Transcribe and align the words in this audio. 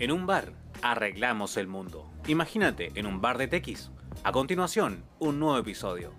En 0.00 0.12
un 0.12 0.24
bar, 0.24 0.54
arreglamos 0.80 1.58
el 1.58 1.66
mundo. 1.66 2.10
Imagínate, 2.26 2.90
en 2.94 3.04
un 3.04 3.20
bar 3.20 3.36
de 3.36 3.48
TX. 3.48 3.90
A 4.24 4.32
continuación, 4.32 5.04
un 5.18 5.38
nuevo 5.38 5.58
episodio. 5.58 6.14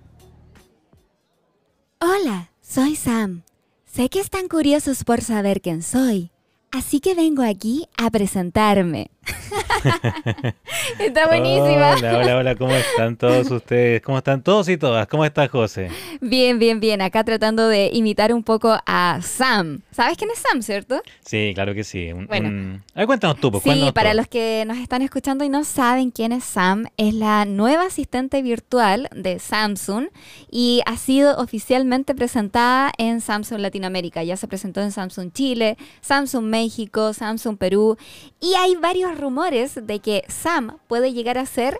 Hola, 1.99 2.51
soy 2.61 2.95
Sam. 2.95 3.41
Sé 3.85 4.09
que 4.09 4.19
están 4.19 4.47
curiosos 4.47 5.03
por 5.03 5.21
saber 5.21 5.61
quién 5.61 5.81
soy, 5.81 6.29
así 6.71 6.99
que 6.99 7.15
vengo 7.15 7.41
aquí 7.41 7.87
a 7.97 8.11
presentarme. 8.11 9.09
Está 10.99 11.27
buenísima. 11.27 11.95
Hola, 11.97 12.17
hola, 12.17 12.37
hola, 12.37 12.55
¿cómo 12.55 12.73
están 12.75 13.15
todos 13.17 13.49
ustedes? 13.51 14.01
¿Cómo 14.01 14.17
están 14.17 14.41
todos 14.43 14.69
y 14.69 14.77
todas? 14.77 15.07
¿Cómo 15.07 15.25
está 15.25 15.47
José? 15.47 15.89
Bien, 16.19 16.59
bien, 16.59 16.79
bien. 16.79 17.01
Acá 17.01 17.23
tratando 17.23 17.67
de 17.67 17.89
imitar 17.93 18.33
un 18.33 18.43
poco 18.43 18.77
a 18.85 19.19
Sam. 19.21 19.81
¿Sabes 19.91 20.17
quién 20.17 20.29
es 20.31 20.39
Sam, 20.39 20.61
cierto? 20.61 21.01
Sí, 21.25 21.51
claro 21.55 21.73
que 21.73 21.83
sí. 21.83 22.11
Un, 22.11 22.27
Bueno. 22.27 22.49
un- 22.49 22.83
A 22.95 22.99
ver, 22.99 23.07
cuéntanos 23.07 23.37
tú, 23.37 23.51
pues, 23.51 23.63
Sí, 23.63 23.69
cuéntanos 23.69 23.93
para 23.93 24.11
tú. 24.11 24.17
los 24.17 24.27
que 24.27 24.63
nos 24.67 24.77
están 24.77 25.01
escuchando 25.01 25.43
y 25.43 25.49
no 25.49 25.63
saben 25.63 26.11
quién 26.11 26.31
es 26.31 26.43
Sam, 26.43 26.85
es 26.97 27.13
la 27.13 27.45
nueva 27.45 27.85
asistente 27.85 28.41
virtual 28.41 29.09
de 29.15 29.39
Samsung 29.39 30.07
y 30.49 30.81
ha 30.85 30.97
sido 30.97 31.37
oficialmente 31.37 32.15
presentada 32.15 32.91
en 32.97 33.21
Samsung 33.21 33.59
Latinoamérica. 33.59 34.23
Ya 34.23 34.37
se 34.37 34.47
presentó 34.47 34.81
en 34.81 34.91
Samsung 34.91 35.31
Chile, 35.31 35.77
Samsung 36.01 36.45
México, 36.45 37.13
Samsung 37.13 37.57
Perú 37.57 37.97
y 38.39 38.53
hay 38.55 38.75
varios 38.75 39.17
rumores 39.19 39.60
de 39.61 39.99
que 39.99 40.23
Sam 40.27 40.77
puede 40.87 41.13
llegar 41.13 41.37
a 41.37 41.45
ser 41.45 41.79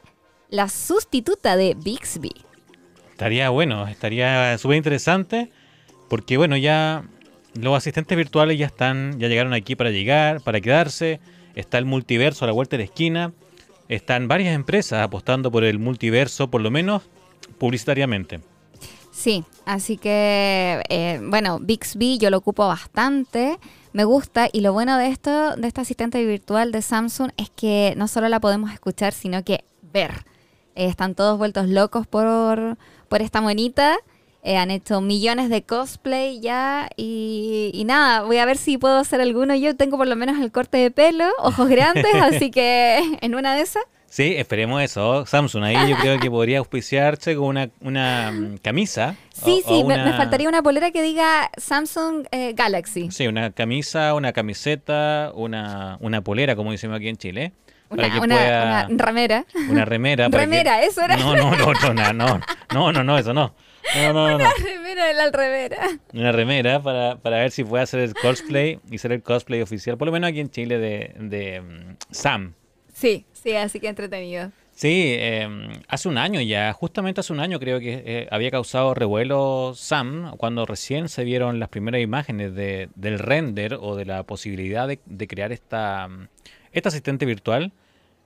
la 0.49 0.69
sustituta 0.69 1.55
de 1.55 1.75
Bixby. 1.75 2.31
Estaría 3.11 3.49
bueno, 3.49 3.87
estaría 3.87 4.57
súper 4.57 4.77
interesante 4.77 5.51
porque, 6.09 6.37
bueno, 6.37 6.57
ya 6.57 7.03
los 7.53 7.75
asistentes 7.75 8.17
virtuales 8.17 8.57
ya 8.57 8.65
están, 8.65 9.19
ya 9.19 9.27
llegaron 9.27 9.53
aquí 9.53 9.75
para 9.75 9.91
llegar, 9.91 10.41
para 10.41 10.61
quedarse. 10.61 11.19
Está 11.55 11.77
el 11.77 11.85
multiverso 11.85 12.45
a 12.45 12.47
la 12.47 12.53
vuelta 12.53 12.77
de 12.77 12.83
la 12.83 12.85
esquina. 12.85 13.33
Están 13.87 14.27
varias 14.27 14.55
empresas 14.55 15.03
apostando 15.03 15.51
por 15.51 15.63
el 15.63 15.79
multiverso, 15.79 16.49
por 16.49 16.61
lo 16.61 16.71
menos 16.71 17.03
publicitariamente. 17.57 18.41
Sí, 19.11 19.43
así 19.65 19.97
que, 19.97 20.81
eh, 20.89 21.19
bueno, 21.21 21.59
Bixby 21.59 22.17
yo 22.17 22.29
lo 22.29 22.37
ocupo 22.37 22.67
bastante, 22.67 23.57
me 23.93 24.03
gusta 24.03 24.47
y 24.51 24.61
lo 24.61 24.73
bueno 24.73 24.97
de 24.97 25.07
esto, 25.07 25.55
de 25.55 25.67
esta 25.67 25.81
asistente 25.81 26.23
virtual 26.25 26.71
de 26.71 26.81
Samsung 26.81 27.31
es 27.37 27.49
que 27.49 27.93
no 27.97 28.07
solo 28.07 28.29
la 28.29 28.39
podemos 28.39 28.71
escuchar, 28.71 29.13
sino 29.13 29.43
que 29.43 29.63
ver. 29.93 30.25
Eh, 30.75 30.85
están 30.85 31.15
todos 31.15 31.37
vueltos 31.37 31.67
locos 31.67 32.07
por, 32.07 32.77
por 33.09 33.21
esta 33.21 33.41
monita, 33.41 33.97
eh, 34.43 34.57
han 34.57 34.71
hecho 34.71 35.01
millones 35.01 35.49
de 35.49 35.63
cosplay 35.63 36.39
ya 36.39 36.89
y, 36.95 37.69
y 37.73 37.83
nada, 37.83 38.23
voy 38.23 38.37
a 38.37 38.45
ver 38.45 38.57
si 38.57 38.77
puedo 38.77 38.97
hacer 38.97 39.21
alguno. 39.21 39.55
Yo 39.55 39.75
tengo 39.75 39.97
por 39.97 40.07
lo 40.07 40.15
menos 40.15 40.39
el 40.39 40.51
corte 40.51 40.77
de 40.77 40.91
pelo, 40.91 41.29
ojos 41.39 41.69
grandes, 41.69 42.13
así 42.21 42.51
que 42.51 43.17
en 43.21 43.35
una 43.35 43.55
de 43.55 43.61
esas... 43.61 43.83
Sí, 44.13 44.33
esperemos 44.35 44.81
eso. 44.81 45.25
Samsung 45.25 45.63
ahí 45.63 45.89
yo 45.89 45.95
creo 45.95 46.19
que 46.19 46.29
podría 46.29 46.59
auspiciarse 46.59 47.33
con 47.33 47.45
una, 47.45 47.69
una 47.79 48.29
mm, 48.33 48.57
camisa. 48.57 49.15
Sí, 49.31 49.63
o- 49.65 49.69
o 49.71 49.77
sí, 49.77 49.83
me, 49.85 49.93
una- 49.95 50.17
faltaría 50.17 50.49
una 50.49 50.61
polera 50.61 50.91
que 50.91 51.01
diga 51.01 51.49
Samsung 51.55 52.25
eh, 52.31 52.51
Galaxy. 52.53 53.09
Sí, 53.09 53.27
una 53.27 53.51
camisa, 53.51 54.13
una 54.13 54.33
camiseta, 54.33 55.31
una, 55.33 55.97
una 56.01 56.21
polera, 56.21 56.57
como 56.57 56.71
decimos 56.71 56.97
aquí 56.97 57.07
en 57.07 57.15
Chile. 57.15 57.53
Una, 57.89 58.03
para 58.03 58.13
que 58.13 58.19
una- 58.19 58.35
pueda- 58.35 58.87
una 58.89 59.05
remera. 59.05 59.45
una 59.69 59.85
remera. 59.85 60.29
para 60.29 60.43
que- 60.43 60.49
Remera, 60.49 60.81
eso 60.83 61.01
era. 61.01 61.15
No, 61.15 61.35
no, 61.37 61.55
no, 61.55 61.71
no, 61.73 61.93
no, 61.93 62.13
no, 62.13 62.41
no, 62.73 62.91
no, 62.91 63.03
no, 63.05 63.17
eso 63.17 63.33
no. 63.33 63.55
No, 63.95 64.13
no, 64.13 64.27
no, 64.29 64.37
no. 64.39 64.49
remera 64.61 65.05
de 65.05 65.13
la 65.13 65.31
remera. 65.31 65.77
Una 66.13 66.31
remera 66.33 66.81
para, 66.83 67.15
para 67.15 67.37
ver 67.37 67.51
si 67.51 67.63
puede 67.63 67.83
hacer 67.83 68.01
el 68.01 68.13
cosplay 68.13 68.79
y 68.91 68.97
ser 68.97 69.13
el 69.13 69.23
cosplay 69.23 69.61
oficial, 69.61 69.97
por 69.97 70.05
lo 70.07 70.11
menos 70.11 70.29
aquí 70.29 70.41
en 70.41 70.49
Chile, 70.51 70.77
de, 70.79 71.13
de 71.17 71.61
mm, 71.61 71.95
Sam. 72.11 72.53
Sí, 72.93 73.25
sí, 73.41 73.55
así 73.55 73.79
que 73.79 73.87
entretenido. 73.87 74.51
Sí, 74.73 75.13
eh, 75.17 75.47
hace 75.89 76.07
un 76.07 76.17
año 76.17 76.41
ya, 76.41 76.73
justamente 76.73 77.19
hace 77.19 77.33
un 77.33 77.39
año 77.39 77.59
creo 77.59 77.79
que 77.79 78.01
eh, 78.05 78.27
había 78.31 78.49
causado 78.51 78.93
revuelo 78.93 79.73
Sam 79.75 80.35
cuando 80.37 80.65
recién 80.65 81.09
se 81.09 81.23
vieron 81.23 81.59
las 81.59 81.69
primeras 81.69 82.01
imágenes 82.01 82.55
de, 82.55 82.89
del 82.95 83.19
render 83.19 83.77
o 83.79 83.95
de 83.95 84.05
la 84.05 84.23
posibilidad 84.23 84.87
de, 84.87 85.27
crear 85.27 85.51
esta, 85.51 86.09
esta 86.71 86.89
asistente 86.89 87.25
virtual 87.25 87.73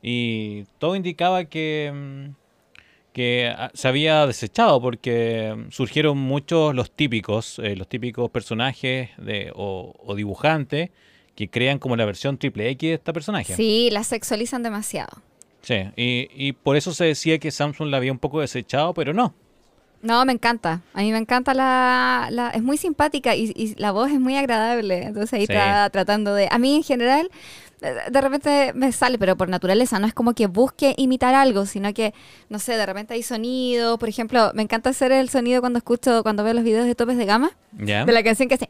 y 0.02 0.66
todo 0.78 0.96
indicaba 0.96 1.46
que, 1.46 1.92
mm, 1.94 2.36
que 3.12 3.52
ah, 3.54 3.72
se 3.74 3.88
había 3.88 4.28
desechado 4.28 4.80
porque 4.80 5.56
mm, 5.58 5.72
surgieron 5.72 6.18
muchos 6.18 6.76
los 6.76 6.92
típicos, 6.92 7.60
eh, 7.60 7.76
los 7.76 7.90
típicos 7.90 8.30
personajes 8.30 9.10
de, 9.18 9.52
o, 9.56 9.96
o 9.98 10.16
dibujantes 10.16 10.92
que 11.36 11.50
crean 11.50 11.80
como 11.80 11.96
la 11.96 12.06
versión 12.06 12.38
triple 12.38 12.70
X 12.72 12.90
de 12.90 12.94
esta 12.96 13.14
personaje. 13.14 13.56
Sí, 13.56 13.90
la 13.92 14.04
sexualizan 14.04 14.64
demasiado. 14.64 15.22
Sí, 15.62 15.76
y, 15.96 16.30
y 16.34 16.54
por 16.54 16.76
eso 16.78 16.94
se 16.94 17.06
decía 17.06 17.40
que 17.40 17.52
Samsung 17.52 17.90
la 17.90 17.98
había 17.98 18.12
un 18.12 18.20
poco 18.20 18.40
desechado, 18.42 18.94
pero 18.94 19.14
no. 19.14 19.34
No, 20.02 20.24
me 20.24 20.34
encanta. 20.34 20.82
A 20.94 21.02
mí 21.02 21.12
me 21.12 21.18
encanta 21.18 21.56
la... 21.56 22.28
la- 22.30 22.50
es 22.52 22.62
muy 22.62 22.78
simpática 22.78 23.36
y, 23.36 23.52
y 23.56 23.74
la 23.78 23.92
voz 23.92 24.12
es 24.12 24.20
muy 24.20 24.36
agradable. 24.38 25.02
Entonces 25.02 25.34
ahí 25.34 25.48
Sí. 25.48 25.54
está 25.54 25.90
tratando 25.90 26.36
de... 26.36 26.48
A 26.52 26.60
mí 26.60 26.76
en 26.76 26.84
general, 26.84 27.32
de, 27.82 27.96
de 28.10 28.22
repente 28.22 28.72
me 28.74 28.92
sale, 28.92 29.18
pero 29.18 29.36
por 29.36 29.50
naturaleza. 29.50 30.00
No 30.00 30.08
es 30.08 30.14
como 30.14 30.34
que 30.34 30.48
busque 30.48 30.94
imitar 30.98 31.36
algo, 31.36 31.66
sino 31.66 31.94
que, 31.94 32.14
no 32.50 32.60
sé, 32.60 32.78
de 32.78 32.86
repente 32.86 33.14
hay 33.14 33.24
sonido. 33.24 33.98
Por 33.98 34.10
ejemplo, 34.10 34.52
me 34.54 34.64
encanta 34.64 34.90
hacer 34.90 35.12
el 35.12 35.30
sonido 35.30 35.62
cuando 35.62 35.78
escucho, 35.78 36.24
cuando 36.24 36.44
veo 36.44 36.54
los 36.54 36.64
videos 36.64 36.86
de 36.86 36.96
topes 36.96 37.18
de 37.18 37.26
gama. 37.26 37.52
¿Ya? 37.78 38.06
de 38.06 38.12
la 38.14 38.24
canción 38.24 38.48
que 38.48 38.56
hace. 38.56 38.70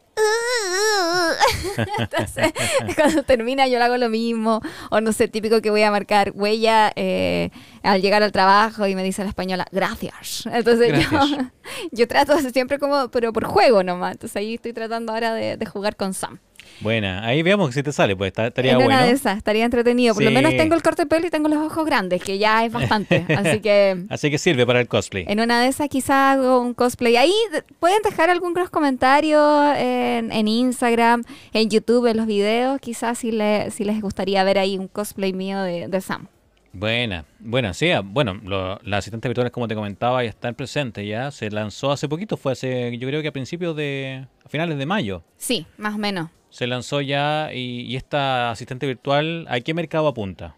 Entonces, 1.98 2.52
cuando 2.96 3.22
termina 3.22 3.68
yo 3.68 3.78
le 3.78 3.84
hago 3.84 3.96
lo 3.96 4.08
mismo. 4.08 4.60
O 4.90 5.00
no 5.00 5.12
sé, 5.12 5.28
típico 5.28 5.60
que 5.60 5.70
voy 5.70 5.82
a 5.82 5.90
marcar 5.90 6.32
huella 6.34 6.92
eh, 6.96 7.50
al 7.82 8.02
llegar 8.02 8.22
al 8.22 8.32
trabajo 8.32 8.86
y 8.86 8.94
me 8.94 9.04
dice 9.04 9.22
la 9.22 9.28
española, 9.28 9.66
gracias. 9.70 10.46
Entonces 10.46 10.88
Yo, 10.88 11.08
Gracias. 11.10 11.46
yo 11.92 12.08
trato 12.08 12.36
de 12.36 12.50
siempre 12.50 12.78
como, 12.78 13.08
pero 13.10 13.32
por 13.32 13.44
juego 13.44 13.82
nomás. 13.82 14.12
Entonces 14.12 14.36
ahí 14.36 14.54
estoy 14.54 14.72
tratando 14.72 15.12
ahora 15.12 15.34
de, 15.34 15.56
de 15.56 15.66
jugar 15.66 15.96
con 15.96 16.12
Sam. 16.12 16.40
Buena, 16.80 17.24
ahí 17.26 17.42
veamos 17.42 17.74
si 17.74 17.82
te 17.82 17.90
sale, 17.92 18.14
pues 18.16 18.28
está- 18.28 18.48
estaría 18.48 18.72
en 18.72 18.78
bueno. 18.78 18.90
una 18.94 19.04
de 19.04 19.12
esas, 19.12 19.38
estaría 19.38 19.64
entretenido. 19.64 20.14
Por 20.14 20.22
lo 20.24 20.30
menos 20.30 20.56
tengo 20.56 20.74
el 20.74 20.82
corte 20.82 21.02
de 21.02 21.06
pelo 21.06 21.26
y 21.26 21.30
tengo 21.30 21.48
los 21.48 21.58
ojos 21.58 21.86
grandes, 21.86 22.22
que 22.22 22.38
ya 22.38 22.64
es 22.64 22.72
bastante. 22.72 23.24
Así 23.36 23.60
que 23.60 24.04
Así 24.10 24.30
que 24.30 24.38
sirve 24.38 24.66
para 24.66 24.80
el 24.80 24.88
cosplay. 24.88 25.24
En 25.28 25.40
una 25.40 25.60
de 25.62 25.68
esas 25.68 25.88
quizá 25.88 26.32
hago 26.32 26.60
un 26.60 26.74
cosplay. 26.74 27.16
Ahí 27.16 27.32
de- 27.52 27.62
pueden 27.80 28.02
dejar 28.02 28.28
algunos 28.30 28.68
comentarios 28.70 29.74
en, 29.78 30.30
en 30.32 30.48
Instagram, 30.48 31.22
en 31.52 31.70
YouTube, 31.70 32.06
en 32.06 32.16
los 32.18 32.26
videos, 32.26 32.78
quizás 32.80 33.18
si, 33.18 33.32
le- 33.32 33.70
si 33.70 33.84
les 33.84 34.00
gustaría 34.00 34.44
ver 34.44 34.58
ahí 34.58 34.76
un 34.78 34.88
cosplay 34.88 35.32
mío 35.32 35.62
de, 35.62 35.88
de 35.88 36.00
Sam. 36.00 36.26
Buena, 36.72 37.24
bueno, 37.38 37.72
sí, 37.72 37.90
ah, 37.90 38.02
bueno, 38.04 38.38
lo- 38.44 38.78
las 38.82 38.98
asistentes 38.98 39.30
virtuales, 39.30 39.50
como 39.50 39.66
te 39.66 39.74
comentaba, 39.74 40.22
ya 40.22 40.28
están 40.28 40.54
presentes 40.54 41.08
ya. 41.08 41.30
Se 41.30 41.50
lanzó 41.50 41.90
hace 41.90 42.06
poquito, 42.06 42.36
fue 42.36 42.52
hace, 42.52 42.98
yo 42.98 43.08
creo 43.08 43.22
que 43.22 43.28
a 43.28 43.32
principios 43.32 43.74
de, 43.74 44.26
a 44.44 44.48
finales 44.50 44.76
de 44.76 44.84
mayo. 44.84 45.22
Sí, 45.38 45.66
más 45.78 45.94
o 45.94 45.98
menos. 45.98 46.28
Se 46.50 46.66
lanzó 46.66 47.00
ya 47.00 47.50
y, 47.52 47.82
y 47.82 47.96
esta 47.96 48.50
asistente 48.50 48.86
virtual, 48.86 49.46
¿a 49.50 49.60
qué 49.60 49.74
mercado 49.74 50.08
apunta? 50.08 50.54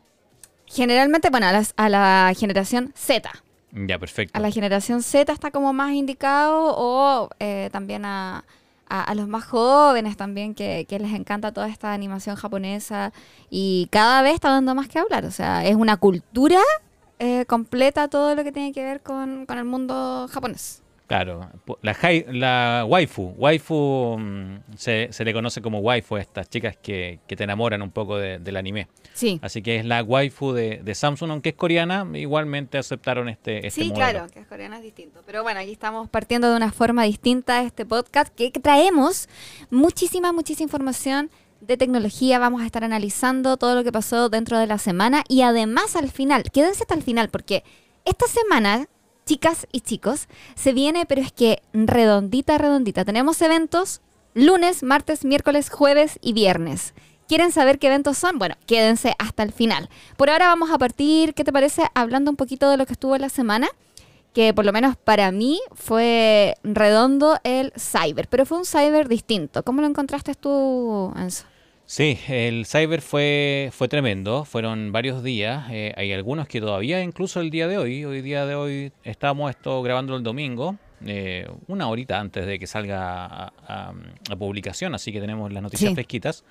Generalmente, 0.67 1.31
bueno, 1.31 1.47
a, 1.47 1.53
las- 1.53 1.73
a 1.77 1.89
la 1.89 2.33
generación 2.37 2.93
Z. 2.95 3.31
Ya, 3.73 3.99
perfecto. 3.99 4.37
A 4.37 4.41
la 4.41 4.51
generación 4.51 5.03
Z 5.03 5.33
está 5.33 5.51
como 5.51 5.73
más 5.73 5.93
indicado 5.93 6.75
o 6.77 7.31
eh, 7.41 7.69
también 7.73 8.05
a, 8.05 8.45
a- 8.89 9.03
a 9.05 9.15
los 9.15 9.29
más 9.29 9.45
jóvenes 9.45 10.17
también 10.17 10.55
que, 10.55 10.87
que 10.89 10.99
les 10.99 11.13
encanta 11.15 11.53
toda 11.53 11.69
esta 11.69 11.93
animación 11.93 12.37
japonesa 12.37 13.13
y 13.51 13.89
cada 13.91 14.23
vez 14.23 14.35
está 14.35 14.51
dando 14.51 14.75
más 14.75 14.89
que 14.89 14.99
hablar. 14.99 15.25
O 15.25 15.31
sea, 15.31 15.67
es 15.67 15.75
una 15.75 15.97
cultura 15.97 16.61
eh, 17.19 17.45
completa 17.47 18.09
todo 18.09 18.35
lo 18.35 18.45
que 18.45 18.53
tiene 18.53 18.73
que 18.73 18.85
ver 18.85 19.01
con, 19.01 19.47
con 19.47 19.59
el 19.59 19.65
mundo 19.65 20.29
japonés. 20.31 20.83
Claro, 21.09 21.41
la, 21.83 21.95
hai- 22.03 22.27
la 22.31 22.85
waifu, 22.87 23.35
waifu 23.39 24.17
mm, 24.19 24.57
se, 24.77 25.09
se 25.11 25.25
le 25.25 25.33
conoce 25.33 25.63
como 25.63 25.79
waifu 25.81 26.17
a 26.17 26.21
estas 26.21 26.49
chicas 26.51 26.77
que, 26.77 27.19
que 27.27 27.35
te 27.35 27.45
enamoran 27.45 27.81
un 27.83 27.91
poco 27.91 28.19
de- 28.19 28.39
del 28.39 28.57
anime. 28.59 28.89
Sí. 29.15 29.41
Así 29.43 29.63
que 29.63 29.77
es 29.77 29.87
la 29.87 30.03
waifu 30.03 30.53
de, 30.53 30.81
de 30.85 30.95
Samsung, 30.95 31.31
aunque 31.31 31.49
es 31.49 31.55
coreana, 31.55 32.07
igualmente 32.15 32.77
aceptaron 32.77 33.31
este, 33.31 33.67
este 33.67 33.81
Sí, 33.83 33.89
modelo. 33.89 33.95
claro, 34.11 34.27
que 34.31 34.41
es 34.41 34.47
coreano 34.47 34.77
es 34.77 34.83
distinto. 34.83 35.23
Pero 35.25 35.43
bueno, 35.43 35.61
aquí 35.61 35.73
estamos 35.73 36.11
partiendo 36.11 36.51
de 36.51 36.57
una 36.57 36.71
forma 36.73 37.05
distinta 37.05 37.61
a 37.61 37.63
este 37.63 37.87
podcast 37.87 38.33
que 38.35 38.51
traemos 38.51 39.29
muchísima, 39.71 40.33
muchísima 40.33 40.65
información 40.67 41.31
de 41.63 41.77
tecnología. 41.79 42.39
Vamos 42.39 42.61
a 42.63 42.67
estar 42.67 42.85
analizando 42.85 43.57
todo 43.57 43.75
lo 43.75 43.83
que 43.83 43.93
pasó 43.93 44.29
dentro 44.29 44.59
de 44.59 44.67
la 44.67 44.77
semana 44.77 45.25
y 45.27 45.41
además 45.41 45.97
al 45.97 46.11
final, 46.11 46.43
quédense 46.53 46.83
hasta 46.83 46.95
el 46.95 47.03
final 47.03 47.31
porque 47.31 47.65
esta 48.05 48.27
semana, 48.27 48.89
chicas 49.29 49.67
y 49.73 49.83
chicos, 49.83 50.27
se 50.55 50.73
viene, 50.73 51.05
pero 51.05 51.21
es 51.21 51.33
que 51.33 51.61
redondita, 51.75 52.57
redondita. 52.57 53.05
Tenemos 53.05 53.43
eventos 53.43 54.01
lunes, 54.33 54.83
martes, 54.83 55.27
miércoles, 55.27 55.69
jueves 55.69 56.19
y 56.23 56.33
viernes. 56.33 56.95
¿Quieren 57.29 57.53
saber 57.53 57.79
qué 57.79 57.89
eventos 57.89 58.17
son? 58.17 58.39
Bueno, 58.39 58.55
quédense 58.67 59.15
hasta 59.19 59.43
el 59.43 59.53
final. 59.53 59.91
Por 60.17 60.31
ahora 60.31 60.47
vamos 60.47 60.71
a 60.71 60.79
partir, 60.79 61.35
¿qué 61.35 61.45
te 61.45 61.53
parece? 61.53 61.83
Hablando 61.93 62.31
un 62.31 62.39
poquito 62.39 62.71
de 62.71 62.79
lo 62.79 62.87
que 62.87 62.95
estuvo 62.95 63.19
la 63.19 63.29
semana, 63.29 63.69
que 64.33 64.55
por 64.55 64.65
lo 64.65 64.73
menos 64.73 64.97
para 64.97 65.31
mí 65.31 65.61
fue 65.75 66.55
redondo 66.63 67.39
el 67.45 67.75
cyber, 67.79 68.29
pero 68.29 68.47
fue 68.47 68.57
un 68.57 68.65
cyber 68.65 69.09
distinto. 69.09 69.63
¿Cómo 69.63 69.83
lo 69.83 69.89
encontraste 69.89 70.37
tú, 70.37 71.13
Enzo? 71.19 71.45
Sí, 71.91 72.19
el 72.29 72.67
cyber 72.67 73.01
fue, 73.01 73.71
fue 73.73 73.89
tremendo, 73.89 74.45
fueron 74.45 74.93
varios 74.93 75.23
días, 75.23 75.69
eh, 75.71 75.95
hay 75.97 76.13
algunos 76.13 76.47
que 76.47 76.61
todavía, 76.61 77.03
incluso 77.03 77.41
el 77.41 77.49
día 77.49 77.67
de 77.67 77.79
hoy, 77.79 78.05
hoy 78.05 78.21
día 78.21 78.45
de 78.45 78.55
hoy 78.55 78.93
estamos 79.05 79.49
esto 79.49 79.81
grabando 79.81 80.15
el 80.15 80.23
domingo, 80.23 80.77
eh, 81.07 81.49
una 81.67 81.89
horita 81.89 82.21
antes 82.21 82.45
de 82.47 82.59
que 82.59 82.67
salga 82.67 83.25
a, 83.25 83.53
a- 83.67 83.95
a 84.31 84.37
publicación, 84.37 84.95
así 84.95 85.13
que 85.13 85.21
tenemos 85.23 85.51
las 85.51 85.63
noticias 85.63 85.89
Sí. 85.89 85.95
fresquitas. 85.95 86.45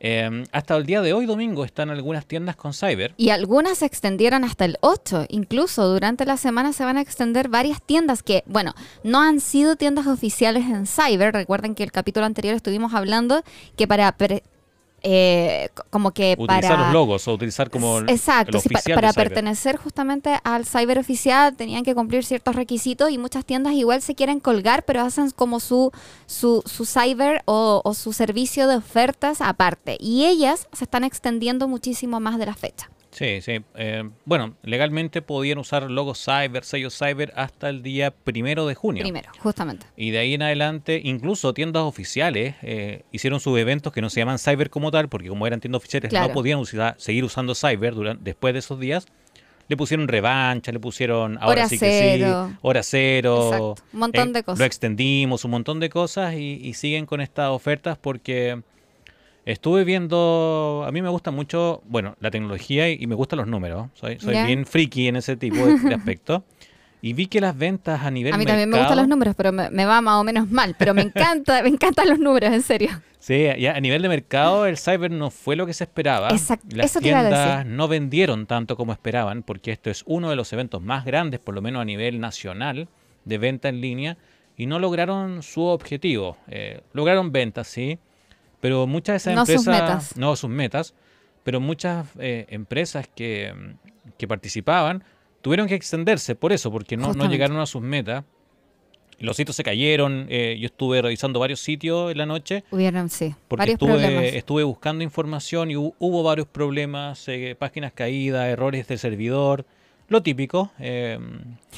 Eh, 0.00 0.44
hasta 0.52 0.76
el 0.76 0.84
día 0.84 1.00
de 1.00 1.14
hoy, 1.14 1.24
domingo, 1.24 1.64
están 1.64 1.88
algunas 1.88 2.26
tiendas 2.26 2.54
con 2.56 2.74
cyber. 2.74 3.14
Y 3.16 3.30
algunas 3.30 3.78
se 3.78 3.86
extendieron 3.86 4.44
hasta 4.44 4.66
el 4.66 4.76
8. 4.82 5.24
Incluso 5.30 5.88
durante 5.88 6.26
la 6.26 6.36
semana 6.36 6.74
se 6.74 6.84
van 6.84 6.98
a 6.98 7.00
extender 7.00 7.48
varias 7.48 7.80
tiendas 7.80 8.22
que, 8.22 8.42
bueno, 8.44 8.74
no 9.02 9.22
han 9.22 9.40
sido 9.40 9.76
tiendas 9.76 10.06
oficiales 10.08 10.64
en 10.64 10.86
Cyber. 10.86 11.32
Recuerden 11.32 11.74
que 11.74 11.84
el 11.84 11.92
capítulo 11.92 12.26
anterior 12.26 12.54
estuvimos 12.54 12.92
hablando 12.92 13.42
que 13.78 13.86
para... 13.88 14.12
pre- 14.12 14.42
eh, 15.04 15.68
co- 15.74 15.84
como 15.90 16.10
que 16.10 16.34
Utilizar 16.38 16.72
para... 16.72 16.84
los 16.86 16.92
logos 16.92 17.28
o 17.28 17.34
utilizar 17.34 17.70
como 17.70 18.00
Exacto, 18.00 18.56
el 18.56 18.62
sí, 18.62 18.68
para 18.94 19.08
de 19.08 19.14
pertenecer 19.14 19.76
justamente 19.76 20.40
al 20.42 20.64
cyber 20.66 20.98
oficial 20.98 21.54
tenían 21.54 21.84
que 21.84 21.94
cumplir 21.94 22.24
ciertos 22.24 22.56
requisitos 22.56 23.10
y 23.10 23.18
muchas 23.18 23.44
tiendas 23.44 23.74
igual 23.74 24.02
se 24.02 24.14
quieren 24.14 24.40
colgar, 24.40 24.84
pero 24.84 25.02
hacen 25.02 25.30
como 25.30 25.60
su, 25.60 25.92
su, 26.26 26.62
su 26.66 26.86
cyber 26.86 27.42
o, 27.44 27.82
o 27.84 27.94
su 27.94 28.12
servicio 28.12 28.66
de 28.66 28.76
ofertas 28.76 29.40
aparte. 29.40 29.96
Y 30.00 30.24
ellas 30.24 30.66
se 30.72 30.84
están 30.84 31.04
extendiendo 31.04 31.68
muchísimo 31.68 32.18
más 32.18 32.38
de 32.38 32.46
la 32.46 32.54
fecha. 32.54 32.90
Sí, 33.14 33.40
sí. 33.42 33.60
eh, 33.76 34.02
bueno, 34.24 34.56
legalmente 34.64 35.22
podían 35.22 35.58
usar 35.58 35.88
logos 35.90 36.22
cyber, 36.24 36.64
sellos 36.64 36.98
cyber 36.98 37.32
hasta 37.36 37.68
el 37.68 37.82
día 37.82 38.10
primero 38.10 38.66
de 38.66 38.74
junio. 38.74 39.02
Primero, 39.04 39.30
justamente. 39.38 39.86
Y 39.96 40.10
de 40.10 40.18
ahí 40.18 40.34
en 40.34 40.42
adelante, 40.42 41.00
incluso 41.02 41.54
tiendas 41.54 41.84
oficiales 41.84 42.56
eh, 42.62 43.02
hicieron 43.12 43.38
sus 43.38 43.56
eventos 43.58 43.92
que 43.92 44.00
no 44.02 44.10
se 44.10 44.20
llaman 44.20 44.38
cyber 44.40 44.68
como 44.68 44.90
tal, 44.90 45.08
porque 45.08 45.28
como 45.28 45.46
eran 45.46 45.60
tiendas 45.60 45.78
oficiales 45.78 46.10
Claro. 46.10 46.26
no 46.28 46.34
podían 46.34 46.58
usar- 46.58 46.96
seguir 46.98 47.22
usando 47.24 47.54
cyber 47.54 47.94
durante, 47.94 48.24
después 48.24 48.52
de 48.52 48.58
esos 48.58 48.80
días. 48.80 49.06
Le 49.68 49.76
pusieron 49.78 50.08
revancha, 50.08 50.72
le 50.72 50.78
pusieron 50.80 51.38
ahora 51.38 51.62
Hora 51.62 51.68
sí 51.68 51.78
cero. 51.78 52.46
que 52.48 52.52
sí, 52.52 52.58
hora 52.60 52.82
cero. 52.82 53.44
Exacto, 53.46 53.74
un 53.94 53.98
montón 54.00 54.32
de 54.34 54.42
cosas. 54.42 54.58
Lo 54.58 54.64
extendimos, 54.66 55.44
un 55.46 55.52
montón 55.52 55.80
de 55.80 55.88
cosas 55.88 56.34
y, 56.34 56.60
y 56.62 56.74
siguen 56.74 57.06
con 57.06 57.20
estas 57.22 57.48
ofertas 57.48 57.96
porque 57.96 58.60
estuve 59.46 59.84
viendo, 59.84 60.84
a 60.86 60.92
mí 60.92 61.02
me 61.02 61.08
gusta 61.08 61.30
mucho, 61.30 61.82
bueno, 61.86 62.16
la 62.20 62.30
tecnología 62.30 62.88
y, 62.90 62.98
y 63.00 63.06
me 63.06 63.14
gustan 63.14 63.38
los 63.38 63.48
números. 63.48 63.88
Soy, 63.94 64.18
soy 64.20 64.34
bien 64.46 64.66
friki 64.66 65.08
en 65.08 65.16
ese 65.16 65.36
tipo 65.36 65.56
de, 65.56 65.78
de 65.78 65.94
aspecto. 65.94 66.44
Y 67.02 67.12
vi 67.12 67.26
que 67.26 67.38
las 67.38 67.54
ventas 67.54 68.02
a 68.02 68.10
nivel 68.10 68.32
A 68.32 68.38
mí 68.38 68.46
también 68.46 68.70
me 68.70 68.78
gustan 68.78 68.96
los 68.96 69.06
números, 69.08 69.34
pero 69.36 69.52
me, 69.52 69.68
me 69.68 69.84
va 69.84 70.00
más 70.00 70.18
o 70.18 70.24
menos 70.24 70.50
mal. 70.50 70.74
Pero 70.78 70.94
me 70.94 71.02
encanta, 71.02 71.62
me 71.62 71.68
encantan 71.68 72.08
los 72.08 72.18
números, 72.18 72.50
en 72.50 72.62
serio. 72.62 72.88
Sí, 73.18 73.46
ya 73.58 73.74
a 73.76 73.80
nivel 73.80 74.00
de 74.00 74.08
mercado 74.08 74.64
el 74.66 74.78
cyber 74.78 75.10
no 75.10 75.30
fue 75.30 75.54
lo 75.54 75.66
que 75.66 75.74
se 75.74 75.84
esperaba. 75.84 76.28
Exacto, 76.30 76.66
Las 76.74 76.86
eso 76.86 77.00
te 77.00 77.08
iba 77.08 77.18
a 77.18 77.22
tiendas 77.22 77.58
decir. 77.58 77.72
no 77.72 77.88
vendieron 77.88 78.46
tanto 78.46 78.76
como 78.76 78.92
esperaban, 78.92 79.42
porque 79.42 79.70
esto 79.70 79.90
es 79.90 80.02
uno 80.06 80.30
de 80.30 80.36
los 80.36 80.50
eventos 80.54 80.80
más 80.80 81.04
grandes, 81.04 81.40
por 81.40 81.54
lo 81.54 81.60
menos 81.60 81.82
a 81.82 81.84
nivel 81.84 82.20
nacional, 82.20 82.88
de 83.26 83.38
venta 83.38 83.68
en 83.68 83.82
línea, 83.82 84.16
y 84.56 84.64
no 84.64 84.78
lograron 84.78 85.42
su 85.42 85.62
objetivo. 85.62 86.38
Eh, 86.48 86.80
lograron 86.94 87.32
ventas, 87.32 87.66
sí, 87.66 87.98
pero 88.64 88.86
muchas 88.86 89.12
de 89.12 89.16
esas 89.32 89.34
No 89.34 89.44
sus 89.44 89.56
empresas... 89.66 89.82
metas. 89.82 90.16
No 90.16 90.36
sus 90.36 90.48
metas, 90.48 90.94
pero 91.42 91.60
muchas 91.60 92.06
eh, 92.18 92.46
empresas 92.48 93.06
que, 93.14 93.52
que 94.16 94.26
participaban 94.26 95.04
tuvieron 95.42 95.66
que 95.68 95.74
extenderse 95.74 96.34
por 96.34 96.50
eso, 96.50 96.72
porque 96.72 96.96
no, 96.96 97.12
no 97.12 97.28
llegaron 97.28 97.58
a 97.58 97.66
sus 97.66 97.82
metas. 97.82 98.24
Los 99.18 99.36
sitios 99.36 99.54
se 99.54 99.62
cayeron, 99.64 100.28
eh, 100.30 100.56
yo 100.58 100.64
estuve 100.64 101.02
revisando 101.02 101.38
varios 101.40 101.60
sitios 101.60 102.10
en 102.10 102.16
la 102.16 102.24
noche 102.24 102.64
Hubieron, 102.70 103.10
sí, 103.10 103.34
porque 103.48 103.60
varios 103.60 103.74
estuve, 103.74 103.90
problemas. 104.02 104.24
estuve 104.32 104.62
buscando 104.62 105.04
información 105.04 105.70
y 105.70 105.74
hu- 105.74 105.94
hubo 105.98 106.22
varios 106.22 106.48
problemas, 106.48 107.28
eh, 107.28 107.54
páginas 107.58 107.92
caídas, 107.92 108.48
errores 108.48 108.88
del 108.88 108.98
servidor, 108.98 109.66
lo 110.08 110.22
típico. 110.22 110.70
eh, 110.78 111.18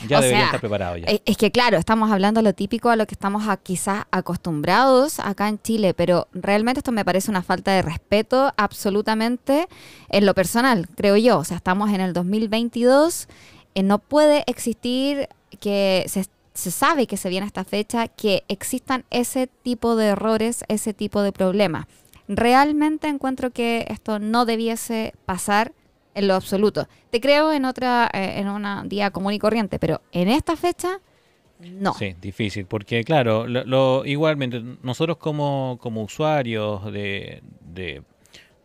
ya 0.09 0.19
O 0.19 0.21
debería 0.21 0.39
sea, 0.41 0.45
estar 0.47 0.61
preparado 0.61 0.97
ya. 0.99 1.07
Eh, 1.09 1.23
Es 1.25 1.37
que 1.37 1.51
claro, 1.51 1.79
estamos 1.79 2.11
hablando 2.11 2.41
de 2.41 2.45
lo 2.45 2.53
típico 2.55 2.91
a 2.91 2.97
lo 2.97 3.07
que 3.07 3.15
estamos 3.15 3.49
a- 3.49 3.57
quizás 3.57 4.05
acostumbrados 4.11 5.21
acá 5.21 5.49
en 5.49 5.61
Chile, 5.63 5.95
pero 5.95 6.29
realmente 6.33 6.81
esto 6.81 6.93
me 6.93 7.05
parece 7.05 7.31
una 7.31 7.43
falta 7.43 7.73
de 7.73 7.83
respeto 7.83 8.53
absolutamente 8.57 9.69
en 10.11 10.27
lo 10.27 10.35
personal, 10.35 10.89
creo 10.97 11.17
yo. 11.17 11.39
O 11.39 11.45
sea, 11.45 11.57
estamos 11.57 11.91
en 11.91 12.01
el 12.01 12.13
2022, 12.13 13.29
eh, 13.75 13.83
no 13.83 13.99
puede 13.99 14.45
existir 14.47 15.29
que 15.61 16.05
se, 16.09 16.27
se 16.55 16.71
sabe 16.71 17.07
que 17.07 17.17
se 17.17 17.29
viene 17.29 17.47
esta 17.47 17.65
fecha, 17.65 18.09
que 18.09 18.45
existan 18.49 19.05
ese 19.11 19.47
tipo 19.47 19.97
de 19.97 20.07
errores, 20.09 20.65
ese 20.69 20.93
tipo 20.95 21.23
de 21.23 21.33
problemas. 21.33 21.87
Realmente 22.29 23.09
encuentro 23.09 23.51
que 23.51 23.87
esto 23.89 24.19
no 24.19 24.45
debiese 24.47 25.15
pasar 25.27 25.73
en 26.17 26.27
lo 26.27 26.35
absoluto. 26.35 26.89
Te 27.11 27.21
creo 27.21 27.53
en 27.53 27.65
otra, 27.65 28.11
eh, 28.13 28.41
en 28.41 28.49
un 28.49 28.89
día 28.89 29.11
común 29.13 29.33
y 29.35 29.39
corriente, 29.39 29.79
pero 29.79 30.01
en 30.11 30.29
esta 30.29 30.57
fecha, 30.57 30.99
no. 31.61 31.95
Sí, 31.95 32.15
difícil, 32.21 32.67
porque 32.67 33.05
claro, 33.05 33.47
lo, 33.47 33.65
lo- 33.65 34.05
igualmente 34.05 34.61
nosotros 34.83 35.17
como, 35.19 35.79
como 35.81 36.03
usuarios 36.03 36.85
de 36.93 37.43
de 37.73 38.03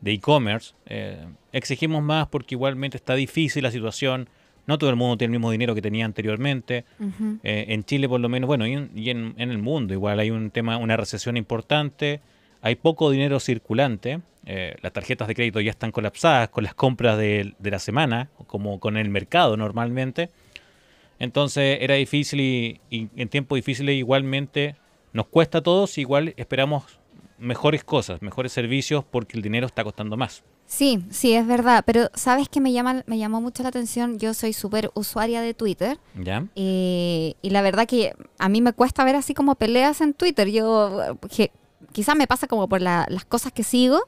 de 0.02 0.12
e-commerce 0.14 0.74
eh, 0.88 1.28
exigimos 1.52 2.02
más 2.02 2.28
porque 2.28 2.56
igualmente 2.56 2.98
está 2.98 3.14
difícil 3.14 3.62
la 3.64 3.72
situación. 3.72 4.28
No 4.66 4.78
todo 4.78 4.90
el 4.90 4.96
mundo 4.96 5.18
tiene 5.18 5.32
el 5.34 5.40
mismo 5.40 5.52
dinero 5.52 5.76
que 5.76 5.82
tenía 5.82 6.06
anteriormente. 6.06 6.86
Ujú. 7.00 7.38
Eh, 7.44 7.66
en 7.70 7.84
Chile, 7.84 8.08
por 8.10 8.20
lo 8.20 8.28
menos, 8.30 8.48
bueno, 8.48 8.66
y, 8.66 8.74
en, 8.74 8.92
y 8.96 9.10
en- 9.12 9.34
en 9.38 9.52
el 9.52 9.58
mundo, 9.60 9.94
igual 9.94 10.20
hay 10.20 10.32
un 10.32 10.50
tema, 10.52 10.78
una 10.78 10.98
recesión 10.98 11.38
importante, 11.38 12.20
hay 12.62 12.76
poco 12.76 13.10
dinero 13.10 13.40
circulante, 13.40 14.22
eh, 14.46 14.76
las 14.82 14.94
tarjetas 14.94 15.28
de 15.28 15.36
crédito 15.36 15.60
ya 15.62 15.72
están 15.72 15.92
colapsadas 15.92 16.50
con 16.50 16.64
las 16.64 16.74
compras 16.74 17.18
de, 17.18 17.54
de 17.58 17.72
la 17.72 17.80
semana, 17.80 18.30
como 18.48 18.80
con 18.80 18.98
el 18.98 19.10
mercado 19.10 19.58
normalmente. 19.58 20.30
Entonces 21.20 21.78
era 21.82 21.96
difícil 21.96 22.40
y, 22.40 22.80
y 22.90 23.10
en 23.16 23.30
tiempos 23.30 23.56
difíciles 23.56 23.96
igualmente 23.96 24.76
nos 25.14 25.28
cuesta 25.28 25.60
a 25.60 25.62
todos, 25.62 25.98
igual 25.98 26.34
esperamos 26.38 26.84
mejores 27.38 27.84
cosas, 27.84 28.22
mejores 28.22 28.52
servicios 28.52 29.04
porque 29.10 29.36
el 29.38 29.44
dinero 29.44 29.66
está 29.66 29.84
costando 29.84 30.16
más. 30.18 30.44
Sí, 30.68 31.04
sí, 31.10 31.34
es 31.34 31.46
verdad, 31.46 31.84
pero 31.86 32.10
¿sabes 32.14 32.48
qué 32.48 32.62
me, 32.62 32.72
llama, 32.72 33.04
me 33.06 33.18
llamó 33.18 33.42
mucho 33.42 33.62
la 33.62 33.70
atención? 33.70 34.20
Yo 34.20 34.34
soy 34.34 34.54
súper 34.54 34.90
usuaria 34.94 35.42
de 35.42 35.54
Twitter 35.54 35.98
¿Ya? 36.16 36.46
eh, 36.56 37.34
y 37.42 37.50
la 37.50 37.62
verdad 37.62 37.86
que 37.86 38.14
a 38.40 38.48
mí 38.48 38.62
me 38.62 38.72
cuesta 38.72 39.04
ver 39.04 39.18
así 39.18 39.34
como 39.34 39.56
peleas 39.56 40.00
en 40.00 40.14
Twitter. 40.14 40.50
Yo, 40.50 41.18
que 41.36 41.52
quizás 41.92 42.16
me 42.16 42.28
pasa 42.28 42.48
como 42.48 42.68
por 42.68 42.82
la- 42.82 43.06
las 43.10 43.26
cosas 43.26 43.52
que 43.52 43.64
sigo, 43.64 44.00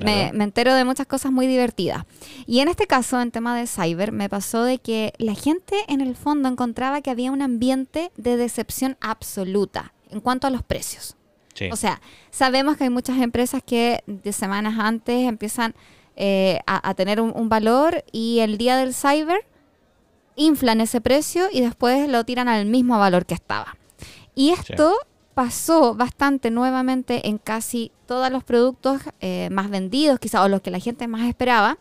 me, 0.00 0.14
Claro. 0.24 0.36
me 0.38 0.44
entero 0.44 0.74
de 0.74 0.84
muchas 0.84 1.06
cosas 1.06 1.32
muy 1.32 1.46
divertidas. 1.46 2.04
Y 2.46 2.60
en 2.60 2.68
este 2.68 2.86
caso, 2.86 3.20
en 3.20 3.30
tema 3.30 3.56
de 3.56 3.66
cyber, 3.66 4.12
me 4.12 4.28
pasó 4.28 4.62
de 4.64 4.78
que 4.78 5.12
la 5.18 5.34
gente 5.34 5.76
en 5.88 6.00
el 6.00 6.16
fondo 6.16 6.48
encontraba 6.48 7.00
que 7.00 7.10
había 7.10 7.32
un 7.32 7.40
ambiente 7.42 8.10
de 8.16 8.36
decepción 8.36 8.96
absoluta 9.00 9.92
en 10.10 10.20
cuanto 10.20 10.46
a 10.46 10.50
los 10.50 10.62
precios. 10.62 11.16
Sí. 11.54 11.70
O 11.72 11.76
sea, 11.76 12.02
sabemos 12.30 12.76
que 12.76 12.84
hay 12.84 12.90
muchas 12.90 13.18
empresas 13.18 13.62
que 13.64 14.02
de 14.06 14.32
semanas 14.32 14.74
antes 14.78 15.26
empiezan 15.26 15.74
eh, 16.16 16.60
a, 16.66 16.86
a 16.88 16.94
tener 16.94 17.20
un, 17.20 17.32
un 17.34 17.48
valor 17.48 18.04
y 18.12 18.40
el 18.40 18.58
día 18.58 18.76
del 18.76 18.94
cyber 18.94 19.46
inflan 20.34 20.80
ese 20.80 21.00
precio 21.00 21.46
y 21.52 21.60
después 21.62 22.08
lo 22.08 22.24
tiran 22.24 22.48
al 22.48 22.66
mismo 22.66 22.98
valor 22.98 23.24
que 23.26 23.34
estaba. 23.34 23.76
Y 24.34 24.50
esto 24.50 24.94
pasó 25.36 25.94
bastante 25.94 26.50
nuevamente 26.50 27.28
en 27.28 27.36
casi 27.36 27.92
todos 28.06 28.30
los 28.32 28.42
productos 28.42 29.02
eh, 29.20 29.50
más 29.52 29.68
vendidos, 29.68 30.18
quizá, 30.18 30.42
o 30.42 30.48
los 30.48 30.62
que 30.62 30.70
la 30.70 30.78
gente 30.80 31.06
más 31.08 31.28
esperaba. 31.28 31.76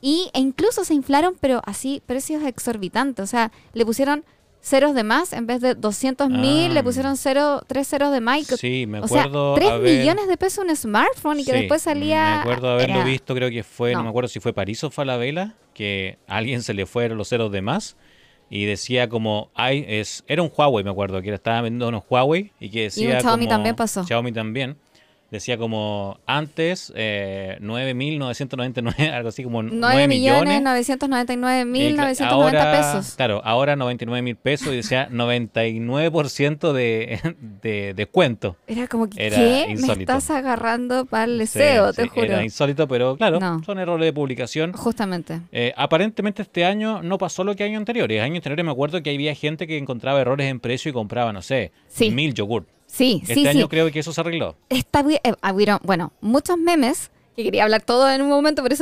Y, 0.00 0.30
e 0.34 0.40
incluso 0.40 0.82
se 0.84 0.94
inflaron, 0.94 1.36
pero 1.38 1.62
así, 1.64 2.02
precios 2.06 2.42
exorbitantes. 2.42 3.22
O 3.22 3.26
sea, 3.28 3.52
le 3.72 3.86
pusieron 3.86 4.24
ceros 4.60 4.96
de 4.96 5.04
más, 5.04 5.32
en 5.32 5.46
vez 5.46 5.60
de 5.60 5.76
200 5.76 6.28
mil, 6.28 6.72
Ah. 6.72 6.74
le 6.74 6.82
pusieron 6.82 7.16
cero, 7.16 7.62
tres 7.68 7.86
ceros 7.86 8.10
de 8.10 8.20
más. 8.20 8.44
sí, 8.48 8.84
me 8.88 8.98
o 8.98 9.06
sea, 9.06 9.22
acuerdo 9.22 9.54
3 9.54 9.70
haber- 9.70 10.00
millones 10.00 10.26
de 10.26 10.36
pesos 10.36 10.64
un 10.68 10.74
smartphone 10.74 11.38
y 11.38 11.44
que 11.44 11.52
Sí, 11.52 11.58
después 11.58 11.82
salía... 11.82 12.24
Me 12.34 12.40
acuerdo 12.40 12.70
haberlo 12.72 12.96
era- 12.96 13.04
visto, 13.04 13.32
creo 13.32 13.48
que 13.48 13.62
fue, 13.62 13.92
no. 13.92 13.98
no. 13.98 14.04
me 14.06 14.10
acuerdo 14.10 14.26
si 14.26 14.40
fue 14.40 14.52
París 14.52 14.82
o 14.82 14.90
Falabella, 14.90 15.54
que 15.72 16.18
a 16.26 16.38
alguien 16.38 16.62
se 16.62 16.74
le 16.74 16.84
fueron 16.84 17.16
los 17.16 17.28
ceros 17.28 17.52
de 17.52 17.62
más 17.62 17.96
y 18.50 18.64
decía 18.64 19.08
como, 19.08 19.50
ay, 19.54 19.84
es, 19.88 20.24
era 20.26 20.42
un 20.42 20.50
Huawei, 20.56 20.84
me 20.84 20.90
acuerdo, 20.90 21.20
que 21.22 21.32
estaba 21.34 21.60
vendiendo 21.62 21.88
unos 21.88 22.04
Huawei 22.08 22.52
y 22.60 22.70
que 22.70 22.82
decía 22.84 23.16
un 23.16 23.20
Xiaomi 23.20 23.44
como- 23.44 23.54
también 23.56 23.76
pasó. 23.76 24.04
Xiaomi 24.04 24.32
también. 24.32 24.76
Decía 25.30 25.58
como 25.58 26.18
antes 26.24 26.90
eh, 26.96 27.58
9.999, 27.60 29.10
algo 29.12 29.28
así 29.28 29.44
como 29.44 29.62
9 29.62 29.76
9 29.78 30.08
millones 30.08 30.40
millones. 30.42 30.62
999 30.62 31.60
Y 31.60 31.64
mil 31.66 31.94
cla- 31.96 32.02
990 32.04 32.32
ahora- 32.62 32.72
pesos. 32.94 33.14
Claro, 33.16 33.42
ahora 33.44 33.76
99 33.76 34.22
mil 34.22 34.36
pesos 34.36 34.68
y 34.72 34.76
decía 34.76 35.08
99% 35.12 36.72
de, 36.72 37.20
de 37.62 37.94
descuento. 37.94 38.56
Era 38.66 38.86
como 38.88 39.08
que, 39.08 39.26
Era 39.26 39.36
¿qué? 39.36 39.64
Me 39.66 39.72
insólito. 39.72 40.00
estás 40.12 40.30
agarrando 40.30 41.04
para 41.06 41.24
el 41.24 41.32
Sí, 41.46 41.58
deseo, 41.58 41.92
te 41.92 42.02
sí, 42.04 42.08
juro. 42.08 42.24
Era 42.24 42.42
insólito, 42.44 42.88
pero 42.88 43.16
claro, 43.16 43.40
No. 43.40 43.62
son 43.64 43.78
errores 43.78 44.06
de 44.06 44.12
publicación. 44.12 44.72
Justamente. 44.72 45.40
Eh, 45.52 45.72
aparentemente 45.76 46.42
este 46.42 46.64
año 46.64 47.02
no 47.02 47.18
pasó 47.18 47.44
lo 47.44 47.54
que 47.54 47.64
años 47.64 47.78
anteriores. 47.78 48.22
Años 48.22 48.36
anteriores 48.38 48.64
me 48.64 48.72
acuerdo 48.72 49.02
que 49.02 49.10
había 49.14 49.34
gente 49.34 49.66
que 49.66 49.76
encontraba 49.78 50.20
errores 50.20 50.48
en 50.50 50.60
precio 50.60 50.90
y 50.90 50.92
compraba, 50.94 51.32
no 51.32 51.42
sé, 51.42 51.72
Sí. 51.88 52.10
mil 52.10 52.34
yogur. 52.34 52.66
Sí, 52.88 53.20
Este 53.22 53.34
sí, 53.34 53.46
año 53.46 53.62
sí. 53.62 53.68
creo 53.68 53.90
que 53.92 54.00
eso 54.00 54.12
se 54.12 54.20
arregló. 54.20 54.56
Está, 54.68 55.04
eh, 55.08 55.20
bueno, 55.84 56.12
muchos 56.20 56.58
memes 56.58 57.10
que 57.36 57.44
quería 57.44 57.62
hablar 57.62 57.82
todo 57.82 58.10
en 58.10 58.20
un 58.22 58.28
momento, 58.28 58.62
pero 58.64 58.74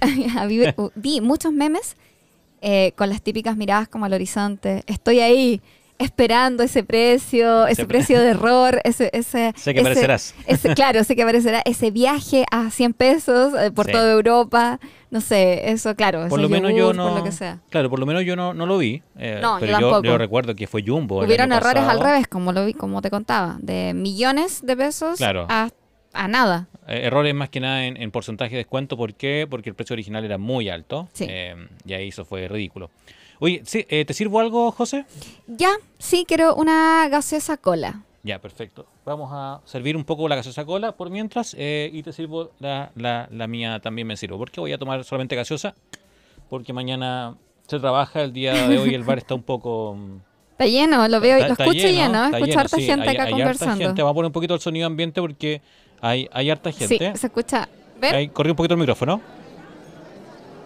vi 0.94 1.20
muchos 1.20 1.52
memes 1.52 1.96
eh, 2.62 2.92
con 2.96 3.10
las 3.10 3.20
típicas 3.20 3.56
miradas 3.56 3.88
como 3.88 4.06
al 4.06 4.14
horizonte. 4.14 4.82
Estoy 4.86 5.20
ahí 5.20 5.60
esperando 5.98 6.62
ese 6.62 6.82
precio, 6.84 7.66
ese 7.66 7.86
precio 7.86 8.20
de 8.20 8.28
error, 8.30 8.80
ese, 8.84 9.10
ese, 9.12 9.52
Sé 9.56 9.72
que 9.74 9.80
ese- 9.80 9.88
aparecerás. 9.88 10.34
ese- 10.46 10.74
claro, 10.74 11.02
sé 11.04 11.16
que 11.16 11.22
aparecerá 11.22 11.62
ese 11.64 11.90
viaje 11.90 12.44
a 12.50 12.70
100 12.70 12.92
pesos 12.94 13.54
eh, 13.60 13.70
por 13.70 13.86
Sí. 13.86 13.92
toda 13.92 14.12
Europa, 14.12 14.78
no 15.10 15.20
sé, 15.20 15.70
eso, 15.70 15.94
claro, 15.94 16.26
Por 16.28 16.40
lo 16.40 16.48
menos 16.48 16.72
yo 16.74 16.92
no. 16.92 17.08
por 17.08 17.18
lo 17.18 17.24
que 17.24 17.32
sea. 17.32 17.60
Claro, 17.70 17.88
por 17.90 17.98
lo 17.98 18.06
menos 18.06 18.24
yo 18.24 18.36
no, 18.36 18.52
no 18.54 18.66
lo 18.66 18.78
vi. 18.78 19.02
eh, 19.18 19.38
No, 19.40 19.56
pero 19.60 19.72
yo, 19.72 19.78
tampoco. 19.90 20.02
yo 20.04 20.18
recuerdo 20.18 20.54
que 20.54 20.66
fue 20.66 20.82
Jumbo. 20.86 21.20
Hubieron 21.24 21.52
errores 21.52 21.84
al 21.84 22.00
revés, 22.00 22.26
como 22.28 22.52
lo 22.52 22.66
vi, 22.66 22.74
como 22.74 23.00
te 23.02 23.10
contaba, 23.10 23.56
de 23.60 23.92
millones 23.94 24.60
de 24.66 24.76
pesos 24.76 25.18
Claro. 25.18 25.46
a, 25.48 25.68
a 26.12 26.28
nada. 26.28 26.66
Eh, 26.88 27.00
errores 27.04 27.34
más 27.34 27.48
que 27.48 27.60
nada 27.60 27.84
en, 27.86 27.96
en 27.96 28.10
porcentaje 28.10 28.50
de 28.52 28.58
descuento. 28.58 28.96
¿Por 28.96 29.14
qué? 29.14 29.46
Porque 29.48 29.70
el 29.70 29.74
precio 29.74 29.94
original 29.94 30.24
era 30.24 30.38
muy 30.38 30.68
alto. 30.68 31.08
Sí. 31.14 31.26
y 31.84 31.92
ahí 31.94 32.08
eso 32.08 32.24
fue 32.24 32.46
ridículo. 32.48 32.90
Oye, 33.38 33.62
sí, 33.64 33.84
eh, 33.88 34.04
¿te 34.04 34.14
sirvo 34.14 34.40
algo, 34.40 34.70
José? 34.72 35.04
Ya, 35.46 35.70
sí, 35.98 36.24
quiero 36.26 36.54
una 36.54 37.08
gaseosa 37.08 37.56
cola. 37.56 38.02
Ya, 38.22 38.40
perfecto. 38.40 38.86
Vamos 39.04 39.30
a 39.32 39.60
servir 39.66 39.96
un 39.96 40.04
poco 40.04 40.26
la 40.28 40.36
gaseosa 40.36 40.64
cola 40.64 40.92
por 40.92 41.10
mientras 41.10 41.54
eh, 41.58 41.90
y 41.92 42.02
te 42.02 42.12
sirvo 42.12 42.50
la, 42.58 42.90
la, 42.96 43.28
la 43.30 43.46
mía 43.46 43.78
también 43.80 44.06
me 44.08 44.16
sirvo. 44.16 44.38
porque 44.38 44.60
voy 44.60 44.72
a 44.72 44.78
tomar 44.78 45.04
solamente 45.04 45.36
gaseosa? 45.36 45.74
Porque 46.48 46.72
mañana 46.72 47.36
se 47.68 47.78
trabaja, 47.78 48.22
el 48.22 48.32
día 48.32 48.68
de 48.68 48.78
hoy 48.78 48.94
el 48.94 49.04
bar 49.04 49.18
está 49.18 49.34
un 49.34 49.42
poco... 49.42 49.94
mm, 49.96 50.16
Está 50.52 50.66
lleno, 50.66 51.06
lo 51.06 51.20
veo, 51.20 51.36
está- 51.36 51.48
lo 51.48 51.52
escucho 51.70 51.86
lleno, 51.88 52.24
está 52.24 52.38
escucho 52.38 52.46
lleno, 52.46 52.60
harta 52.60 52.76
sí, 52.78 52.86
gente 52.86 53.08
hay- 53.10 53.14
acá 53.16 53.22
hay 53.24 53.32
harta 53.32 53.42
conversando. 53.42 53.84
gente. 53.84 54.02
Vamos 54.02 54.12
a 54.12 54.14
poner 54.14 54.26
un 54.28 54.32
poquito 54.32 54.54
el 54.54 54.60
sonido 54.60 54.86
ambiente 54.86 55.20
porque 55.20 55.60
hay, 56.00 56.28
hay 56.32 56.48
harta 56.50 56.72
Sí, 56.72 56.86
gente. 56.98 57.16
se 57.18 57.26
escucha. 57.26 57.68
Corrí 58.32 58.50
un 58.50 58.56
poquito 58.56 58.74
el 58.74 58.80
micrófono. 58.80 59.20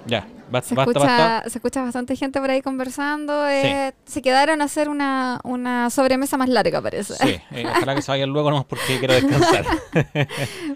Ya, 0.06 0.26
basta, 0.50 0.68
Se 0.74 0.74
escucha, 0.80 0.98
basta. 1.00 1.42
se 1.50 1.58
escucha 1.58 1.82
bastante 1.82 2.16
gente 2.16 2.40
por 2.40 2.50
ahí 2.50 2.62
conversando. 2.62 3.48
eh, 3.48 3.92
Se 4.04 4.22
quedaron 4.22 4.60
a 4.60 4.64
hacer 4.64 4.88
una, 4.88 5.40
una 5.44 5.90
sobremesa 5.90 6.36
más 6.36 6.48
larga, 6.48 6.80
parece. 6.82 7.14
Sí, 7.14 7.40
eh, 7.52 7.64
ojalá 7.68 7.94
que 7.94 8.02
se 8.02 8.10
vayan 8.10 8.30
luego 8.30 8.50
no 8.50 8.66
porque 8.66 8.98
quiero 8.98 9.14
descansar. 9.14 9.64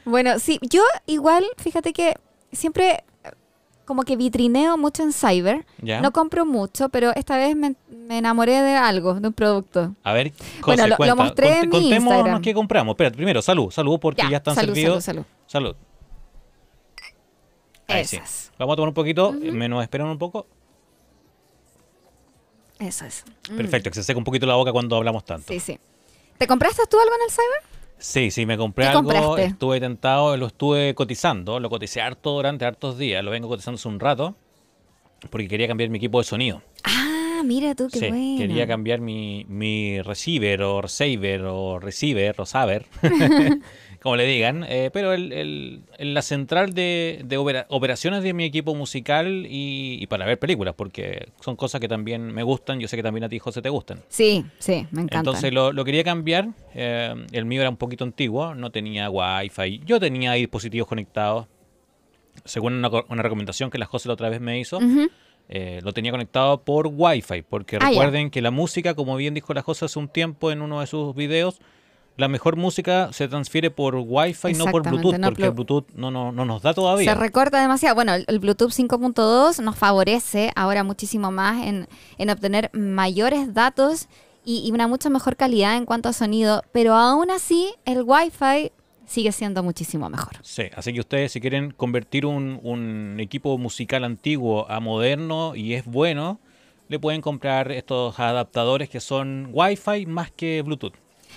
Bueno, 0.05 0.39
sí, 0.39 0.59
yo 0.63 0.83
igual, 1.07 1.45
fíjate 1.59 1.93
que 1.93 2.15
siempre 2.53 3.05
como 3.85 4.03
que 4.05 4.17
vitrineo 4.17 4.79
mucho 4.79 5.03
en 5.03 5.13
Cyber. 5.13 5.67
¿Ya? 5.83 6.01
No 6.01 6.11
compro 6.13 6.47
mucho, 6.47 6.89
pero 6.89 7.13
esta 7.17 7.37
vez 7.37 7.55
me, 7.55 7.75
me 7.91 8.19
enamoré 8.19 8.63
de 8.63 8.77
algo, 8.77 9.15
de 9.21 9.29
un 9.29 9.35
producto. 9.35 9.95
A 10.03 10.13
ver, 10.15 10.33
José, 10.63 10.81
Bueno, 10.83 10.87
lo- 10.99 11.07
lo 11.07 11.17
mostré 11.17 11.59
en 11.61 11.69
mi 11.69 11.91
Instagram. 11.91 12.41
qué 12.41 12.55
compramos. 12.55 12.95
Espérate, 12.95 13.17
primero, 13.17 13.43
salud, 13.43 13.71
salud, 13.71 13.99
porque 14.01 14.23
ya, 14.31 14.39
están 14.39 14.55
salud, 14.55 14.75
servidos. 14.75 15.05
salud, 15.05 15.25
Salud. 15.47 15.75
salud. 15.75 15.77
Ahí 17.89 18.05
sí. 18.05 18.17
Esas. 18.17 18.53
Vamos 18.59 18.75
a 18.75 18.77
tomar 18.77 18.89
un 18.89 18.95
poquito, 18.95 19.35
eh, 19.43 19.53
menos 19.53 19.83
esperan 19.83 20.09
un 20.09 20.19
poco. 20.19 20.47
Eso 22.79 23.05
es. 23.05 23.25
Mm, 23.51 23.57
Perfecto, 23.57 23.91
que 23.91 23.95
se 23.95 24.03
seca 24.03 24.19
un 24.19 24.25
poquito 24.25 24.47
la 24.47 24.55
boca 24.57 24.73
cuando 24.73 24.97
hablamos 24.97 25.25
tanto. 25.25 25.53
Sí, 25.53 25.61
sí. 25.61 25.79
¿Te 26.39 26.47
compraste 26.47 26.83
tú 26.91 26.99
algo 27.01 27.15
en 27.15 27.23
el 27.23 27.31
Cyber? 27.31 27.75
Sí, 27.99 28.31
sí, 28.31 28.45
me 28.45 28.57
compré 28.57 28.85
¿Qué 28.87 28.89
algo, 28.91 29.03
compraste? 29.03 29.45
estuve 29.45 29.81
tentado, 29.81 30.37
lo 30.37 30.47
estuve 30.49 30.95
cotizando, 30.95 31.61
lo 31.61 31.71
coticé 31.71 32.01
harto 32.01 32.33
durante 32.33 32.65
hartos 32.65 32.99
días, 32.99 33.25
lo 33.25 33.31
vengo 33.31 33.49
cotizando 33.49 33.77
hace 33.77 33.89
un 33.89 34.01
rato, 34.01 34.35
porque 35.31 35.47
quería 35.47 35.69
cambiar 35.69 35.91
mi 35.91 35.99
equipo 35.99 36.19
de 36.19 36.25
sonido. 36.25 36.61
Ah, 36.83 37.43
mira 37.45 37.75
tú, 37.77 37.89
qué 37.91 38.01
sí, 38.01 38.09
bueno. 38.09 38.37
quería 38.39 38.67
cambiar 38.67 39.01
mi, 39.01 39.47
mi 39.49 40.03
receiver 40.03 40.63
o 40.63 40.83
receiver 40.83 41.43
o 41.45 41.79
receiver 41.79 42.35
o 42.41 42.45
saber, 42.45 42.85
como 44.05 44.17
le 44.17 44.27
digan, 44.27 44.65
eh, 44.69 44.91
pero 44.93 45.15
el, 45.15 45.33
el- 45.33 45.83
la 46.15 46.21
central 46.21 46.75
de, 46.75 47.23
de 47.25 47.39
opera- 47.39 47.65
operaciones 47.71 48.23
de 48.23 48.35
mi 48.35 48.45
equipo 48.45 48.75
musical 48.75 49.47
y, 49.49 49.97
y 49.99 50.07
para 50.09 50.27
ver 50.27 50.39
películas, 50.39 50.75
porque 50.77 51.29
son 51.41 51.57
cosas 51.57 51.81
que 51.81 51.89
también 51.89 52.27
me 52.31 52.43
gustan, 52.43 52.79
yo 52.81 52.87
sé 52.87 52.97
que 52.97 53.03
también 53.03 53.25
a 53.25 53.31
ti, 53.31 53.39
José, 53.39 53.63
te 53.63 53.71
gustan. 53.71 54.03
Sí, 54.11 54.45
sí, 54.59 54.87
me 54.91 55.01
encanta. 55.01 55.17
Entonces 55.21 55.53
lo, 55.55 55.73
lo 55.73 55.85
quería 55.87 56.05
cambiar. 56.05 56.49
eh, 56.75 57.15
el 57.33 57.47
mío 57.47 57.63
era 57.63 57.71
un 57.71 57.79
poquito 57.79 58.05
antiguo, 58.05 58.55
no 58.55 58.71
tenía 58.71 59.09
wifi. 59.09 59.81
Yo 59.87 59.99
tenía 59.99 60.33
ahí 60.33 60.41
dispositivos 60.43 60.87
conectados. 60.87 61.47
Según 62.45 62.75
una, 62.75 62.91
co- 62.91 63.07
una 63.09 63.23
recomendación 63.23 63.71
que 63.71 63.79
la 63.79 63.87
José 63.87 64.09
la 64.09 64.15
otra 64.15 64.29
vez 64.29 64.41
me 64.41 64.59
hizo, 64.61 64.81
eh, 65.49 65.81
lo 65.83 65.93
tenía 65.95 66.11
conectado 66.11 66.63
por 66.63 66.89
wifi. 66.93 67.41
Porque 67.41 67.77
Ah, 67.81 67.89
recuerden 67.89 68.29
que 68.31 68.43
la 68.43 68.51
música, 68.51 68.93
como 68.95 69.17
bien 69.17 69.33
dijo 69.33 69.55
la 69.55 69.63
José 69.63 69.87
hace 69.87 69.99
un 69.99 70.09
tiempo 70.09 70.53
en 70.53 70.61
uno 70.61 70.81
de 70.81 70.87
sus 70.87 71.15
videos, 71.15 71.59
la 72.17 72.29
mejor 72.29 72.57
música 72.57 73.13
se 73.13 73.27
transfiere 73.29 73.71
por 73.71 73.97
wifi, 73.97 74.53
no 74.55 74.67
por 74.67 74.83
Bluetooth, 74.89 75.17
no 75.19 75.29
porque 75.29 75.45
el 75.47 75.51
Bluetooth 75.51 75.87
no, 75.95 76.11
no, 76.11 76.31
no 76.31 76.45
nos 76.45 76.63
da 76.63 76.71
Se 76.71 76.75
todavía. 76.77 77.15
recorta 77.15 77.61
demasiado. 77.61 77.95
Bueno, 77.97 78.15
el, 78.15 78.25
el 78.29 78.39
Bluetooth 78.39 78.71
5.2 78.71 79.61
nos 79.63 79.77
favorece 79.77 80.53
ahora 80.55 80.85
muchísimo 80.85 81.31
más 81.31 81.67
en, 81.67 81.89
en 82.19 82.31
obtener 82.31 82.71
mayores 82.73 83.53
datos 83.53 84.07
y, 84.45 84.63
y 84.67 84.71
una 84.71 84.87
mucha 84.87 85.11
mejor 85.11 85.37
calidad 85.37 85.77
en 85.77 85.87
cuanto 85.87 86.09
a 86.09 86.13
sonido, 86.13 86.63
pero 86.73 86.95
aún 86.95 87.31
así 87.31 87.75
el 87.85 88.03
Wi-Fi 88.03 88.71
sigue 89.07 89.33
siendo 89.33 89.63
muchísimo 89.63 90.09
mejor. 90.09 90.35
Sí, 90.43 90.65
así 90.77 90.93
que 90.93 91.01
ustedes 91.01 91.33
si 91.33 91.41
quieren 91.41 91.73
convertir 91.73 92.27
un, 92.27 92.61
un 92.63 93.17
equipo 93.21 93.59
musical 93.59 94.05
antiguo 94.05 94.71
a 94.71 94.81
moderno 94.81 95.55
y 95.57 95.75
es 95.75 95.85
bueno, 95.85 96.39
le 96.89 96.99
pueden 96.99 97.21
comprar 97.23 97.73
estos 97.73 98.19
adaptadores 98.21 98.89
que 98.89 99.01
son 99.01 99.49
Wi-Fi 99.53 100.07
más 100.07 100.31
que 100.31 100.63
Bluetooth. 100.63 100.95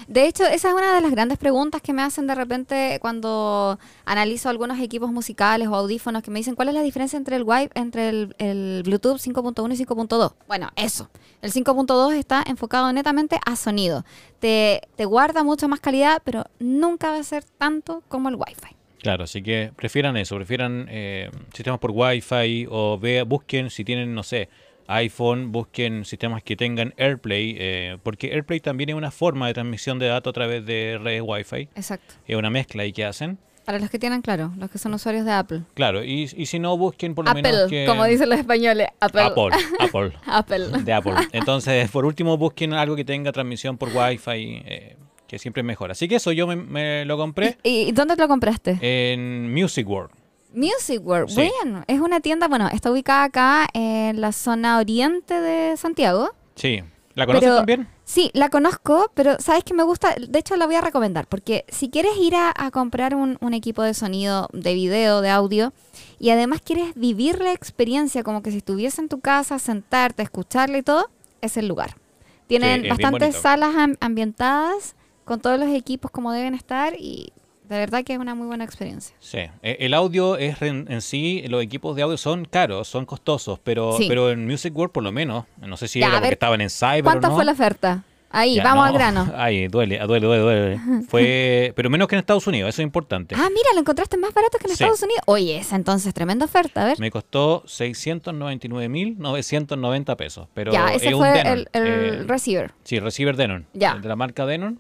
De 0.08 0.26
hecho, 0.26 0.44
esa 0.46 0.70
es 0.70 0.74
una 0.74 0.96
de 0.96 1.02
las 1.02 1.12
grandes 1.12 1.38
preguntas 1.38 1.82
que 1.82 1.94
me 1.94 2.02
hacen 2.02 2.28
de 2.28 2.36
repente 2.36 2.98
cuando 3.02 3.80
analizo 4.06 4.50
algunos 4.50 4.80
equipos 4.80 5.12
musicales 5.12 5.68
o 5.68 5.76
audífonos 5.76 6.24
que 6.24 6.32
me 6.32 6.40
dicen 6.40 6.56
cuál 6.56 6.70
es 6.70 6.74
la 6.74 6.82
diferencia 6.82 7.18
entre 7.18 7.36
el 7.36 7.44
Wi 7.44 7.70
entre 7.74 8.10
el, 8.10 8.36
el 8.38 8.84
Bluetooth 8.84 9.18
5.1 9.18 9.74
y 9.74 9.86
5.2. 9.86 10.34
Bueno, 10.48 10.70
eso. 10.76 11.10
El 11.42 11.52
5.2 11.52 12.14
está 12.14 12.44
enfocado 12.46 12.92
netamente 12.94 13.40
a 13.46 13.56
sonido. 13.56 14.06
Te, 14.40 14.82
te 14.96 15.06
guarda 15.06 15.44
mucha 15.44 15.68
más 15.68 15.80
calidad, 15.80 16.22
pero 16.24 16.46
nunca 16.60 17.12
va 17.12 17.18
a 17.18 17.24
ser 17.24 17.44
tanto 17.58 18.04
como 18.08 18.30
el 18.30 18.36
Wi-Fi. 18.36 18.76
Claro, 19.02 19.24
así 19.24 19.44
que 19.44 19.72
prefieran 19.76 20.18
eso, 20.18 20.36
prefieran 20.36 20.88
eh, 20.90 21.30
sistemas 21.54 21.80
por 21.80 21.92
Wi-Fi 21.92 22.68
o 22.70 22.98
vea, 22.98 23.24
busquen 23.24 23.70
si 23.70 23.86
tienen, 23.86 24.14
no 24.14 24.24
sé, 24.24 24.50
iPhone, 24.88 25.52
busquen 25.52 26.06
sistemas 26.06 26.44
que 26.44 26.56
tengan 26.56 26.94
AirPlay, 26.98 27.56
eh, 27.60 27.98
porque 28.04 28.32
AirPlay 28.34 28.60
también 28.60 28.90
es 28.90 28.96
una 28.96 29.12
forma 29.12 29.48
de 29.48 29.54
transmisión 29.54 30.00
de 30.00 30.08
datos 30.08 30.32
a 30.32 30.34
través 30.34 30.66
de 30.66 31.00
redes 31.02 31.22
Wi-Fi, 31.26 31.70
Exacto. 31.76 32.16
es 32.26 32.36
una 32.36 32.50
mezcla 32.50 32.84
ahí 32.84 32.94
que 32.94 33.06
hacen. 33.06 33.38
Para 33.66 33.80
los 33.80 33.90
que 33.90 34.00
tienen 34.00 34.22
claro, 34.22 34.54
los 34.58 34.72
que 34.72 34.78
son 34.78 34.94
usuarios 34.94 35.26
de 35.26 35.32
Apple. 35.34 35.62
Claro, 35.74 36.02
y, 36.02 36.22
y 36.38 36.46
si 36.46 36.58
no, 36.58 36.78
busquen 36.78 37.14
por 37.16 37.26
lo 37.26 37.32
Apple, 37.32 37.44
menos 37.44 37.70
que... 37.70 37.86
como 37.86 38.06
dicen 38.06 38.30
los 38.30 38.40
españoles. 38.40 38.88
Apple. 39.02 39.22
Apple, 39.24 39.50
Apple. 39.80 40.14
Apple. 40.26 40.84
de 40.84 40.94
Apple. 40.94 41.14
Entonces, 41.34 41.92
por 41.92 42.06
último, 42.06 42.38
busquen 42.38 42.74
algo 42.74 42.96
que 42.96 43.04
tenga 43.04 43.34
transmisión 43.34 43.78
por 43.78 43.90
Wi-Fi, 43.94 44.62
eh, 44.66 44.96
que 45.28 45.38
siempre 45.38 45.60
es 45.60 45.66
mejor. 45.66 45.92
Así 45.92 46.08
que 46.08 46.16
eso 46.16 46.32
yo 46.32 46.48
me, 46.48 46.56
me 46.56 47.04
lo 47.04 47.18
compré 47.18 47.58
¿Y, 47.62 47.90
y 47.90 47.92
dónde 47.92 48.16
te 48.16 48.22
lo 48.22 48.30
compraste? 48.30 48.78
en 48.82 49.54
Music 49.54 49.86
World. 49.86 50.12
Music 50.58 51.00
World, 51.06 51.30
Sí. 51.30 51.50
bueno, 51.62 51.84
es 51.88 52.00
una 52.00 52.20
tienda, 52.20 52.48
bueno, 52.48 52.68
está 52.68 52.92
ubicada 52.92 53.24
acá 53.26 53.68
en 53.74 54.20
la 54.20 54.32
zona 54.32 54.80
oriente 54.80 55.40
de 55.40 55.78
Santiago. 55.78 56.32
Sí. 56.56 56.82
¿La 57.14 57.26
conoces 57.26 57.46
Pero- 57.48 57.58
también? 57.58 57.88
Sí, 58.04 58.32
la 58.34 58.50
conozco, 58.50 59.12
pero 59.16 59.38
sabes 59.40 59.64
que 59.64 59.74
me 59.74 59.84
gusta, 59.84 60.16
de 60.18 60.40
hecho 60.40 60.56
la 60.56 60.66
voy 60.66 60.76
a 60.76 60.82
recomendar, 60.82 61.28
porque 61.28 61.66
si 61.68 61.90
quieres 61.90 62.14
ir 62.20 62.36
a, 62.36 62.54
a 62.56 62.72
comprar 62.72 63.16
un, 63.16 63.38
un 63.42 63.54
equipo 63.54 63.82
de 63.84 63.94
sonido, 63.94 64.48
de 64.54 64.74
video, 64.76 65.20
de 65.22 65.30
audio, 65.30 65.74
y 66.20 66.30
además 66.30 66.62
quieres 66.64 66.94
vivir 66.96 67.40
la 67.42 67.52
experiencia 67.52 68.24
como 68.24 68.42
que 68.44 68.52
si 68.52 68.58
estuviese 68.58 69.02
en 69.02 69.10
tu 69.10 69.20
casa, 69.20 69.60
sentarte, 69.60 70.24
escucharla 70.24 70.78
y 70.78 70.84
todo, 70.84 71.10
es 71.42 71.58
el 71.58 71.68
lugar. 71.68 71.96
Tienen 72.48 72.88
bastantes 72.88 73.36
salas 73.36 73.76
am- 73.76 73.98
ambientadas 74.00 74.96
con 75.26 75.42
todos 75.42 75.60
los 75.60 75.70
equipos 75.70 76.10
como 76.12 76.32
deben 76.32 76.54
estar 76.54 76.94
y 76.98 77.34
de 77.68 77.78
verdad 77.78 78.04
que 78.04 78.14
es 78.14 78.20
una 78.20 78.36
muy 78.36 78.48
buena 78.48 78.64
experiencia. 78.64 79.16
Sí. 79.20 79.40
Eh, 79.62 79.78
El 79.80 79.94
audio 79.94 80.38
es 80.38 80.62
en, 80.62 80.86
en 80.90 81.02
sí, 81.02 81.44
los 81.48 81.62
equipos 81.64 81.96
de 81.96 82.02
audio 82.04 82.18
son 82.18 82.46
caros, 82.46 82.88
son 82.88 83.06
costosos, 83.06 83.60
pero, 83.64 83.94
Sí. 83.98 84.06
pero 84.08 84.30
en 84.32 84.46
Music 84.48 84.76
World 84.76 84.92
por 84.94 85.04
lo 85.04 85.12
menos, 85.12 85.46
no 85.58 85.78
sé 85.78 85.88
si 85.88 86.00
Ya, 86.00 86.08
era 86.08 86.18
porque 86.20 86.34
estaban 86.34 86.62
en 86.62 86.70
Cyber 86.70 87.04
¿Cuánto 87.04 87.28
o 87.28 87.30
no. 87.32 87.36
fue 87.36 87.46
la 87.46 87.52
oferta? 87.54 88.04
Ahí, 88.30 88.56
Ya, 88.56 88.64
vamos 88.64 88.84
no. 88.84 88.90
al 88.90 88.94
grano. 88.94 89.32
Ay, 89.38 89.70
duele, 89.70 90.00
duele, 90.00 90.26
duele, 90.28 90.42
duele. 90.44 90.80
Fue, 91.10 91.72
pero 91.78 91.90
menos 91.90 92.10
que 92.10 92.16
en 92.16 92.20
Estados 92.20 92.46
Unidos, 92.46 92.68
eso 92.70 92.82
es 92.82 92.86
importante. 92.86 93.36
Ah, 93.38 93.48
mira, 93.50 93.70
lo 93.74 93.80
encontraste 93.80 94.18
más 94.18 94.34
barato 94.34 94.58
que 94.58 94.66
en 94.66 94.76
Sí. 94.76 94.84
Estados 94.84 95.02
Unidos. 95.02 95.22
Oye, 95.28 95.58
esa 95.58 95.78
entonces 95.78 96.14
tremenda 96.14 96.44
oferta, 96.44 96.82
a 96.84 96.88
ver. 96.88 97.00
Me 97.00 97.10
costó 97.10 97.64
699.990 97.66 100.16
pesos, 100.18 100.48
pero 100.54 100.72
ya, 100.72 100.94
ese 100.94 101.08
es 101.10 101.14
un 101.14 101.20
fue 101.20 101.32
Denon. 101.32 101.54
el, 101.54 101.70
el 101.74 101.88
Eh, 101.88 102.24
receiver. 102.28 102.74
Sí, 102.84 103.00
receiver 103.00 103.36
Denon. 103.36 103.66
Ya. 103.74 103.94
el 103.94 104.02
De 104.02 104.08
la 104.10 104.16
marca 104.16 104.46
Denon. 104.46 104.80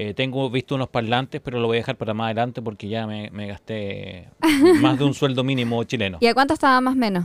Eh, 0.00 0.14
tengo 0.14 0.48
visto 0.48 0.76
unos 0.76 0.88
parlantes, 0.88 1.40
pero 1.40 1.58
lo 1.58 1.66
voy 1.66 1.78
a 1.78 1.80
dejar 1.80 1.96
para 1.96 2.14
más 2.14 2.26
adelante 2.26 2.62
porque 2.62 2.88
ya 2.88 3.04
me, 3.04 3.30
me 3.32 3.48
gasté 3.48 4.28
más 4.80 4.96
de 4.96 5.02
un 5.02 5.12
sueldo 5.12 5.42
mínimo 5.42 5.82
chileno. 5.82 6.18
¿Y 6.20 6.28
a 6.28 6.34
cuánto 6.34 6.54
estaba 6.54 6.80
más 6.80 6.92
o 6.92 6.96
menos? 6.96 7.24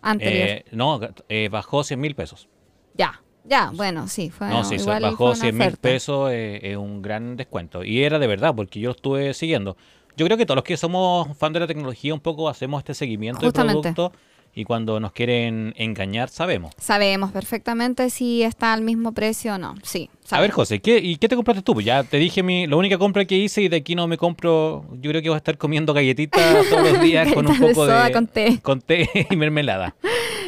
Anterior. 0.00 0.48
Eh, 0.48 0.64
no, 0.70 1.00
eh, 1.28 1.50
bajó 1.50 1.84
100 1.84 2.00
mil 2.00 2.14
pesos. 2.14 2.48
ya, 2.94 3.20
ya, 3.44 3.72
bueno, 3.74 4.08
sí, 4.08 4.30
fue 4.30 4.48
no, 4.48 4.64
sí, 4.64 4.76
igual 4.76 5.02
bajó 5.02 5.16
fue 5.16 5.26
una 5.26 5.36
100 5.36 5.58
mil 5.58 5.76
pesos, 5.76 6.30
eh, 6.32 6.60
es 6.62 6.78
un 6.78 7.02
gran 7.02 7.36
descuento. 7.36 7.84
Y 7.84 8.02
era 8.02 8.18
de 8.18 8.26
verdad, 8.26 8.54
porque 8.56 8.80
yo 8.80 8.88
lo 8.88 8.94
estuve 8.94 9.34
siguiendo. 9.34 9.76
Yo 10.16 10.24
creo 10.24 10.38
que 10.38 10.46
todos 10.46 10.56
los 10.56 10.64
que 10.64 10.78
somos 10.78 11.36
fan 11.36 11.52
de 11.52 11.60
la 11.60 11.66
tecnología 11.66 12.14
un 12.14 12.20
poco 12.20 12.48
hacemos 12.48 12.78
este 12.78 12.94
seguimiento 12.94 13.42
Justamente. 13.42 13.92
producto 13.92 14.12
y 14.54 14.64
cuando 14.64 15.00
nos 15.00 15.12
quieren 15.12 15.74
engañar 15.76 16.28
sabemos. 16.28 16.72
Sabemos 16.78 17.32
perfectamente 17.32 18.10
si 18.10 18.42
está 18.42 18.72
al 18.72 18.82
mismo 18.82 19.12
precio 19.12 19.54
o 19.54 19.58
no. 19.58 19.74
Sí. 19.82 20.08
A 20.30 20.40
ver. 20.40 20.52
José, 20.52 20.80
¿qué, 20.80 20.98
¿y 20.98 21.16
qué 21.16 21.28
te 21.28 21.36
compraste 21.36 21.62
tú? 21.62 21.74
Pues 21.74 21.84
ya 21.84 22.04
te 22.04 22.16
dije 22.18 22.42
mi, 22.42 22.66
la 22.66 22.76
única 22.76 22.96
compra 22.96 23.24
que 23.24 23.36
hice 23.36 23.62
y 23.62 23.68
de 23.68 23.76
aquí 23.76 23.94
no 23.94 24.06
me 24.06 24.16
compro. 24.16 24.84
Yo 25.00 25.10
creo 25.10 25.20
que 25.20 25.28
voy 25.28 25.34
a 25.34 25.38
estar 25.38 25.58
comiendo 25.58 25.92
galletitas 25.92 26.66
todos 26.70 26.92
los 26.92 27.00
días 27.00 27.32
con 27.32 27.46
un 27.46 27.58
de 27.58 27.58
poco 27.58 27.86
soda 27.86 28.04
de. 28.04 28.12
con 28.12 28.26
té. 28.26 28.58
con 28.62 28.80
té 28.80 29.08
y 29.30 29.36
mermelada. 29.36 29.96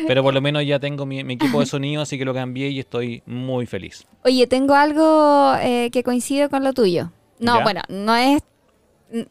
Pero 0.07 0.23
por 0.23 0.33
lo 0.33 0.41
menos 0.41 0.65
ya 0.65 0.79
tengo 0.79 1.05
mi, 1.05 1.25
mi 1.25 1.35
equipo 1.35 1.61
de 1.61 1.67
sonido, 1.67 2.03
así 2.03 2.17
que 2.17 2.25
lo 2.25 2.33
cambié 2.33 2.69
y 2.69 2.79
estoy 2.79 3.23
muy 3.27 3.67
feliz. 3.67 4.07
Oye, 4.25 4.47
tengo 4.47 4.75
algo 4.75 5.55
eh, 5.61 5.91
que 5.91 6.03
coincide 6.05 6.49
con 6.49 6.63
lo 6.63 6.73
tuyo. 6.73 7.11
No, 7.41 7.59
¿Ya? 7.59 7.63
bueno, 7.65 7.83
no 7.89 8.15
es. 8.15 8.43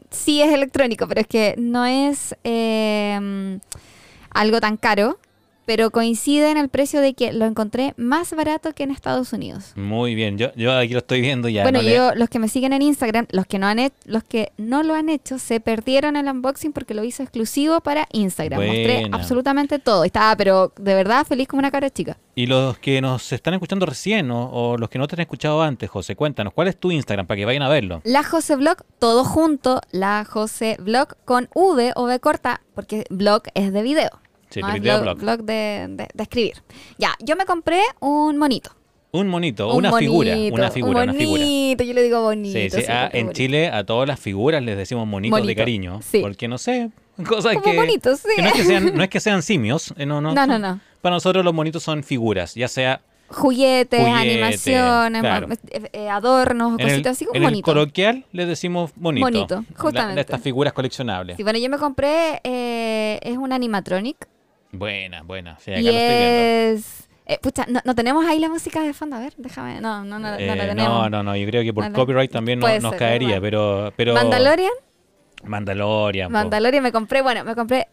Sí 0.10 0.42
es 0.42 0.54
electrónico, 0.54 1.08
pero 1.08 1.22
es 1.22 1.28
que 1.28 1.56
no 1.58 1.86
es 1.86 2.36
eh, 2.44 3.60
algo 4.36 4.60
tan 4.62 4.78
caro. 4.78 5.18
Pero 5.68 5.90
coincide 5.90 6.52
en 6.52 6.58
el 6.58 6.70
precio 6.70 7.02
de 7.02 7.16
que 7.16 7.34
lo 7.34 7.46
encontré 7.46 7.96
más 7.98 8.36
barato 8.36 8.74
que 8.74 8.84
en 8.84 8.92
Estados 8.92 9.34
Unidos. 9.34 9.74
Muy 9.76 10.14
bien, 10.14 10.38
yo, 10.38 10.54
yo 10.56 10.72
aquí 10.78 10.94
lo 10.94 11.00
estoy 11.00 11.22
viendo 11.22 11.50
ya. 11.50 11.64
bueno, 11.64 11.80
no 11.82 11.86
le- 11.90 11.96
yo, 11.96 12.14
los 12.14 12.30
que 12.30 12.38
me 12.38 12.50
siguen 12.50 12.72
en 12.72 12.84
Instagram, 12.84 13.26
los 13.32 13.48
que 13.48 13.58
no 13.58 13.66
han 13.66 13.80
hecho, 13.80 13.96
los 14.06 14.24
que 14.24 14.52
no 14.58 14.84
lo 14.84 14.94
han 14.94 15.10
hecho, 15.10 15.40
se 15.40 15.60
perdieron 15.60 16.18
el 16.18 16.28
unboxing 16.28 16.72
porque 16.72 16.94
lo 16.94 17.04
hice 17.04 17.24
exclusivo 17.24 17.82
para 17.82 18.08
Instagram. 18.12 18.60
Mostré 18.64 19.10
absolutamente 19.12 19.80
todo. 19.80 20.04
Estaba, 20.04 20.36
pero 20.36 20.72
de 20.78 20.94
verdad 20.94 21.26
feliz 21.26 21.48
como 21.48 21.62
una 21.62 21.72
cara 21.72 21.90
chica. 21.90 22.16
Y 22.36 22.46
los 22.46 22.78
que 22.78 23.02
nos 23.02 23.34
están 23.34 23.56
escuchando 23.56 23.88
recién 23.88 24.30
o, 24.30 24.48
o 24.52 24.78
los 24.78 24.88
que 24.92 25.00
no 25.00 25.08
te 25.08 25.16
han 25.16 25.22
escuchado 25.22 25.64
antes, 25.64 25.90
José, 25.90 26.16
cuéntanos, 26.16 26.54
¿cuál 26.54 26.68
es 26.68 26.78
tu 26.80 26.92
Instagram 26.92 27.26
para 27.26 27.38
que 27.40 27.46
vayan 27.46 27.64
a 27.64 27.70
verlo? 27.70 28.02
La 28.04 28.24
Jose 28.24 28.56
Blog, 28.56 28.84
todo 29.00 29.24
junto, 29.24 29.82
la 29.90 30.26
Jose 30.30 30.78
Blog 30.80 31.16
con 31.26 31.50
V 31.56 31.92
o 31.96 32.04
V 32.04 32.20
corta, 32.20 32.62
porque 32.76 33.06
blog 33.10 33.42
es 33.56 33.74
de 33.74 33.82
video. 33.82 34.12
Sí, 34.50 34.62
no 34.62 34.70
es 34.74 34.82
blog, 34.82 35.02
blog. 35.02 35.18
blog 35.20 35.44
de, 35.44 35.86
de- 35.90 36.08
de 36.14 36.24
escribir. 36.24 36.54
Ya, 36.98 37.14
yo 37.20 37.36
me 37.36 37.46
compré 37.46 37.82
un 38.00 38.38
monito. 38.38 38.72
Un 39.12 39.28
monito, 39.30 39.70
Un 39.72 39.78
una 39.86 39.94
figura, 39.98 40.34
una 40.52 40.70
figura, 40.72 41.04
un 41.04 41.10
una 41.10 41.14
figura. 41.14 41.44
bonito, 41.46 41.84
yo 41.86 41.94
le 41.94 42.04
digo 42.04 42.22
bonito. 42.22 42.60
Sí, 42.60 42.70
sí, 42.70 42.84
ah, 42.90 43.10
en 43.14 43.28
bonito. 43.28 43.38
Chile 43.38 43.70
a 43.70 43.86
todas 43.86 44.08
las 44.10 44.20
figuras 44.20 44.62
les 44.62 44.76
decimos 44.78 45.08
monitos 45.08 45.46
de 45.46 45.56
cariño, 45.56 46.02
sí. 46.02 46.20
porque 46.20 46.50
no 46.50 46.58
sé, 46.58 46.90
cosas 47.26 47.54
Como 47.54 47.64
que, 47.72 47.76
bonitos, 47.78 48.20
sí. 48.20 48.28
que 48.36 48.42
no 48.42 48.48
es 48.50 48.54
que 48.54 48.64
sean, 48.66 48.94
no 48.98 49.04
es 49.04 49.10
que 49.10 49.20
sean 49.22 49.42
simios, 49.42 49.94
eh, 49.98 50.06
no, 50.06 50.20
no, 50.20 50.34
No, 50.34 50.46
no, 50.46 50.60
no. 50.60 50.80
Para 51.02 51.16
nosotros 51.16 51.46
los 51.46 51.54
monitos 51.54 51.82
son 51.82 52.04
figuras, 52.04 52.56
ya 52.56 52.68
sea 52.68 53.00
Juguetes, 53.30 54.02
Juguete, 54.02 54.12
animaciones, 54.12 55.22
claro. 55.22 55.48
eh, 55.72 55.90
eh, 55.94 56.10
adornos, 56.10 56.74
en 56.80 56.82
el, 56.86 56.92
cositas 56.92 57.12
así 57.14 57.26
como 57.26 57.38
en 57.38 57.44
el 57.44 57.50
bonito. 57.52 57.66
coloquial 57.66 58.26
les 58.34 58.48
decimos 58.50 58.92
bonito. 58.98 59.26
Bonito, 59.26 59.56
La- 59.72 59.80
justamente. 59.80 60.16
de 60.16 60.22
estas 60.22 60.42
figuras 60.42 60.74
coleccionables. 60.74 61.38
Sí, 61.38 61.44
bueno, 61.44 61.58
yo 61.58 61.70
me 61.70 61.78
compré, 61.78 62.42
eh, 62.44 63.20
es 63.24 63.38
un 63.38 63.54
animatronic 63.54 64.28
Buena, 64.78 65.24
buena. 65.24 65.58
Sí, 65.60 65.72
acá 65.72 65.80
y 65.82 65.84
lo 65.84 65.92
estoy 65.92 66.18
viendo. 66.18 66.80
es... 66.80 67.08
eh, 67.26 67.40
pucha, 67.42 67.66
no, 67.68 67.82
no 67.84 67.96
tenemos 67.96 68.26
ahí 68.26 68.40
la 68.40 68.50
música 68.50 68.82
de 68.82 68.94
fondo, 68.94 69.16
a 69.16 69.20
ver, 69.20 69.34
déjame, 69.38 69.82
no, 69.82 70.04
no, 70.04 70.20
no, 70.20 70.30
no 70.32 70.36
Eh, 70.38 70.48
la 70.48 70.68
tenemos. 70.68 70.78
no, 70.94 71.10
no, 71.10 71.24
no, 71.24 71.36
yo 71.36 71.48
creo 71.48 71.64
que 71.64 71.74
por 71.74 71.90
No 71.90 71.94
copyright 71.94 72.32
también 72.32 72.60
no- 72.60 72.80
nos 72.80 72.96
caería, 72.96 73.40
pero, 73.42 73.92
pero... 73.96 74.14
Mandalorian, 74.14 74.72
Mandalorian. 75.44 76.28
po. 76.28 76.34
Mandalorian 76.34 76.84
me 76.84 76.92
compré, 76.92 77.22
bueno, 77.22 77.44
me 77.44 77.56
compré 77.56 77.88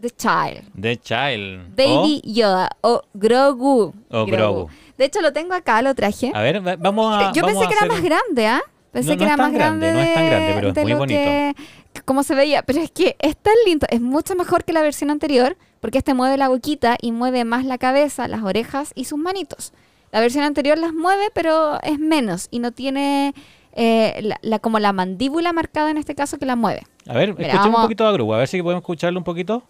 The 0.00 0.10
Child, 0.10 0.72
The 0.80 0.96
Child. 0.98 1.74
Baby 1.76 2.22
Yoda 2.24 2.70
o 2.82 3.02
Grogu. 3.14 3.94
O 4.10 4.26
Grogu. 4.26 4.68
De 4.96 5.04
hecho, 5.06 5.20
lo 5.20 5.32
tengo 5.32 5.54
acá, 5.54 5.80
lo 5.82 5.94
traje. 5.94 6.30
A 6.34 6.42
ver, 6.42 6.66
va- 6.66 6.76
vamos 6.76 7.12
a... 7.14 7.32
Yo 7.32 7.42
vamos 7.42 7.58
pensé 7.58 7.64
a 7.64 7.68
que 7.68 7.74
era 7.84 7.94
más 7.94 8.02
grande, 8.02 8.46
¿ah? 8.46 8.60
Pensé 8.92 9.10
No, 9.10 9.16
que 9.16 9.24
no 9.24 9.26
era 9.26 9.36
más 9.36 9.52
grande, 9.52 9.86
grande, 9.86 9.92
no 9.92 10.08
es 10.08 10.14
tan 10.14 10.22
de- 10.24 10.30
grande, 10.30 10.52
pero 10.54 10.68
es 10.68 10.74
de 10.74 10.82
muy 10.82 10.92
bonito. 10.94 11.18
que- 11.20 11.54
cómo 12.04 12.22
se 12.22 12.34
veía. 12.34 12.62
Pero 12.62 12.80
es 12.80 12.90
que 12.90 13.16
es 13.18 13.36
tan 13.36 13.54
lindo, 13.66 13.86
es 13.90 14.00
mucho 14.00 14.34
mejor 14.34 14.64
que 14.64 14.72
la 14.72 14.82
versión 14.82 15.10
anterior, 15.10 15.56
porque 15.80 15.98
este 15.98 16.14
mueve 16.14 16.36
la 16.36 16.48
boquita 16.48 16.96
y 17.00 17.12
mueve 17.12 17.44
más 17.44 17.64
la 17.64 17.78
cabeza, 17.78 18.28
las 18.28 18.42
orejas 18.42 18.92
y 18.94 19.04
sus 19.04 19.18
manitos. 19.18 19.72
La 20.12 20.20
versión 20.20 20.44
anterior 20.44 20.78
las 20.78 20.92
mueve, 20.94 21.28
pero 21.34 21.80
es 21.82 21.98
menos 21.98 22.48
y 22.50 22.58
no 22.60 22.72
tiene 22.72 23.34
eh, 23.74 24.18
la, 24.22 24.38
la- 24.42 24.58
como 24.58 24.78
la 24.78 24.92
mandíbula 24.92 25.52
marcada 25.52 25.90
en 25.90 25.98
este 25.98 26.14
caso 26.14 26.38
que 26.38 26.46
la 26.46 26.56
mueve. 26.56 26.82
A 27.06 27.12
ver, 27.14 27.30
Mira, 27.34 27.48
escuchemos 27.48 27.64
vamos- 27.66 27.78
un 27.80 27.84
poquito 27.84 28.06
a 28.06 28.12
Grogu, 28.12 28.34
a 28.34 28.38
ver 28.38 28.48
si 28.48 28.62
podemos 28.62 28.82
escucharlo 28.82 29.18
un 29.18 29.24
poquito. 29.24 29.62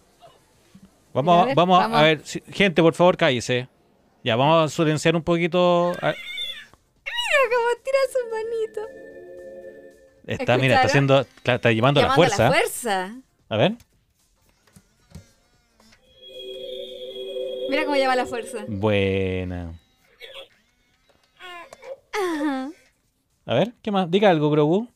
Vamos, 1.13 1.41
a, 1.41 1.45
ver, 1.45 1.55
vamos, 1.55 1.79
a- 1.79 1.81
vamos. 1.83 1.97
a 1.99 2.01
ver, 2.03 2.21
gente, 2.51 2.81
por 2.81 2.93
favor, 2.93 3.17
cállese. 3.17 3.67
Ya, 4.23 4.35
vamos 4.35 4.71
a 4.71 4.75
silenciar 4.75 5.15
un 5.15 5.23
poquito. 5.23 5.91
a- 6.01 6.13
Mira 6.13 7.45
cómo 7.51 7.83
tira 7.83 7.97
su 8.11 8.29
manito. 8.29 8.81
Está, 10.27 10.57
mira, 10.57 10.75
está 10.75 10.87
haciendo, 10.87 11.25
está 11.43 11.71
llevando 11.71 12.01
la 12.01 12.11
fuerza. 12.11 12.43
la 12.45 12.49
fuerza. 12.51 13.15
A 13.49 13.57
ver, 13.57 13.73
Mira 17.69 17.85
cómo 17.85 17.95
lleva 17.95 18.15
la 18.15 18.25
fuerza. 18.25 18.65
buena. 18.67 19.73
A 23.45 23.53
ver, 23.53 23.73
¿qué 23.81 23.91
más? 23.91 24.11
Diga 24.11 24.29
algo, 24.29 24.49
Grogu. 24.49 24.87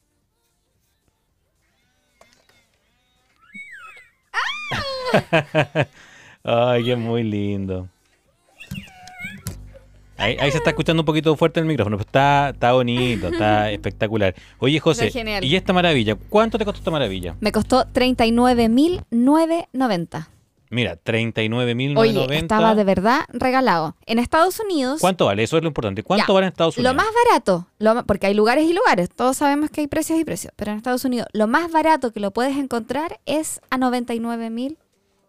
Ay, 6.43 6.83
que 6.83 6.95
muy 6.95 7.23
lindo. 7.23 7.87
Ahí, 10.17 10.37
ahí 10.39 10.51
se 10.51 10.57
está 10.57 10.69
escuchando 10.69 11.01
un 11.01 11.05
poquito 11.05 11.35
fuerte 11.35 11.59
el 11.59 11.65
micrófono, 11.65 11.97
pero 11.97 12.07
está, 12.07 12.49
está 12.49 12.71
bonito, 12.73 13.27
está 13.27 13.71
espectacular. 13.71 14.35
Oye, 14.59 14.79
José. 14.79 15.11
¿y 15.41 15.55
esta 15.55 15.73
maravilla? 15.73 16.15
¿Cuánto 16.29 16.57
te 16.57 16.65
costó 16.65 16.79
esta 16.79 16.91
maravilla? 16.91 17.35
Me 17.39 17.51
costó 17.51 17.85
39.990. 17.85 20.27
Mira, 20.73 20.97
39.990. 21.03 21.97
Oye, 21.97 22.37
estaba 22.37 22.75
de 22.75 22.83
verdad 22.83 23.21
regalado. 23.29 23.95
En 24.05 24.19
Estados 24.19 24.59
Unidos, 24.59 24.99
¿Cuánto 25.01 25.25
vale? 25.25 25.43
Eso 25.43 25.57
es 25.57 25.63
lo 25.63 25.67
importante. 25.67 26.03
¿Cuánto 26.03 26.25
Ya, 26.27 26.33
vale 26.33 26.47
en 26.47 26.51
Estados 26.51 26.77
Unidos? 26.77 26.93
lo 26.95 26.97
más 27.01 27.07
barato, 27.29 27.67
lo 27.79 28.03
porque 28.05 28.27
hay 28.27 28.33
lugares 28.33 28.65
y 28.69 28.73
lugares, 28.73 29.09
todos 29.09 29.37
sabemos 29.37 29.69
que 29.69 29.81
hay 29.81 29.87
precios 29.87 30.19
y 30.19 30.25
precios, 30.25 30.53
pero 30.55 30.71
en 30.71 30.77
Estados 30.77 31.05
Unidos 31.05 31.27
lo 31.33 31.47
más 31.47 31.71
barato 31.71 32.11
que 32.11 32.19
lo 32.19 32.31
puedes 32.31 32.57
encontrar 32.57 33.19
es 33.25 33.61
a 33.69 33.77
99 33.77 34.49
mil 34.49 34.77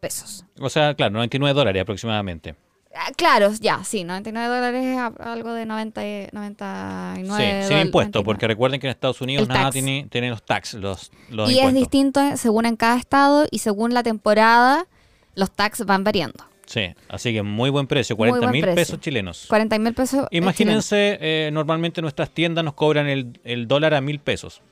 pesos. 0.00 0.44
O 0.60 0.68
sea, 0.68 0.94
claro, 0.94 1.12
99 1.14 1.54
dólares 1.54 1.82
aproximadamente. 1.82 2.54
Ah, 2.96 3.10
claro, 3.16 3.50
ya, 3.60 3.82
sí, 3.82 4.04
99 4.04 4.54
dólares 4.54 4.84
es 4.84 4.98
algo 5.26 5.52
de 5.52 5.66
90, 5.66 6.06
y- 6.06 6.28
99 6.32 7.62
Sí, 7.62 7.68
sin 7.68 7.78
impuestos, 7.78 8.22
99. 8.22 8.24
porque 8.24 8.46
recuerden 8.46 8.78
que 8.80 8.86
en 8.86 8.92
Estados 8.92 9.20
Unidos 9.20 9.42
El 9.42 9.48
nada 9.48 9.70
tiene, 9.70 10.30
los 10.30 10.44
tax, 10.44 10.74
los, 10.74 11.10
los 11.28 11.50
Y 11.50 11.58
es 11.58 11.74
distinto 11.74 12.20
eh, 12.20 12.36
según 12.36 12.66
en 12.66 12.76
cada 12.76 12.96
estado 12.96 13.46
y 13.50 13.58
según 13.58 13.94
la 13.94 14.04
temporada, 14.04 14.86
los 15.34 15.50
tax 15.50 15.84
van 15.86 16.04
variando. 16.04 16.44
Sí, 16.66 16.94
así 17.08 17.32
que 17.34 17.42
muy 17.42 17.68
buen 17.68 17.86
precio, 17.86 18.16
Muy 18.16 18.30
40 18.30 18.46
buen 18.46 18.52
mil 18.52 18.74
pesos 18.74 18.98
chilenos. 19.00 19.44
40 19.48 19.78
mil 19.78 19.92
pesos. 19.92 20.24
eh. 20.24 20.28
Imagínense, 20.38 21.18
eh, 21.20 21.50
normalmente 21.52 22.00
nuestras 22.00 22.30
tiendas 22.30 22.64
nos 22.64 22.72
cobran 22.74 23.06
el, 23.06 23.38
el 23.44 23.68
dólar 23.68 23.92
a 23.94 24.00
mil 24.00 24.18
pesos. 24.18 24.62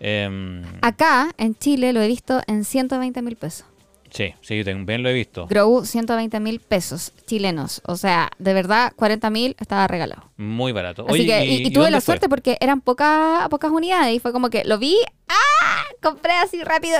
Em, 0.00 0.62
Acá, 0.82 1.30
en 1.38 1.54
Chile, 1.56 1.92
lo 1.92 2.00
he 2.00 2.06
visto 2.08 2.40
en 2.46 2.64
120 2.64 3.20
mil 3.22 3.36
pesos. 3.36 3.66
Sí, 4.14 4.32
sí, 4.40 4.64
también 4.64 5.02
lo 5.02 5.08
he 5.10 5.12
visto. 5.12 5.46
Grogu, 5.48 5.84
120 5.84 6.40
mil 6.40 6.60
pesos 6.60 7.12
chilenos. 7.26 7.82
O 7.84 7.96
sea, 7.96 8.30
de 8.38 8.54
verdad, 8.54 8.92
40 8.96 9.28
mil 9.30 9.56
estaba 9.60 9.86
regalado. 9.88 10.30
Muy 10.38 10.72
barato. 10.72 11.04
Así 11.08 11.20
Oye, 11.20 11.26
que, 11.26 11.44
y, 11.44 11.66
y 11.66 11.70
tuve 11.70 11.90
la 11.90 11.98
fue? 12.00 12.14
suerte 12.14 12.28
porque 12.28 12.56
eran 12.60 12.80
pocas 12.80 13.48
pocas 13.50 13.70
unidades 13.70 14.14
y 14.14 14.20
fue 14.20 14.32
como 14.32 14.48
que 14.50 14.64
lo 14.64 14.78
vi, 14.78 14.96
¡ah! 15.28 15.82
Compré 16.00 16.32
así 16.32 16.62
rápido, 16.62 16.96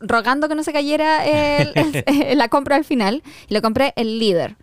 rogando 0.00 0.48
que 0.48 0.54
no 0.54 0.62
se 0.62 0.72
cayera 0.72 1.24
el- 1.26 1.72
el- 1.74 2.04
la 2.38 2.48
compra 2.48 2.76
al 2.76 2.84
final. 2.84 3.22
Y 3.48 3.54
lo 3.54 3.62
compré 3.62 3.92
el 3.96 4.18
líder. 4.18 4.56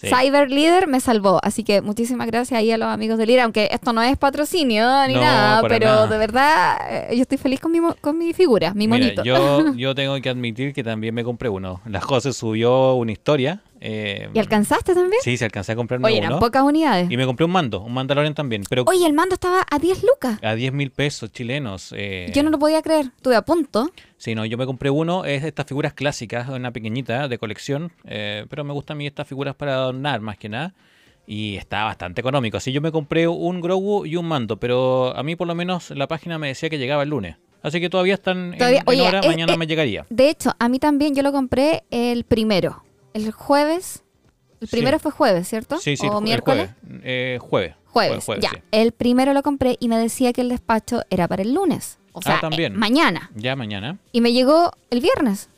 Sí. 0.00 0.06
Cyber 0.06 0.48
Leader 0.48 0.86
me 0.86 1.00
salvó, 1.00 1.40
así 1.42 1.64
que 1.64 1.82
muchísimas 1.82 2.28
gracias 2.28 2.56
ahí 2.56 2.70
a 2.70 2.78
los 2.78 2.86
amigos 2.88 3.18
de 3.18 3.26
Lira, 3.26 3.42
aunque 3.42 3.68
esto 3.72 3.92
no 3.92 4.00
es 4.00 4.16
patrocinio 4.16 4.86
ni 5.08 5.14
No, 5.14 5.20
nada, 5.20 5.62
pero 5.66 5.86
nada. 5.86 6.06
de 6.06 6.18
verdad 6.18 6.76
eh, 7.10 7.16
yo 7.16 7.22
estoy 7.22 7.36
feliz 7.36 7.58
con 7.58 7.72
mi, 7.72 7.80
con 8.00 8.16
mi 8.16 8.32
figura, 8.32 8.72
mi 8.74 8.86
Mira, 8.86 9.04
monito. 9.06 9.24
yo, 9.24 9.72
yo 9.76 9.96
tengo 9.96 10.20
que 10.20 10.28
admitir 10.28 10.72
que 10.72 10.84
también 10.84 11.14
me 11.16 11.24
compré 11.24 11.48
uno. 11.48 11.80
La 11.84 12.00
José 12.00 12.32
subió 12.32 12.94
una 12.94 13.10
historia. 13.10 13.60
Eh, 13.80 14.28
¿Y 14.34 14.38
alcanzaste 14.38 14.94
también? 14.94 15.20
Sí, 15.22 15.36
se 15.36 15.44
alcancé 15.44 15.72
a 15.72 15.76
comprarme 15.76 16.06
Oye, 16.08 16.18
eran 16.18 16.32
uno. 16.32 16.40
pocas 16.40 16.62
unidades. 16.62 17.10
Y 17.10 17.16
me 17.16 17.24
compré 17.26 17.44
un 17.44 17.52
mando, 17.52 17.80
un 17.82 17.92
Mandalorian 17.92 18.34
también, 18.34 18.62
pero 18.68 18.84
Oye, 18.86 19.06
el 19.06 19.12
mando 19.12 19.34
estaba 19.34 19.64
a 19.70 19.78
10 19.78 20.02
lucas. 20.02 20.38
a 20.42 20.54
10 20.54 20.72
mil 20.72 20.90
pesos 20.90 21.30
chilenos. 21.32 21.92
eh, 21.96 22.30
Yo 22.34 22.42
no 22.42 22.50
lo 22.50 22.58
podía 22.58 22.82
creer, 22.82 23.06
estuve 23.16 23.36
a 23.36 23.42
punto. 23.42 23.90
Sí, 24.16 24.34
no, 24.34 24.44
yo 24.44 24.58
me 24.58 24.66
compré 24.66 24.90
uno, 24.90 25.24
es 25.24 25.42
de 25.42 25.48
estas 25.48 25.66
figuras 25.66 25.92
clásicas, 25.94 26.48
una 26.48 26.72
pequeñita 26.72 27.28
de 27.28 27.38
colección, 27.38 27.92
eh, 28.04 28.46
pero 28.50 28.64
me 28.64 28.72
gustan 28.72 28.96
a 28.96 28.98
mí 28.98 29.06
estas 29.06 29.28
figuras 29.28 29.54
para 29.54 29.74
adornar 29.74 30.20
más 30.20 30.36
que 30.38 30.48
nada. 30.48 30.74
Y 31.30 31.56
está 31.56 31.84
bastante 31.84 32.22
económico. 32.22 32.56
Así 32.56 32.72
yo 32.72 32.80
me 32.80 32.90
compré 32.90 33.28
un 33.28 33.60
Grogu 33.60 34.06
y 34.06 34.16
un 34.16 34.24
mando, 34.26 34.56
pero 34.58 35.14
a 35.14 35.22
mí 35.22 35.36
por 35.36 35.46
lo 35.46 35.54
menos 35.54 35.90
la 35.90 36.08
página 36.08 36.38
me 36.38 36.48
decía 36.48 36.70
que 36.70 36.78
llegaba 36.78 37.02
el 37.02 37.10
lunes. 37.10 37.36
Así 37.62 37.80
que 37.80 37.90
todavía 37.90 38.14
están 38.14 38.52
en- 38.54 38.58
Todavía- 38.58 38.78
en, 38.80 38.84
oye, 38.88 39.02
hora, 39.02 39.20
mañana 39.22 39.54
me 39.56 39.66
llegaría. 39.66 40.06
De 40.08 40.30
hecho, 40.30 40.52
a 40.58 40.68
mí 40.70 40.78
también 40.78 41.14
yo 41.14 41.22
lo 41.22 41.30
compré 41.30 41.84
el 41.90 42.24
primero. 42.24 42.82
El 43.26 43.32
jueves. 43.32 44.02
El 44.60 44.68
Sí. 44.68 44.76
primero 44.76 44.98
fue 44.98 45.12
jueves, 45.12 45.48
¿cierto? 45.48 45.78
Sí, 45.78 45.96
sí, 45.96 46.06
¿O 46.08 46.18
el 46.18 46.24
miércoles? 46.24 46.70
jueves. 46.82 47.02
Eh, 47.04 47.38
jueves. 47.40 47.74
Jueves. 47.86 48.24
Jueves, 48.24 48.42
ya. 48.44 48.50
sí. 48.50 48.56
El 48.72 48.92
primero 48.92 49.32
lo 49.32 49.42
compré 49.42 49.76
y 49.80 49.88
me 49.88 49.96
decía 49.98 50.32
que 50.32 50.40
el 50.40 50.48
despacho 50.48 51.02
era 51.10 51.26
para 51.28 51.42
el 51.42 51.54
lunes. 51.54 51.98
O 52.12 52.22
sea, 52.22 52.36
Ah, 52.36 52.40
también. 52.40 52.74
eh, 52.74 52.76
mañana. 52.76 53.30
Ya 53.34 53.54
mañana. 53.56 53.98
Y 54.12 54.20
me 54.20 54.32
llegó 54.32 54.72
el 54.90 55.00
viernes. 55.00 55.48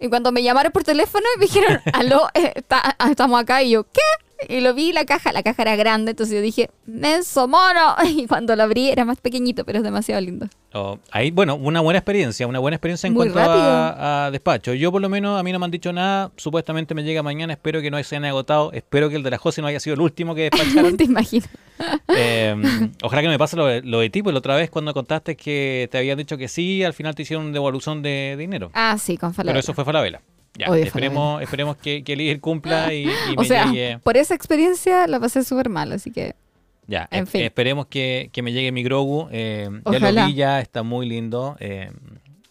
Y 0.00 0.08
cuando 0.08 0.30
me 0.30 0.42
llamaron 0.44 0.70
por 0.70 0.84
teléfono 0.84 1.24
me 1.38 1.46
dijeron, 1.46 1.80
aló, 1.92 2.28
eh, 2.34 2.52
está- 2.54 2.96
ah, 2.98 3.10
estamos 3.10 3.40
acá. 3.40 3.62
Y 3.62 3.70
yo, 3.70 3.84
¿qué? 3.84 4.00
Y 4.48 4.60
lo 4.60 4.72
vi 4.72 4.92
la 4.92 5.04
caja, 5.04 5.32
la 5.32 5.42
caja 5.42 5.62
era 5.62 5.74
grande, 5.76 6.12
entonces 6.12 6.34
yo 6.36 6.40
dije, 6.40 6.70
menso 6.86 7.48
mono. 7.48 7.96
Y 8.06 8.26
cuando 8.26 8.54
lo 8.56 8.62
abrí 8.62 8.88
era 8.90 9.04
más 9.04 9.20
pequeñito, 9.20 9.64
pero 9.64 9.78
es 9.78 9.84
demasiado 9.84 10.20
lindo. 10.20 10.46
Oh, 10.74 10.98
ahí, 11.10 11.30
bueno, 11.30 11.56
una 11.56 11.80
buena 11.80 11.98
experiencia, 11.98 12.46
una 12.46 12.58
buena 12.58 12.76
experiencia 12.76 13.06
en 13.08 13.14
Muy 13.14 13.30
cuanto 13.30 13.50
a, 13.50 14.26
a 14.26 14.30
despacho. 14.30 14.74
Yo 14.74 14.92
por 14.92 15.00
lo 15.02 15.08
menos, 15.08 15.40
a 15.40 15.42
mí 15.42 15.50
no 15.50 15.58
me 15.58 15.64
han 15.64 15.70
dicho 15.70 15.92
nada, 15.92 16.30
supuestamente 16.36 16.94
me 16.94 17.02
llega 17.02 17.22
mañana, 17.22 17.54
espero 17.54 17.80
que 17.80 17.90
no 17.90 17.96
se 18.02 18.14
hayan 18.16 18.26
agotado, 18.26 18.70
espero 18.72 19.08
que 19.08 19.16
el 19.16 19.22
de 19.22 19.30
la 19.30 19.38
José 19.38 19.60
no 19.62 19.66
haya 19.66 19.80
sido 19.80 19.94
el 19.94 20.00
último 20.02 20.34
que 20.34 20.42
despacharon. 20.50 20.96
¿Te 20.96 21.04
imaginas? 21.04 21.48
Eh, 22.08 22.54
ojalá 23.02 23.22
que 23.22 23.28
no 23.28 23.32
me 23.32 23.38
pase 23.38 23.56
lo, 23.56 23.66
de- 23.66 23.82
lo 23.82 24.00
de 24.00 24.10
ti, 24.10 24.22
pues 24.22 24.32
la 24.34 24.38
otra 24.38 24.56
vez 24.56 24.70
cuando 24.70 24.92
contaste 24.94 25.36
que 25.36 25.88
te 25.90 25.98
habían 25.98 26.18
dicho 26.18 26.36
que 26.36 26.48
sí, 26.48 26.84
al 26.84 26.92
final 26.92 27.14
te 27.14 27.22
hicieron 27.22 27.52
devolución 27.52 28.02
de 28.02 28.36
dinero. 28.38 28.70
Ah, 28.74 28.96
sí, 28.98 29.16
con 29.16 29.34
Falabella. 29.34 29.52
Pero 29.54 29.60
eso 29.60 29.74
fue 29.74 29.84
Falabella. 29.84 30.20
Ya, 30.58 30.66
esperemos, 30.76 31.40
esperemos 31.40 31.76
que, 31.76 32.02
que 32.02 32.12
el 32.14 32.18
líder 32.18 32.40
cumpla 32.40 32.92
y, 32.92 33.04
y 33.04 33.08
O 33.36 33.40
me 33.42 33.46
sea, 33.46 33.66
llegue. 33.66 33.98
por 34.00 34.16
esa 34.16 34.34
experiencia 34.34 35.06
la 35.06 35.20
pasé 35.20 35.44
súper 35.44 35.68
mal, 35.68 35.92
así 35.92 36.10
que 36.10 36.34
Ya, 36.86 37.06
en 37.12 37.24
es- 37.24 37.30
fin. 37.30 37.42
esperemos 37.42 37.86
que, 37.86 38.28
que 38.32 38.42
me 38.42 38.52
llegue 38.52 38.72
mi 38.72 38.82
Grogu. 38.82 39.28
eh, 39.30 39.68
ya 39.90 39.98
lo 40.00 40.26
vi, 40.26 40.34
ya 40.34 40.60
está 40.60 40.82
muy 40.82 41.08
lindo. 41.08 41.56
eh, 41.60 41.90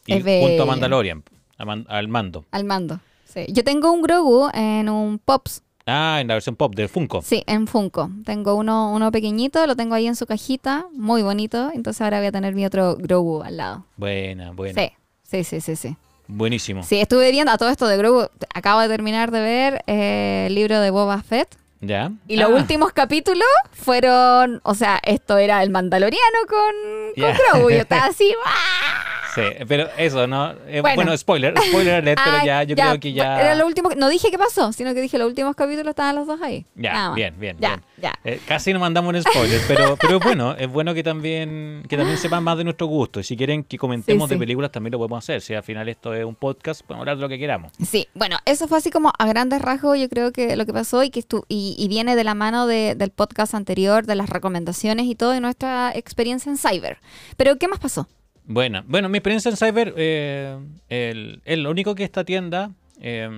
y 0.06 0.14
Es 0.14 0.24
junto 0.48 0.64
a 0.64 0.66
Mandalorian, 0.66 1.24
a 1.58 1.66
Man- 1.66 1.86
al 1.90 2.08
mando. 2.08 2.46
al 2.52 2.64
mando. 2.64 3.00
Sí. 3.26 3.46
Yo 3.50 3.64
tengo 3.66 3.92
un 3.92 4.02
Grogu 4.02 4.50
en 4.54 4.88
un 4.90 5.20
Pops, 5.20 5.62
Ah, 5.90 6.18
en 6.20 6.28
la 6.28 6.34
versión 6.36 6.56
pop 6.58 6.76
del 6.76 6.90
Funko. 6.90 7.22
sí, 7.22 7.44
en 7.48 7.66
Funko. 7.68 8.10
Tengo 8.26 8.56
uno, 8.56 8.92
uno 8.94 9.10
pequeñito, 9.12 9.66
lo 9.68 9.76
tengo 9.78 9.96
ahí 9.96 10.06
en 10.08 10.16
su 10.18 10.26
cajita, 10.26 10.86
muy 10.94 11.22
bonito. 11.24 11.72
Entonces 11.74 12.02
ahora 12.02 12.18
voy 12.20 12.28
a 12.28 12.32
tener 12.34 12.54
mi 12.56 12.66
otro 12.66 12.96
Grogu 12.98 13.42
al 13.42 13.56
lado. 13.58 13.86
Buena, 13.96 14.52
buena. 14.52 14.82
Sí, 14.82 14.92
sí, 15.24 15.44
sí, 15.46 15.62
sí, 15.62 15.76
sí. 15.78 15.96
Buenísimo. 16.28 16.84
Sí, 16.84 17.00
estuve 17.00 17.32
viendo 17.32 17.52
a 17.52 17.58
todo 17.58 17.70
esto 17.70 17.88
de 17.88 17.98
Grogu. 17.98 18.28
Acabo 18.54 18.82
de 18.82 18.88
terminar 18.90 19.32
de 19.32 19.40
ver 19.42 19.84
eh, 19.88 20.46
el 20.48 20.56
libro 20.56 20.80
de 20.80 20.90
Boba 20.90 21.22
Fett. 21.24 21.48
¿Ya? 21.80 22.12
Y 22.28 22.38
los 22.38 22.50
Ah, 22.50 22.56
últimos 22.56 22.92
capítulos 22.92 23.48
fueron, 23.72 24.62
o 24.64 24.74
sea, 24.74 25.00
esto 25.04 25.38
era 25.38 25.62
el 25.62 25.70
mandaloriano 25.70 26.38
con, 26.50 27.24
con. 27.24 27.34
Grogu. 27.38 27.70
Yo 27.70 27.78
estaba 27.78 28.06
así, 28.08 28.34
¡ah! 28.46 29.27
Sí, 29.42 29.66
pero 29.68 29.88
eso, 29.98 30.28
¿no? 30.28 30.52
Eh, 30.68 30.82
Bueno. 30.82 30.96
bueno. 30.96 31.18
spoiler, 31.18 31.54
spoiler 31.70 31.96
alert, 31.96 32.20
pero 32.24 32.38
Ah, 32.38 32.46
ya, 32.46 32.64
yo 32.64 32.76
creo 32.76 33.00
que 33.00 33.14
ya. 33.14 33.40
Era 33.42 33.56
lo 33.56 33.66
último, 33.66 33.90
que- 33.90 33.96
no 33.96 34.10
dije 34.10 34.30
qué 34.32 34.38
pasó, 34.38 34.72
sino 34.74 34.94
que 34.94 35.02
dije 35.02 35.18
los 35.18 35.28
últimos 35.28 35.56
capítulos 35.56 35.90
estaban 35.92 36.16
los 36.16 36.28
dos 36.28 36.42
ahí. 36.42 36.66
Ya, 36.76 37.12
bien, 37.12 37.36
bien, 37.40 37.58
Ya, 37.60 37.70
bien. 37.70 37.84
ya. 38.02 38.14
Eh, 38.24 38.40
casi 38.48 38.74
nos 38.74 38.80
mandamos 38.82 39.14
un 39.14 39.22
spoiler, 39.22 39.62
pero, 39.68 39.98
pero 40.02 40.20
bueno, 40.20 40.56
es 40.56 40.68
bueno 40.70 40.94
que 40.94 41.04
también, 41.04 41.84
que 41.88 41.98
también 41.98 42.18
sepan 42.18 42.44
más 42.44 42.58
de 42.58 42.64
nuestro 42.64 42.88
gusto. 42.88 43.20
Y 43.20 43.24
si 43.24 43.36
quieren 43.38 43.64
que 43.64 43.78
comentemos 43.78 44.28
Sí, 44.28 44.34
sí. 44.34 44.36
de 44.36 44.40
películas, 44.40 44.72
también 44.72 44.92
lo 44.92 44.98
podemos 44.98 45.24
hacer. 45.24 45.42
Si 45.42 45.54
al 45.54 45.64
final 45.64 45.88
esto 45.90 46.14
es 46.14 46.26
un 46.26 46.36
podcast, 46.36 46.82
podemos 46.82 47.02
hablar 47.04 47.18
de 47.18 47.22
lo 47.22 47.30
que 47.30 47.38
queramos. 47.40 47.72
Sí, 47.88 48.08
bueno, 48.14 48.38
eso 48.46 48.68
fue 48.68 48.78
así 48.78 48.90
como 48.92 49.12
a 49.18 49.26
grandes 49.28 49.62
rasgos, 49.62 49.98
yo 50.00 50.10
creo 50.10 50.32
que 50.32 50.56
lo 50.56 50.66
que 50.66 50.74
pasó 50.74 51.04
y 51.04 51.10
que 51.10 51.20
estu 51.20 51.44
y, 51.48 51.76
y 51.78 51.88
viene 51.88 52.16
de 52.16 52.24
la 52.24 52.34
mano 52.34 52.68
de- 52.68 52.96
del 52.96 53.12
podcast 53.12 53.54
anterior, 53.54 54.06
de 54.06 54.16
las 54.16 54.30
recomendaciones 54.30 55.06
y 55.06 55.16
todo 55.16 55.32
de 55.32 55.40
nuestra 55.42 55.92
experiencia 55.96 56.50
en 56.52 56.58
Cyber. 56.58 56.98
Pero, 57.38 57.58
¿qué 57.58 57.68
más 57.68 57.80
pasó? 57.80 58.08
Bueno, 58.50 58.84
bueno, 58.88 59.10
mi 59.10 59.18
experiencia 59.18 59.50
en 59.52 59.58
Cyber, 59.58 59.94
eh, 59.98 60.58
el, 60.90 61.42
el- 61.46 61.64
lo 61.64 61.70
único 61.72 61.94
que 61.96 62.04
esta 62.06 62.24
tienda, 62.24 62.72
eh, 63.02 63.30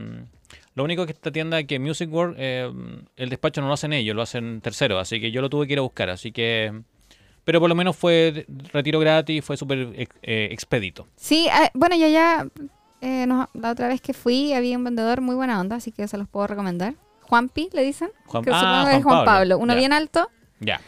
lo 0.75 0.83
único 0.83 1.05
que 1.05 1.11
esta 1.13 1.31
tienda 1.31 1.63
que 1.63 1.79
Music 1.79 2.09
World, 2.13 2.35
eh, 2.37 2.71
el 3.17 3.29
despacho 3.29 3.59
no 3.61 3.67
lo 3.67 3.73
hacen 3.73 3.91
ellos, 3.91 4.15
lo 4.15 4.21
hacen 4.21 4.61
terceros, 4.61 5.01
así 5.01 5.19
que 5.19 5.31
yo 5.31 5.41
lo 5.41 5.49
tuve 5.49 5.65
que 5.67 5.73
ir 5.73 5.79
a 5.79 5.81
buscar, 5.81 6.09
así 6.11 6.31
que, 6.31 6.81
pero 7.43 7.59
por 7.59 7.69
lo 7.69 7.75
menos 7.75 7.95
fue 7.97 8.45
retiro 8.71 8.99
gratis, 8.99 9.43
fue 9.43 9.57
súper 9.57 9.89
ex- 9.97 10.15
eh, 10.21 10.49
expedito. 10.51 11.07
Sí, 11.15 11.47
eh, 11.47 11.69
bueno, 11.73 11.95
yo 11.95 12.07
ya, 12.07 12.45
eh, 13.01 13.25
no, 13.27 13.49
la 13.55 13.71
otra 13.71 13.87
vez 13.87 14.01
que 14.01 14.13
fui 14.13 14.53
había 14.53 14.77
un 14.77 14.83
vendedor 14.83 15.21
muy 15.21 15.33
buena 15.35 15.59
onda, 15.59 15.77
así 15.77 15.91
que 15.91 16.07
se 16.07 16.17
los 16.19 16.27
puedo 16.27 16.45
recomendar. 16.45 16.93
Juanpi, 17.21 17.69
le 17.73 17.83
dicen. 17.83 18.09
Juan- 18.25 18.43
que 18.43 18.51
ah, 18.53 18.59
supongo 18.59 18.75
que 18.77 18.83
Juan 18.85 18.97
es 18.97 19.03
Juan 19.03 19.15
Pablo, 19.25 19.31
Pablo, 19.31 19.57
uno 19.57 19.75
bien 19.75 19.93
alto. 19.93 20.29
Ya. 20.59 20.79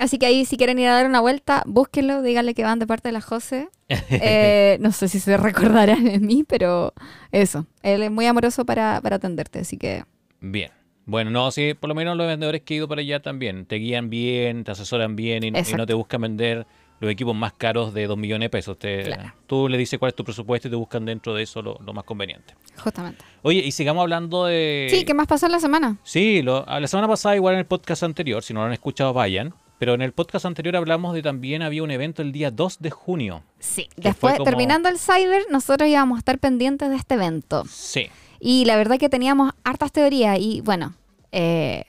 Así 0.00 0.18
que 0.18 0.26
ahí 0.26 0.44
si 0.44 0.56
quieren 0.56 0.78
ir 0.78 0.88
a 0.88 0.94
dar 0.94 1.06
una 1.06 1.20
vuelta, 1.20 1.62
búsquenlo, 1.66 2.22
díganle 2.22 2.54
que 2.54 2.64
van 2.64 2.78
de 2.78 2.86
parte 2.86 3.08
de 3.08 3.12
la 3.12 3.20
José. 3.20 3.68
Eh, 4.10 4.78
no 4.80 4.92
sé 4.92 5.08
si 5.08 5.18
se 5.20 5.36
recordarán 5.36 6.04
de 6.04 6.18
mí, 6.20 6.44
pero 6.46 6.92
eso. 7.32 7.66
Él 7.82 8.02
es 8.02 8.10
muy 8.10 8.26
amoroso 8.26 8.64
para, 8.64 9.00
para 9.00 9.16
atenderte, 9.16 9.60
así 9.60 9.76
que 9.76 10.04
Bien. 10.40 10.70
Bueno, 11.06 11.30
no, 11.30 11.50
sí, 11.50 11.74
por 11.74 11.88
lo 11.88 11.94
menos 11.94 12.16
los 12.16 12.26
vendedores 12.28 12.62
que 12.62 12.74
he 12.74 12.76
ido 12.76 12.86
para 12.88 13.00
allá 13.00 13.20
también 13.20 13.66
te 13.66 13.76
guían 13.76 14.08
bien, 14.10 14.62
te 14.64 14.70
asesoran 14.70 15.16
bien 15.16 15.42
y, 15.42 15.50
no 15.50 15.86
te 15.86 15.94
buscan 15.94 16.20
vender 16.20 16.66
los 17.00 17.10
equipos 17.10 17.34
más 17.34 17.52
caros 17.54 17.92
de 17.94 18.06
2 18.06 18.16
millones 18.16 18.46
de 18.46 18.50
pesos. 18.50 18.78
Te- 18.78 19.02
Claro. 19.02 19.34
Tú 19.48 19.68
le 19.68 19.76
dices 19.76 19.98
cuál 19.98 20.10
es 20.10 20.14
tu 20.14 20.22
presupuesto 20.22 20.68
y 20.68 20.70
te 20.70 20.76
buscan 20.76 21.04
dentro 21.04 21.34
de 21.34 21.42
eso 21.42 21.60
lo, 21.62 21.78
lo 21.84 21.92
más 21.92 22.04
conveniente. 22.04 22.54
justamente. 22.78 23.24
Oye, 23.42 23.58
y 23.60 23.72
sigamos 23.72 24.02
hablando 24.02 24.44
de... 24.44 24.86
Sí, 24.90 25.04
¿qué 25.04 25.14
más 25.14 25.26
pasó 25.26 25.46
en 25.46 25.52
la 25.52 25.58
semana? 25.60 25.98
Sí, 26.04 26.42
lo- 26.42 26.64
la 26.64 26.86
semana 26.86 27.08
pasada, 27.08 27.34
igual 27.34 27.54
en 27.54 27.60
el 27.60 27.66
podcast 27.66 28.02
anterior, 28.04 28.42
si 28.44 28.54
no 28.54 28.60
lo 28.60 28.66
han 28.66 28.72
escuchado, 28.72 29.12
vayan. 29.12 29.52
Pero 29.80 29.94
en 29.94 30.02
el 30.02 30.12
podcast 30.12 30.44
anterior 30.44 30.76
hablamos 30.76 31.14
de 31.14 31.22
también 31.22 31.62
había 31.62 31.82
un 31.82 31.90
evento 31.90 32.20
el 32.20 32.32
día 32.32 32.50
2 32.50 32.80
de 32.80 32.90
junio. 32.90 33.42
Sí. 33.58 33.88
Después, 33.96 34.34
como- 34.34 34.44
terminando 34.44 34.88
el 34.90 34.98
Cyber, 34.98 35.42
nosotros 35.50 35.88
íbamos 35.88 36.16
a 36.16 36.18
estar 36.20 36.38
pendientes 36.38 36.90
de 36.90 36.96
este 36.96 37.14
evento. 37.14 37.64
Sí. 37.66 38.08
Y 38.38 38.66
la 38.66 38.76
verdad 38.76 38.98
que 38.98 39.08
teníamos 39.08 39.52
hartas 39.64 39.90
teorías 39.90 40.38
y 40.38 40.60
bueno, 40.60 40.92
eh, 41.32 41.84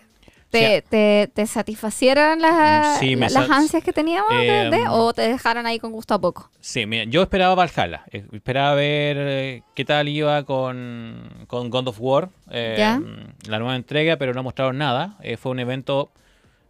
¿te, 0.51 0.81
te, 0.83 1.29
te 1.33 1.45
satisfacieron 1.47 2.41
las, 2.41 2.97
Sí, 2.99 3.17
me 3.17 3.29
la- 3.29 3.41
las 3.41 3.49
ansias 3.49 3.83
que 3.83 3.91
teníamos 3.91 4.29
de- 4.31 4.69
de- 4.69 4.77
Em, 4.83 4.87
o 4.89 5.11
te 5.13 5.23
dejaron 5.23 5.65
ahí 5.65 5.77
con 5.77 5.91
gusto 5.91 6.13
a 6.13 6.19
poco? 6.21 6.49
Sí, 6.61 6.85
mira, 6.85 7.03
yo 7.05 7.21
esperaba 7.23 7.55
Valhalla. 7.55 8.03
eh, 8.11 8.25
Esperaba 8.31 8.73
ver 8.75 9.17
eh, 9.19 9.63
qué 9.75 9.83
tal 9.83 10.07
iba 10.07 10.43
con, 10.43 11.29
con 11.47 11.69
God 11.69 11.89
of 11.89 11.97
War, 11.99 12.29
Ya. 12.49 13.01
la 13.49 13.59
nueva 13.59 13.75
entrega, 13.75 14.15
pero 14.15 14.33
no 14.33 14.43
mostraron 14.43 14.77
nada. 14.77 15.17
Eh, 15.21 15.35
fue 15.35 15.51
un 15.51 15.59
evento 15.59 16.09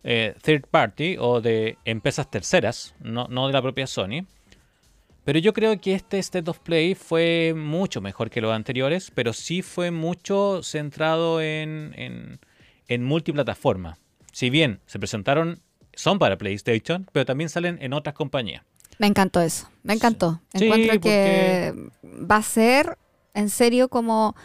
eh, 0.03 0.35
third 0.41 0.67
party 0.69 1.17
o 1.19 1.41
de 1.41 1.77
empresas 1.85 2.29
terceras, 2.29 2.95
no, 2.99 3.27
no 3.27 3.47
de 3.47 3.53
la 3.53 3.61
propia 3.61 3.87
Sony. 3.87 4.25
Pero 5.23 5.37
yo 5.37 5.53
creo 5.53 5.79
que 5.79 5.93
este 5.93 6.17
State 6.19 6.49
of 6.49 6.59
Play 6.59 6.95
fue 6.95 7.53
mucho 7.55 8.01
mejor 8.01 8.29
que 8.31 8.41
los 8.41 8.53
anteriores, 8.53 9.11
pero 9.13 9.33
sí 9.33 9.61
fue 9.61 9.91
mucho 9.91 10.63
centrado 10.63 11.41
en, 11.41 11.93
en, 11.95 12.39
en 12.87 13.03
multiplataforma. 13.03 13.97
Si 14.31 14.49
bien 14.49 14.79
se 14.87 14.97
presentaron, 14.97 15.61
son 15.93 16.17
para 16.17 16.37
PlayStation, 16.37 17.07
pero 17.11 17.25
también 17.25 17.49
salen 17.49 17.77
en 17.81 17.93
otras 17.93 18.15
compañías. 18.15 18.63
Me 18.97 19.07
encantó 19.07 19.41
eso, 19.41 19.69
me 19.83 19.93
encantó. 19.93 20.41
Sí, 20.55 20.65
Encuentro 20.65 20.99
que 20.99 21.73
va 22.03 22.37
a 22.37 22.43
ser, 22.43 22.97
en 23.33 23.49
serio, 23.49 23.89
como 23.89 24.35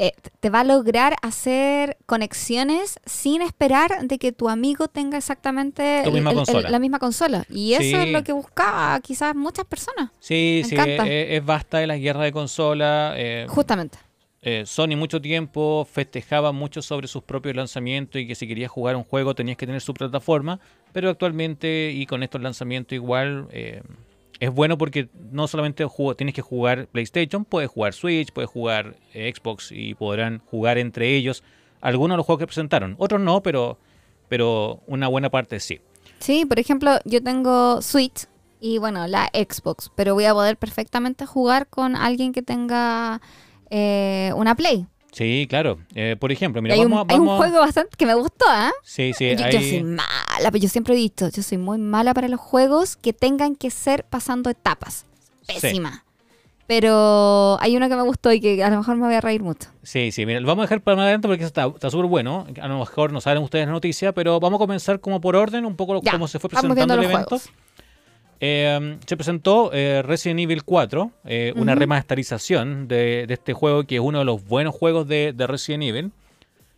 eh, 0.00 0.12
te 0.40 0.48
va 0.48 0.60
a 0.60 0.64
lograr 0.64 1.16
hacer 1.22 1.98
conexiones 2.06 3.00
sin 3.04 3.42
esperar 3.42 4.06
de 4.06 4.18
que 4.18 4.30
tu 4.32 4.48
amigo 4.48 4.86
tenga 4.88 5.18
exactamente 5.18 6.02
misma 6.10 6.32
la 6.70 6.78
misma 6.78 6.98
consola. 7.00 7.44
Y 7.50 7.74
eso 7.74 7.96
es 8.02 8.08
lo 8.12 8.22
que 8.22 8.32
buscaba 8.32 8.98
quizás 9.00 9.34
muchas 9.34 9.64
personas. 9.66 10.10
Sí, 10.20 10.60
Me 10.62 10.68
sí, 10.68 10.76
es, 10.78 11.40
es 11.40 11.44
basta 11.44 11.78
de 11.78 11.86
las 11.88 11.98
guerras 12.00 12.22
de 12.22 12.32
consola. 12.32 13.14
eh, 13.16 13.46
Justamente. 13.48 13.98
eh, 14.40 14.62
Sony 14.66 14.96
mucho 14.96 15.20
tiempo 15.20 15.84
festejaba 15.90 16.52
mucho 16.52 16.80
sobre 16.80 17.08
sus 17.08 17.24
propios 17.24 17.56
lanzamientos 17.56 18.20
y 18.20 18.26
que 18.28 18.36
si 18.36 18.46
querías 18.46 18.70
jugar 18.70 18.94
un 18.94 19.02
juego 19.04 19.34
tenías 19.34 19.56
que 19.58 19.66
tener 19.66 19.80
su 19.80 19.94
plataforma, 19.94 20.60
pero 20.92 21.10
actualmente 21.10 21.90
y 21.92 22.06
con 22.06 22.22
estos 22.22 22.40
lanzamientos 22.40 22.92
igual 22.94 23.48
eh, 23.50 23.82
es 24.40 24.50
bueno 24.52 24.78
porque 24.78 25.08
no 25.32 25.48
solamente 25.48 25.84
jugo- 25.84 26.14
tienes 26.16 26.34
que 26.34 26.42
jugar 26.42 26.86
PlayStation, 26.88 27.44
puedes 27.44 27.70
jugar 27.70 27.92
Switch, 27.94 28.32
puedes 28.32 28.50
jugar 28.50 28.96
eh, 29.14 29.32
Xbox 29.34 29.70
y 29.72 29.94
podrán 29.94 30.40
jugar 30.50 30.78
entre 30.78 31.14
ellos 31.16 31.42
algunos 31.80 32.14
de 32.14 32.18
los 32.18 32.26
juegos 32.26 32.40
que 32.40 32.46
presentaron. 32.46 32.94
Otros 32.98 33.20
no, 33.20 33.42
pero, 33.42 33.78
pero 34.28 34.80
una 34.86 35.08
buena 35.08 35.30
parte 35.30 35.60
sí. 35.60 35.80
Sí, 36.20 36.44
por 36.44 36.58
ejemplo, 36.58 36.98
yo 37.04 37.22
tengo 37.22 37.80
Switch 37.82 38.26
y 38.60 38.78
bueno, 38.78 39.06
la 39.06 39.30
Xbox, 39.32 39.90
pero 39.94 40.14
voy 40.14 40.24
a 40.24 40.34
poder 40.34 40.56
perfectamente 40.56 41.26
jugar 41.26 41.68
con 41.68 41.94
alguien 41.94 42.32
que 42.32 42.42
tenga 42.42 43.20
eh, 43.70 44.32
una 44.34 44.54
Play. 44.56 44.86
Sí, 45.12 45.46
claro. 45.48 45.78
Eh, 45.94 46.16
por 46.18 46.30
ejemplo, 46.30 46.60
mira, 46.62 46.74
hay, 46.74 46.82
vamos, 46.82 47.04
un, 47.04 47.10
hay 47.10 47.18
un 47.18 47.26
juego 47.36 47.60
bastante 47.60 47.90
que 47.96 48.06
me 48.06 48.14
gustó, 48.14 48.44
¿ah? 48.48 48.70
Sí, 48.82 49.12
sí, 49.14 49.30
yo, 49.36 49.48
yo 49.48 49.60
soy 49.60 49.82
mala, 49.82 50.50
pero 50.50 50.58
yo 50.58 50.68
siempre 50.68 50.94
he 50.94 50.96
dicho, 50.98 51.28
yo 51.28 51.42
soy 51.42 51.58
muy 51.58 51.78
mala 51.78 52.14
para 52.14 52.28
los 52.28 52.40
juegos 52.40 52.96
que 52.96 53.12
tengan 53.12 53.56
que 53.56 53.70
ser 53.70 54.04
pasando 54.04 54.50
etapas. 54.50 55.06
Sí. 55.48 55.54
Pésima. 55.60 56.04
Pero 56.66 57.56
hay 57.62 57.74
uno 57.78 57.88
que 57.88 57.96
me 57.96 58.02
gustó 58.02 58.30
y 58.30 58.40
que 58.40 58.62
a 58.62 58.68
lo 58.68 58.76
mejor 58.76 58.96
me 58.96 59.06
voy 59.06 59.14
a 59.14 59.22
reír 59.22 59.42
mucho. 59.42 59.70
Sí, 59.82 60.12
sí, 60.12 60.26
mira, 60.26 60.38
lo 60.40 60.46
vamos 60.46 60.64
a 60.64 60.66
dejar 60.66 60.82
para 60.82 60.96
más 60.96 61.04
adelante 61.04 61.26
porque 61.26 61.44
está 61.44 61.72
súper 61.90 62.04
bueno. 62.04 62.46
A 62.60 62.68
lo 62.68 62.78
mejor 62.78 63.10
no 63.10 63.22
saben 63.22 63.42
ustedes 63.42 63.64
la 63.64 63.72
noticia, 63.72 64.12
pero 64.12 64.38
vamos 64.38 64.58
a 64.58 64.60
comenzar 64.60 65.00
como 65.00 65.18
por 65.18 65.34
orden, 65.34 65.64
un 65.64 65.76
poco 65.76 66.02
Ya, 66.02 66.12
cómo 66.12 66.28
se 66.28 66.38
fue 66.38 66.50
presentando 66.50 66.92
el 66.94 67.00
los 67.00 67.06
evento. 67.10 67.28
juegos. 67.30 67.50
Eh, 68.40 68.98
se 69.04 69.16
presentó 69.16 69.70
eh, 69.72 70.02
Resident 70.02 70.40
Evil 70.40 70.62
4, 70.64 71.10
eh, 71.24 71.52
una 71.56 71.74
remasterización 71.74 72.86
de, 72.86 73.26
de 73.26 73.34
este 73.34 73.52
juego 73.52 73.84
que 73.84 73.96
es 73.96 74.00
uno 74.00 74.20
de 74.20 74.24
los 74.24 74.44
buenos 74.44 74.74
juegos 74.74 75.08
de, 75.08 75.32
de 75.32 75.46
Resident 75.46 75.84
Evil. 75.84 76.12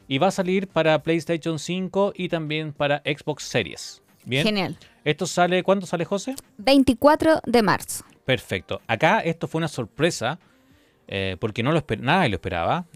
Y 0.08 0.18
va 0.18 0.28
a 0.28 0.32
salir 0.32 0.66
para 0.66 1.02
PlayStation 1.02 1.58
5 1.58 2.14
y 2.16 2.28
también 2.28 2.72
para 2.72 3.00
Xbox 3.04 3.44
Series. 3.44 4.02
Bien. 4.24 4.44
Genial. 4.44 4.76
¿Esto 5.04 5.26
sale, 5.26 5.62
cuándo 5.62 5.86
sale, 5.86 6.04
José? 6.04 6.34
24 6.58 7.40
de 7.46 7.62
marzo. 7.62 8.04
Perfecto. 8.24 8.80
Acá 8.88 9.20
esto 9.20 9.46
fue 9.46 9.60
una 9.60 9.68
sorpresa 9.68 10.38
eh, 11.06 11.36
porque 11.38 11.62
no 11.62 11.72
lo 11.72 11.84
nadie 12.00 12.28
lo 12.28 12.34
esperaba. 12.36 12.86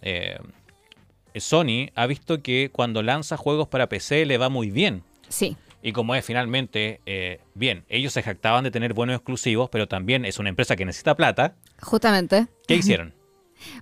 Sony 1.37 1.90
ha 1.94 2.07
visto 2.07 2.42
que 2.42 2.70
cuando 2.72 3.03
lanza 3.03 3.37
juegos 3.37 3.68
para 3.68 3.88
PC 3.88 4.27
le 4.27 4.38
va 4.38 4.48
muy 4.48 4.70
bien. 4.70 5.03
Sí. 5.29 5.57
Y 5.87 5.92
como 5.92 6.14
es 6.14 6.25
finalmente, 6.25 7.03
eh, 7.05 7.40
bien, 7.55 7.85
ellos 7.90 8.14
se 8.14 8.23
jactaban 8.23 8.64
de 8.64 8.70
tener 8.70 8.94
buenos 8.94 9.16
exclusivos, 9.16 9.68
pero 9.70 9.87
también 9.87 10.25
es 10.25 10.38
una 10.38 10.49
empresa 10.49 10.77
que 10.77 10.87
necesita 10.87 11.14
plata. 11.14 11.57
Justamente. 11.83 12.47
¿Qué 12.66 12.75
hicieron? 12.81 13.12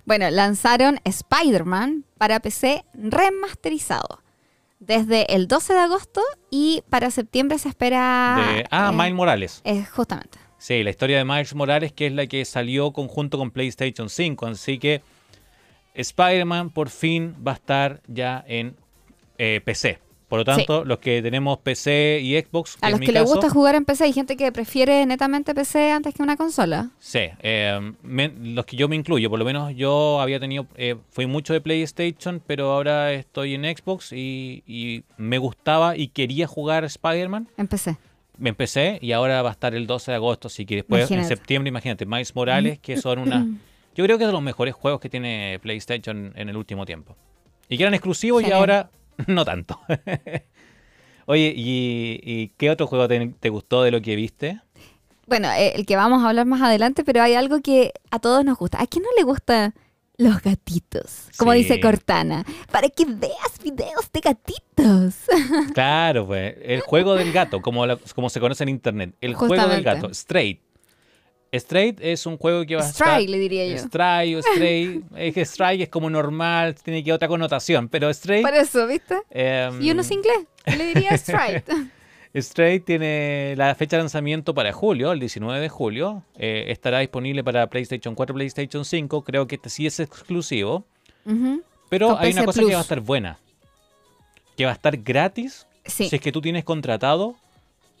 Bueno, 0.03 0.29
lanzaron 0.29 0.99
Spider-Man 1.05 2.03
para 2.17 2.41
PC 2.41 2.83
remasterizado. 2.93 4.21
Desde 4.79 5.33
el 5.33 5.47
12 5.47 5.73
de 5.73 5.79
agosto 5.79 6.21
y 6.51 6.83
para 6.89 7.09
septiembre 7.09 7.57
se 7.57 7.69
espera... 7.69 8.35
De- 8.53 8.65
ah, 8.69 8.89
eh, 8.91 8.95
Miles 8.97 9.13
Morales. 9.13 9.61
eh, 9.63 9.85
justamente. 9.85 10.37
Sí, 10.57 10.83
la 10.83 10.89
historia 10.89 11.17
de 11.17 11.23
Miles 11.25 11.55
Morales, 11.55 11.93
que 11.93 12.07
es 12.07 12.13
la 12.13 12.27
que 12.27 12.43
salió 12.43 12.91
conjunto 12.91 13.37
con 13.37 13.49
PlayStation 13.51 14.09
5. 14.09 14.45
Así 14.47 14.77
que 14.77 15.01
Spider-Man 15.93 16.69
por 16.69 16.89
fin 16.89 17.35
va 17.45 17.51
a 17.51 17.55
estar 17.55 18.01
ya 18.07 18.43
en 18.47 18.75
eh, 19.37 19.61
PC. 19.63 19.99
Por 20.27 20.39
lo 20.39 20.45
tanto, 20.45 20.83
los 20.85 20.97
que 20.99 21.21
tenemos 21.21 21.59
PC 21.59 22.19
y 22.23 22.39
Xbox, 22.39 22.77
A 22.81 22.89
los 22.89 22.99
que 22.99 23.11
les 23.11 23.23
gusta 23.23 23.49
jugar 23.49 23.75
en 23.75 23.85
PC, 23.85 24.05
hay 24.05 24.13
gente 24.13 24.35
que 24.35 24.51
prefiere 24.51 25.05
netamente 25.05 25.53
PC 25.53 25.91
antes 25.91 26.15
que 26.15 26.23
una 26.23 26.37
consola. 26.37 26.89
Sí, 26.99 27.19
eh, 27.41 27.93
me- 28.01 28.33
los 28.41 28.65
que 28.65 28.75
yo 28.75 28.87
me 28.87 28.95
incluyo, 28.95 29.29
por 29.29 29.37
lo 29.37 29.45
menos 29.45 29.75
yo 29.75 30.19
había 30.21 30.39
tenido, 30.39 30.65
eh, 30.75 30.95
fui 31.11 31.27
mucho 31.27 31.53
de 31.53 31.61
PlayStation, 31.61 32.41
pero 32.45 32.71
ahora 32.71 33.13
estoy 33.13 33.53
en 33.53 33.63
Xbox 33.65 34.11
y, 34.11 34.63
y 34.65 35.03
me 35.17 35.37
gustaba 35.37 35.95
y 35.97 36.07
quería 36.07 36.47
jugar 36.47 36.83
Spider-Man. 36.83 37.49
En 37.57 37.67
PC. 37.67 37.97
Me 38.39 38.49
empecé 38.49 38.97
y 39.01 39.11
ahora 39.11 39.43
va 39.43 39.49
a 39.49 39.51
estar 39.51 39.75
el 39.75 39.85
12 39.85 40.09
de 40.11 40.15
agosto, 40.15 40.47
así 40.47 40.65
que 40.65 40.77
después 40.77 41.01
Imagínate. 41.01 41.31
en 41.31 41.37
septiembre, 41.37 41.69
imagínate, 41.69 42.05
Miles 42.07 42.35
Morales, 42.35 42.79
que 42.79 42.97
son 42.97 43.19
una... 43.19 43.45
Yo 43.95 44.03
creo 44.03 44.17
que 44.17 44.23
es 44.23 44.27
de 44.27 44.33
los 44.33 44.41
mejores 44.41 44.73
juegos 44.73 44.99
que 44.99 45.07
tiene 45.09 45.59
PlayStation 45.61 46.33
en 46.35 46.49
el 46.49 46.57
último 46.57 46.83
tiempo. 46.83 47.15
Y 47.69 47.77
que 47.77 47.83
eran 47.83 47.93
exclusivos 47.93 48.41
y 48.41 48.51
ahora 48.51 48.89
no 49.27 49.45
tanto. 49.45 49.79
Oye, 51.25 51.53
¿y, 51.55 52.19
y 52.23 52.47
qué 52.57 52.69
otro 52.69 52.87
juego 52.87 53.07
te, 53.07 53.27
te 53.39 53.49
gustó 53.49 53.83
de 53.83 53.91
lo 53.91 54.01
que 54.01 54.15
viste? 54.15 54.59
Bueno, 55.25 55.49
eh, 55.51 55.73
el 55.75 55.85
que 55.85 55.95
vamos 55.95 56.21
a 56.23 56.29
hablar 56.29 56.45
más 56.45 56.61
adelante, 56.61 57.03
pero 57.05 57.21
hay 57.21 57.33
algo 57.35 57.61
que 57.61 57.93
a 58.11 58.19
todos 58.19 58.43
nos 58.43 58.57
gusta. 58.57 58.81
¿A 58.81 58.87
quién 58.87 59.03
no 59.03 59.09
le 59.17 59.23
gustan 59.23 59.73
los 60.17 60.41
gatitos? 60.41 61.29
Como 61.37 61.53
Sí. 61.53 61.59
dice 61.59 61.79
Cortana. 61.79 62.45
Para 62.71 62.89
que 62.89 63.05
veas 63.05 63.57
videos 63.63 64.11
de 64.11 64.19
gatitos. 64.19 65.15
Claro, 65.73 66.27
pues, 66.27 66.55
el 66.61 66.81
juego 66.81 67.15
del 67.15 67.31
gato, 67.31 67.61
como, 67.61 67.85
la- 67.85 67.97
como 68.15 68.29
se 68.29 68.41
conoce 68.41 68.63
en 68.63 68.69
internet. 68.69 69.15
El 69.21 69.35
juego 69.35 69.65
del 69.67 69.81
gato, 69.83 70.09
Straight. 70.09 70.59
Straight 71.57 71.99
es 72.01 72.25
un 72.25 72.37
juego 72.37 72.65
que 72.65 72.75
va 72.75 72.81
a 72.81 72.85
Stray, 72.91 73.23
estar... 73.25 73.29
le 73.29 73.37
diría 73.39 73.67
yo. 73.67 73.77
Stray 73.77 74.35
o 74.35 74.41
Stray. 74.41 75.01
es 75.15 75.33
que 75.33 75.41
Strike 75.45 75.81
es 75.83 75.89
como 75.89 76.09
normal, 76.09 76.75
tiene 76.75 77.03
que 77.03 77.13
otra 77.13 77.27
connotación, 77.27 77.89
pero 77.89 78.09
Straight... 78.09 78.43
Por 78.45 78.53
eso, 78.55 78.87
¿viste? 78.87 79.15
em, 79.29 79.81
Y 79.81 79.91
uno 79.91 80.01
es 80.01 80.11
inglés. 80.11 80.39
Yo 80.65 80.75
le 80.75 80.85
diría 80.93 81.11
straight. 81.11 81.65
Straight 82.35 82.83
tiene 82.85 83.53
la 83.57 83.75
fecha 83.75 83.97
de 83.97 84.01
lanzamiento 84.03 84.55
para 84.55 84.73
julio, 84.73 85.11
el 85.11 85.19
19 85.19 85.59
de 85.59 85.69
julio. 85.69 86.23
Eh, 86.35 86.65
estará 86.69 86.99
disponible 86.99 87.43
para 87.43 87.67
PlayStation 87.67 88.15
4, 88.15 88.33
PlayStation 88.33 88.83
5. 88.85 89.23
Creo 89.23 89.45
que 89.45 89.55
este 89.55 89.69
sí 89.69 89.85
es 89.85 89.99
exclusivo. 89.99 90.83
Ujú. 91.25 91.61
Pero 91.89 92.07
Con 92.15 92.17
hay 92.19 92.31
una 92.31 92.45
cosa 92.45 92.59
Plus. 92.61 92.69
que 92.69 92.73
va 92.73 92.79
a 92.79 92.83
estar 92.83 92.99
buena. 93.01 93.37
Que 94.57 94.65
va 94.65 94.71
a 94.71 94.73
estar 94.73 94.97
gratis 94.97 95.67
Sí. 95.85 96.09
si 96.09 96.15
es 96.15 96.21
que 96.23 96.31
tú 96.31 96.41
tienes 96.41 96.63
contratado 96.63 97.35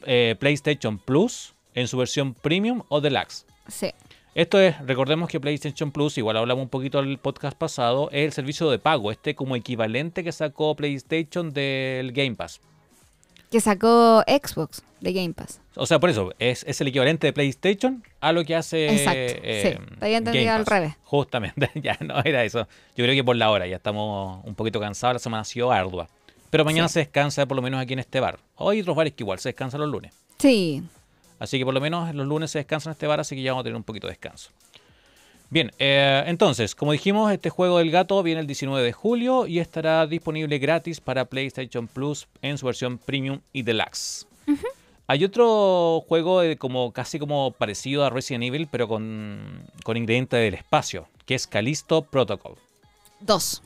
eh, 0.05 0.35
PlayStation 0.39 0.97
Plus 0.97 1.52
en 1.75 1.87
su 1.87 1.97
versión 1.97 2.33
Premium 2.33 2.83
o 2.89 3.01
Deluxe. 3.01 3.45
Sí. 3.67 3.91
Esto 4.35 4.59
es, 4.59 4.79
recordemos 4.85 5.29
que 5.29 5.39
PlayStation 5.39 5.91
Plus, 5.91 6.17
igual 6.17 6.37
hablamos 6.37 6.63
un 6.63 6.69
poquito 6.69 6.99
en 6.99 7.07
el 7.09 7.19
podcast 7.19 7.55
pasado, 7.55 8.09
es 8.11 8.25
el 8.25 8.31
servicio 8.33 8.69
de 8.71 8.79
pago, 8.79 9.11
este 9.11 9.35
como 9.35 9.55
equivalente 9.55 10.23
que 10.23 10.31
sacó 10.31 10.75
PlayStation 10.75 11.51
del 11.53 12.11
Game 12.13 12.35
Pass. 12.35 12.59
Que 13.51 13.61
sacó 13.61 14.23
Xbox 14.25 14.81
de 15.01 15.13
Game 15.13 15.33
Pass. 15.35 15.61
O 15.75 15.85
sea, 15.85 15.99
por 15.99 16.09
eso, 16.09 16.33
es, 16.39 16.63
es 16.67 16.81
el 16.81 16.87
equivalente 16.87 17.27
de 17.27 17.33
PlayStation 17.33 18.03
a 18.19 18.31
lo 18.31 18.43
que 18.43 18.55
hace 18.55 18.87
Exacto, 18.91 19.19
eh, 19.43 19.77
sí, 19.79 19.95
te 19.99 20.05
había 20.05 20.17
entendido 20.17 20.51
al 20.53 20.65
revés. 20.65 20.95
Justamente, 21.03 21.69
ya 21.75 21.95
no 21.99 22.19
era 22.23 22.43
eso. 22.43 22.67
Yo 22.97 23.03
creo 23.05 23.13
que 23.13 23.23
por 23.23 23.35
la 23.35 23.51
hora, 23.51 23.67
ya 23.67 23.75
estamos 23.75 24.43
un 24.45 24.55
poquito 24.55 24.79
cansados, 24.79 25.13
la 25.13 25.19
semana 25.19 25.41
ha 25.41 25.45
sido 25.45 25.71
ardua. 25.71 26.09
Pero 26.49 26.65
mañana 26.65 26.87
Sí. 26.87 26.93
se 26.93 26.99
descansa 27.01 27.45
por 27.45 27.55
lo 27.55 27.61
menos 27.61 27.79
aquí 27.79 27.93
en 27.93 27.99
este 27.99 28.19
bar. 28.19 28.39
Hoy 28.55 28.81
otros 28.81 28.95
bares 28.95 29.13
que 29.13 29.21
igual 29.21 29.37
se 29.37 29.49
descansan 29.49 29.81
los 29.81 29.89
lunes. 29.89 30.15
Sí. 30.39 30.81
Así 31.43 31.59
que 31.59 31.65
por 31.65 31.73
lo 31.73 31.81
menos 31.81 32.15
los 32.15 32.25
lunes 32.25 32.51
se 32.51 32.59
descansa 32.59 32.89
en 32.89 32.93
este 32.93 33.05
bar, 33.05 33.19
así 33.19 33.35
que 33.35 33.41
ya 33.41 33.51
vamos 33.51 33.63
a 33.63 33.65
tener 33.65 33.75
un 33.75 33.83
poquito 33.83 34.07
de 34.07 34.11
descanso. 34.11 34.49
Bien, 35.49 35.73
eh, 35.77 36.23
entonces, 36.25 36.73
como 36.73 36.93
dijimos, 36.93 37.33
este 37.33 37.49
juego 37.49 37.79
del 37.79 37.91
gato 37.91 38.23
viene 38.23 38.39
el 38.39 38.47
19 38.47 38.81
de 38.81 38.93
julio 38.93 39.45
y 39.45 39.59
estará 39.59 40.07
disponible 40.07 40.57
gratis 40.57 41.01
para 41.01 41.25
PlayStation 41.25 41.89
Plus 41.89 42.29
en 42.41 42.57
su 42.57 42.65
versión 42.65 42.97
Premium 42.97 43.41
y 43.51 43.63
Deluxe. 43.63 44.25
Hay 45.07 45.25
otro 45.25 46.05
juego 46.07 46.43
como 46.57 46.93
casi 46.93 47.19
como 47.19 47.51
parecido 47.51 48.05
a 48.05 48.09
Resident 48.09 48.45
Evil, 48.45 48.69
pero 48.71 48.87
con, 48.87 49.63
con 49.83 49.97
ingredientes 49.97 50.39
del 50.39 50.53
espacio, 50.53 51.09
que 51.25 51.35
es 51.35 51.45
Callisto 51.45 52.03
Protocol. 52.03 52.55
Dos. 53.19 53.61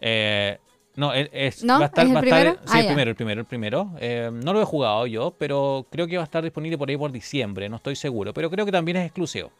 Eh, 0.00 0.58
no, 0.96 1.12
es, 1.14 1.28
es- 1.32 1.64
¿No? 1.64 1.78
va 1.78 1.84
a 1.84 1.88
estar, 1.88 2.04
¿Es 2.04 2.10
el 2.10 2.16
va 2.16 2.20
a 2.20 2.22
estar- 2.24 2.40
primero? 2.40 2.58
sí, 2.64 2.70
Ah, 2.72 2.78
el 2.78 2.84
ya. 2.84 2.88
primero, 2.90 3.10
el 3.10 3.16
primero, 3.16 3.40
el 3.40 3.46
primero. 3.46 3.90
Eh, 4.00 4.30
no 4.32 4.52
lo 4.52 4.60
he 4.60 4.64
jugado 4.64 5.06
yo, 5.06 5.34
pero 5.38 5.86
creo 5.90 6.06
que 6.06 6.16
va 6.16 6.22
a 6.22 6.24
estar 6.24 6.42
disponible 6.42 6.76
por 6.78 6.88
ahí 6.90 6.96
por 6.96 7.12
diciembre, 7.12 7.68
no 7.68 7.76
estoy 7.76 7.96
seguro, 7.96 8.32
pero 8.34 8.50
creo 8.50 8.64
que 8.66 8.72
también 8.72 8.96
es 8.98 9.06
exclusivo. 9.06 9.50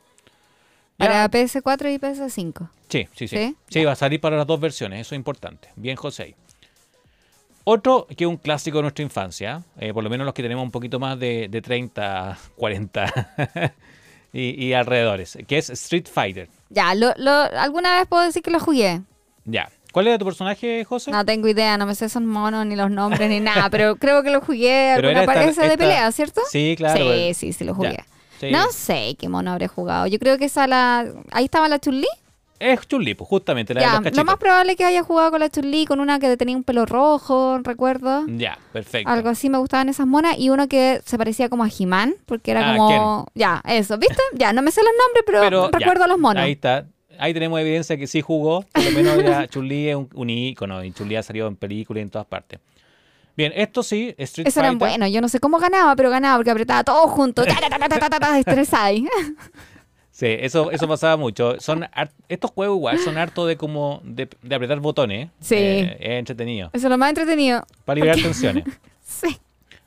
Ya. 0.98 1.06
Para 1.06 1.28
PS4 1.30 1.88
y 1.94 1.98
PS5. 1.98 2.68
Sí, 2.88 3.08
sí, 3.14 3.26
sí. 3.28 3.36
¿Sí? 3.36 3.56
Sí, 3.68 3.84
va 3.84 3.92
a 3.92 3.96
salir 3.96 4.20
para 4.20 4.36
las 4.36 4.46
dos 4.46 4.60
versiones, 4.60 5.00
eso 5.00 5.14
es 5.14 5.18
importante. 5.18 5.68
Bien, 5.76 5.96
José. 5.96 6.34
Otro 7.64 8.06
que 8.16 8.24
es 8.24 8.28
un 8.28 8.36
clásico 8.36 8.78
de 8.78 8.82
nuestra 8.82 9.02
infancia, 9.02 9.62
eh, 9.78 9.92
por 9.92 10.02
lo 10.02 10.10
menos 10.10 10.24
los 10.24 10.34
que 10.34 10.42
tenemos 10.42 10.64
un 10.64 10.70
poquito 10.70 10.98
más 10.98 11.18
de, 11.18 11.46
de 11.48 11.62
30, 11.62 12.36
40 12.56 13.72
y, 14.32 14.66
y 14.66 14.72
alrededores, 14.72 15.38
que 15.46 15.58
es 15.58 15.70
Street 15.70 16.06
Fighter. 16.10 16.48
Ya, 16.70 16.94
lo, 16.94 17.12
lo, 17.16 17.30
alguna 17.32 17.98
vez 17.98 18.08
puedo 18.08 18.22
decir 18.24 18.42
que 18.42 18.50
lo 18.50 18.60
jugué. 18.60 19.02
Ya. 19.44 19.70
¿Cuál 19.92 20.06
era 20.08 20.18
tu 20.18 20.24
personaje, 20.24 20.84
José? 20.84 21.10
No 21.10 21.24
tengo 21.24 21.48
idea, 21.48 21.76
no 21.76 21.86
me 21.86 21.94
sé 21.94 22.06
esos 22.06 22.22
monos, 22.22 22.64
ni 22.66 22.76
los 22.76 22.90
nombres, 22.90 23.28
ni 23.28 23.40
nada, 23.40 23.68
pero 23.70 23.96
creo 24.00 24.22
que 24.22 24.30
lo 24.30 24.40
jugué 24.40 24.92
alguna 24.92 25.24
parece 25.24 25.68
de 25.68 25.76
pelea, 25.78 26.10
¿cierto? 26.12 26.40
Sí, 26.50 26.74
claro. 26.76 26.98
sí, 27.12 27.34
sí, 27.34 27.52
sí, 27.52 27.64
lo 27.64 27.72
ya. 27.72 27.76
jugué. 27.76 28.04
Sí. 28.40 28.50
No 28.52 28.70
sé 28.72 29.16
qué 29.18 29.28
mono 29.28 29.50
habré 29.52 29.68
jugado. 29.68 30.06
Yo 30.06 30.18
creo 30.18 30.38
que 30.38 30.46
esa 30.46 30.66
la... 30.66 31.04
Ahí 31.30 31.44
estaba 31.44 31.68
la 31.68 31.78
Chun-Li. 31.78 32.06
Es 32.58 32.86
Chun-Li, 32.86 33.14
pues, 33.14 33.28
justamente, 33.28 33.72
la 33.74 33.80
de 33.80 33.86
Ya, 33.86 34.00
los 34.00 34.16
lo 34.16 34.24
más 34.24 34.36
probable 34.36 34.72
es 34.72 34.78
que 34.78 34.84
haya 34.84 35.02
jugado 35.02 35.30
con 35.30 35.40
la 35.40 35.48
Chun-Li, 35.50 35.86
con 35.86 35.98
una 35.98 36.18
que 36.18 36.36
tenía 36.36 36.56
un 36.56 36.62
pelo 36.62 36.84
rojo, 36.86 37.58
recuerdo. 37.62 38.24
Ya, 38.28 38.58
perfecto. 38.72 39.10
Algo 39.10 39.30
así 39.30 39.48
me 39.50 39.56
gustaban 39.58 39.88
esas 39.88 40.06
monas. 40.06 40.36
Y 40.38 40.50
uno 40.50 40.68
que 40.68 41.00
se 41.04 41.16
parecía 41.18 41.48
como 41.48 41.64
a 41.64 41.68
He-Man, 41.68 42.14
porque 42.26 42.50
era 42.50 42.72
Ah, 42.72 42.76
como... 42.76 43.26
Ya, 43.34 43.62
eso, 43.66 43.96
¿viste? 43.98 44.22
Ya, 44.34 44.52
no 44.52 44.62
me 44.62 44.70
sé 44.70 44.80
los 44.82 44.92
nombres, 45.06 45.24
pero, 45.26 45.40
Pero, 45.40 45.70
ya, 45.70 45.78
recuerdo 45.78 46.04
a 46.04 46.06
los 46.06 46.18
monos. 46.18 46.42
Ahí 46.42 46.52
está. 46.52 46.86
Ahí 47.20 47.34
tenemos 47.34 47.60
evidencia 47.60 47.96
que 47.96 48.06
sí 48.06 48.20
jugó. 48.20 48.62
Por 48.72 48.82
lo 48.84 48.90
menos 48.92 49.22
ya 49.22 49.46
Chun-Li 49.48 49.88
es 49.90 49.96
un, 49.96 50.08
un 50.14 50.30
ícono 50.30 50.82
y 50.84 50.92
Chun-Li 50.92 51.16
ha 51.16 51.22
salido 51.22 51.46
en 51.48 51.56
películas 51.56 52.00
y 52.00 52.02
en 52.02 52.10
todas 52.10 52.26
partes. 52.26 52.60
Bien, 53.36 53.52
esto 53.54 53.82
sí, 53.82 54.14
Street 54.18 54.48
Eso 54.48 54.60
Fighter. 54.60 54.78
buenos. 54.78 55.10
Yo 55.12 55.20
no 55.20 55.28
sé 55.28 55.38
cómo 55.40 55.58
ganaba, 55.58 55.94
pero 55.96 56.10
ganaba 56.10 56.36
porque 56.36 56.50
apretaba 56.50 56.84
todo 56.84 57.06
junto. 57.08 57.42
Estresada 57.44 58.84
ahí. 58.84 59.06
Sí, 60.12 60.26
eso, 60.28 60.70
eso 60.70 60.86
pasaba 60.86 61.16
mucho. 61.16 61.58
Son 61.60 61.86
estos 62.28 62.50
juegos 62.50 62.76
igual 62.76 62.98
son 62.98 63.16
harto 63.16 63.46
de 63.46 63.56
como 63.56 64.02
de, 64.04 64.28
de 64.42 64.54
apretar 64.54 64.78
botones. 64.80 65.30
Sí. 65.40 65.54
Eh, 65.54 65.96
es 65.98 66.10
entretenido. 66.18 66.68
Eso 66.74 66.88
es 66.88 66.90
lo 66.90 66.98
más 66.98 67.08
entretenido. 67.08 67.64
Para 67.86 67.94
liberar 67.94 68.16
Porque- 68.16 68.28
tensiones. 68.28 68.64
Sí. 69.02 69.38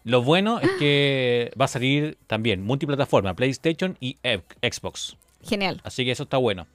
Lo 0.03 0.23
bueno 0.23 0.59
es 0.59 0.69
que 0.79 1.51
va 1.59 1.65
a 1.65 1.67
salir 1.67 2.17
también 2.25 2.63
multiplataforma, 2.63 3.35
PlayStation 3.35 3.95
y 4.01 4.17
Xbox. 4.61 5.15
Genial. 5.43 5.79
Así 5.83 6.03
que 6.03 6.11
eso 6.11 6.23
está 6.23 6.37
bueno. 6.37 6.65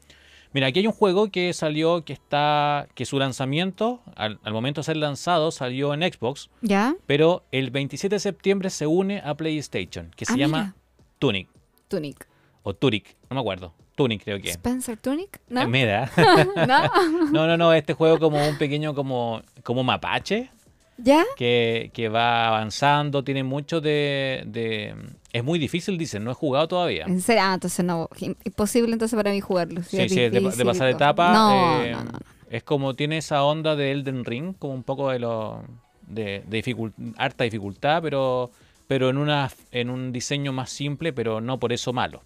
Mira, 0.53 0.67
aquí 0.69 0.81
hay 0.81 0.87
un 0.87 0.93
juego 0.93 1.31
que 1.31 1.53
salió, 1.53 2.05
que 2.05 2.13
está, 2.15 2.89
que 2.95 3.05
su 3.05 3.19
lanzamiento, 3.19 4.01
al, 4.17 4.39
al 4.43 4.53
momento 4.53 4.81
de 4.81 4.85
ser 4.87 4.97
lanzado, 4.97 5.51
salió 5.51 5.93
en 5.95 6.03
Xbox, 6.03 6.49
¿Ya? 6.63 6.95
pero 7.07 7.45
el 7.53 7.71
27 7.71 8.17
de 8.17 8.21
septiembre 8.21 8.71
se 8.71 8.87
une 8.87 9.21
a 9.25 9.35
PlayStation, 9.35 10.11
que 10.17 10.25
se 10.25 10.33
Ah, 10.33 10.37
llama 10.37 10.59
mira. 10.59 10.75
Tunic, 11.19 11.49
Tunic. 11.89 12.27
o 12.63 12.75
Turic, 12.75 13.17
no 13.29 13.35
me 13.35 13.41
acuerdo. 13.41 13.75
Tunic 13.95 14.23
creo 14.23 14.41
que. 14.41 14.51
¿Spencer 14.51 14.97
Tunic? 14.97 15.41
¿No? 15.49 15.63
Eh, 15.63 15.67
mira. 15.67 16.11
¿No? 16.57 17.33
no, 17.33 17.47
no, 17.49 17.57
no, 17.57 17.73
este 17.73 17.95
juego 17.95 18.19
como 18.21 18.49
un 18.49 18.57
pequeño 18.57 18.95
como, 18.95 19.43
como 19.65 19.83
mapache, 19.83 20.51
¿Ya? 20.99 21.25
que, 21.37 21.91
que 21.95 22.09
va 22.09 22.49
avanzando, 22.49 23.23
tiene 23.23 23.45
mucho 23.45 23.81
de, 23.81 24.43
de... 24.47 24.95
Es 25.33 25.45
muy 25.45 25.59
difícil, 25.59 25.97
dicen, 25.97 26.25
no 26.25 26.33
he 26.33 26.35
jugado 26.35 26.67
todavía. 26.69 27.05
¿En 27.07 27.21
serio? 27.21 27.43
Ah, 27.45 27.55
entonces 27.55 27.85
no. 27.85 28.09
im- 28.19 28.37
Imposible 28.45 28.93
entonces 28.93 29.17
para 29.17 29.31
mí 29.31 29.41
jugarlo. 29.41 29.83
Sí, 29.85 29.99
es 29.99 30.11
sí, 30.13 30.19
de, 30.19 30.31
de 30.31 30.65
pasar 30.65 30.89
etapa. 30.89 31.33
No, 31.33 31.83
eh, 31.85 31.93
no, 31.93 31.99
no, 32.05 32.11
no. 32.13 32.19
Es 32.51 32.65
como 32.65 32.95
tiene 32.95 33.19
esa 33.19 33.45
onda 33.45 33.77
de 33.77 33.93
Elden 33.93 34.25
Ring, 34.25 34.55
como 34.59 34.75
un 34.75 34.83
poco 34.83 35.11
de 35.11 35.19
lo 35.21 35.63
de, 36.03 36.43
de 36.47 36.63
dificult- 36.65 36.95
harta 37.17 37.45
dificultad, 37.45 38.03
pero 38.03 38.51
pero 38.87 39.11
en 39.11 39.19
una 39.19 39.51
en 39.71 39.91
un 39.91 40.13
diseño 40.13 40.53
más 40.53 40.71
simple, 40.71 41.13
pero 41.13 41.41
no 41.43 41.61
por 41.61 41.73
eso 41.73 41.93
malo. 41.93 42.23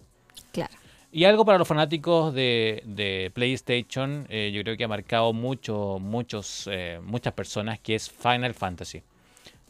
Claro. 0.53 0.73
Y 1.15 1.25
algo 1.25 1.45
para 1.45 1.59
los 1.59 1.67
fanáticos 1.67 2.33
de, 2.33 2.81
de 2.85 3.31
PlayStation, 3.35 4.25
eh, 4.29 4.51
yo 4.51 4.63
creo 4.63 4.75
que 4.75 4.83
ha 4.83 4.87
marcado 4.87 5.31
mucho, 5.31 5.99
muchos, 6.01 6.67
eh, 6.71 6.99
muchas 7.03 7.33
personas, 7.33 7.77
que 7.79 7.93
es 7.93 8.09
Final 8.09 8.55
Fantasy. 8.55 9.03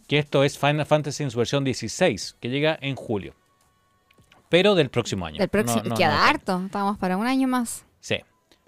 Que 0.08 0.20
esto 0.20 0.44
es 0.46 0.58
Final 0.58 0.86
Fantasy 0.86 1.24
en 1.24 1.32
su 1.32 1.38
versión 1.38 1.66
16, 1.66 2.38
que 2.40 2.50
llega 2.50 2.78
en 2.82 2.96
julio. 2.96 3.34
Pero 4.48 4.74
del 4.74 4.90
próximo 4.90 5.26
año. 5.26 5.42
El 5.42 5.50
próximo, 5.50 5.82
No- 5.84 5.90
no- 5.90 5.96
queda 5.96 6.16
no- 6.16 6.24
harto. 6.24 6.62
Estamos 6.66 6.98
para 6.98 7.18
un 7.18 7.28
año 7.28 7.48
más. 7.48 7.86
Sí. 8.00 8.18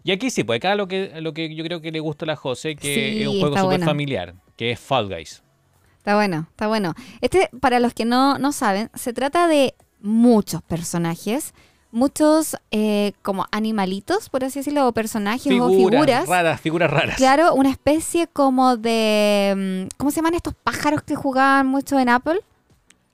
Y 0.03 0.11
aquí 0.11 0.29
sí, 0.29 0.43
pues 0.43 0.57
acá 0.57 0.75
lo 0.75 0.87
que, 0.87 1.21
lo 1.21 1.33
que 1.33 1.55
yo 1.55 1.63
creo 1.63 1.79
que 1.81 1.91
le 1.91 1.99
gusta 2.01 2.25
a 2.25 2.27
la 2.27 2.35
José, 2.35 2.75
que 2.75 2.93
Sí, 2.93 3.21
es 3.21 3.27
un 3.27 3.39
juego 3.39 3.55
súper 3.55 3.63
bueno. 3.65 3.85
familiar, 3.85 4.35
que 4.57 4.71
es 4.71 4.79
Fall 4.79 5.07
Guys. 5.07 5.43
Está 5.97 6.15
bueno, 6.15 6.45
está 6.51 6.67
bueno. 6.67 6.93
Este, 7.21 7.49
para 7.61 7.79
los 7.79 7.93
que 7.93 8.05
no, 8.05 8.37
no 8.37 8.51
saben, 8.51 8.91
se 8.93 9.13
trata 9.13 9.47
de 9.47 9.73
muchos 10.01 10.61
personajes, 10.61 11.53
muchos 11.95 12.57
eh, 12.71 13.13
como 13.21 13.45
animalitos, 13.51 14.29
por 14.29 14.43
así 14.43 14.59
decirlo, 14.59 14.85
o 14.87 14.91
personajes 14.91 15.47
o 15.59 15.69
figuras. 15.69 16.27
raras, 16.27 16.59
figuras 16.59 16.91
raras. 16.91 17.15
Claro, 17.15 17.55
una 17.55 17.69
especie 17.69 18.27
como 18.27 18.75
de... 18.75 19.87
mm, 19.87 19.95
¿Cómo 19.97 20.11
se 20.11 20.17
llaman 20.17 20.33
estos 20.33 20.53
pájaros 20.53 21.01
que 21.03 21.15
jugaban 21.15 21.67
mucho 21.67 21.97
en 21.97 22.09
Apple? 22.09 22.41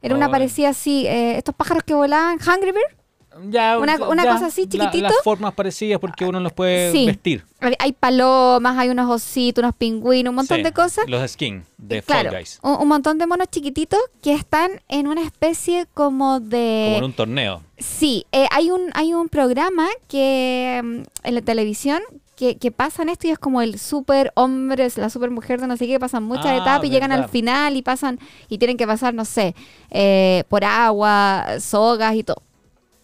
Era 0.01 0.15
una 0.15 0.31
parecida 0.31 0.69
así, 0.69 1.05
eh, 1.05 1.37
estos 1.37 1.53
pájaros 1.53 1.83
que 1.83 1.93
volaban, 1.93 2.39
Hungry 2.39 2.71
Bird. 2.71 3.00
Ya, 3.49 3.77
Una- 3.79 3.97
ya, 3.97 4.07
una 4.07 4.23
cosa 4.23 4.47
así, 4.47 4.63
la- 4.63 4.69
chiquitito. 4.69 5.03
las 5.03 5.15
formas 5.23 5.53
parecidas 5.53 5.99
porque 5.99 6.25
uno 6.25 6.39
los 6.41 6.51
puede 6.51 6.91
Sí. 6.91 7.05
vestir. 7.05 7.45
Hay- 7.79 7.93
palomas, 7.93 8.77
hay 8.77 8.89
unos 8.89 9.09
ositos, 9.09 9.63
unos 9.63 9.75
pingüinos, 9.75 10.31
un 10.31 10.35
montón 10.35 10.57
Sí, 10.57 10.63
de 10.63 10.71
cosas. 10.73 11.05
Los 11.07 11.29
skins 11.31 11.63
de 11.77 11.99
Eh, 11.99 12.01
claro, 12.03 12.29
Fall 12.31 12.39
Guys. 12.39 12.59
un, 12.61 12.73
un 12.81 12.87
montón 12.87 13.17
de 13.19 13.27
monos 13.27 13.47
chiquititos 13.49 13.99
que 14.21 14.33
están 14.33 14.71
en 14.89 15.07
una 15.07 15.21
especie 15.23 15.85
como 15.93 16.39
de... 16.39 16.83
Como 16.87 16.97
en 16.97 17.03
un 17.05 17.13
torneo. 17.13 17.61
Sí, 17.77 18.25
eh, 18.33 18.47
hay, 18.51 18.69
un, 18.71 18.89
hay 18.95 19.13
un 19.13 19.29
programa 19.29 19.87
que 20.09 20.81
mm, 20.83 21.01
en 21.27 21.35
la 21.35 21.41
televisión 21.41 22.01
que, 22.35 22.57
que 22.57 22.71
pasan 22.71 23.07
esto 23.07 23.27
y 23.27 23.29
es 23.31 23.37
como 23.39 23.61
el 23.61 23.77
super 23.79 24.31
hombre, 24.35 24.89
la 24.95 25.09
super 25.11 25.29
mujer 25.29 25.61
de 25.61 25.67
no 25.67 25.77
sé 25.77 25.85
qué, 25.87 25.99
pasan 25.99 26.23
muchas 26.23 26.47
Ah, 26.47 26.55
etapas 26.57 26.85
y 26.85 26.89
llegan 26.89 27.11
al 27.11 27.29
final 27.29 27.77
y 27.77 27.81
pasan 27.83 28.19
y 28.49 28.57
tienen 28.57 28.77
que 28.77 28.87
pasar, 28.87 29.13
no 29.13 29.25
sé, 29.25 29.53
eh, 29.91 30.43
por 30.49 30.63
agua, 30.65 31.45
sogas 31.59 32.15
y 32.15 32.23
todo. 32.23 32.41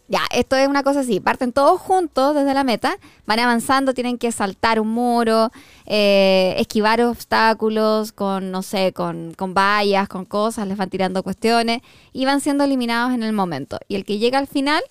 Ya, 0.10 0.22
esto 0.34 0.56
es 0.56 0.68
una 0.70 0.84
cosa 0.84 1.02
así, 1.02 1.20
parten 1.20 1.52
todos 1.52 1.82
juntos 1.82 2.34
desde 2.34 2.54
la 2.54 2.64
meta, 2.64 2.98
van 3.26 3.40
avanzando, 3.40 3.94
tienen 3.94 4.18
que 4.18 4.32
saltar 4.32 4.80
un 4.80 4.88
muro, 4.88 5.52
eh, 5.86 6.56
esquivar 6.58 7.02
obstáculos 7.02 8.14
con, 8.14 8.50
no 8.50 8.64
sé, 8.64 8.94
con, 8.94 9.34
con 9.34 9.54
vallas, 9.54 10.08
con 10.08 10.24
cosas, 10.24 10.66
les 10.66 10.78
van 10.78 10.90
tirando 10.90 11.24
cuestiones 11.24 11.82
y 12.14 12.24
van 12.24 12.40
siendo 12.40 12.64
eliminados 12.64 13.14
en 13.14 13.22
el 13.22 13.34
momento. 13.34 13.80
Y 13.90 13.96
el 13.96 14.06
que 14.06 14.18
llega 14.18 14.40
al 14.40 14.48
final, 14.48 14.82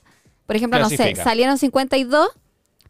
por 0.46 0.56
ejemplo, 0.56 0.78
no 0.80 0.90
sé, 0.90 1.14
salieron 1.14 1.56
52 1.56 2.28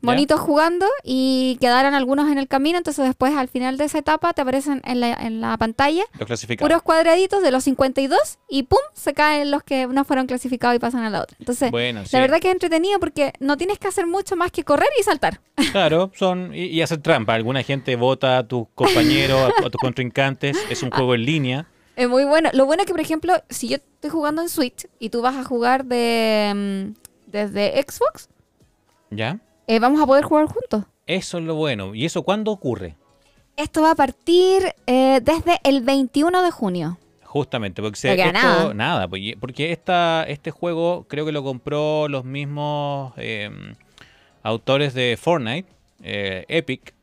monitos 0.06 0.40
jugando 0.40 0.86
y 1.02 1.58
quedaron 1.60 1.94
algunos 1.94 2.30
en 2.30 2.38
el 2.38 2.48
camino, 2.48 2.78
entonces 2.78 3.04
después 3.04 3.34
al 3.36 3.48
final 3.48 3.76
de 3.76 3.84
esa 3.84 3.98
etapa 3.98 4.32
te 4.32 4.42
aparecen 4.42 4.80
en 4.84 5.00
la, 5.00 5.12
en 5.14 5.40
la 5.40 5.56
pantalla 5.56 6.04
Los 6.18 6.46
puros 6.58 6.82
cuadraditos 6.82 7.42
de 7.42 7.50
los 7.50 7.64
52 7.64 8.18
y 8.48 8.62
pum, 8.64 8.78
se 8.94 9.12
caen 9.14 9.50
los 9.50 9.62
que 9.62 9.86
no 9.86 10.04
fueron 10.04 10.26
clasificados 10.26 10.76
y 10.76 10.78
pasan 10.78 11.04
a 11.04 11.10
la 11.10 11.22
otra. 11.22 11.36
Entonces, 11.38 11.70
Bueno, 11.70 12.02
sí. 12.04 12.10
la 12.12 12.20
verdad 12.20 12.38
que 12.40 12.48
es 12.48 12.54
entretenido 12.54 12.98
porque 13.00 13.32
no 13.40 13.56
tienes 13.56 13.78
que 13.78 13.88
hacer 13.88 14.06
mucho 14.06 14.36
más 14.36 14.50
que 14.50 14.64
correr 14.64 14.88
y 14.98 15.02
saltar. 15.02 15.40
Claro, 15.72 16.10
son 16.14 16.54
y, 16.54 16.66
y 16.66 16.82
hacer 16.82 16.98
trampa. 16.98 17.34
Alguna 17.34 17.62
gente 17.62 17.96
vota 17.96 18.38
a 18.38 18.46
tus 18.46 18.66
compañeros, 18.74 19.52
a, 19.62 19.66
a 19.66 19.70
tus 19.70 19.80
contrincantes. 19.80 20.56
Es 20.70 20.82
un 20.82 20.90
juego 20.90 21.14
en 21.14 21.24
línea. 21.24 21.66
Es 21.96 22.08
muy 22.08 22.24
bueno. 22.24 22.50
Lo 22.52 22.66
bueno 22.66 22.82
es 22.82 22.86
que, 22.86 22.92
por 22.92 23.00
ejemplo, 23.00 23.34
si 23.48 23.68
yo 23.68 23.76
estoy 23.76 24.10
jugando 24.10 24.42
en 24.42 24.48
Switch 24.48 24.86
y 24.98 25.08
tú 25.10 25.22
vas 25.22 25.34
a 25.36 25.44
jugar 25.44 25.84
de 25.86 26.92
mm, 26.94 27.30
desde 27.30 27.82
Xbox, 27.82 28.28
¿Ya? 29.10 29.38
Eh, 29.66 29.78
vamos 29.78 30.00
a 30.00 30.06
poder 30.06 30.24
jugar 30.24 30.46
juntos. 30.46 30.84
Eso 31.06 31.38
es 31.38 31.44
lo 31.44 31.54
bueno. 31.54 31.94
¿Y 31.94 32.04
eso 32.04 32.22
cuándo 32.22 32.50
ocurre? 32.50 32.96
Esto 33.56 33.82
va 33.82 33.92
a 33.92 33.94
partir 33.94 34.74
eh, 34.86 35.20
desde 35.22 35.58
el 35.64 35.82
21 35.82 36.42
de 36.42 36.50
junio. 36.50 36.98
Justamente, 37.24 37.82
porque 37.82 37.96
se, 37.98 38.12
esto- 38.14 38.74
nada. 38.74 39.08
porque, 39.08 39.36
porque 39.38 39.72
esta, 39.72 40.24
este 40.24 40.50
juego 40.50 41.06
creo 41.08 41.26
que 41.26 41.32
lo 41.32 41.42
compró 41.42 42.08
los 42.08 42.24
mismos 42.24 43.12
eh, 43.16 43.50
autores 44.42 44.94
de 44.94 45.18
Fortnite, 45.20 45.68
eh, 46.02 46.44
Epic, 46.48 46.94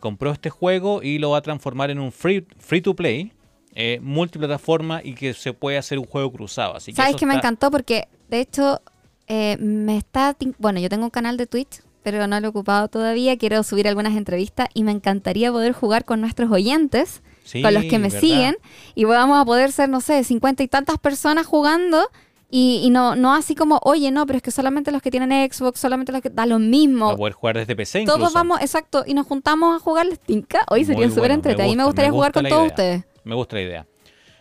compró 0.00 0.32
este 0.32 0.50
juego 0.50 1.04
y 1.04 1.18
lo 1.18 1.30
va 1.30 1.38
a 1.38 1.42
transformar 1.42 1.90
en 1.90 2.00
un 2.00 2.10
free, 2.10 2.44
free 2.58 2.80
to 2.80 2.94
play, 2.96 3.32
eh, 3.74 4.00
multiplataforma 4.02 5.00
y 5.04 5.14
que 5.14 5.32
se 5.34 5.52
puede 5.52 5.78
hacer 5.78 6.00
un 6.00 6.04
juego 6.06 6.32
cruzado. 6.32 6.74
Así 6.74 6.90
que 6.92 6.96
¿Sabes 6.96 7.14
que 7.14 7.26
me 7.26 7.34
encantó? 7.34 7.70
Porque, 7.70 8.08
de 8.28 8.40
hecho, 8.40 8.80
eh, 9.28 9.56
me 9.60 9.96
está... 9.96 10.36
Bueno, 10.58 10.80
yo 10.80 10.88
tengo 10.88 11.04
un 11.04 11.10
canal 11.10 11.36
de 11.36 11.46
Twitch, 11.46 11.80
pero 12.02 12.26
no 12.26 12.40
lo 12.40 12.46
he 12.46 12.50
ocupado 12.50 12.88
todavía. 12.88 13.36
Quiero 13.38 13.62
subir 13.62 13.86
algunas 13.88 14.16
entrevistas 14.16 14.68
y 14.74 14.82
me 14.84 14.92
encantaría 14.92 15.52
poder 15.52 15.72
jugar 15.72 16.04
con 16.04 16.20
nuestros 16.20 16.50
oyentes, 16.50 17.22
Sí, 17.44 17.62
con 17.62 17.72
los 17.74 17.84
que 17.84 17.98
me 17.98 18.08
¿verdad? 18.08 18.20
siguen, 18.20 18.56
y 18.94 19.04
vamos 19.04 19.38
a 19.40 19.44
poder 19.44 19.72
ser, 19.72 19.88
no 19.88 20.00
sé, 20.00 20.22
cincuenta 20.24 20.62
y 20.62 20.68
tantas 20.68 20.98
personas 20.98 21.46
jugando. 21.46 22.08
Y, 22.50 22.80
y 22.82 22.88
no, 22.88 23.14
no 23.14 23.34
así 23.34 23.54
como, 23.54 23.78
oye, 23.84 24.10
no, 24.10 24.24
pero 24.24 24.38
es 24.38 24.42
que 24.42 24.50
solamente 24.50 24.90
los 24.90 25.02
que 25.02 25.10
tienen 25.10 25.30
Xbox, 25.52 25.78
solamente 25.80 26.12
los 26.12 26.22
que 26.22 26.30
da 26.30 26.46
lo 26.46 26.58
mismo. 26.58 27.10
a 27.10 27.16
poder 27.16 27.34
jugar 27.34 27.56
desde 27.58 27.76
PC 27.76 28.00
incluso. 28.00 28.18
Todos 28.18 28.32
vamos, 28.32 28.60
exacto, 28.62 29.04
y 29.06 29.12
nos 29.12 29.26
juntamos 29.26 29.76
a 29.76 29.78
jugar 29.84 30.06
les 30.06 30.18
tinca. 30.18 30.60
Hoy 30.70 30.86
sería 30.86 31.08
súper 31.08 31.20
bueno, 31.20 31.34
entretenido. 31.34 31.64
A 31.64 31.68
mí 31.72 31.76
me 31.76 31.84
gusta, 31.84 31.88
gustaría 31.90 32.10
me 32.10 32.16
jugar 32.16 32.32
con 32.32 32.44
todos 32.48 32.62
idea. 32.62 32.68
ustedes. 32.70 33.04
Me 33.24 33.34
gusta 33.34 33.56
la 33.56 33.62
idea. 33.62 33.86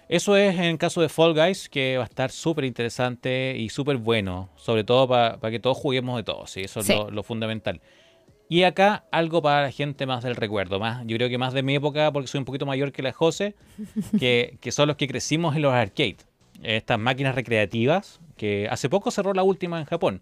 Eso 0.09 0.37
es 0.37 0.55
en 0.55 0.63
el 0.63 0.77
caso 0.77 1.01
de 1.01 1.09
Fall 1.09 1.33
Guys, 1.33 1.67
que 1.69 1.97
va 1.97 2.03
a 2.03 2.07
estar 2.07 2.31
súper 2.31 2.63
interesante 2.65 3.55
y 3.57 3.69
súper 3.69 3.97
bueno. 3.97 4.49
Sobre 4.55 4.83
todo 4.83 5.07
para 5.07 5.51
que 5.51 5.59
todos 5.59 5.77
juguemos 5.77 6.15
de 6.17 6.23
todo. 6.23 6.47
Sí, 6.47 6.61
eso 6.61 6.81
Sí. 6.81 6.93
es 6.93 6.97
lo, 6.97 7.11
lo 7.11 7.23
fundamental. 7.23 7.81
Y 8.49 8.63
acá 8.63 9.03
algo 9.11 9.41
para 9.41 9.63
la 9.63 9.71
gente 9.71 10.05
más 10.05 10.23
del 10.23 10.37
recuerdo. 10.37 10.79
Más, 10.79 11.03
yo 11.05 11.17
creo 11.17 11.27
que 11.27 11.37
más 11.37 11.53
de 11.53 11.63
mi 11.63 11.75
época, 11.75 12.11
porque 12.13 12.27
soy 12.27 12.39
un 12.39 12.45
poquito 12.45 12.65
mayor 12.65 12.93
que 12.93 13.01
la 13.01 13.11
José, 13.11 13.55
que, 14.19 14.57
que 14.61 14.71
son 14.71 14.87
los 14.87 14.95
que 14.95 15.07
crecimos 15.07 15.55
en 15.57 15.61
los 15.63 15.73
arcades. 15.73 16.25
Estas 16.63 16.97
máquinas 16.97 17.35
recreativas, 17.35 18.21
que 18.37 18.67
hace 18.71 18.87
poco 18.89 19.11
cerró 19.11 19.33
la 19.33 19.43
última 19.43 19.77
en 19.79 19.85
Japón. 19.85 20.21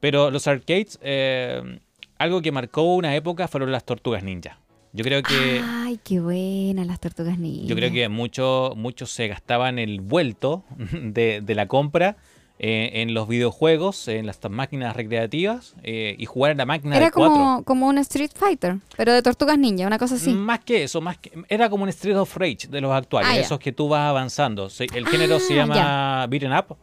Pero 0.00 0.30
los 0.30 0.46
arcades, 0.46 0.98
eh, 1.02 1.78
algo 2.18 2.42
que 2.42 2.52
marcó 2.52 2.94
una 2.94 3.16
época 3.16 3.48
fueron 3.48 3.72
las 3.72 3.84
tortugas 3.84 4.22
ninja. 4.22 4.58
Yo 4.92 5.04
creo 5.04 5.22
que... 5.22 5.62
Ay, 5.64 5.98
qué 6.04 6.20
buena 6.20 6.84
las 6.84 7.00
tortugas 7.00 7.38
ninja. 7.38 7.66
Yo 7.66 7.74
creo 7.74 7.90
que 7.90 8.08
muchos 8.08 8.76
muchos 8.76 9.10
se 9.10 9.28
gastaban 9.28 9.78
el 9.78 10.00
vuelto 10.00 10.64
de, 10.92 11.40
de 11.42 11.54
la 11.54 11.66
compra 11.66 12.16
eh, 12.58 13.00
en 13.02 13.14
los 13.14 13.26
videojuegos, 13.26 14.06
en 14.08 14.26
las 14.26 14.38
máquinas 14.50 14.94
recreativas 14.94 15.74
y 15.82 16.22
y 16.22 16.26
jugar 16.26 16.52
en 16.52 16.58
la 16.58 16.66
máquina 16.66 16.96
Era 16.96 17.06
de 17.06 17.10
cuatro. 17.12 17.34
como, 17.34 17.64
como 17.64 17.86
un 17.88 17.98
Street 17.98 18.30
Fighter, 18.34 18.76
pero 18.96 19.12
de 19.12 19.22
tortugas 19.22 19.58
ninja, 19.58 19.86
una 19.86 19.98
cosa 19.98 20.14
así. 20.16 20.32
Más 20.32 20.60
que 20.60 20.84
eso, 20.84 21.00
más 21.00 21.16
que, 21.18 21.32
era 21.48 21.68
como 21.70 21.82
un 21.84 21.88
Street 21.88 22.16
of 22.16 22.36
Rage 22.36 22.68
de 22.70 22.80
los 22.80 22.92
actuales, 22.92 23.30
Ah, 23.32 23.36
esos 23.38 23.58
que 23.58 23.72
tú 23.72 23.88
vas 23.88 24.08
avanzando. 24.08 24.68
El 24.94 25.06
género 25.08 25.40
se 25.40 25.54
Ah, 25.54 25.56
llama 25.56 26.26
beaten 26.28 26.52
up, 26.52 26.76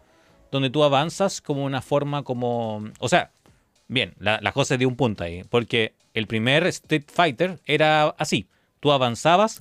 donde 0.51 0.69
tú 0.69 0.83
avanzas 0.83 1.39
como 1.41 1.63
una 1.63 1.81
forma 1.81 2.23
como... 2.23 2.83
O 2.99 3.07
sea, 3.07 3.31
bien, 3.87 4.15
la, 4.19 4.39
la 4.41 4.51
cosa 4.51 4.73
es 4.73 4.79
de 4.79 4.85
un 4.87 4.95
punto 4.95 5.23
ahí, 5.23 5.43
porque 5.49 5.93
el 6.13 6.27
primer 6.27 6.65
Street 6.67 7.05
Fighter 7.11 7.59
era 7.65 8.09
así. 8.17 8.47
Tú 8.79 8.91
avanzabas, 8.91 9.59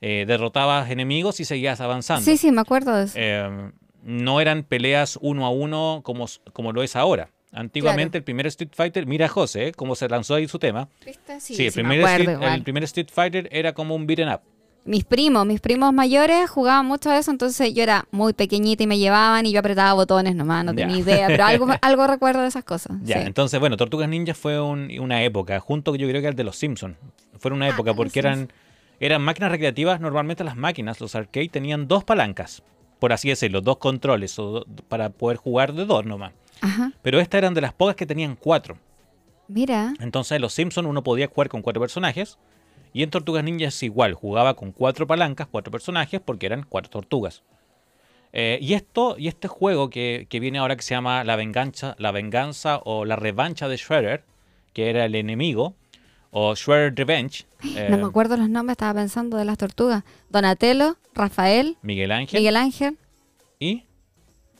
eh, 0.00 0.24
derrotabas 0.26 0.90
enemigos 0.90 1.40
y 1.40 1.44
seguías 1.44 1.80
avanzando. 1.80 2.24
Sí, 2.24 2.36
sí, 2.36 2.50
me 2.52 2.60
acuerdo 2.60 2.96
de 2.96 3.04
eso. 3.04 3.14
Eh, 3.16 3.70
no 4.02 4.40
eran 4.40 4.62
peleas 4.62 5.18
uno 5.20 5.46
a 5.46 5.50
uno 5.50 6.00
como, 6.04 6.26
como 6.52 6.72
lo 6.72 6.82
es 6.82 6.96
ahora. 6.96 7.30
Antiguamente 7.52 8.10
Claro. 8.10 8.18
el 8.18 8.24
primer 8.24 8.46
Street 8.48 8.70
Fighter, 8.74 9.06
mira 9.06 9.28
José, 9.28 9.68
¿eh? 9.68 9.72
cómo 9.72 9.94
se 9.94 10.08
lanzó 10.08 10.34
ahí 10.34 10.46
su 10.46 10.58
tema. 10.58 10.88
¿Viste? 11.04 11.40
Sí, 11.40 11.66
el, 11.66 11.72
primer 11.72 12.00
Street, 12.00 12.38
el 12.42 12.62
primer 12.62 12.84
Street 12.84 13.08
Fighter 13.10 13.48
era 13.50 13.72
como 13.72 13.94
un 13.94 14.06
beaten 14.06 14.28
up. 14.28 14.40
Mis 14.86 15.04
primos, 15.04 15.44
mis 15.46 15.60
primos 15.60 15.92
mayores 15.92 16.48
jugaban 16.48 16.86
mucho 16.86 17.10
a 17.10 17.18
eso, 17.18 17.30
entonces 17.32 17.74
yo 17.74 17.82
era 17.82 18.06
muy 18.12 18.32
pequeñita 18.32 18.84
y 18.84 18.86
me 18.86 18.98
llevaban 18.98 19.44
y 19.44 19.52
yo 19.52 19.58
apretaba 19.60 19.92
botones 19.94 20.36
nomás, 20.36 20.64
no 20.64 20.74
tenía 20.74 20.96
idea, 20.96 21.26
pero 21.26 21.44
algo, 21.44 21.66
algo 21.82 22.06
recuerdo 22.06 22.42
de 22.42 22.48
esas 22.48 22.62
cosas. 22.64 22.96
Ya, 23.02 23.16
sí. 23.20 23.26
entonces, 23.26 23.58
bueno, 23.58 23.76
Tortugas 23.76 24.08
Ninja 24.08 24.32
fue 24.34 24.60
un- 24.60 24.90
una 25.00 25.22
época, 25.24 25.58
junto 25.60 25.94
yo 25.96 26.08
creo 26.08 26.20
que 26.22 26.28
al 26.28 26.36
de 26.36 26.44
los 26.44 26.56
Simpsons. 26.56 26.96
Fueron 27.38 27.56
una 27.58 27.66
Ah, 27.66 27.70
época 27.70 27.94
porque 27.94 28.18
eran, 28.20 28.48
eran 29.00 29.22
máquinas 29.22 29.50
recreativas. 29.50 30.00
Normalmente 30.00 30.42
las 30.44 30.56
máquinas, 30.56 31.00
los 31.00 31.14
arcade, 31.14 31.48
tenían 31.48 31.86
dos 31.88 32.04
palancas, 32.04 32.62
por 32.98 33.12
así 33.12 33.28
decirlo, 33.28 33.60
dos 33.60 33.78
controles 33.78 34.38
o 34.38 34.64
para 34.88 35.10
poder 35.10 35.36
jugar 35.36 35.72
de 35.74 35.84
dos 35.84 36.06
nomás. 36.06 36.32
Ajá. 36.62 36.92
Pero 37.02 37.20
estas 37.20 37.38
eran 37.38 37.54
de 37.54 37.60
las 37.60 37.72
pocas 37.74 37.96
que 37.96 38.06
tenían 38.06 38.36
cuatro. 38.36 38.78
Mira, 39.48 39.94
Entonces 40.00 40.36
en 40.36 40.42
los 40.42 40.52
Simpsons 40.54 40.86
uno 40.88 41.02
podía 41.02 41.26
jugar 41.26 41.48
con 41.48 41.60
cuatro 41.62 41.80
personajes. 41.80 42.38
Y 42.92 43.02
en 43.02 43.10
Tortugas 43.10 43.44
Ninja 43.44 43.66
es 43.68 43.82
igual, 43.82 44.14
jugaba 44.14 44.54
con 44.54 44.72
cuatro 44.72 45.06
palancas, 45.06 45.46
cuatro 45.50 45.70
personajes, 45.70 46.20
porque 46.24 46.46
eran 46.46 46.64
cuatro 46.68 46.90
tortugas. 46.90 47.42
Eh, 48.32 48.58
y 48.60 48.74
esto, 48.74 49.16
y 49.18 49.28
este 49.28 49.48
juego 49.48 49.88
que, 49.90 50.26
que 50.28 50.40
viene 50.40 50.58
ahora 50.58 50.76
que 50.76 50.82
se 50.82 50.94
llama 50.94 51.24
La 51.24 51.36
Venganza, 51.36 51.94
La 51.98 52.10
Venganza 52.12 52.80
o 52.84 53.04
La 53.04 53.16
Revancha 53.16 53.68
de 53.68 53.76
Shredder, 53.76 54.24
que 54.72 54.90
era 54.90 55.04
el 55.04 55.14
enemigo, 55.14 55.74
o 56.30 56.54
Shredder 56.54 56.94
Revenge, 56.94 57.46
eh, 57.64 57.88
no 57.90 57.96
me 57.98 58.04
acuerdo 58.04 58.36
los 58.36 58.48
nombres, 58.50 58.74
estaba 58.74 58.94
pensando 59.00 59.36
de 59.38 59.44
las 59.46 59.56
tortugas. 59.56 60.04
Donatello, 60.28 60.96
Rafael, 61.14 61.78
Miguel 61.82 62.12
Ángel 62.12 62.38
Miguel 62.40 62.56
Ángel. 62.56 62.98
y 63.58 63.84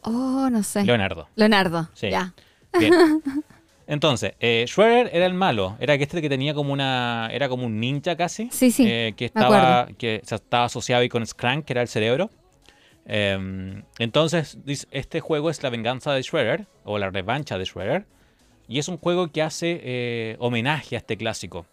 Oh, 0.03 0.49
no 0.51 0.63
sé. 0.63 0.85
Leonardo. 0.85 1.29
Leonardo. 1.35 1.89
Sí. 1.95 2.09
Ya. 2.11 2.33
Bien. 2.79 2.95
Entonces, 3.87 4.35
eh, 4.41 4.65
Shredder 4.67 5.11
era 5.13 5.27
el 5.27 5.35
malo, 5.35 5.77
era 5.79 5.95
este 5.95 6.21
que 6.21 6.29
tenía 6.29 6.55
como 6.55 6.73
una, 6.73 7.29
era 7.33 7.49
como 7.49 7.67
un 7.67 7.79
ninja 7.79 8.17
casi, 8.17 8.49
Sí, 8.51 8.71
sí, 8.73 8.85
eh, 8.87 9.15
que 9.17 9.27
estaba, 9.27 9.89
que 9.97 10.23
estaba 10.25 10.65
asociado 10.65 11.03
ahí 11.03 11.09
con 11.09 11.25
Skrank, 11.25 11.65
que 11.65 11.73
era 11.73 11.83
el 11.83 11.89
cerebro. 11.89 12.31
Em, 13.05 13.85
entonces, 13.99 14.59
este 14.91 15.21
juego 15.21 15.51
es 15.51 15.63
la 15.63 15.71
venganza 15.71 16.13
de 16.13 16.23
Shredder, 16.23 16.67
o 16.85 16.99
la 16.99 17.11
revancha 17.11 17.59
de 17.59 17.65
Shredder, 17.65 18.07
y 18.69 18.81
es 18.81 18.89
un 18.89 18.99
juego 18.99 19.31
que 19.31 19.43
hace 19.43 19.81
eh, 19.83 20.37
homenaje 20.41 20.97
a 20.97 20.99
este 20.99 21.17
clásico. 21.17 21.67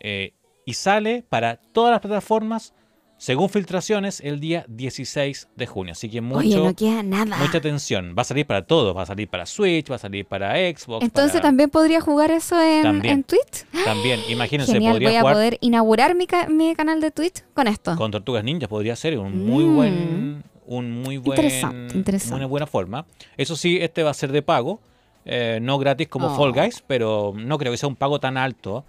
Eh, 0.00 0.32
y 0.64 0.74
sale 0.74 1.24
para 1.28 1.56
todas 1.56 1.90
las 1.90 2.00
plataformas, 2.00 2.74
según 3.18 3.48
filtraciones, 3.50 4.20
el 4.20 4.40
día 4.40 4.64
16 4.68 5.48
de 5.54 5.66
junio. 5.66 5.92
Así 5.92 6.08
que 6.08 6.20
mucho, 6.20 6.38
Oye, 6.38 6.56
no 6.56 6.74
queda 6.74 7.02
nada. 7.02 7.36
mucha 7.36 7.58
atención. 7.58 8.14
Va 8.16 8.22
a 8.22 8.24
salir 8.24 8.46
para 8.46 8.62
todos, 8.64 8.96
va 8.96 9.02
a 9.02 9.06
salir 9.06 9.28
para 9.28 9.44
Switch, 9.44 9.90
va 9.90 9.96
a 9.96 9.98
salir 9.98 10.24
para 10.24 10.54
Xbox. 10.54 11.04
Entonces 11.04 11.32
para- 11.32 11.42
también 11.42 11.68
podría 11.68 12.00
jugar 12.00 12.30
eso 12.30 12.60
en, 12.62 12.82
También. 12.82 13.14
en 13.14 13.24
Twitch. 13.24 13.66
También, 13.84 14.20
imagínense, 14.28 14.72
Genial, 14.72 14.92
podría 14.94 15.08
voy 15.08 15.16
a 15.16 15.20
jugar 15.20 15.34
poder 15.34 15.58
inaugurar 15.60 16.14
mi, 16.14 16.26
ca- 16.26 16.48
mi 16.48 16.74
canal 16.74 17.00
de 17.00 17.10
Twitch 17.10 17.42
con 17.54 17.66
esto. 17.68 17.94
con 17.96 18.10
Tortugas 18.10 18.44
Ninjas, 18.44 18.68
podría 18.68 18.96
ser 18.96 19.18
un 19.18 19.44
muy 19.46 19.64
Mm. 19.64 19.74
buen, 19.76 20.44
un 20.66 21.02
muy 21.02 21.16
buen, 21.16 21.38
Interesante, 21.38 21.96
interesante. 21.96 22.36
una 22.36 22.46
buena 22.46 22.66
forma. 22.66 23.04
Eso 23.36 23.56
sí, 23.56 23.78
este 23.80 24.02
va 24.02 24.10
a 24.10 24.14
ser 24.14 24.30
de 24.32 24.42
pago, 24.42 24.80
eh, 25.28 25.58
no 25.62 25.78
gratis 25.78 26.08
como 26.08 26.26
Oh. 26.28 26.36
Fall 26.36 26.52
Guys, 26.52 26.82
pero 26.86 27.32
no 27.36 27.58
creo 27.58 27.70
que 27.70 27.76
sea 27.78 27.88
un 27.88 27.96
pago 27.96 28.18
tan 28.18 28.36
alto. 28.36 28.84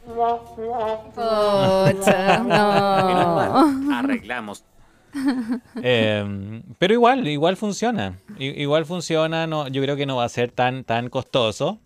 No. 2.47 3.93
arreglamos. 3.93 4.63
Eh, 5.81 6.61
pero 6.77 6.93
igual, 6.93 7.27
igual 7.27 7.57
funciona. 7.57 8.17
I- 8.37 8.61
Igual 8.61 8.85
funciona, 8.85 9.47
no, 9.47 9.67
yo 9.67 9.81
creo 9.81 9.95
que 9.95 10.05
no 10.05 10.15
va 10.17 10.23
a 10.25 10.29
ser 10.29 10.51
tan, 10.51 10.83
tan 10.83 11.09
costoso. 11.09 11.79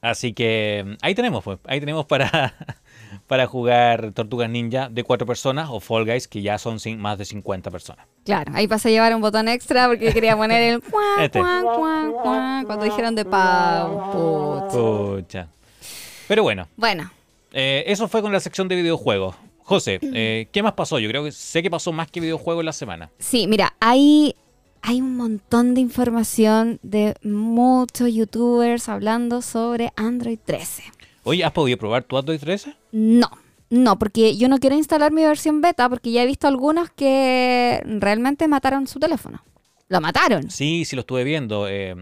Así 0.00 0.32
que 0.32 0.84
mm, 0.86 0.92
ahí 1.02 1.14
tenemos, 1.14 1.44
pues, 1.44 1.58
ahí 1.66 1.80
tenemos 1.80 2.06
para, 2.06 2.54
para 3.28 3.46
jugar 3.46 4.12
Tortugas 4.12 4.50
Ninja 4.50 4.88
de 4.88 5.04
cuatro 5.04 5.26
personas 5.26 5.68
o 5.70 5.80
Fall 5.80 6.04
Guys 6.04 6.26
que 6.28 6.42
ya 6.42 6.58
son 6.58 6.78
más 6.98 7.18
de 7.18 7.24
50 7.24 7.70
personas. 7.70 8.06
Claro, 8.24 8.52
ahí 8.54 8.68
pasé 8.68 8.88
a 8.88 8.90
llevar 8.92 9.14
un 9.14 9.20
botón 9.20 9.48
extra 9.48 9.88
porque 9.88 10.12
quería 10.12 10.36
poner 10.36 10.62
el 10.74 10.80
cuan, 10.90 11.20
Este. 11.20 11.40
cuan, 11.40 11.64
cuan, 11.64 12.12
cuan, 12.12 12.64
cuando 12.66 12.84
dijeron 12.84 13.14
de 13.14 13.24
pago. 13.24 15.18
Pucha. 15.22 15.48
Pero 16.28 16.42
bueno, 16.44 16.68
Bueno, 16.76 17.10
eh, 17.52 17.84
eso 17.86 18.08
fue 18.08 18.22
con 18.22 18.32
la 18.32 18.40
sección 18.40 18.68
de 18.68 18.76
videojuegos. 18.76 19.34
José, 19.64 19.98
eh, 20.02 20.48
¿qué 20.52 20.62
más 20.62 20.72
pasó? 20.72 20.98
Yo 20.98 21.08
creo 21.08 21.24
que 21.24 21.32
sé 21.32 21.62
que 21.62 21.70
pasó 21.70 21.92
más 21.92 22.10
que 22.10 22.20
videojuegos 22.20 22.62
en 22.62 22.66
la 22.66 22.72
semana. 22.72 23.10
sí, 23.18 23.46
mira, 23.46 23.74
hay, 23.80 24.34
hay 24.82 25.00
un 25.00 25.16
montón 25.16 25.74
de 25.74 25.80
información 25.80 26.78
de 26.82 27.14
muchos 27.22 28.12
youtubers 28.12 28.88
hablando 28.88 29.42
sobre 29.42 29.92
Android 29.96 30.38
13. 30.44 30.82
Oye, 31.24 31.44
¿has 31.44 31.52
podido 31.52 31.78
probar 31.78 32.02
tu 32.02 32.16
Android 32.18 32.40
13? 32.40 32.74
No, 32.92 33.28
no, 33.72 33.98
porque 33.98 34.36
yo 34.36 34.48
no 34.48 34.58
quiero 34.58 34.76
instalar 34.76 35.12
mi 35.12 35.24
versión 35.24 35.62
beta 35.62 35.88
porque 35.88 36.12
ya 36.12 36.22
he 36.22 36.26
visto 36.26 36.46
algunos 36.46 36.90
que 36.90 37.82
realmente 37.86 38.46
mataron 38.46 38.86
su 38.86 39.00
teléfono. 39.00 39.42
Lo 39.88 40.00
mataron. 40.00 40.50
Sí, 40.50 40.84
sí 40.84 40.94
lo 40.94 41.00
estuve 41.00 41.24
viendo. 41.24 41.66
Eh, 41.68 41.96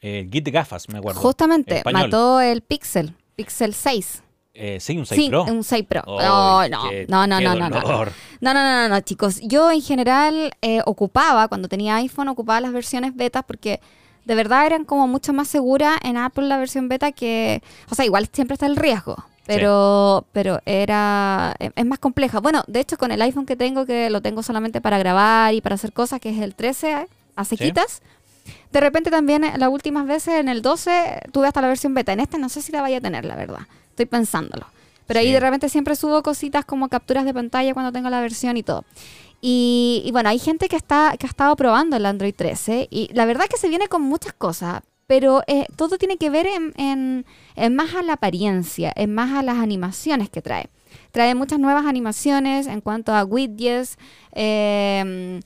Git 0.00 0.44
de 0.44 0.50
gafas, 0.50 0.88
me 0.88 0.98
acuerdo. 0.98 1.20
Justamente, 1.20 1.78
Español. 1.78 2.02
mató 2.02 2.40
el 2.40 2.60
Pixel, 2.62 3.14
Pixel 3.36 3.72
6. 3.74 4.22
Eh, 4.54 4.78
sí, 4.80 4.96
un 4.96 5.06
6 5.06 5.20
sí, 5.22 5.28
Pro. 5.28 5.44
un 5.44 5.62
6 5.62 5.84
Pro. 5.86 6.02
No, 6.06 6.68
no, 6.68 6.88
qué- 6.90 7.06
no, 7.08 7.26
no, 7.26 7.38
qué 7.38 7.44
no, 7.44 7.54
no. 7.54 7.68
No, 7.68 8.04
no, 8.40 8.54
no, 8.54 8.54
no, 8.54 8.88
no, 8.88 9.00
chicos. 9.00 9.40
Yo 9.42 9.70
en 9.70 9.82
general 9.82 10.52
eh, 10.62 10.80
ocupaba, 10.86 11.46
cuando 11.48 11.68
tenía 11.68 11.96
iPhone, 11.96 12.28
ocupaba 12.28 12.60
las 12.60 12.72
versiones 12.72 13.14
betas 13.14 13.44
porque 13.46 13.80
de 14.24 14.34
verdad 14.34 14.66
eran 14.66 14.84
como 14.84 15.06
mucho 15.06 15.32
más 15.32 15.46
seguras 15.48 15.98
en 16.02 16.16
Apple 16.16 16.46
la 16.48 16.58
versión 16.58 16.88
beta 16.88 17.12
que... 17.12 17.62
O 17.90 17.94
sea, 17.94 18.04
igual 18.04 18.28
siempre 18.32 18.54
está 18.54 18.66
el 18.66 18.76
riesgo, 18.76 19.16
pero, 19.46 20.26
pero 20.32 20.60
era... 20.66 21.54
Es 21.58 21.70
es 21.74 21.86
más 21.86 21.98
compleja. 21.98 22.40
Bueno, 22.40 22.64
de 22.66 22.80
hecho 22.80 22.96
con 22.96 23.12
el 23.12 23.22
iPhone 23.22 23.46
que 23.46 23.56
tengo, 23.56 23.86
que 23.86 24.10
lo 24.10 24.20
tengo 24.20 24.42
solamente 24.42 24.80
para 24.80 24.98
grabar 24.98 25.54
y 25.54 25.60
para 25.60 25.74
hacer 25.74 25.92
cosas, 25.92 26.20
que 26.20 26.30
es 26.30 26.40
el 26.40 26.54
13 26.54 26.92
eh, 26.92 27.08
a 27.36 27.44
sequitas. 27.44 28.02
De 28.72 28.80
repente 28.80 29.10
también 29.10 29.44
eh, 29.44 29.54
las 29.56 29.68
últimas 29.68 30.06
veces 30.06 30.34
en 30.34 30.48
el 30.48 30.62
12 30.62 31.20
tuve 31.32 31.46
hasta 31.46 31.60
la 31.60 31.68
versión 31.68 31.94
beta. 31.94 32.12
En 32.12 32.20
este 32.20 32.38
no 32.38 32.48
sé 32.48 32.62
si 32.62 32.72
la 32.72 32.80
vaya 32.82 32.98
a 32.98 33.00
tener, 33.00 33.24
la 33.24 33.36
verdad. 33.36 33.60
Estoy 33.90 34.06
pensándolo. 34.06 34.66
Pero 35.06 35.20
ahí 35.20 35.30
de 35.30 35.38
repente 35.38 35.68
siempre 35.68 35.94
subo 35.94 36.22
cositas 36.22 36.64
como 36.64 36.88
capturas 36.88 37.24
de 37.24 37.32
pantalla 37.32 37.72
cuando 37.74 37.92
tengo 37.92 38.10
la 38.10 38.20
versión 38.20 38.56
y 38.56 38.64
todo. 38.64 38.84
Y, 39.40 40.02
y 40.04 40.10
bueno, 40.10 40.30
hay 40.30 40.40
gente 40.40 40.68
que, 40.68 40.76
está, 40.76 41.14
que 41.18 41.26
ha 41.26 41.28
estado 41.28 41.54
probando 41.54 41.96
el 41.96 42.06
Android 42.06 42.34
13 42.34 42.88
y 42.90 43.10
la 43.12 43.24
verdad 43.26 43.46
que 43.48 43.58
se 43.58 43.68
viene 43.68 43.86
con 43.86 44.02
muchas 44.02 44.32
cosas, 44.32 44.82
pero 45.06 45.42
eh, 45.46 45.66
todo 45.76 45.98
tiene 45.98 46.16
que 46.16 46.30
ver 46.30 46.46
en, 46.46 46.72
en- 46.76 47.24
en 47.54 47.74
más 47.76 47.94
a 47.94 48.02
la 48.02 48.14
apariencia, 48.14 48.92
en 48.96 49.14
más 49.14 49.32
a 49.32 49.42
las 49.42 49.56
animaciones 49.58 50.30
que 50.30 50.42
trae. 50.42 50.68
Trae 51.12 51.34
muchas 51.34 51.58
nuevas 51.58 51.86
animaciones 51.86 52.66
en 52.66 52.80
cuanto 52.80 53.14
a 53.14 53.24
widgets, 53.24 53.96
eh, 54.32 55.40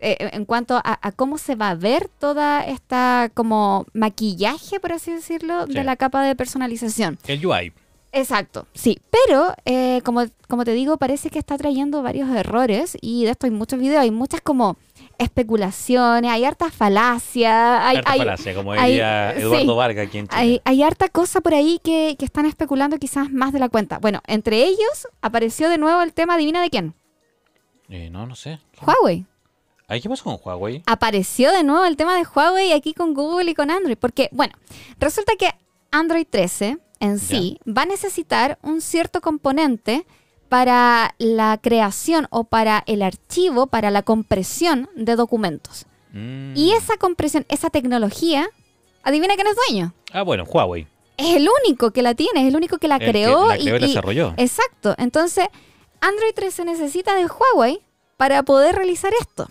eh, 0.00 0.16
en 0.32 0.44
cuanto 0.44 0.76
a, 0.76 0.98
a 1.02 1.12
cómo 1.12 1.36
se 1.38 1.54
va 1.56 1.70
a 1.70 1.74
ver 1.74 2.08
toda 2.18 2.64
esta 2.64 3.30
como 3.34 3.86
maquillaje, 3.92 4.80
por 4.80 4.92
así 4.92 5.12
decirlo, 5.12 5.66
Sí. 5.66 5.74
de 5.74 5.84
la 5.84 5.96
capa 5.96 6.22
de 6.22 6.34
personalización. 6.36 7.18
El 7.26 7.44
UI. 7.44 7.72
Exacto, 8.12 8.66
sí. 8.74 8.98
Pero, 9.10 9.54
eh, 9.66 10.00
como, 10.04 10.22
como 10.48 10.64
te 10.64 10.72
digo, 10.72 10.96
parece 10.96 11.30
que 11.30 11.38
está 11.38 11.56
trayendo 11.58 12.02
varios 12.02 12.28
errores 12.30 12.96
y 13.00 13.24
de 13.24 13.30
esto 13.30 13.46
hay 13.46 13.52
muchos 13.52 13.78
videos, 13.78 14.02
hay 14.02 14.10
muchas 14.10 14.40
como 14.40 14.76
especulaciones, 15.20 16.30
hay 16.30 16.44
harta 16.44 16.70
falacia, 16.70 17.86
hay, 17.86 17.96
Harta 17.98 18.12
hay, 18.12 18.18
falacia, 18.18 18.54
como 18.54 18.72
hay- 18.72 18.90
diría 18.92 19.32
sí. 19.36 19.42
Eduardo 19.42 19.76
Vargas 19.76 20.06
aquí 20.08 20.18
en 20.18 20.28
Chile. 20.28 20.40
hay, 20.40 20.60
hay 20.64 20.82
harta 20.82 21.08
cosa 21.08 21.40
por 21.40 21.54
ahí 21.54 21.80
que, 21.82 22.16
que 22.18 22.24
están 22.24 22.46
especulando 22.46 22.98
quizás 22.98 23.30
más 23.30 23.52
de 23.52 23.58
la 23.58 23.68
cuenta. 23.68 23.98
Bueno, 23.98 24.20
entre 24.26 24.64
ellos 24.64 25.08
apareció 25.22 25.68
de 25.68 25.78
nuevo 25.78 26.02
el 26.02 26.12
tema, 26.12 26.34
adivina 26.34 26.60
de 26.62 26.70
quién, 26.70 26.94
Eh, 27.88 28.08
no, 28.10 28.26
no 28.26 28.34
sé. 28.34 28.60
Huawei. 28.86 29.24
¿Ay, 29.88 30.00
¿Qué 30.00 30.08
pasó 30.08 30.22
con 30.24 30.38
Huawei? 30.42 30.82
apareció 30.86 31.50
de 31.52 31.64
nuevo 31.64 31.84
el 31.84 31.96
tema 31.96 32.14
de 32.16 32.22
Huawei 32.24 32.72
aquí 32.72 32.94
con 32.94 33.12
Google 33.14 33.50
y 33.50 33.54
con 33.54 33.70
Android. 33.70 33.98
Porque, 33.98 34.28
bueno, 34.32 34.54
resulta 35.00 35.32
que 35.36 35.50
Android 35.90 36.26
13 36.30 36.78
en 37.00 37.18
sí 37.18 37.58
va 37.66 37.82
a 37.82 37.86
necesitar 37.86 38.58
un 38.62 38.80
cierto 38.80 39.20
componente 39.20 40.06
para 40.50 41.14
la 41.18 41.58
creación 41.62 42.26
o 42.30 42.44
para 42.44 42.82
el 42.86 43.00
archivo, 43.02 43.68
para 43.68 43.90
la 43.90 44.02
compresión 44.02 44.90
de 44.96 45.16
documentos. 45.16 45.86
Mm. 46.12 46.54
Y 46.56 46.72
esa 46.72 46.96
compresión, 46.98 47.46
esa 47.48 47.70
tecnología, 47.70 48.48
adivina 49.04 49.36
quién 49.36 49.46
es 49.46 49.56
dueño. 49.68 49.94
Ah, 50.12 50.22
bueno, 50.22 50.42
Huawei. 50.44 50.86
Es 51.16 51.36
el 51.36 51.48
único 51.64 51.92
que 51.92 52.02
la 52.02 52.14
tiene, 52.14 52.42
es 52.42 52.48
el 52.48 52.56
único 52.56 52.78
que 52.78 52.88
la 52.88 52.96
El 52.96 53.00
que 53.00 53.10
creó. 53.10 53.46
la 53.48 53.54
creó 53.58 53.76
y 53.76 53.80
la 53.80 53.86
desarrolló. 53.86 54.34
Exacto. 54.36 54.94
Entonces, 54.98 55.46
Android 56.00 56.32
13 56.34 56.64
necesita 56.64 57.14
de 57.14 57.26
Huawei 57.26 57.80
para 58.16 58.42
poder 58.42 58.74
realizar 58.74 59.12
esto. 59.20 59.48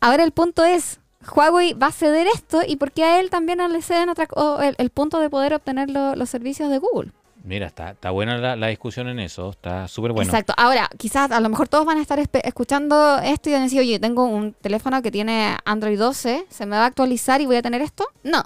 Ahora 0.00 0.24
el 0.24 0.32
punto 0.32 0.64
es, 0.64 0.98
Huawei 1.34 1.74
va 1.74 1.86
a 1.86 1.92
ceder 1.92 2.26
esto 2.26 2.62
y 2.66 2.74
por 2.76 2.90
qué 2.90 3.04
a 3.04 3.20
él 3.20 3.30
también 3.30 3.58
no 3.58 3.68
le 3.68 3.82
ceden 3.82 4.08
otra, 4.08 4.26
o 4.32 4.60
el, 4.62 4.74
el 4.78 4.90
punto 4.90 5.20
de 5.20 5.30
poder 5.30 5.54
obtener 5.54 5.90
lo- 5.90 6.16
los 6.16 6.28
servicios 6.28 6.70
de 6.70 6.78
Google. 6.78 7.12
Mira, 7.44 7.66
está, 7.66 7.90
está 7.90 8.10
buena 8.10 8.38
la, 8.38 8.56
la 8.56 8.68
discusión 8.68 9.06
en 9.08 9.18
eso. 9.18 9.50
Está 9.50 9.86
súper 9.86 10.12
bueno. 10.12 10.30
Exacto. 10.30 10.54
Ahora, 10.56 10.88
quizás 10.96 11.30
a 11.30 11.40
lo 11.40 11.50
mejor 11.50 11.68
todos 11.68 11.84
van 11.84 11.98
a 11.98 12.00
estar 12.00 12.18
escuchando 12.18 13.18
esto 13.18 13.50
y 13.50 13.52
van 13.52 13.60
a 13.60 13.64
decir, 13.64 13.80
oye, 13.80 13.98
tengo 14.00 14.24
un 14.24 14.54
teléfono 14.54 15.02
que 15.02 15.10
tiene 15.10 15.58
Android 15.66 15.98
12, 15.98 16.46
¿se 16.48 16.66
me 16.66 16.76
va 16.76 16.84
a 16.84 16.86
actualizar 16.86 17.42
y 17.42 17.46
voy 17.46 17.56
a 17.56 17.62
tener 17.62 17.82
esto? 17.82 18.06
No. 18.22 18.42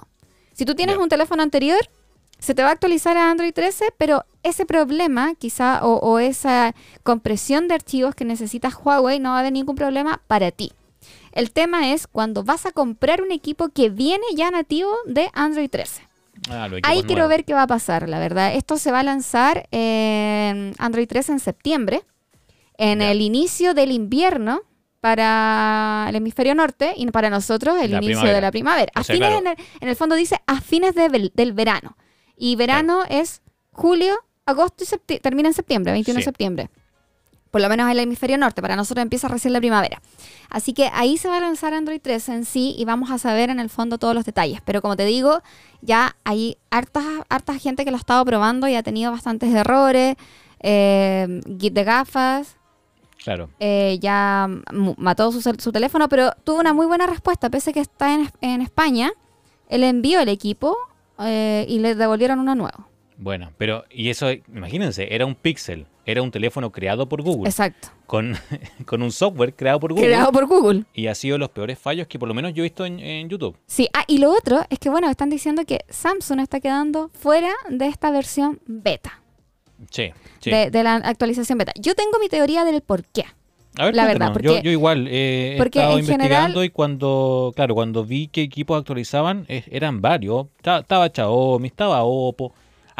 Si 0.51 0.65
tú 0.65 0.75
tienes 0.75 0.97
un 0.97 1.07
teléfono 1.07 1.41
anterior, 1.41 1.79
se 2.39 2.53
te 2.53 2.61
va 2.61 2.69
a 2.69 2.71
actualizar 2.73 3.15
a 3.15 3.31
Android 3.31 3.53
13, 3.53 3.93
pero 3.97 4.25
ese 4.43 4.65
problema, 4.65 5.33
quizá, 5.35 5.85
o, 5.85 5.95
o 5.99 6.19
esa 6.19 6.75
compresión 7.03 7.69
de 7.69 7.75
archivos 7.75 8.15
que 8.15 8.25
necesitas 8.25 8.75
Huawei, 8.83 9.19
no 9.19 9.29
va 9.29 9.37
a 9.37 9.39
haber 9.39 9.53
ningún 9.53 9.75
problema 9.77 10.21
para 10.27 10.51
ti. 10.51 10.73
El 11.31 11.51
tema 11.51 11.93
es 11.93 12.05
cuando 12.05 12.43
vas 12.43 12.65
a 12.65 12.71
comprar 12.71 13.21
un 13.21 13.31
equipo 13.31 13.69
que 13.69 13.89
viene 13.89 14.25
ya 14.35 14.51
nativo 14.51 14.91
de 15.05 15.29
Android 15.33 15.69
13. 15.69 16.08
Ah, 16.49 16.69
Ahí 16.83 17.03
quiero 17.03 17.27
ver 17.27 17.45
qué 17.45 17.53
va 17.53 17.63
a 17.63 17.67
pasar, 17.67 18.07
la 18.09 18.19
verdad. 18.19 18.53
Esto 18.55 18.77
se 18.77 18.91
va 18.91 18.99
a 18.99 19.03
lanzar 19.03 19.67
en 19.71 20.73
Android 20.77 21.07
13 21.07 21.33
en 21.33 21.39
septiembre, 21.39 22.03
en 22.77 22.99
Ya. 22.99 23.11
el 23.11 23.21
inicio 23.21 23.73
del 23.73 23.91
invierno 23.91 24.61
para 25.01 26.05
el 26.09 26.15
hemisferio 26.15 26.55
norte 26.55 26.93
y 26.97 27.05
para 27.07 27.29
nosotros 27.29 27.75
el 27.81 27.91
La 27.91 27.97
inicio 27.97 28.13
primavera. 28.15 28.35
de 28.35 28.41
la 28.41 28.51
primavera. 28.51 28.91
O 28.95 28.99
A 28.99 29.03
sea, 29.03 29.15
fines, 29.15 29.29
claro. 29.29 29.45
en, 29.45 29.47
el, 29.51 29.65
en 29.81 29.89
el 29.89 29.95
fondo 29.95 30.15
dice 30.15 30.37
a 30.45 30.59
fines 30.61 30.95
de 30.95 31.09
del 31.33 31.53
verano. 31.53 31.97
Y 32.35 32.55
verano 32.55 33.03
es 33.09 33.41
julio, 33.71 34.15
agosto 34.45 34.83
y 34.83 34.87
septiembre, 34.87 35.21
termina 35.21 35.49
en 35.49 35.53
septiembre, 35.53 35.91
21 35.93 36.17
de 36.19 36.23
septiembre. 36.23 36.69
Por 37.51 37.61
lo 37.61 37.69
menos 37.69 37.85
en 37.85 37.91
el 37.91 37.99
hemisferio 37.99 38.37
norte, 38.37 38.61
para 38.61 38.75
nosotros 38.75 39.01
empieza 39.01 39.27
recién 39.27 39.53
la 39.53 39.59
primavera. 39.59 40.01
Así 40.49 40.73
que 40.73 40.89
ahí 40.93 41.17
se 41.17 41.27
va 41.29 41.37
a 41.37 41.41
lanzar 41.41 41.73
Android 41.73 41.99
13 42.01 42.33
en 42.33 42.45
sí 42.45 42.75
y 42.77 42.85
vamos 42.85 43.09
a 43.11 43.17
saber 43.17 43.49
en 43.49 43.59
el 43.59 43.69
fondo 43.69 43.97
todos 43.97 44.13
los 44.13 44.25
detalles. 44.25 44.61
Pero 44.63 44.81
como 44.81 44.95
te 44.95 45.05
digo, 45.05 45.41
ya 45.81 46.15
hay 46.23 46.57
harta, 46.69 47.01
harta 47.29 47.57
gente 47.57 47.85
que 47.85 47.91
lo 47.91 47.97
ha 47.97 47.99
estado 47.99 48.23
probando 48.25 48.67
y 48.67 48.75
ha 48.75 48.83
tenido 48.83 49.11
bastantes 49.11 49.53
errores. 49.53 50.15
Eh, 50.61 51.41
Git 51.59 51.73
de 51.73 51.83
gafas, 51.83 52.57
Claro. 53.23 53.49
eh, 53.59 53.97
ya 54.01 54.47
mató 54.97 55.31
su, 55.31 55.71
teléfono, 55.71 56.07
pero 56.09 56.31
tuvo 56.43 56.59
una 56.59 56.73
muy 56.73 56.85
buena 56.85 57.07
respuesta. 57.07 57.49
Pese 57.49 57.71
a 57.71 57.73
que 57.73 57.79
está 57.79 58.13
en, 58.13 58.29
en 58.41 58.61
España, 58.61 59.11
él 59.69 59.83
envió 59.83 60.19
el 60.19 60.29
equipo 60.29 60.77
eh, 61.19 61.65
y 61.67 61.79
le 61.79 61.95
devolvieron 61.95 62.39
uno 62.39 62.55
nuevo. 62.55 62.87
Bueno, 63.17 63.51
pero, 63.57 63.83
y 63.91 64.09
eso, 64.09 64.31
imagínense, 64.31 65.13
era 65.13 65.25
un 65.25 65.35
Pixel, 65.35 65.85
era 66.11 66.21
un 66.21 66.31
teléfono 66.31 66.71
creado 66.71 67.07
por 67.07 67.21
Google, 67.21 67.49
Exacto. 67.49 67.89
con, 68.07 68.35
con 68.85 69.01
un 69.01 69.11
software 69.11 69.53
creado 69.55 69.79
por 69.79 69.91
Google, 69.93 70.07
Creado 70.07 70.31
por 70.31 70.45
Google. 70.47 70.83
y 70.93 71.07
ha 71.07 71.15
sido 71.15 71.37
los 71.37 71.49
peores 71.49 71.77
fallos 71.79 72.07
que 72.07 72.17
por 72.19 72.27
lo 72.27 72.33
menos 72.33 72.53
yo 72.53 72.61
he 72.63 72.67
visto 72.67 72.85
en, 72.85 72.99
en 72.99 73.29
YouTube. 73.29 73.55
Sí, 73.67 73.87
ah, 73.93 74.03
y 74.07 74.17
lo 74.19 74.31
otro 74.31 74.61
es 74.69 74.79
que, 74.79 74.89
bueno, 74.89 75.09
están 75.09 75.29
diciendo 75.29 75.63
que 75.65 75.79
Samsung 75.89 76.39
está 76.39 76.59
quedando 76.59 77.09
fuera 77.13 77.51
de 77.69 77.87
esta 77.87 78.11
versión 78.11 78.59
beta, 78.65 79.21
Sí, 79.91 80.11
sí. 80.39 80.49
de, 80.51 80.69
de 80.71 80.83
la 80.83 80.95
actualización 80.95 81.57
beta. 81.57 81.71
Yo 81.79 81.95
tengo 81.95 82.19
mi 82.19 82.27
teoría 82.29 82.65
del 82.65 82.81
por 82.81 83.03
qué. 83.05 83.23
A 83.77 83.85
ver, 83.85 83.95
la 83.95 84.05
verdad, 84.07 84.33
cuéntanos. 84.33 84.43
yo, 84.43 84.51
porque- 84.55 84.65
yo 84.65 84.71
igual 84.71 85.07
eh, 85.07 85.53
he 85.53 85.57
porque 85.57 85.79
estado 85.79 85.99
en 85.99 86.05
general- 86.05 86.23
investigando 86.49 86.63
y 86.65 86.69
cuando, 86.69 87.53
claro, 87.55 87.75
cuando 87.75 88.03
vi 88.03 88.27
que 88.27 88.41
equipos 88.41 88.77
actualizaban, 88.77 89.45
eh, 89.47 89.63
eran 89.71 90.01
varios. 90.01 90.47
Ta- 90.61 90.79
Estaba 90.79 91.07
Xiaomi, 91.09 91.67
estaba 91.67 92.03
Oppo, 92.03 92.53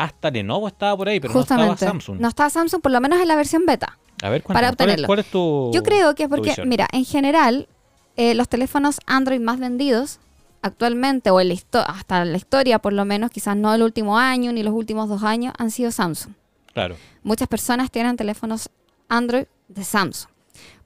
hasta 0.04 0.32
Lenovo 0.32 0.68
estaba 0.68 0.96
por 0.98 1.10
ahí, 1.10 1.20
pero 1.20 1.34
no 1.34 1.42
estaba 1.42 1.76
Samsung. 1.78 2.20
No 2.20 2.28
estaba 2.28 2.50
Samsung, 2.50 2.82
por 2.82 2.92
lo 2.92 3.02
menos 3.02 3.20
en 3.20 3.28
la 3.28 3.36
versión 3.36 3.66
beta. 3.66 3.98
A 4.22 4.30
ver, 4.30 4.44
para 4.44 4.44
cuéntanos, 4.44 4.48
¿cuál 4.48 4.64
es- 4.66 4.72
obtenerlo. 4.72 5.08
¿cuál 5.08 5.20
es, 5.20 5.26
tu 5.32 5.72
Yo 5.74 5.84
creo 5.84 6.16
que 6.16 6.24
es 6.24 6.30
porque, 6.30 6.56
mira, 6.66 6.88
en 6.92 7.06
general, 7.06 7.68
eh, 8.16 8.34
los 8.36 8.50
teléfonos 8.50 9.00
Android 9.06 9.40
más 9.40 9.60
vendidos 9.60 10.20
actualmente, 10.62 11.30
o 11.32 11.40
en 11.40 11.50
la 11.50 11.56
hasta 11.88 12.26
la 12.26 12.38
historia 12.38 12.80
por 12.80 12.94
lo 12.94 13.06
menos, 13.06 13.32
quizás 13.32 13.56
no 13.56 13.74
el 13.74 13.82
último 13.82 14.18
año 14.18 14.52
ni 14.52 14.64
los 14.64 14.74
últimos 14.74 15.08
dos 15.08 15.24
años, 15.24 15.54
han 15.58 15.72
sido 15.72 15.92
Samsung. 15.92 16.34
Claro, 16.74 16.96
Muchas 17.24 17.48
personas 17.48 17.92
tienen 17.92 18.16
teléfonos 18.16 18.70
Android 19.08 19.46
de 19.68 19.84
Samsung. 19.84 20.32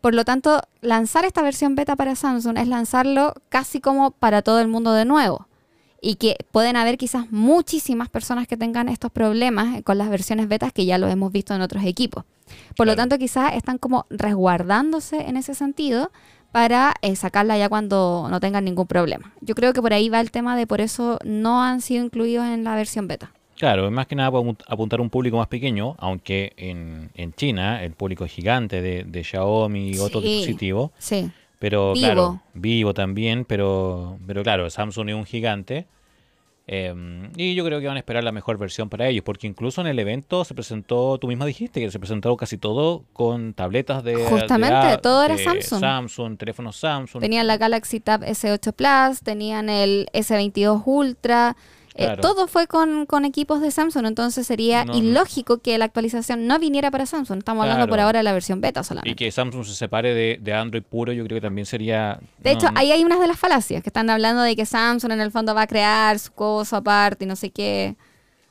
Por 0.01 0.13
lo 0.13 0.25
tanto, 0.25 0.61
lanzar 0.81 1.25
esta 1.25 1.41
versión 1.41 1.75
beta 1.75 1.95
para 1.95 2.15
Samsung 2.15 2.57
es 2.57 2.67
lanzarlo 2.67 3.33
casi 3.49 3.79
como 3.79 4.11
para 4.11 4.41
todo 4.41 4.59
el 4.59 4.67
mundo 4.67 4.93
de 4.93 5.05
nuevo. 5.05 5.47
Y 6.05 6.15
que 6.15 6.35
pueden 6.51 6.75
haber 6.75 6.97
quizás 6.97 7.31
muchísimas 7.31 8.09
personas 8.09 8.45
que 8.45 8.57
tengan 8.57 8.89
estos 8.89 9.09
problemas 9.09 9.81
con 9.83 9.97
las 9.97 10.09
versiones 10.09 10.49
betas 10.49 10.73
que 10.73 10.85
ya 10.85 10.97
lo 10.97 11.07
hemos 11.07 11.31
visto 11.31 11.55
en 11.55 11.61
otros 11.61 11.85
equipos. 11.85 12.25
Por 12.75 12.87
lo 12.87 12.95
tanto, 12.97 13.17
quizás 13.17 13.53
están 13.55 13.77
como 13.77 14.05
resguardándose 14.09 15.21
en 15.27 15.37
ese 15.37 15.55
sentido 15.55 16.11
para 16.51 16.93
eh, 17.01 17.15
sacarla 17.15 17.57
ya 17.57 17.69
cuando 17.69 18.27
no 18.29 18.39
tengan 18.39 18.65
ningún 18.65 18.85
problema. 18.85 19.33
Yo 19.41 19.55
creo 19.55 19.73
que 19.73 19.81
por 19.81 19.93
ahí 19.93 20.09
va 20.09 20.19
el 20.19 20.29
tema 20.29 20.55
de 20.57 20.67
por 20.67 20.81
eso 20.81 21.17
no 21.23 21.63
han 21.63 21.81
sido 21.81 22.03
incluidos 22.03 22.45
en 22.47 22.63
la 22.63 22.75
versión 22.75 23.07
beta. 23.07 23.31
claro, 23.57 23.89
más 23.89 24.05
que 24.07 24.15
nada 24.15 24.29
para 24.31 24.43
apuntar 24.67 24.99
a 24.99 25.03
un 25.03 25.09
público 25.09 25.37
más 25.37 25.47
pequeño, 25.47 25.95
aunque 25.99 26.51
en, 26.57 27.09
en 27.15 27.33
China 27.33 27.81
el 27.83 27.93
público 27.93 28.25
es 28.25 28.31
gigante 28.33 28.81
de, 28.81 29.03
de 29.05 29.23
Xiaomi 29.23 29.91
y 29.91 29.97
otros 29.99 30.21
Sí. 30.23 30.29
dispositivos. 30.29 30.91
Sí. 30.99 31.31
Pero 31.63 31.93
Vivo. 31.93 32.05
claro, 32.05 32.41
vivo 32.53 32.93
también, 32.93 33.45
pero, 33.45 34.17
pero 34.27 34.43
claro, 34.43 34.69
Samsung 34.69 35.07
es 35.07 35.15
un 35.15 35.25
gigante. 35.25 35.87
eh, 36.67 36.93
y 37.37 37.55
yo 37.55 37.63
creo 37.63 37.79
que 37.79 37.87
van 37.87 37.95
a 37.95 37.99
esperar 37.99 38.21
la 38.21 38.33
mejor 38.33 38.57
versión 38.57 38.89
para 38.89 39.07
ellos, 39.07 39.23
porque 39.23 39.47
incluso 39.47 39.79
en 39.79 39.87
el 39.87 39.97
evento 39.97 40.43
se 40.43 40.53
presentó, 40.55 41.17
tú 41.19 41.29
misma 41.29 41.45
dijiste 41.45 41.79
que 41.79 41.89
se 41.89 41.99
presentó 41.99 42.35
casi 42.35 42.57
todo 42.57 43.05
con 43.13 43.53
tabletas 43.53 44.03
de. 44.03 44.15
Justamente, 44.25 44.97
todo 45.01 45.23
era 45.23 45.37
Samsung. 45.37 45.79
Samsung, 45.79 46.37
teléfonos 46.37 46.75
Samsung. 46.75 47.21
Tenían 47.21 47.47
la 47.47 47.55
Galaxy 47.55 48.01
Tab 48.01 48.23
S8 48.25 48.73
Plus, 48.73 49.21
tenían 49.21 49.69
el 49.69 50.09
S22 50.11 50.83
Ultra. 50.85 51.55
Eh, 51.95 52.15
todo 52.21 52.47
fue 52.47 52.67
con, 52.67 53.05
con 53.05 53.23
equipos 53.25 53.61
de 53.61 53.69
Samsung, 53.71 54.05
entonces 54.07 54.47
sería 54.47 54.83
No, 54.85 54.97
ilógico 54.97 55.59
que 55.59 55.77
la 55.77 55.85
actualización 55.85 56.47
no 56.47 56.57
viniera 56.59 56.89
para 56.91 57.05
Samsung. 57.05 57.39
Estamos 57.39 57.63
hablando 57.63 57.87
por 57.87 57.99
ahora 57.99 58.19
de 58.19 58.23
la 58.23 58.33
versión 58.33 58.61
beta 58.61 58.81
Y 58.81 58.83
solamente. 58.83 59.15
que 59.15 59.31
Samsung 59.31 59.63
se 59.65 59.75
separe 59.75 60.13
de, 60.13 60.39
de 60.41 60.53
Android 60.53 60.83
puro, 60.83 61.11
yo 61.13 61.23
creo 61.25 61.37
que 61.37 61.41
también 61.41 61.65
sería. 61.65 62.19
De 62.39 62.51
no, 62.53 62.57
hecho, 62.59 62.71
no- 62.71 62.79
ahí 62.79 62.91
hay 62.91 63.03
unas 63.03 63.19
de 63.19 63.27
las 63.27 63.37
falacias 63.39 63.83
que 63.83 63.89
están 63.89 64.09
hablando 64.09 64.41
de 64.41 64.55
que 64.55 64.65
Samsung 64.65 65.11
en 65.11 65.21
el 65.21 65.31
fondo 65.31 65.53
va 65.53 65.63
a 65.63 65.67
crear 65.67 66.17
su 66.19 66.31
cosa 66.31 66.77
aparte 66.77 67.25
y 67.25 67.27
no 67.27 67.35
sé 67.35 67.49
qué. 67.51 67.95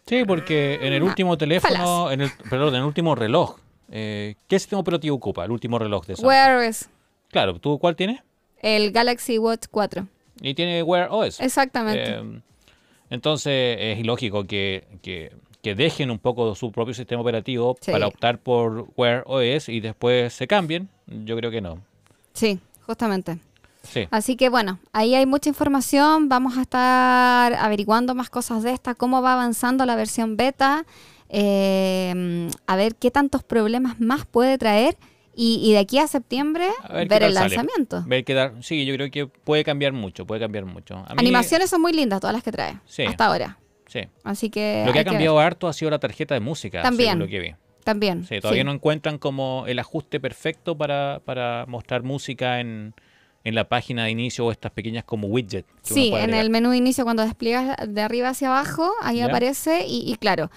Sí, 0.06 0.24
porque 0.26 0.78
en 0.82 0.92
el 0.92 1.02
Ah, 1.02 1.06
último 1.06 1.38
teléfono, 1.38 2.10
en 2.10 2.22
el, 2.22 2.30
perdón, 2.50 2.70
en 2.70 2.80
el 2.80 2.86
último 2.86 3.14
reloj, 3.14 3.56
eh, 3.90 4.34
¿qué 4.48 4.58
sistema 4.58 4.80
operativo 4.80 5.14
ocupa 5.16 5.44
el 5.44 5.50
último 5.52 5.78
reloj 5.78 6.06
de 6.06 6.16
Samsung? 6.16 6.28
Wear 6.28 6.56
OS, 6.68 6.88
Claro, 7.30 7.58
¿tú 7.58 7.78
cuál 7.78 7.94
tienes? 7.96 8.20
el 8.60 8.92
Galaxy 8.92 9.38
Watch 9.38 9.66
4. 9.70 10.06
Y 10.40 10.54
tiene 10.54 10.82
Wear 10.82 11.08
OS. 11.10 11.40
Exactamente. 11.40 12.04
Eh, 12.14 12.40
entonces 13.12 13.76
es 13.80 13.98
ilógico 13.98 14.44
que, 14.44 14.84
que- 15.02 15.32
que 15.62 15.76
dejen 15.76 16.10
un 16.10 16.18
poco 16.18 16.56
su 16.56 16.72
propio 16.72 16.92
sistema 16.92 17.22
operativo 17.22 17.76
Sí. 17.80 17.92
para 17.92 18.08
optar 18.08 18.38
por 18.38 18.88
Wear 18.96 19.22
OS 19.26 19.68
y 19.68 19.78
después 19.78 20.32
se 20.32 20.48
cambien. 20.48 20.88
Yo 21.06 21.36
creo 21.36 21.52
que 21.52 21.60
no. 21.60 21.78
sí, 22.32 22.58
justamente. 22.84 23.38
Sí. 23.84 24.06
Así 24.10 24.34
que 24.36 24.48
bueno, 24.48 24.78
ahí 24.92 25.14
hay 25.14 25.24
mucha 25.26 25.48
información. 25.48 26.28
Vamos 26.28 26.56
a 26.58 26.62
estar 26.62 27.54
averiguando 27.54 28.14
más 28.16 28.28
cosas 28.30 28.62
de 28.64 28.72
esta, 28.72 28.94
cómo 28.96 29.22
va 29.22 29.32
avanzando 29.34 29.86
la 29.86 29.94
versión 29.96 30.36
beta, 30.36 30.84
eh, 31.28 32.48
a 32.66 32.76
ver 32.76 32.94
qué 32.96 33.10
tantos 33.10 33.42
problemas 33.42 34.00
más 34.00 34.24
puede 34.26 34.58
traer 34.58 34.96
y, 35.34 35.60
y 35.62 35.72
de 35.72 35.78
aquí 35.78 35.98
a 35.98 36.06
septiembre 36.06 36.68
A 36.82 36.92
ver 36.94 37.04
el 37.22 37.34
sale. 37.34 37.54
lanzamiento. 37.54 38.02
Ver 38.06 38.24
qué 38.24 38.50
Sí, 38.60 38.84
yo 38.84 38.94
creo 38.94 39.10
que 39.10 39.26
puede 39.26 39.64
cambiar 39.64 39.92
mucho, 39.92 40.26
puede 40.26 40.40
cambiar 40.40 40.64
mucho. 40.64 40.96
A 40.96 41.14
mí- 41.14 41.20
Animaciones 41.20 41.70
son 41.70 41.80
muy 41.82 41.92
lindas 41.92 42.20
todas 42.20 42.34
las 42.34 42.42
que 42.42 42.52
trae 42.52 42.78
Sí. 42.86 43.02
hasta 43.04 43.26
ahora. 43.26 43.58
Sí. 43.86 44.00
Así 44.24 44.48
que 44.50 44.84
Lo 44.86 44.92
que 44.92 45.00
ha 45.00 45.04
cambiado 45.04 45.38
harto 45.38 45.68
ha 45.68 45.72
sido 45.72 45.90
la 45.90 45.98
tarjeta 45.98 46.34
de 46.34 46.40
música, 46.40 46.82
También. 46.82 47.10
según 47.10 47.20
lo 47.20 47.28
que 47.28 47.40
vi. 47.40 47.54
también. 47.84 48.24
Sí, 48.26 48.40
todavía 48.40 48.62
sí. 48.62 48.66
no 48.66 48.72
encuentran 48.72 49.18
como 49.18 49.64
el 49.66 49.78
ajuste 49.80 50.20
perfecto 50.20 50.76
para, 50.78 51.20
para 51.24 51.66
mostrar 51.66 52.02
música 52.04 52.60
en, 52.60 52.94
en 53.44 53.54
la 53.56 53.68
página 53.68 54.04
de 54.04 54.10
inicio 54.12 54.46
o 54.46 54.52
estas 54.52 54.70
pequeñas 54.70 55.02
como 55.04 55.26
widget. 55.26 55.66
que 55.66 55.92
Sí, 55.94 56.12
en 56.14 56.32
el 56.32 56.48
menú 56.48 56.70
de 56.70 56.76
inicio 56.76 57.02
cuando 57.04 57.24
despliegas 57.24 57.76
de 57.88 58.00
arriba 58.00 58.28
hacia 58.28 58.48
abajo, 58.48 58.92
ahí 59.02 59.16
Ya. 59.18 59.26
aparece 59.26 59.84
y, 59.86 60.10
y 60.10 60.14
claro, 60.16 60.48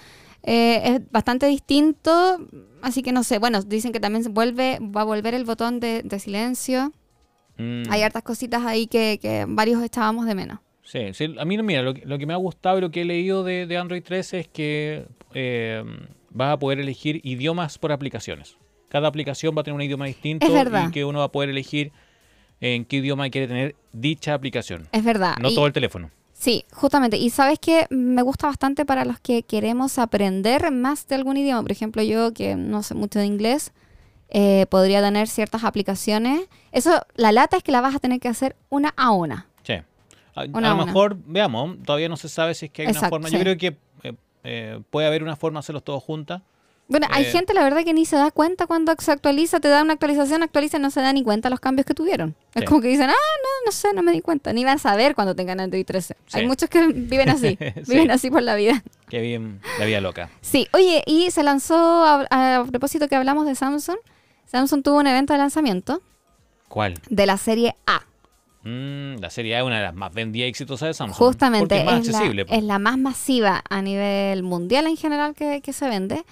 eh, 0.46 0.80
es 0.84 1.10
bastante 1.10 1.46
distinto, 1.46 2.38
así 2.80 3.02
que 3.02 3.12
no 3.12 3.22
sé, 3.24 3.38
bueno, 3.38 3.60
dicen 3.62 3.92
que 3.92 4.00
también 4.00 4.22
se 4.24 4.30
vuelve, 4.30 4.78
va 4.80 5.02
a 5.02 5.04
volver 5.04 5.34
el 5.34 5.44
botón 5.44 5.80
de, 5.80 6.02
de 6.02 6.18
silencio, 6.18 6.92
Mm. 7.58 7.84
hay 7.90 8.02
hartas 8.02 8.22
cositas 8.22 8.64
ahí 8.66 8.86
que, 8.86 9.18
que 9.20 9.46
varios 9.48 9.82
echábamos 9.82 10.26
de 10.26 10.34
menos. 10.34 10.58
Sí, 10.82 11.14
sí, 11.14 11.34
a 11.38 11.44
mí 11.46 11.56
mira, 11.62 11.80
lo, 11.82 11.94
que- 11.94 12.04
lo 12.04 12.18
que 12.18 12.26
me 12.26 12.34
ha 12.34 12.36
gustado 12.36 12.76
y 12.76 12.80
lo 12.82 12.90
que 12.90 13.00
he 13.00 13.04
leído 13.06 13.44
de, 13.44 13.66
de 13.66 13.76
Android 13.78 14.02
13 14.02 14.40
es 14.40 14.48
que 14.48 15.06
eh, 15.32 15.82
vas 16.30 16.52
a 16.52 16.58
poder 16.58 16.78
elegir 16.80 17.20
idiomas 17.24 17.78
por 17.78 17.92
aplicaciones. 17.92 18.58
Cada 18.90 19.08
aplicación 19.08 19.56
va 19.56 19.62
a 19.62 19.64
tener 19.64 19.74
un 19.74 19.80
idioma 19.82 20.04
distinto 20.04 20.46
Es 20.46 20.52
verdad. 20.52 20.88
y 20.88 20.92
que 20.92 21.04
uno 21.06 21.20
va 21.20 21.24
a 21.24 21.32
poder 21.32 21.48
elegir 21.48 21.92
en 22.60 22.84
qué 22.84 22.96
idioma 22.98 23.28
quiere 23.30 23.48
tener 23.48 23.74
dicha 23.92 24.34
aplicación. 24.34 24.86
Es 24.92 25.02
verdad. 25.02 25.36
No 25.40 25.48
y- 25.48 25.54
todo 25.54 25.66
el 25.66 25.72
teléfono. 25.72 26.10
Sí, 26.38 26.64
justamente. 26.72 27.16
Y 27.16 27.30
sabes 27.30 27.58
que 27.58 27.86
me 27.88 28.20
gusta 28.22 28.46
bastante 28.46 28.84
para 28.84 29.04
los 29.04 29.18
que 29.20 29.42
queremos 29.42 29.98
aprender 29.98 30.70
más 30.70 31.06
de 31.08 31.14
algún 31.14 31.36
idioma. 31.38 31.62
Por 31.62 31.72
ejemplo, 31.72 32.02
yo 32.02 32.32
que 32.34 32.56
no 32.56 32.82
sé 32.82 32.94
mucho 32.94 33.18
de 33.18 33.24
inglés, 33.26 33.72
eh, 34.28 34.66
podría 34.68 35.00
tener 35.00 35.28
ciertas 35.28 35.64
aplicaciones. 35.64 36.42
Eso, 36.72 36.90
la 37.14 37.32
lata 37.32 37.56
es 37.56 37.62
que 37.62 37.72
la 37.72 37.80
vas 37.80 37.94
a 37.94 37.98
tener 38.00 38.20
que 38.20 38.28
hacer 38.28 38.54
una 38.68 38.92
a 38.96 39.12
una. 39.12 39.46
Sí. 39.62 39.74
A, 40.34 40.44
Una 40.52 40.68
a 40.68 40.72
a 40.72 40.74
lo 40.74 40.82
una. 40.82 40.84
mejor, 40.86 41.16
veamos, 41.24 41.78
todavía 41.84 42.08
no 42.10 42.16
se 42.18 42.28
sabe 42.28 42.54
si 42.54 42.66
es 42.66 42.70
que 42.72 42.82
hay 42.82 42.88
una 42.88 43.08
forma. 43.08 43.28
sí. 43.28 43.34
Yo 43.34 43.40
creo 43.40 43.56
que 43.56 43.66
eh, 44.02 44.12
eh, 44.44 44.80
puede 44.90 45.06
haber 45.06 45.22
una 45.22 45.36
forma 45.36 45.58
de 45.58 45.60
hacerlos 45.60 45.84
todos 45.84 46.02
juntas. 46.02 46.42
Bueno, 46.88 47.08
hay 47.10 47.24
Eh. 47.24 47.30
gente, 47.32 47.52
la 47.52 47.64
verdad, 47.64 47.82
que 47.84 47.92
ni 47.92 48.04
se 48.06 48.14
da 48.14 48.30
cuenta 48.30 48.68
cuando 48.68 48.94
se 48.98 49.10
actualiza, 49.10 49.58
te 49.58 49.66
da 49.68 49.82
una 49.82 49.94
actualización, 49.94 50.44
actualiza 50.44 50.76
y 50.76 50.80
no 50.80 50.90
se 50.92 51.00
da 51.00 51.12
ni 51.12 51.24
cuenta 51.24 51.50
los 51.50 51.58
cambios 51.58 51.84
que 51.84 51.94
tuvieron. 51.94 52.36
Es 52.54 52.64
como 52.64 52.80
que 52.80 52.86
dicen, 52.88 53.10
ah, 53.10 53.12
no, 53.12 53.66
no 53.66 53.72
sé, 53.72 53.92
no 53.92 54.02
me 54.04 54.12
di 54.12 54.20
cuenta. 54.20 54.52
Ni 54.52 54.64
van 54.64 54.76
a 54.76 54.78
saber 54.78 55.14
cuando 55.16 55.34
tengan 55.34 55.58
Android 55.58 55.84
13. 55.84 56.16
Sí. 56.26 56.38
Hay 56.38 56.46
muchos 56.46 56.68
que 56.70 56.86
viven 56.86 57.28
así, 57.28 57.58
Sí. 57.84 57.90
viven 57.92 58.10
así 58.12 58.30
por 58.30 58.42
la 58.42 58.54
vida. 58.54 58.84
Qué 59.08 59.20
bien, 59.20 59.60
la 59.80 59.84
vida 59.84 60.00
loca. 60.00 60.30
Sí, 60.42 60.68
oye, 60.72 61.02
y 61.06 61.30
se 61.32 61.42
lanzó, 61.42 61.74
a, 61.76 62.24
a 62.30 62.64
propósito 62.64 63.08
que 63.08 63.16
hablamos 63.16 63.46
de 63.46 63.56
Samsung, 63.56 63.96
Samsung 64.46 64.82
tuvo 64.84 64.98
un 64.98 65.08
evento 65.08 65.32
de 65.32 65.40
lanzamiento 65.40 66.02
¿Cuál? 66.68 66.94
de 67.10 67.26
la 67.26 67.36
serie 67.36 67.74
A. 67.86 68.02
Mm, 68.62 69.18
la 69.20 69.30
serie 69.30 69.56
A 69.56 69.60
es 69.60 69.64
una 69.64 69.78
de 69.78 69.82
las 69.86 69.94
más 69.94 70.12
vendidas 70.14 70.46
y 70.46 70.50
exitosas 70.50 70.88
de 70.88 70.94
Samsung. 70.94 71.16
Justamente, 71.18 71.78
es 71.78 71.84
más 71.84 72.00
es, 72.00 72.08
la, 72.08 72.18
accesible. 72.18 72.44
po. 72.46 72.54
es 72.54 72.62
la 72.62 72.78
más 72.78 72.96
masiva 72.98 73.62
a 73.68 73.82
nivel 73.82 74.42
mundial 74.44 74.86
en 74.86 74.96
general 74.96 75.34
que, 75.34 75.60
que 75.62 75.72
se 75.72 75.88
vende. 75.88 76.24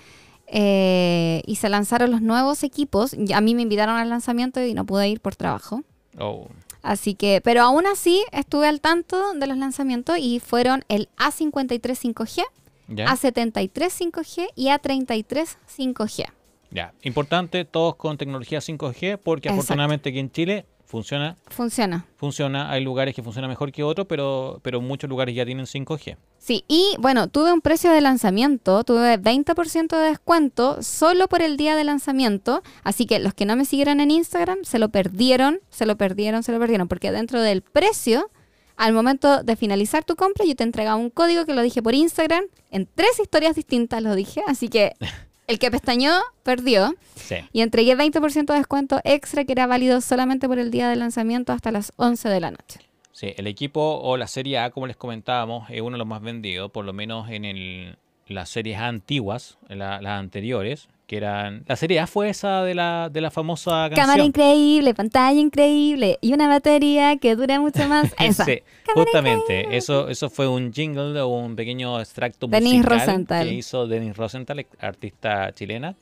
Eh, 0.57 1.43
y 1.47 1.57
se 1.57 1.69
lanzaron 1.69 2.13
los 2.13 2.23
nuevos 2.23 2.63
equipos. 2.63 3.17
A 3.35 3.41
mí 3.41 3.57
me 3.57 3.63
invitaron 3.63 3.97
al 3.97 4.09
lanzamiento 4.09 4.65
y 4.65 4.73
no 4.73 4.85
pude 4.85 5.09
ir 5.09 5.21
por 5.21 5.35
trabajo. 5.35 5.83
Oh, 6.17 6.47
Así 6.81 7.15
que, 7.15 7.41
pero 7.43 7.63
aún 7.63 7.87
así 7.87 8.23
estuve 8.31 8.69
al 8.69 8.81
tanto 8.81 9.33
de 9.33 9.47
los 9.47 9.57
lanzamientos 9.57 10.19
y 10.19 10.39
fueron 10.39 10.85
el 10.89 11.09
A53 11.17 11.81
5G, 11.81 12.45
¿ya? 12.89 13.07
A73 13.07 13.73
5G 13.73 14.49
y 14.55 14.67
A33 14.67 15.57
5G. 15.77 16.27
Ya, 16.71 16.93
importante, 17.03 17.65
todos 17.65 17.97
con 17.97 18.17
tecnología 18.19 18.61
5G, 18.61 19.19
porque 19.19 19.49
Exacto. 19.49 19.53
afortunadamente 19.53 20.11
aquí 20.11 20.19
en 20.19 20.31
Chile 20.31 20.67
funciona, 20.87 21.37
Funciona. 21.49 22.07
funciona, 22.17 22.71
hay 22.71 22.83
lugares 22.85 23.15
que 23.15 23.23
funcionan 23.23 23.49
mejor 23.51 23.73
que 23.73 23.83
otros, 23.83 24.07
pero, 24.07 24.61
pero 24.63 24.81
muchos 24.81 25.09
lugares 25.11 25.35
ya 25.35 25.45
tienen 25.45 25.67
5G. 25.67 26.17
Sí, 26.39 26.65
y 26.69 26.95
bueno, 26.99 27.29
tuve 27.29 27.53
un 27.53 27.61
precio 27.61 27.91
de 27.91 28.01
lanzamiento, 28.01 28.85
tuve 28.85 29.19
20% 29.19 29.89
de 29.99 30.09
descuento 30.09 30.83
solo 30.83 31.27
por 31.29 31.43
el 31.43 31.57
día 31.57 31.75
de 31.77 31.85
lanzamiento, 31.85 32.63
así 32.83 33.07
que 33.07 33.19
los 33.19 33.35
que 33.35 33.47
no 33.47 33.57
me 33.57 33.65
siguieron 33.65 34.01
en 34.01 34.11
Instagram 34.11 34.59
se 34.65 34.79
lo 34.79 34.89
perdieron, 34.91 35.61
se 35.71 35.87
lo 35.87 35.97
perdieron, 35.97 36.43
se 36.43 36.53
lo 36.53 36.59
perdieron, 36.59 36.87
porque 36.89 37.13
dentro 37.13 37.41
del 37.41 37.63
precio 37.63 38.31
al 38.77 38.93
momento 38.93 39.43
de 39.45 39.55
finalizar 39.57 40.05
tu 40.05 40.17
compra, 40.17 40.45
yo 40.45 40.57
te 40.57 40.65
entregaba 40.65 40.97
un 40.97 41.09
código 41.09 41.45
que 41.47 41.55
lo 41.55 41.63
dije 41.63 41.81
por 41.81 41.95
Instagram. 41.95 42.45
En 42.73 42.89
tres 42.93 43.21
historias 43.21 43.55
distintas 43.55 44.03
lo 44.03 44.15
dije, 44.17 44.43
así 44.49 44.69
que 44.69 44.93
el 45.47 45.59
que 45.59 45.71
pestañó 45.71 46.13
perdió. 46.43 46.95
Sí. 47.17 47.37
Y 47.53 47.61
entregué 47.63 47.97
20% 47.97 48.47
de 48.53 48.59
descuento 48.59 49.01
extra 49.05 49.45
que 49.45 49.53
era 49.53 49.67
válido 49.67 50.01
solamente 50.01 50.49
por 50.49 50.59
el 50.59 50.71
día 50.71 50.89
de 50.89 50.97
lanzamiento 50.97 51.53
hasta 51.53 51.71
las 51.71 51.93
11 51.97 52.29
de 52.29 52.41
la 52.41 52.51
noche. 52.51 52.81
Sí, 53.13 53.33
el 53.37 53.47
equipo 53.47 54.01
o 54.03 54.17
la 54.17 54.27
serie 54.27 54.59
A, 54.59 54.71
como 54.71 54.87
les 54.89 54.97
comentábamos, 54.97 55.71
es 55.71 55.81
uno 55.81 55.93
de 55.93 55.99
los 55.99 56.07
más 56.07 56.21
vendidos, 56.21 56.71
por 56.73 56.85
lo 56.85 56.93
menos 56.93 57.31
en 57.31 57.45
el, 57.45 57.97
las 58.27 58.49
series 58.49 58.79
antiguas, 58.81 59.57
en 59.69 59.79
la- 59.79 60.01
las 60.03 60.19
anteriores, 60.19 60.89
que 61.07 61.17
eran... 61.19 61.65
La 61.67 61.77
serie 61.77 62.01
A 62.01 62.07
fue 62.07 62.31
esa 62.31 62.63
de 62.65 62.75
la, 62.75 63.11
de 63.13 63.21
la 63.21 63.31
famosa 63.31 63.89
canción. 63.89 64.07
Cámara 64.07 64.25
increíble, 64.25 64.95
pantalla 64.95 65.39
increíble 65.39 66.19
y 66.23 66.33
una 66.33 66.49
batería 66.49 67.17
que 67.19 67.37
dura 67.37 67.61
mucho 67.61 67.87
más. 67.89 68.15
Esa. 68.19 68.45
Sí, 68.45 68.61
justamente, 68.95 69.77
eso, 69.77 70.09
eso 70.09 70.31
fue 70.31 70.49
un 70.49 70.73
jingle 70.73 71.21
o 71.21 71.29
un 71.29 71.57
pequeño 71.57 72.01
extracto 72.01 72.49
musical 72.49 72.83
Rosenthal. 72.85 73.47
que 73.49 73.55
hizo 73.55 73.87
Denis 73.87 74.17
Rosenthal, 74.17 74.65
artista 74.81 75.53
chilena, 75.53 75.95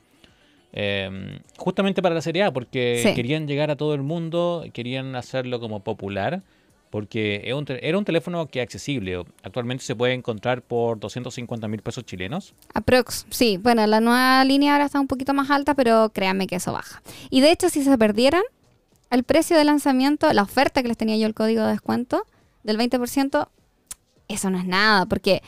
eh, 0.71 1.39
justamente 1.57 2.01
para 2.01 2.15
la 2.15 2.21
Serie 2.21 2.43
A, 2.43 2.51
porque 2.51 3.01
Sí. 3.03 3.13
querían 3.13 3.47
llegar 3.47 3.69
a 3.71 3.75
todo 3.75 3.93
el 3.93 4.01
mundo, 4.01 4.65
querían 4.73 5.15
hacerlo 5.15 5.59
como 5.59 5.81
popular, 5.81 6.41
porque 6.93 7.51
un 7.57 7.65
era 7.81 7.97
un 7.97 8.05
teléfono 8.05 8.45
que 8.45 8.59
es 8.59 8.63
accesible. 8.63 9.25
Actualmente 9.41 9.83
se 9.83 9.95
puede 9.95 10.13
encontrar 10.13 10.61
por 10.61 10.99
250 10.99 11.67
mil 11.67 11.81
pesos 11.81 12.05
chilenos. 12.05 12.53
Aprox, 12.71 13.25
sí. 13.31 13.57
Bueno, 13.57 13.87
la 13.87 13.99
nueva 13.99 14.45
línea 14.45 14.73
ahora 14.73 14.85
está 14.85 14.99
un 14.99 15.07
poquito 15.07 15.33
más 15.33 15.49
alta, 15.49 15.73
pero 15.73 16.11
créanme 16.13 16.45
que 16.45 16.57
eso 16.57 16.71
baja. 16.71 17.01
Y 17.31 17.41
de 17.41 17.51
hecho, 17.51 17.69
si 17.69 17.83
se 17.83 17.97
perdieran, 17.97 18.43
el 19.09 19.23
precio 19.23 19.57
de 19.57 19.63
lanzamiento, 19.63 20.31
la 20.33 20.43
oferta 20.43 20.83
que 20.83 20.87
les 20.87 20.95
tenía 20.95 21.17
yo 21.17 21.25
el 21.25 21.33
código 21.33 21.63
de 21.63 21.71
descuento 21.71 22.27
del 22.61 22.77
20%, 22.77 23.47
eso 24.27 24.49
no 24.51 24.59
es 24.59 24.65
nada, 24.67 25.07
porque 25.07 25.41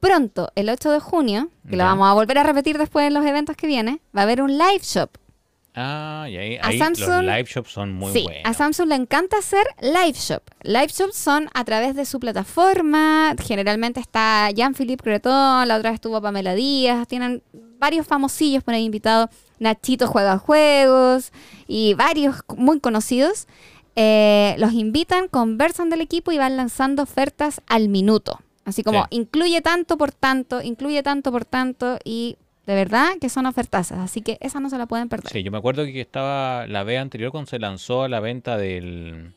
pronto, 0.00 0.50
el 0.54 0.70
8 0.70 0.92
de 0.92 1.00
junio, 1.00 1.50
que 1.68 1.76
lo 1.76 1.84
vamos 1.84 2.08
a 2.08 2.14
volver 2.14 2.38
a 2.38 2.42
repetir 2.42 2.78
después 2.78 3.06
en 3.06 3.12
los 3.12 3.26
eventos 3.26 3.54
que 3.54 3.66
vienen, 3.66 4.00
va 4.16 4.22
a 4.22 4.24
haber 4.24 4.40
un 4.40 4.56
live 4.56 4.80
shop. 4.80 5.10
Ah, 5.82 6.26
y 6.28 6.36
ahí, 6.36 6.58
Samsung- 6.78 7.22
los 7.22 7.24
live 7.24 7.44
shops 7.44 7.70
son 7.72 7.92
muy 7.92 8.12
sí, 8.12 8.22
buenos. 8.24 8.42
a 8.44 8.52
Samsung 8.54 8.88
le 8.88 8.94
encanta 8.96 9.38
hacer 9.38 9.64
live 9.80 10.12
shop. 10.14 10.42
Live 10.62 10.88
shops 10.88 11.16
son 11.16 11.48
a 11.54 11.64
través 11.64 11.94
de 11.96 12.04
su 12.04 12.20
plataforma. 12.20 13.34
Generalmente 13.42 14.00
está 14.00 14.50
Jean-Philippe 14.50 15.02
Creton, 15.02 15.66
la 15.66 15.76
otra 15.76 15.90
vez 15.90 15.94
estuvo 15.94 16.20
Pamela 16.20 16.54
Díaz. 16.54 17.08
Tienen 17.08 17.42
varios 17.78 18.06
famosillos 18.06 18.62
por 18.62 18.74
ahí 18.74 18.84
invitados. 18.84 19.30
Nachito 19.58 20.06
juega 20.06 20.38
juegos 20.38 21.32
y 21.66 21.94
varios 21.94 22.36
muy 22.56 22.80
conocidos. 22.80 23.46
Eh, 23.96 24.54
los 24.58 24.72
invitan, 24.72 25.28
conversan 25.28 25.90
del 25.90 26.00
equipo 26.00 26.30
y 26.32 26.38
van 26.38 26.56
lanzando 26.56 27.02
ofertas 27.02 27.60
al 27.66 27.88
minuto. 27.88 28.38
Así 28.64 28.82
como 28.84 29.02
Sí. 29.04 29.08
incluye 29.16 29.60
tanto 29.62 29.98
por 29.98 30.12
tanto, 30.12 30.62
incluye 30.62 31.02
tanto 31.02 31.32
por 31.32 31.44
tanto 31.44 31.98
y 32.04 32.36
de 32.70 32.76
verdad 32.76 33.14
que 33.20 33.28
son 33.28 33.46
ofertazas. 33.46 33.98
Así 33.98 34.20
que 34.22 34.38
esa 34.40 34.60
no 34.60 34.70
se 34.70 34.78
la 34.78 34.86
pueden 34.86 35.08
perder. 35.08 35.32
Sí, 35.32 35.42
yo 35.42 35.50
me 35.50 35.58
acuerdo 35.58 35.84
que 35.84 36.00
estaba 36.00 36.68
la 36.68 36.84
vez 36.84 37.00
anterior 37.00 37.32
cuando 37.32 37.50
se 37.50 37.58
lanzó 37.58 38.04
a 38.04 38.08
la 38.08 38.20
venta 38.20 38.56
del, 38.56 39.32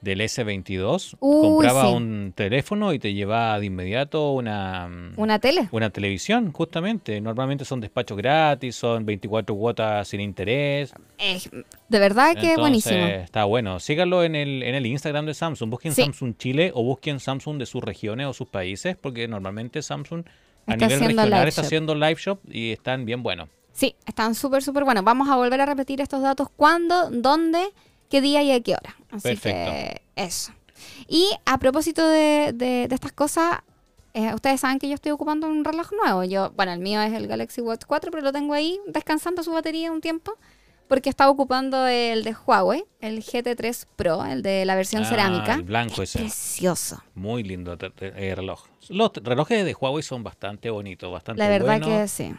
del 0.00 0.20
S22. 0.20 1.16
Uy, 1.18 1.48
compraba 1.48 1.88
sí. 1.88 1.92
un 1.92 2.32
teléfono 2.36 2.92
y 2.92 3.00
te 3.00 3.14
llevaba 3.14 3.58
de 3.58 3.66
inmediato 3.66 4.30
una, 4.30 4.88
Una 5.16 5.40
tele. 5.40 5.68
una 5.72 5.90
televisión, 5.90 6.52
justamente. 6.52 7.20
Normalmente 7.20 7.64
son 7.64 7.80
despachos 7.80 8.16
gratis, 8.16 8.76
son 8.76 9.04
24 9.04 9.56
cuotas 9.56 10.06
sin 10.06 10.20
interés. 10.20 10.92
Eh, 11.18 11.40
de 11.88 11.98
verdad 11.98 12.34
que 12.34 12.52
Entonces, 12.52 12.58
buenísimo. 12.60 13.06
Está 13.06 13.42
bueno. 13.44 13.80
Síganlo 13.80 14.22
en 14.22 14.36
el, 14.36 14.62
en 14.62 14.76
el 14.76 14.86
Instagram 14.86 15.26
de 15.26 15.34
Samsung. 15.34 15.68
Busquen 15.68 15.92
Sí. 15.94 16.02
Samsung 16.02 16.36
Chile 16.36 16.70
o 16.74 16.84
busquen 16.84 17.18
Samsung 17.18 17.58
de 17.58 17.66
sus 17.66 17.82
regiones 17.82 18.28
o 18.28 18.32
sus 18.32 18.46
países, 18.46 18.96
porque 18.96 19.26
normalmente 19.26 19.82
Samsung 19.82 20.24
a 20.66 20.72
Está 20.74 20.86
nivel 20.86 21.00
regional 21.00 21.30
live 21.30 21.48
está 21.48 21.60
shop. 21.62 21.66
haciendo 21.66 21.94
live 21.94 22.14
shop 22.16 22.38
y 22.48 22.72
están 22.72 23.04
bien 23.04 23.22
buenos. 23.22 23.48
Sí, 23.72 23.96
están 24.06 24.34
súper, 24.34 24.62
súper 24.62 24.84
buenos. 24.84 25.02
Vamos 25.04 25.28
a 25.28 25.36
volver 25.36 25.60
a 25.60 25.66
repetir 25.66 26.00
estos 26.00 26.22
datos. 26.22 26.48
¿Cuándo, 26.56 27.10
dónde, 27.10 27.72
qué 28.10 28.20
día 28.20 28.42
y 28.42 28.52
a 28.52 28.60
qué 28.60 28.72
hora? 28.74 28.94
Así 29.10 29.22
Perfecto. 29.28 29.70
que 29.72 30.02
eso. 30.16 30.52
Y 31.08 31.28
a 31.46 31.58
propósito 31.58 32.06
de, 32.06 32.52
de- 32.54 32.86
de 32.88 32.94
estas 32.94 33.12
cosas, 33.12 33.58
eh, 34.14 34.34
ustedes 34.34 34.60
saben 34.60 34.78
que 34.78 34.88
yo 34.88 34.94
estoy 34.94 35.12
ocupando 35.12 35.46
un 35.48 35.64
reloj 35.64 35.90
nuevo. 35.92 36.22
Yo, 36.24 36.50
bueno, 36.56 36.72
el 36.72 36.80
mío 36.80 37.00
es 37.00 37.12
el 37.14 37.26
Galaxy 37.28 37.60
Watch 37.62 37.84
4, 37.86 38.10
pero 38.10 38.22
lo 38.22 38.32
tengo 38.32 38.52
ahí 38.52 38.78
descansando 38.86 39.42
su 39.42 39.52
batería 39.52 39.90
un 39.90 40.00
tiempo. 40.00 40.34
Porque 40.88 41.08
estaba 41.08 41.30
ocupando 41.30 41.86
el 41.86 42.22
de 42.22 42.34
Huawei, 42.46 42.84
el 43.00 43.22
GT3 43.24 43.86
Pro, 43.96 44.22
el 44.26 44.42
de 44.42 44.66
la 44.66 44.74
versión 44.74 45.04
Ah, 45.04 45.08
cerámica. 45.08 45.54
El 45.54 45.62
blanco 45.62 46.02
ese. 46.02 46.18
Precioso. 46.18 47.02
Muy 47.14 47.42
lindo 47.42 47.78
te- 47.78 47.92
eh, 48.00 48.34
reloj. 48.34 48.64
Los 48.92 49.10
relojes 49.14 49.64
de 49.64 49.74
Huawei 49.74 50.02
son 50.02 50.22
bastante 50.22 50.70
bonitos, 50.70 51.10
bastante 51.12 51.42
La 51.42 51.48
verdad 51.48 51.80
buenos, 51.80 51.88
que 51.88 52.08
sí. 52.08 52.32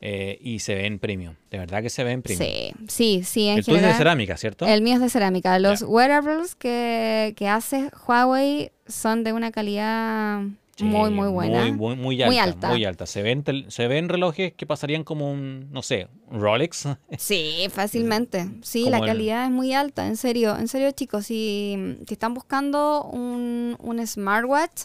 eh, 0.00 0.38
y 0.40 0.58
se 0.58 0.74
ven 0.74 0.98
premium. 0.98 1.34
De 1.50 1.58
verdad 1.58 1.82
que 1.82 1.90
se 1.90 2.04
ven 2.04 2.22
premium. 2.22 2.46
Sí, 2.46 2.72
sí, 2.88 3.22
sí. 3.24 3.48
En 3.48 3.58
el 3.58 3.64
tuyo 3.64 3.76
es 3.78 3.82
de 3.84 3.94
cerámica, 3.94 4.36
¿cierto? 4.36 4.66
El 4.66 4.82
mío 4.82 4.94
es 4.94 5.00
de 5.00 5.08
cerámica. 5.08 5.58
Los 5.58 5.82
wearables 5.82 6.54
que, 6.54 7.34
que 7.36 7.48
hace 7.48 7.90
Huawei 8.06 8.72
son 8.86 9.24
de 9.24 9.32
una 9.32 9.52
calidad 9.52 10.42
Sí, 10.74 10.84
muy, 10.84 11.10
muy 11.10 11.28
buena. 11.28 11.66
Muy, 11.66 11.72
muy, 11.72 11.96
muy 11.96 12.22
alta, 12.22 12.26
Muy 12.30 12.36
muy 12.76 12.84
alta. 12.84 12.88
alta. 12.88 13.06
Se 13.06 13.20
ven, 13.22 13.44
se 13.68 13.88
ven 13.88 14.08
relojes 14.08 14.54
que 14.54 14.64
pasarían 14.64 15.04
como 15.04 15.30
un, 15.30 15.70
no 15.70 15.82
sé, 15.82 16.08
un 16.28 16.40
Rolex. 16.40 16.88
Sí, 17.18 17.66
fácilmente. 17.70 18.46
Sí, 18.62 18.88
la 18.88 18.96
el- 18.98 19.04
calidad 19.04 19.44
es 19.44 19.50
muy 19.50 19.74
alta, 19.74 20.06
en 20.06 20.16
serio. 20.16 20.56
En 20.56 20.68
serio, 20.68 20.90
chicos, 20.92 21.26
si, 21.26 21.76
si 22.08 22.14
están 22.14 22.32
buscando 22.32 23.04
un, 23.04 23.76
un 23.80 24.06
smartwatch, 24.06 24.84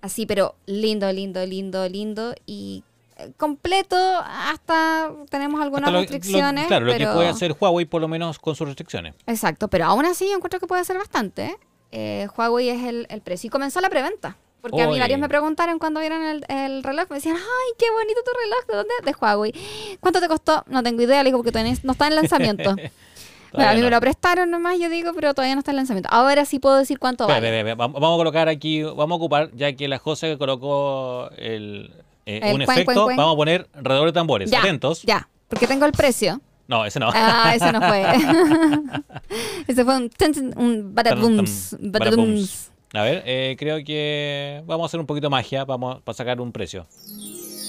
así, 0.00 0.26
pero 0.26 0.54
lindo, 0.66 1.10
lindo, 1.12 1.44
lindo, 1.46 1.88
lindo 1.88 2.34
y 2.46 2.82
eh, 3.16 3.30
completo, 3.36 3.96
hasta 4.24 5.10
tenemos 5.30 5.60
algunas 5.60 5.88
Hasta 5.88 5.90
lo- 5.92 5.98
lo- 5.98 6.00
restricciones. 6.02 6.66
claro, 6.66 6.86
lo 6.86 6.92
que 6.96 7.06
puede 7.06 7.28
hacer 7.28 7.54
Huawei 7.58 7.84
por 7.86 8.00
lo 8.00 8.08
menos 8.08 8.38
con 8.38 8.54
sus 8.56 8.66
restricciones. 8.66 9.14
Exacto, 9.26 9.68
pero 9.68 9.84
aún 9.86 10.04
así 10.06 10.26
yo 10.28 10.34
encuentro 10.36 10.58
que 10.60 10.66
puede 10.66 10.84
ser 10.84 10.96
bastante. 10.98 11.44
¿eh? 11.46 11.56
Eh, 11.92 12.28
Huawei 12.36 12.68
es 12.70 12.84
el, 12.84 13.06
el 13.10 13.20
precio. 13.20 13.48
Y 13.48 13.50
comenzó 13.50 13.80
la 13.80 13.90
preventa. 13.90 14.36
Porque 14.62 14.82
a 14.82 14.86
mí 14.88 14.98
varios 15.00 15.18
me 15.18 15.26
preguntaron 15.28 15.78
cuando 15.78 16.00
vieron 16.00 16.22
el, 16.22 16.44
el 16.48 16.82
reloj. 16.82 17.06
Me 17.08 17.16
decían, 17.16 17.34
ay, 17.36 17.72
qué 17.78 17.86
bonito 17.92 18.20
tu 18.22 18.30
reloj. 18.38 18.66
¿De 18.68 18.76
dónde? 18.76 18.94
De 19.06 19.14
Huawei. 19.18 19.54
¿Cuánto 20.00 20.20
te 20.20 20.28
costó? 20.28 20.64
No 20.66 20.82
tengo 20.82 21.00
idea, 21.00 21.22
le 21.22 21.30
digo, 21.30 21.42
porque 21.42 21.78
no 21.82 21.92
está 21.92 22.08
en 22.08 22.14
lanzamiento. 22.14 22.76
Bueno, 23.52 23.70
a 23.70 23.74
mí 23.74 23.82
me 23.82 23.90
lo 23.90 24.00
prestaron 24.00 24.50
nomás, 24.50 24.78
yo 24.78 24.88
digo, 24.88 25.12
pero 25.14 25.34
todavía 25.34 25.54
no 25.54 25.60
está 25.60 25.72
en 25.72 25.78
lanzamiento. 25.78 26.08
Ahora 26.12 26.44
sí 26.44 26.58
puedo 26.58 26.76
decir 26.76 26.98
cuánto 26.98 27.26
vale. 27.26 27.74
Vamos 27.74 27.96
a 27.96 28.16
colocar 28.16 28.48
aquí, 28.48 28.82
vamos 28.82 29.12
a 29.12 29.14
ocupar, 29.14 29.50
ya 29.54 29.72
que 29.74 29.88
la 29.88 29.98
José 29.98 30.38
colocó 30.38 31.30
el, 31.36 31.92
eh, 32.26 32.40
El 32.42 32.54
un 32.54 32.56
cuen, 32.56 32.62
efecto, 32.62 32.92
cuen, 32.92 33.04
cuen. 33.04 33.16
vamos 33.16 33.34
a 33.34 33.36
poner 33.36 33.68
alrededor 33.74 34.06
de 34.06 34.12
tambores. 34.12 34.50
Ya, 34.50 34.60
Atentos. 34.60 35.02
ya, 35.02 35.28
porque 35.48 35.66
tengo 35.66 35.84
el 35.84 35.92
precio. 35.92 36.40
No, 36.68 36.84
ese 36.84 37.00
no. 37.00 37.10
Ah, 37.12 37.52
ese 37.54 37.72
no 37.72 37.80
fue. 37.80 38.02
ese 39.66 39.84
fue 39.84 39.96
un, 39.96 40.10
un 40.56 40.94
badabums. 40.94 42.70
A 42.92 43.02
ver, 43.02 43.22
eh, 43.24 43.56
creo 43.58 43.84
que 43.84 44.62
vamos 44.66 44.84
a 44.84 44.86
hacer 44.86 45.00
un 45.00 45.06
poquito 45.06 45.26
de 45.26 45.30
magia 45.30 45.64
vamos 45.64 46.00
para 46.02 46.16
sacar 46.16 46.40
un 46.40 46.50
precio. 46.52 46.86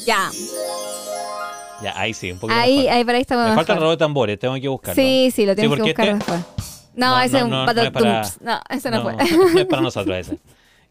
Ya, 0.05 0.31
Ya, 1.83 1.99
ahí 1.99 2.13
sí, 2.13 2.31
un 2.31 2.39
poquito 2.39 2.59
ahí, 2.59 2.77
mejor. 2.79 2.91
ahí 2.93 3.03
para 3.05 3.15
ahí 3.17 3.21
está 3.21 3.35
Me 3.35 3.41
mejor. 3.43 3.55
falta 3.55 3.73
el 3.73 3.79
reloj 3.79 3.91
de 3.91 3.97
tambores, 3.97 4.39
tengo 4.39 4.55
que 4.55 4.67
buscarlo. 4.67 5.01
Sí, 5.01 5.31
sí, 5.33 5.45
lo 5.45 5.55
tienes 5.55 5.75
que 5.75 5.81
buscar 5.83 6.07
este- 6.07 6.15
después. 6.17 6.39
No, 6.93 7.09
No, 7.15 7.21
ese 7.21 7.31
no, 7.33 7.37
es 7.37 7.43
un 7.45 7.49
no, 7.49 7.55
no 7.65 7.71
es 7.71 7.75
para- 7.75 7.91
patatums. 7.91 8.41
No, 8.41 8.59
ese 8.69 8.91
no, 8.91 9.01
fue. 9.03 9.13
no 9.15 9.59
es 9.59 9.65
para 9.65 9.81
nosotros 9.81 10.17
ese. 10.17 10.37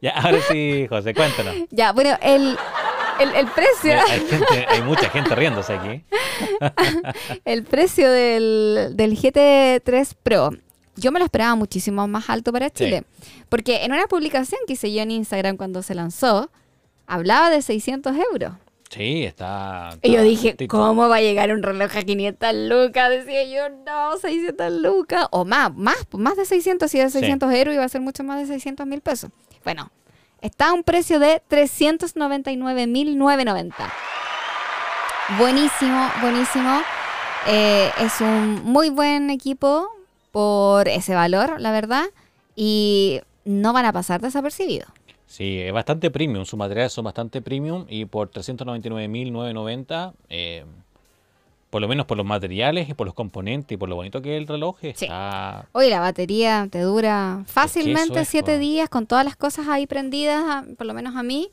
Ya, 0.03 0.13
ahora 0.13 0.39
sí, 0.51 0.87
José, 0.89 1.13
cuéntanos. 1.15 1.55
ya, 1.71 1.93
bueno, 1.93 2.17
el, 2.23 2.57
el, 3.21 3.35
el 3.35 3.47
precio, 3.49 3.85
Mira, 3.85 4.05
hay, 4.09 4.21
gente- 4.21 4.67
hay 4.69 4.83
mucha 4.83 5.11
gente 5.11 5.35
riéndose 5.35 5.75
aquí. 5.75 6.03
el 7.45 7.65
precio 7.65 8.11
del, 8.11 8.93
del 8.95 9.17
GT3 9.17 10.15
Pro, 10.23 10.51
yo 10.97 11.13
me 11.13 11.19
lo 11.19 11.27
esperaba 11.27 11.55
muchísimo 11.55 12.07
más 12.09 12.31
alto 12.31 12.53
para 12.53 12.71
Chile. 12.71 13.05
Porque 13.49 13.85
en 13.85 13.93
una 13.93 14.07
publicación 14.07 14.61
que 14.67 14.73
hice 14.75 14.93
yo 14.93 15.03
en 15.03 15.11
Instagram 15.11 15.57
cuando 15.57 15.83
se 15.83 15.95
lanzó, 15.95 16.51
hablaba 17.07 17.51
de 17.51 17.61
600 17.63 18.15
euros. 18.33 18.53
Sí, 18.91 19.25
está. 19.25 19.91
Y 20.03 20.13
yo 20.13 20.23
dije. 20.23 20.57
¿cómo 20.69 21.09
va 21.09 21.17
a 21.17 21.21
llegar 21.21 21.53
un 21.53 21.63
reloj 21.63 21.97
a 21.97 22.03
500 22.03 22.55
lucas? 22.55 23.11
Decía 23.11 23.45
yo, 23.45 23.69
no, 23.87 24.17
600 24.19 24.73
lucas. 24.73 25.29
O 25.31 25.45
más, 25.45 25.73
más, 25.77 25.97
más 26.13 26.37
de 26.37 26.45
600. 26.45 26.91
Si 26.91 26.99
es 26.99 27.13
Sí. 27.13 27.21
600 27.21 27.53
euros, 27.55 27.75
iba 27.75 27.85
a 27.85 27.89
ser 27.89 28.01
mucho 28.01 28.25
más 28.25 28.41
de 28.41 28.47
600 28.47 28.85
mil 28.89 29.01
pesos. 29.01 29.31
Bueno, 29.65 29.93
está 30.41 30.71
a 30.71 30.73
un 30.73 30.83
precio 30.83 31.21
de 31.21 31.41
399.990. 31.49 33.73
Buenísimo, 35.39 36.11
buenísimo. 36.21 36.83
Eh, 37.47 37.93
es 38.01 38.21
un 38.21 38.65
muy 38.65 38.91
buen 38.91 39.31
equipo 39.31 39.89
por 40.33 40.89
ese 40.89 41.15
valor, 41.15 41.61
la 41.61 41.71
verdad. 41.71 42.07
Y 42.57 43.21
no 43.45 43.73
van 43.73 43.85
a 43.87 43.93
pasar 43.93 44.21
desapercibidos. 44.21 44.89
Sí, 45.31 45.61
es 45.61 45.73
bastante 45.73 46.11
premium. 46.11 46.45
Sus 46.45 46.59
materiales 46.59 46.93
son 46.93 47.05
bastante 47.05 47.41
premium 47.41 47.87
y 47.89 48.05
por 48.05 48.33
399.990 48.33 50.13
eh, 50.29 50.65
por 51.71 51.81
lo 51.81 51.87
menos 51.87 52.05
por 52.07 52.17
los 52.17 52.27
materiales 52.27 52.89
y 52.89 52.95
por 52.95 53.07
los 53.07 53.15
componentes 53.15 53.77
y 53.77 53.77
por 53.77 53.89
lo 53.89 53.95
bonito 53.95 54.21
que 54.21 54.35
es 54.35 54.43
el 54.43 54.49
reloj, 54.49 54.79
está... 54.83 55.69
Oye, 55.71 55.89
la 55.89 56.01
batería 56.01 56.67
te 56.69 56.81
dura 56.81 57.45
fácilmente 57.47 58.19
es, 58.19 58.29
siete 58.29 58.55
po. 58.55 58.59
días 58.59 58.89
con 58.89 59.07
todas 59.07 59.25
las 59.25 59.37
cosas 59.37 59.69
ahí 59.69 59.87
prendidas, 59.87 60.65
por 60.77 60.89
lo 60.89 60.95
menos 60.95 61.15
a 61.15 61.23
mí. 61.23 61.53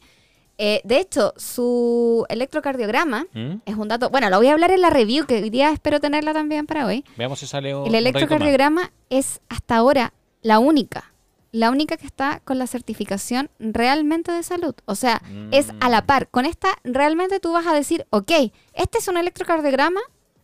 Eh, 0.57 0.81
de 0.83 0.99
hecho, 0.99 1.35
su 1.37 2.25
electrocardiograma 2.29 3.27
¿Mm? 3.31 3.57
es 3.63 3.75
un 3.75 3.89
dato... 3.89 4.09
Bueno, 4.09 4.31
lo 4.31 4.37
voy 4.37 4.47
a 4.47 4.53
hablar 4.53 4.71
en 4.71 4.81
la 4.81 4.89
review, 4.89 5.27
que 5.27 5.35
hoy 5.35 5.51
día 5.51 5.71
espero 5.71 5.99
tenerla 5.99 6.33
también 6.33 6.65
para 6.65 6.87
hoy. 6.87 7.05
Veamos 7.15 7.37
si 7.37 7.45
sale 7.45 7.75
un 7.75 7.83
El 7.83 7.89
un 7.89 7.95
electrocardiograma 7.95 8.91
es 9.11 9.39
hasta 9.49 9.75
ahora 9.75 10.13
la 10.41 10.57
única, 10.57 11.13
la 11.57 11.71
única 11.71 11.97
que 11.97 12.05
está 12.05 12.39
con 12.45 12.57
la 12.59 12.67
certificación 12.67 13.49
realmente 13.59 14.31
de 14.31 14.43
salud. 14.43 14.75
O 14.85 14.95
sea, 14.95 15.21
es 15.51 15.71
a 15.79 15.89
la 15.89 16.01
Mm. 16.01 16.05
par. 16.05 16.27
Con 16.29 16.45
esta 16.45 16.69
realmente 16.83 17.39
tú 17.39 17.51
vas 17.53 17.65
a 17.67 17.73
decir, 17.73 18.05
ok, 18.11 18.31
este 18.73 18.97
es 18.99 19.07
un 19.07 19.17
electrocardiograma 19.17 20.01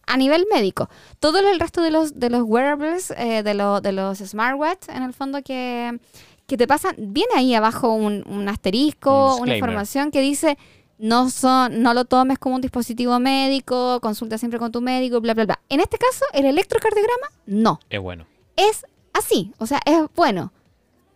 a 0.08 0.18
nivel 0.18 0.46
médico. 0.52 0.90
Todo 1.20 1.40
el 1.40 1.60
resto 1.60 1.82
de 1.82 1.92
los, 1.92 2.20
de 2.20 2.30
los 2.30 2.44
wearables, 2.44 3.12
eh, 3.18 3.44
de, 3.44 3.54
lo- 3.54 3.80
de 3.82 3.92
los 3.92 4.18
smartwatch, 4.20 4.90
en 4.90 5.04
el 5.04 5.14
fondo 5.14 5.42
que, 5.44 6.00
que 6.48 6.58
te 6.58 6.68
pasan, 6.68 6.96
viene 6.98 7.32
ahí 7.36 7.54
abajo 7.56 7.94
un, 7.94 8.24
un 8.28 8.50
asterisco, 8.50 9.36
Un 9.36 9.44
una 9.44 9.56
información 9.56 10.12
que 10.12 10.22
dice... 10.22 10.58
No, 11.00 11.30
son, 11.32 11.82
no 11.82 11.94
lo 11.94 12.06
tomes 12.06 12.38
como 12.40 12.56
un 12.56 12.62
dispositivo 12.62 13.20
médico, 13.20 14.00
consulta 14.00 14.38
siempre 14.38 14.58
con 14.60 14.72
tu 14.72 14.80
médico, 14.80 15.20
bla, 15.20 15.34
bla, 15.34 15.46
bla. 15.46 15.60
En 15.68 15.82
este 15.82 15.98
caso, 15.98 16.24
el 16.34 16.46
electrocardiograma, 16.46 17.28
no 17.48 17.80
Es 17.90 18.00
bueno. 18.00 18.26
es 18.56 18.86
así, 19.12 19.52
o 19.58 19.66
sea, 19.66 19.80
es 19.86 19.98
bueno, 20.16 20.54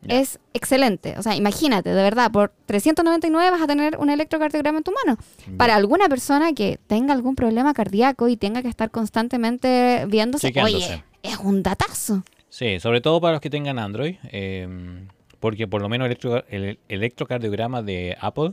Es 0.07 0.39
excelente. 0.53 1.15
O 1.17 1.23
sea, 1.23 1.35
imagínate, 1.35 1.89
de 1.89 2.01
verdad, 2.03 2.31
por 2.31 2.53
399 2.65 3.51
vas 3.51 3.61
a 3.61 3.67
tener 3.67 3.97
un 3.97 4.09
electrocardiograma 4.09 4.77
en 4.77 4.83
tu 4.83 4.91
mano. 5.05 5.17
Para 5.57 5.75
alguna 5.75 6.07
persona 6.07 6.53
que 6.53 6.79
tenga 6.87 7.13
algún 7.13 7.35
problema 7.35 7.73
cardíaco 7.73 8.27
y 8.27 8.37
tenga 8.37 8.61
que 8.61 8.69
estar 8.69 8.89
constantemente 8.91 10.05
viéndose, 10.07 10.47
oye, 10.63 11.03
es 11.23 11.37
un 11.39 11.63
datazo. 11.63 12.23
Sí, 12.49 12.79
sobre 12.79 13.01
todo 13.01 13.19
para 13.19 13.33
los 13.33 13.41
que 13.41 13.49
tengan 13.49 13.77
Android, 13.79 14.15
eh, 14.31 14.67
porque 15.39 15.67
por 15.67 15.81
lo 15.81 15.89
menos 15.89 16.05
el, 16.05 16.11
electro- 16.13 16.45
el 16.49 16.79
electrocardiograma 16.87 17.81
de 17.81 18.15
Apple 18.21 18.51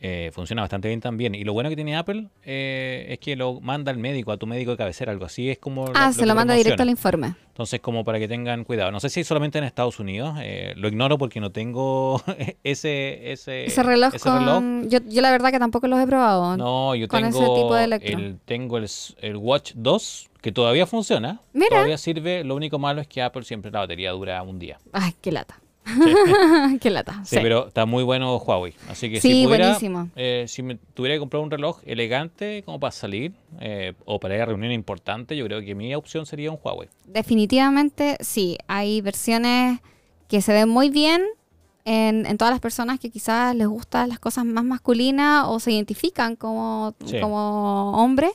eh, 0.00 0.30
funciona 0.32 0.62
bastante 0.62 0.88
bien 0.88 1.00
también. 1.00 1.34
Y 1.34 1.44
lo 1.44 1.52
bueno 1.52 1.68
que 1.68 1.76
tiene 1.76 1.96
Apple 1.96 2.28
eh, 2.44 3.06
es 3.10 3.18
que 3.18 3.34
lo 3.36 3.60
manda 3.60 3.90
al 3.90 3.98
médico, 3.98 4.30
a 4.32 4.36
tu 4.36 4.46
médico 4.46 4.70
de 4.70 4.76
cabecera, 4.76 5.12
algo 5.12 5.24
así. 5.24 5.50
Es 5.50 5.58
como 5.58 5.86
Ah, 5.94 6.08
lo 6.08 6.12
se 6.12 6.26
lo 6.26 6.34
manda 6.34 6.54
directo 6.54 6.82
al 6.82 6.90
informe. 6.90 7.34
Entonces, 7.48 7.80
como 7.80 8.04
para 8.04 8.20
que 8.20 8.28
tengan 8.28 8.62
cuidado. 8.62 8.92
No 8.92 9.00
sé 9.00 9.08
si 9.08 9.24
solamente 9.24 9.58
en 9.58 9.64
Estados 9.64 9.98
Unidos, 9.98 10.36
eh, 10.40 10.74
lo 10.76 10.86
ignoro 10.86 11.18
porque 11.18 11.40
no 11.40 11.50
tengo 11.50 12.22
ese, 12.62 13.32
ese, 13.32 13.66
Ese 13.66 13.82
reloj 13.82 14.14
ese 14.14 14.30
reloj. 14.30 14.54
con... 14.54 14.88
Yo, 14.88 15.00
yo 15.08 15.20
la 15.22 15.32
verdad 15.32 15.50
que 15.50 15.58
tampoco 15.58 15.88
los 15.88 15.98
he 15.98 16.06
probado. 16.06 16.56
No, 16.56 16.94
yo 16.94 17.08
con 17.08 17.22
tengo, 17.22 17.36
ese 17.36 17.60
tipo 17.60 17.74
de 17.74 17.84
el, 18.12 18.38
tengo 18.44 18.78
el, 18.78 18.88
el 19.20 19.36
Watch 19.36 19.72
2, 19.74 20.30
que 20.40 20.52
todavía 20.52 20.86
funciona. 20.86 21.40
Mira. 21.52 21.70
Todavía 21.70 21.98
sirve. 21.98 22.44
Lo 22.44 22.54
único 22.54 22.78
malo 22.78 23.00
es 23.00 23.08
que 23.08 23.20
Apple 23.22 23.42
siempre 23.42 23.72
la 23.72 23.80
batería 23.80 24.12
dura 24.12 24.40
un 24.42 24.60
día. 24.60 24.78
Ay, 24.92 25.14
qué 25.20 25.32
lata. 25.32 25.60
qué 26.80 26.90
lata. 26.90 27.20
Sí, 27.24 27.36
Sí. 27.36 27.38
pero 27.42 27.68
está 27.68 27.86
muy 27.86 28.02
bueno 28.04 28.36
Huawei. 28.36 28.74
Así 28.88 29.10
que 29.10 29.20
Sí, 29.20 29.32
si 29.32 29.44
pudiera, 29.44 29.66
buenísimo. 29.66 30.08
eh, 30.16 30.44
si 30.48 30.62
me 30.62 30.76
tuviera 30.94 31.14
que 31.16 31.20
comprar 31.20 31.42
un 31.42 31.50
reloj 31.50 31.80
elegante 31.86 32.62
como 32.64 32.78
para 32.80 32.90
salir 32.92 33.32
eh, 33.60 33.94
o 34.04 34.18
para 34.20 34.34
ir 34.36 34.42
a 34.42 34.46
reunión 34.46 34.72
importante, 34.72 35.36
yo 35.36 35.44
creo 35.46 35.60
que 35.60 35.74
mi 35.74 35.94
opción 35.94 36.26
sería 36.26 36.50
un 36.50 36.58
Huawei. 36.62 36.88
Definitivamente 37.06 38.16
sí, 38.20 38.58
hay 38.66 39.00
versiones 39.00 39.80
que 40.28 40.42
se 40.42 40.52
ven 40.52 40.68
muy 40.68 40.90
bien 40.90 41.22
en, 41.84 42.26
en 42.26 42.36
todas 42.36 42.52
las 42.52 42.60
personas 42.60 43.00
que 43.00 43.08
quizás 43.10 43.54
les 43.54 43.66
gustan 43.66 44.10
las 44.10 44.18
cosas 44.18 44.44
más 44.44 44.64
masculinas 44.64 45.44
o 45.48 45.58
se 45.60 45.72
identifican 45.72 46.36
como, 46.36 46.94
Sí. 47.06 47.18
como 47.20 47.92
hombre. 47.92 48.28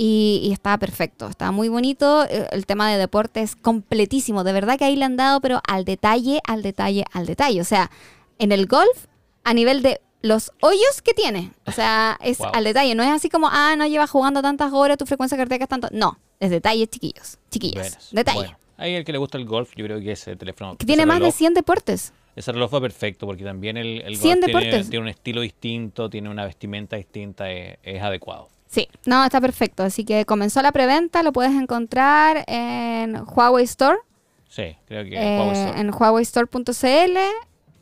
Y, 0.00 0.38
y 0.44 0.52
está 0.52 0.78
perfecto, 0.78 1.26
está 1.26 1.50
muy 1.50 1.68
bonito. 1.68 2.24
Eh, 2.30 2.46
El 2.52 2.66
tema 2.66 2.88
de 2.88 2.98
deporte 2.98 3.42
es 3.42 3.56
completísimo. 3.56 4.44
De 4.44 4.52
verdad 4.52 4.78
que 4.78 4.84
ahí 4.84 4.94
le 4.94 5.04
han 5.04 5.16
dado, 5.16 5.40
pero 5.40 5.60
al 5.66 5.84
detalle, 5.84 6.40
al 6.46 6.62
detalle, 6.62 7.04
al 7.12 7.26
detalle. 7.26 7.60
O 7.60 7.64
sea, 7.64 7.90
en 8.38 8.52
el 8.52 8.66
golf, 8.66 9.06
a 9.42 9.54
nivel 9.54 9.82
de 9.82 10.00
los 10.22 10.52
hoyos 10.60 11.02
que 11.02 11.14
tiene. 11.14 11.50
O 11.66 11.72
sea, 11.72 12.16
es 12.22 12.38
Wow. 12.38 12.50
al 12.54 12.62
detalle. 12.62 12.94
No 12.94 13.02
es 13.02 13.08
así 13.10 13.28
como, 13.28 13.48
ah, 13.50 13.74
no 13.76 13.88
llevas 13.88 14.08
jugando 14.08 14.40
tantas 14.40 14.72
horas, 14.72 14.98
tu 14.98 15.04
frecuencia 15.06 15.36
cardíaca 15.36 15.64
es 15.64 15.68
tanto. 15.68 15.88
No, 15.90 16.16
es 16.38 16.50
detalle, 16.50 16.86
chiquillos. 16.86 17.38
Chiquillos. 17.50 17.74
Buenas. 17.82 18.08
Detalle. 18.12 18.38
Bueno, 18.38 18.58
ahí 18.76 18.94
el 18.94 19.04
que 19.04 19.10
le 19.10 19.18
gusta 19.18 19.36
el 19.36 19.46
golf, 19.46 19.72
yo 19.74 19.84
creo 19.84 19.98
que 20.00 20.12
ese 20.12 20.36
teléfono. 20.36 20.76
que 20.76 20.86
tiene 20.86 21.06
más 21.06 21.18
de 21.18 21.26
reloj- 21.26 21.34
100 21.34 21.54
deportes. 21.54 22.12
Ese 22.36 22.52
reloj 22.52 22.72
va 22.72 22.80
perfecto 22.80 23.26
porque 23.26 23.42
también 23.42 23.76
el, 23.76 24.00
el 24.02 24.16
100 24.16 24.40
golf 24.42 24.44
tiene, 24.46 24.60
deportes. 24.60 24.90
tiene 24.90 25.02
un 25.02 25.08
estilo 25.08 25.40
distinto, 25.40 26.08
tiene 26.08 26.28
una 26.30 26.44
vestimenta 26.44 26.94
distinta, 26.94 27.50
es, 27.50 27.78
es 27.82 28.00
adecuado. 28.00 28.48
Sí, 28.68 28.86
no, 29.06 29.24
está 29.24 29.40
perfecto. 29.40 29.82
Así 29.82 30.04
que 30.04 30.24
comenzó 30.26 30.60
la 30.62 30.72
preventa, 30.72 31.22
lo 31.22 31.32
puedes 31.32 31.52
encontrar 31.52 32.44
en 32.46 33.16
Huawei 33.26 33.64
Store, 33.64 33.98
Sí, 34.48 34.76
creo 34.86 35.04
que 35.04 35.16
eh, 35.16 35.38
Huawei 35.38 35.52
Store. 35.58 35.80
en 35.80 35.90
huaweistore.cl 35.92 37.18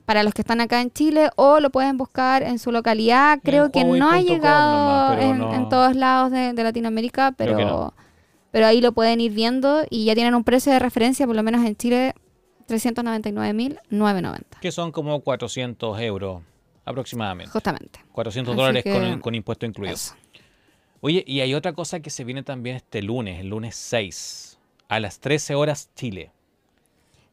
para 0.04 0.22
los 0.22 0.32
que 0.34 0.42
están 0.42 0.60
acá 0.60 0.80
en 0.80 0.92
Chile 0.92 1.30
o 1.36 1.58
lo 1.60 1.70
pueden 1.70 1.96
buscar 1.96 2.42
en 2.44 2.58
su 2.60 2.70
localidad. 2.72 3.40
Creo 3.42 3.70
que 3.72 3.84
no 3.84 4.10
ha 4.10 4.20
llegado 4.20 4.76
nomás, 5.16 5.22
en, 5.24 5.38
no- 5.38 5.54
en 5.54 5.68
todos 5.68 5.94
lados 5.96 6.30
de, 6.30 6.52
de 6.52 6.62
Latinoamérica, 6.64 7.32
pero, 7.36 7.58
no. 7.58 7.94
pero 8.52 8.66
ahí 8.66 8.80
lo 8.80 8.92
pueden 8.92 9.20
ir 9.20 9.32
viendo 9.32 9.84
y 9.90 10.04
ya 10.04 10.14
tienen 10.14 10.34
un 10.36 10.44
precio 10.44 10.72
de 10.72 10.78
referencia, 10.78 11.26
por 11.26 11.34
lo 11.34 11.42
menos 11.42 11.64
en 11.64 11.74
Chile, 11.76 12.14
399.990, 12.68 14.42
Que 14.60 14.72
son 14.72 14.92
como 14.92 15.20
400 15.20 16.00
euros 16.00 16.42
aproximadamente. 16.84 17.50
justamente. 17.52 18.00
400 18.12 18.52
Así 18.52 18.56
dólares 18.60 18.84
con, 18.84 19.20
con 19.20 19.34
impuesto 19.34 19.66
incluido. 19.66 19.94
Eso. 19.94 20.14
Oye, 21.00 21.22
y 21.26 21.40
hay 21.40 21.54
otra 21.54 21.72
cosa 21.72 22.00
que 22.00 22.10
se 22.10 22.24
viene 22.24 22.42
también 22.42 22.76
este 22.76 23.02
lunes, 23.02 23.40
el 23.40 23.48
lunes 23.48 23.76
6, 23.76 24.58
a 24.88 25.00
las 25.00 25.18
13 25.20 25.54
horas 25.54 25.90
Chile, 25.94 26.30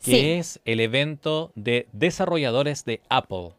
que 0.03 0.11
Sí. 0.11 0.20
es 0.32 0.59
el 0.66 0.80
evento 0.80 1.51
de 1.55 1.88
desarrolladores 1.93 2.84
de 2.86 3.01
Apple, 3.09 3.51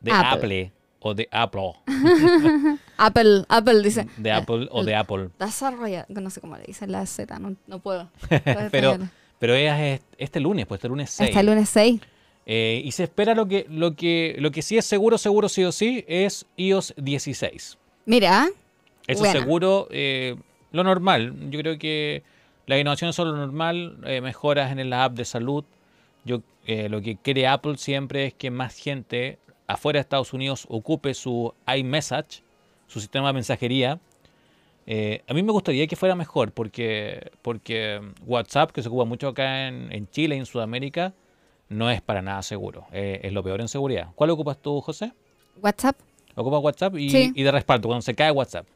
de 0.00 0.12
Apple. 0.12 0.28
Apple, 0.30 0.72
o 1.00 1.14
de 1.14 1.28
Apple, 1.30 1.72
Apple, 2.96 3.44
Apple 3.48 3.82
dice. 3.82 4.06
de 4.16 4.32
Apple 4.32 4.68
o 4.70 4.84
de 4.84 4.94
Apple. 4.94 5.28
Desarrolla, 5.38 6.06
no 6.08 6.30
sé 6.30 6.40
cómo 6.40 6.56
le 6.56 6.64
dicen 6.64 6.90
la 6.92 7.04
Z, 7.06 7.38
no, 7.38 7.54
no 7.66 7.78
puedo. 7.80 8.10
Pero, 8.70 8.98
pero 9.38 9.54
es 9.54 10.00
este 10.18 10.40
lunes, 10.40 10.66
pues 10.66 10.78
este 10.78 10.88
lunes 10.88 11.10
6. 11.10 11.30
Hasta 11.30 11.40
el 11.40 11.46
lunes 11.46 11.68
6. 11.68 12.00
Eh, 12.46 12.82
y 12.84 12.90
se 12.92 13.04
espera 13.04 13.34
lo 13.34 13.46
que, 13.46 13.66
lo, 13.68 13.94
que, 13.94 14.34
lo 14.38 14.50
que 14.50 14.62
sí 14.62 14.76
es 14.78 14.84
seguro, 14.86 15.18
seguro 15.18 15.48
sí 15.48 15.62
o 15.64 15.70
sí, 15.70 16.04
es 16.08 16.46
iOS 16.56 16.94
16. 16.96 17.78
Mira, 18.06 18.48
Eso 19.08 19.24
seguro, 19.24 19.88
eh, 19.90 20.36
lo 20.72 20.84
normal. 20.84 21.34
Yo 21.50 21.58
creo 21.60 21.78
que 21.78 22.22
las 22.66 22.78
innovaciones 22.78 23.16
son 23.16 23.30
lo 23.30 23.36
normal, 23.36 23.98
eh, 24.04 24.20
mejoras 24.20 24.70
en 24.70 24.90
la 24.90 25.04
app 25.04 25.14
de 25.14 25.24
salud. 25.24 25.64
Yo 26.24 26.42
eh, 26.66 26.88
lo 26.88 27.00
que 27.00 27.16
quiere 27.16 27.46
Apple 27.46 27.78
siempre 27.78 28.26
es 28.26 28.34
que 28.34 28.50
más 28.50 28.76
gente 28.76 29.38
afuera 29.66 29.96
de 29.98 30.02
Estados 30.02 30.32
Unidos 30.32 30.66
ocupe 30.68 31.14
su 31.14 31.54
iMessage, 31.74 32.42
su 32.86 33.00
sistema 33.00 33.28
de 33.28 33.32
mensajería. 33.34 33.98
Eh, 34.86 35.22
a 35.28 35.34
mí 35.34 35.42
me 35.42 35.52
gustaría 35.52 35.86
que 35.86 35.96
fuera 35.96 36.14
mejor 36.14 36.52
porque, 36.52 37.30
porque 37.42 38.00
WhatsApp, 38.26 38.70
que 38.70 38.82
se 38.82 38.88
ocupa 38.88 39.04
mucho 39.04 39.28
acá 39.28 39.68
en, 39.68 39.92
en 39.92 40.08
Chile 40.10 40.36
y 40.36 40.38
en 40.38 40.46
Sudamérica, 40.46 41.12
no 41.68 41.90
es 41.90 42.00
para 42.00 42.22
nada 42.22 42.42
seguro. 42.42 42.86
Eh, 42.92 43.20
es 43.22 43.32
lo 43.32 43.42
peor 43.42 43.60
en 43.60 43.68
seguridad. 43.68 44.08
¿Cuál 44.14 44.30
ocupas 44.30 44.58
tú, 44.60 44.80
José? 44.80 45.12
WhatsApp, 45.62 45.96
Ocupas 46.34 46.62
WhatsApp 46.62 46.96
y, 46.96 47.10
Sí. 47.10 47.32
y 47.34 47.42
de 47.42 47.50
respaldo, 47.50 47.88
cuando 47.88 48.02
se 48.02 48.14
cae 48.14 48.30
WhatsApp. 48.30 48.66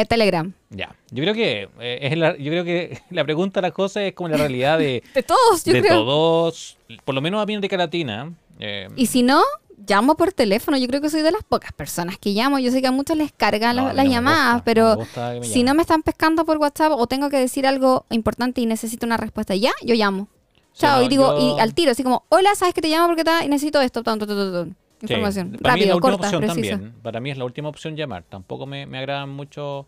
Eh, 0.00 0.04
Telegram. 0.06 0.52
Ya, 0.70 0.94
yo 1.10 1.22
creo 1.22 1.34
que 1.34 1.68
eh, 1.80 1.98
es 2.02 2.16
la, 2.18 2.36
yo 2.36 2.50
creo 2.50 2.64
que 2.64 2.98
la 3.10 3.24
pregunta 3.24 3.60
las 3.60 3.72
cosas 3.72 4.04
es 4.04 4.12
como 4.14 4.28
la 4.28 4.36
realidad 4.36 4.78
de, 4.78 5.02
De 5.14 5.22
todos, 5.22 5.64
yo 5.64 5.72
de 5.72 5.80
creo. 5.82 5.96
todos, 6.04 6.76
por 7.04 7.14
lo 7.14 7.20
menos 7.20 7.38
a 7.38 7.42
América 7.42 7.76
Latina. 7.76 8.32
eh, 8.58 8.88
Y 8.96 9.06
si 9.06 9.22
no, 9.22 9.42
llamo 9.86 10.14
por 10.16 10.32
teléfono. 10.32 10.76
Yo 10.78 10.86
creo 10.88 11.00
que 11.00 11.10
soy 11.10 11.22
de 11.22 11.30
las 11.32 11.42
pocas 11.42 11.72
personas 11.72 12.16
que 12.18 12.30
llamo. 12.30 12.58
Yo 12.58 12.70
sé 12.70 12.80
que 12.80 12.86
a 12.86 12.92
muchos 12.92 13.16
les 13.16 13.32
cargan 13.32 13.76
no, 13.76 13.84
las- 13.92 13.96
mí 13.96 14.04
no 14.04 14.10
llamadas, 14.10 14.52
gusta, 14.54 14.64
pero 14.64 14.96
no 14.96 15.42
si 15.44 15.62
no 15.62 15.74
me 15.74 15.82
están 15.82 16.02
pescando 16.02 16.44
por 16.44 16.56
WhatsApp 16.58 16.92
o 16.96 17.06
tengo 17.06 17.28
que 17.30 17.36
decir 17.38 17.66
algo 17.66 18.06
importante 18.10 18.60
y 18.60 18.66
necesito 18.66 19.04
una 19.06 19.16
respuesta 19.16 19.54
ya, 19.54 19.72
yo 19.82 19.94
llamo. 19.94 20.28
Chao, 20.76 21.02
y 21.02 21.08
digo, 21.08 21.38
yo- 21.38 21.56
y 21.56 21.60
al 21.60 21.72
tiro, 21.74 21.92
así 21.92 22.02
como, 22.02 22.24
hola, 22.30 22.54
sabes 22.56 22.74
que 22.74 22.80
te 22.80 22.88
llamo 22.88 23.06
porque 23.06 23.22
y 23.44 23.48
necesito 23.48 23.80
esto, 23.80 24.02
tanto, 24.02 24.26
tanto, 24.26 24.68
Sí, 25.06 25.12
Información. 25.14 25.58
para 25.62 25.74
mí 25.76 25.82
es 25.82 25.88
la 25.88 25.94
última 25.96 26.12
corta, 26.12 26.26
opción 26.26 26.46
también. 26.46 26.92
Para 27.02 27.20
mí 27.20 27.30
es 27.30 27.38
la 27.38 27.44
última 27.44 27.68
opción 27.68 27.96
llamar. 27.96 28.24
Tampoco 28.28 28.66
me, 28.66 28.86
me 28.86 28.98
agradan 28.98 29.30
mucho 29.30 29.86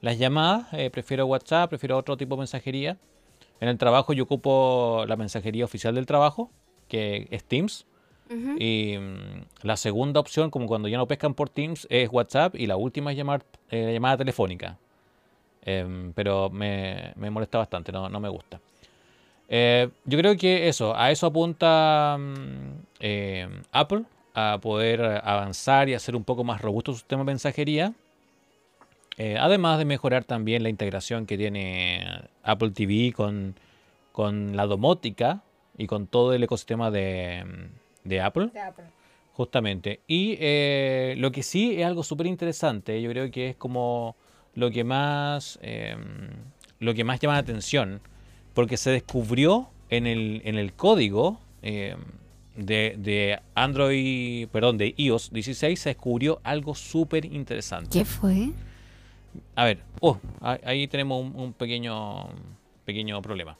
las 0.00 0.18
llamadas. 0.18 0.66
eh, 0.72 0.90
prefiero 0.90 1.26
WhatsApp, 1.26 1.68
prefiero 1.70 1.96
otro 1.96 2.16
tipo 2.16 2.34
de 2.36 2.40
mensajería. 2.40 2.96
En 3.60 3.68
el 3.68 3.78
trabajo 3.78 4.12
yo 4.12 4.24
ocupo 4.24 5.04
la 5.08 5.16
mensajería 5.16 5.64
oficial 5.64 5.94
del 5.94 6.06
trabajo, 6.06 6.50
que 6.88 7.26
es 7.30 7.44
Teams. 7.44 7.86
Y 8.58 8.96
mm, 8.98 9.66
la 9.66 9.76
segunda 9.78 10.20
opción, 10.20 10.50
como 10.50 10.66
cuando 10.66 10.86
ya 10.88 10.98
no 10.98 11.06
pescan 11.06 11.32
por 11.34 11.48
Teams, 11.48 11.86
es 11.90 12.10
WhatsApp. 12.12 12.54
Y 12.56 12.66
la 12.66 12.76
última 12.76 13.10
es 13.10 13.16
llamar, 13.16 13.42
eh, 13.70 13.84
la 13.86 13.92
llamada 13.92 14.18
telefónica. 14.18 14.76
Em, 15.62 16.12
pero 16.12 16.50
me, 16.50 17.12
me 17.16 17.30
molesta 17.30 17.58
bastante, 17.58 17.90
no, 17.90 18.08
no 18.08 18.20
me 18.20 18.28
gusta. 18.28 18.60
Eh, 19.48 19.88
yo 20.04 20.18
creo 20.18 20.36
que 20.36 20.68
eso, 20.68 20.94
a 20.94 21.10
eso 21.10 21.26
apunta 21.26 22.16
mm, 22.18 23.62
Apple, 23.72 24.02
a 24.38 24.58
poder 24.60 25.02
avanzar 25.24 25.88
y 25.88 25.94
hacer 25.94 26.16
un 26.16 26.24
poco 26.24 26.44
más 26.44 26.60
robusto 26.60 26.92
su 26.92 26.98
sistema 26.98 27.22
de 27.22 27.26
mensajería. 27.26 27.92
Eh, 29.16 29.36
además 29.38 29.78
de 29.78 29.84
mejorar 29.84 30.24
también 30.24 30.62
la 30.62 30.68
integración 30.68 31.26
que 31.26 31.36
tiene 31.36 32.22
Apple 32.42 32.70
TV 32.70 33.12
con, 33.12 33.56
con 34.12 34.56
la 34.56 34.66
domótica 34.66 35.42
y 35.76 35.86
con 35.86 36.06
todo 36.06 36.32
el 36.32 36.42
ecosistema 36.42 36.90
de, 36.90 37.44
de 38.04 38.20
Apple. 38.20 38.50
Justamente. 39.32 40.00
Y 40.06 40.36
eh, 40.40 41.14
lo 41.18 41.32
que 41.32 41.42
sí 41.42 41.80
es 41.80 41.86
algo 41.86 42.02
súper 42.02 42.26
interesante, 42.26 43.00
yo 43.00 43.10
creo 43.10 43.30
que 43.30 43.50
es 43.50 43.56
como 43.56 44.16
lo 44.54 44.70
que 44.70 44.82
más 44.82 45.58
em, 45.62 46.30
lo 46.80 46.94
que 46.94 47.04
más 47.04 47.20
llama 47.20 47.34
la 47.34 47.40
atención, 47.40 48.00
porque 48.54 48.76
se 48.76 48.90
descubrió 48.90 49.68
en 49.90 50.06
el, 50.06 50.42
en 50.44 50.56
el 50.56 50.72
código 50.72 51.40
em, 51.62 51.98
de, 52.58 52.94
de, 52.98 53.40
Android, 53.54 54.48
perdón, 54.48 54.78
de 54.78 54.94
iOS 54.96 55.30
16, 55.32 55.78
se 55.78 55.88
descubrió 55.90 56.40
algo 56.42 56.74
súper 56.74 57.24
interesante. 57.24 57.90
¿Qué 57.98 58.04
fue? 58.04 58.50
A 59.54 59.64
ver, 59.64 59.78
oh, 60.00 60.18
ahí 60.40 60.88
tenemos 60.88 61.24
un, 61.24 61.34
un, 61.40 61.52
pequeño, 61.52 62.28
pequeño 62.84 63.22
problema. 63.22 63.56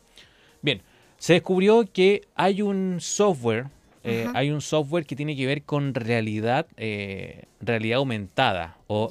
Bien, 0.61 0.83
se 1.17 1.35
descubrió 1.35 1.85
que 1.93 2.29
hay 2.35 2.63
un 2.63 2.99
software 3.01 3.67
eh, 4.05 4.27
hay 4.35 4.51
un 4.51 4.61
software 4.61 5.05
que 5.05 5.17
tiene 5.17 5.37
que 5.37 5.47
ver 5.47 5.63
con 5.63 5.95
realidad, 5.95 6.67
eh, 6.77 7.45
realidad 7.61 7.99
aumentada, 7.99 8.79
o, 8.87 9.09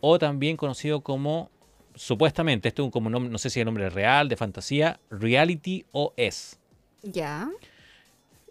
o 0.00 0.18
también 0.18 0.56
conocido 0.56 1.02
como, 1.02 1.50
supuestamente, 1.94 2.68
esto 2.68 2.84
es 2.84 2.90
como 2.90 3.10
nombre, 3.10 3.30
no 3.30 3.38
sé 3.38 3.50
si 3.50 3.60
es 3.60 3.62
el 3.62 3.66
nombre 3.66 3.88
real, 3.90 4.28
de 4.28 4.36
fantasía, 4.36 4.98
Reality 5.10 5.84
OS. 5.92 6.58
Ya. 7.02 7.48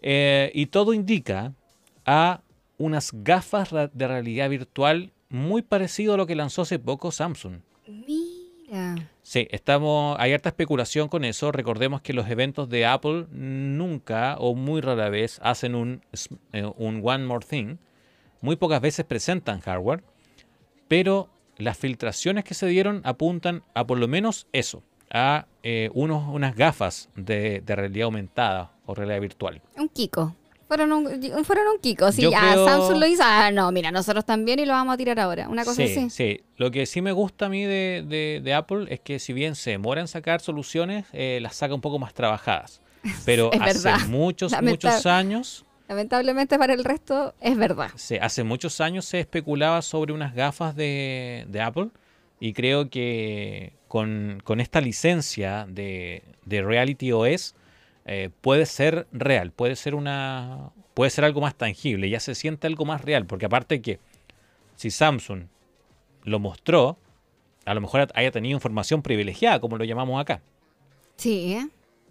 Eh, 0.02 0.50
y 0.54 0.66
todo 0.66 0.94
indica 0.94 1.52
a 2.06 2.42
unas 2.78 3.12
gafas 3.12 3.70
de 3.92 4.08
realidad 4.08 4.48
virtual 4.48 5.12
muy 5.28 5.62
parecido 5.62 6.14
a 6.14 6.16
lo 6.16 6.26
que 6.26 6.34
lanzó 6.34 6.62
hace 6.62 6.78
poco 6.78 7.12
Samsung. 7.12 7.60
Sí, 9.22 9.48
estamos, 9.50 10.16
hay 10.18 10.32
harta 10.32 10.48
especulación 10.48 11.08
con 11.08 11.24
eso. 11.24 11.52
Recordemos 11.52 12.02
que 12.02 12.12
los 12.12 12.28
eventos 12.28 12.68
de 12.68 12.86
Apple 12.86 13.26
nunca 13.30 14.36
o 14.38 14.54
muy 14.54 14.80
rara 14.80 15.08
vez 15.08 15.38
hacen 15.42 15.74
un, 15.74 16.02
eh, 16.52 16.70
un 16.76 17.00
One 17.04 17.26
More 17.26 17.44
Thing. 17.44 17.76
Muy 18.40 18.56
pocas 18.56 18.80
veces 18.80 19.04
presentan 19.04 19.60
hardware, 19.60 20.02
pero 20.88 21.28
las 21.58 21.76
filtraciones 21.76 22.44
que 22.44 22.54
se 22.54 22.66
dieron 22.66 23.02
apuntan 23.04 23.62
a 23.74 23.86
por 23.86 23.98
lo 23.98 24.08
menos 24.08 24.46
eso, 24.52 24.82
a 25.10 25.46
eh, 25.62 25.90
unos, 25.92 26.26
unas 26.28 26.56
gafas 26.56 27.10
de, 27.16 27.60
de 27.60 27.76
realidad 27.76 28.06
aumentada 28.06 28.72
o 28.90 28.94
realidad 28.94 29.20
virtual. 29.20 29.62
Un 29.76 29.88
Kiko. 29.88 30.34
Fueron 30.68 30.92
un, 30.92 31.44
fueron 31.44 31.66
un 31.66 31.80
Kiko. 31.80 32.12
Si 32.12 32.22
ya 32.30 32.54
Samsung 32.54 32.98
lo 32.98 33.06
hizo, 33.06 33.22
ah, 33.24 33.50
no, 33.50 33.72
mira, 33.72 33.90
nosotros 33.90 34.24
también 34.24 34.60
y 34.60 34.66
lo 34.66 34.72
vamos 34.72 34.94
a 34.94 34.96
tirar 34.96 35.18
ahora. 35.18 35.48
Una 35.48 35.64
cosa 35.64 35.84
sí, 35.84 35.92
así. 35.92 36.10
Sí, 36.10 36.40
lo 36.56 36.70
que 36.70 36.86
sí 36.86 37.02
me 37.02 37.10
gusta 37.10 37.46
a 37.46 37.48
mí 37.48 37.64
de, 37.64 38.40
de, 38.42 38.54
Apple 38.54 38.86
es 38.88 39.00
que 39.00 39.18
si 39.18 39.32
bien 39.32 39.56
se 39.56 39.70
demora 39.70 40.00
en 40.00 40.06
sacar 40.06 40.40
soluciones, 40.40 41.06
eh, 41.12 41.40
las 41.42 41.56
saca 41.56 41.74
un 41.74 41.80
poco 41.80 41.98
más 41.98 42.14
trabajadas. 42.14 42.82
Pero 43.24 43.50
hace 43.60 43.90
muchos, 44.06 44.52
muchos 44.62 45.06
años... 45.06 45.64
Lamentablemente 45.88 46.56
para 46.56 46.72
el 46.74 46.84
resto 46.84 47.34
es 47.40 47.56
verdad. 47.56 47.90
Sí, 47.96 48.16
hace 48.20 48.44
muchos 48.44 48.80
años 48.80 49.04
se 49.06 49.18
especulaba 49.18 49.82
sobre 49.82 50.12
unas 50.12 50.36
gafas 50.36 50.76
de, 50.76 51.46
de 51.48 51.60
Apple 51.60 51.88
y 52.38 52.52
creo 52.52 52.88
que 52.90 53.72
con, 53.88 54.40
con 54.44 54.60
esta 54.60 54.80
licencia 54.80 55.66
de, 55.68 56.22
de 56.44 56.62
Reality 56.62 57.10
OS 57.10 57.56
eh, 58.12 58.28
puede 58.40 58.66
ser 58.66 59.06
real, 59.12 59.52
puede 59.52 59.76
ser 59.76 59.94
una 59.94 60.72
puede 60.94 61.10
ser 61.10 61.24
algo 61.24 61.40
más 61.40 61.54
tangible, 61.54 62.10
ya 62.10 62.18
se 62.18 62.34
siente 62.34 62.66
algo 62.66 62.84
más 62.84 63.02
real, 63.02 63.24
porque 63.24 63.46
aparte 63.46 63.80
que 63.80 64.00
si 64.74 64.90
Samsung 64.90 65.44
lo 66.24 66.40
mostró, 66.40 66.98
a 67.64 67.72
lo 67.72 67.80
mejor 67.80 68.08
haya 68.12 68.32
tenido 68.32 68.56
información 68.56 69.02
privilegiada, 69.02 69.60
como 69.60 69.78
lo 69.78 69.84
llamamos 69.84 70.20
acá. 70.20 70.42
Sí. 71.14 71.52
¿eh? 71.52 71.68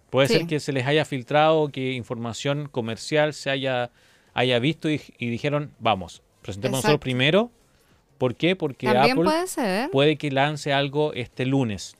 Puede 0.10 0.30
ser 0.30 0.47
que 0.47 0.62
se 0.62 0.72
les 0.72 0.88
haya 0.88 1.04
filtrado, 1.04 1.68
que 1.68 1.91
información 1.91 2.70
comercial 2.70 3.34
se 3.34 3.50
haya, 3.50 3.91
haya 4.34 4.58
visto 4.60 4.89
y, 4.89 5.02
dijeron, 5.20 5.74
vamos, 5.80 6.22
presentemos 6.41 6.78
nosotros 6.78 7.02
primero. 7.02 7.52
¿Por 8.18 8.36
qué? 8.36 8.56
Porque 8.56 8.88
Apple 8.88 9.16
puede, 9.16 9.89
puede 9.89 10.16
que 10.16 10.32
lance 10.32 10.72
algo 10.72 11.12
este 11.12 11.45
lunes. 11.45 11.97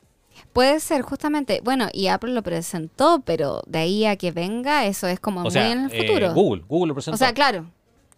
Puede 0.54 0.80
ser, 0.80 1.02
justamente. 1.02 1.62
Bueno, 1.64 1.88
y 1.94 2.08
Apple 2.08 2.34
lo 2.34 2.44
presentó, 2.44 3.22
pero 3.26 3.62
de 3.66 3.80
ahí 3.80 4.06
a 4.06 4.16
que 4.16 4.32
venga, 4.32 4.86
eso 4.86 5.08
es 5.08 5.20
como 5.20 5.42
muy 5.42 5.56
en 5.56 5.86
el 5.86 5.90
futuro. 5.90 6.28
Eh, 6.28 6.34
Google, 6.34 6.64
Google 6.68 6.90
lo 6.90 6.94
presentó. 6.94 7.16
O 7.16 7.18
sea, 7.18 7.34
claro. 7.34 7.66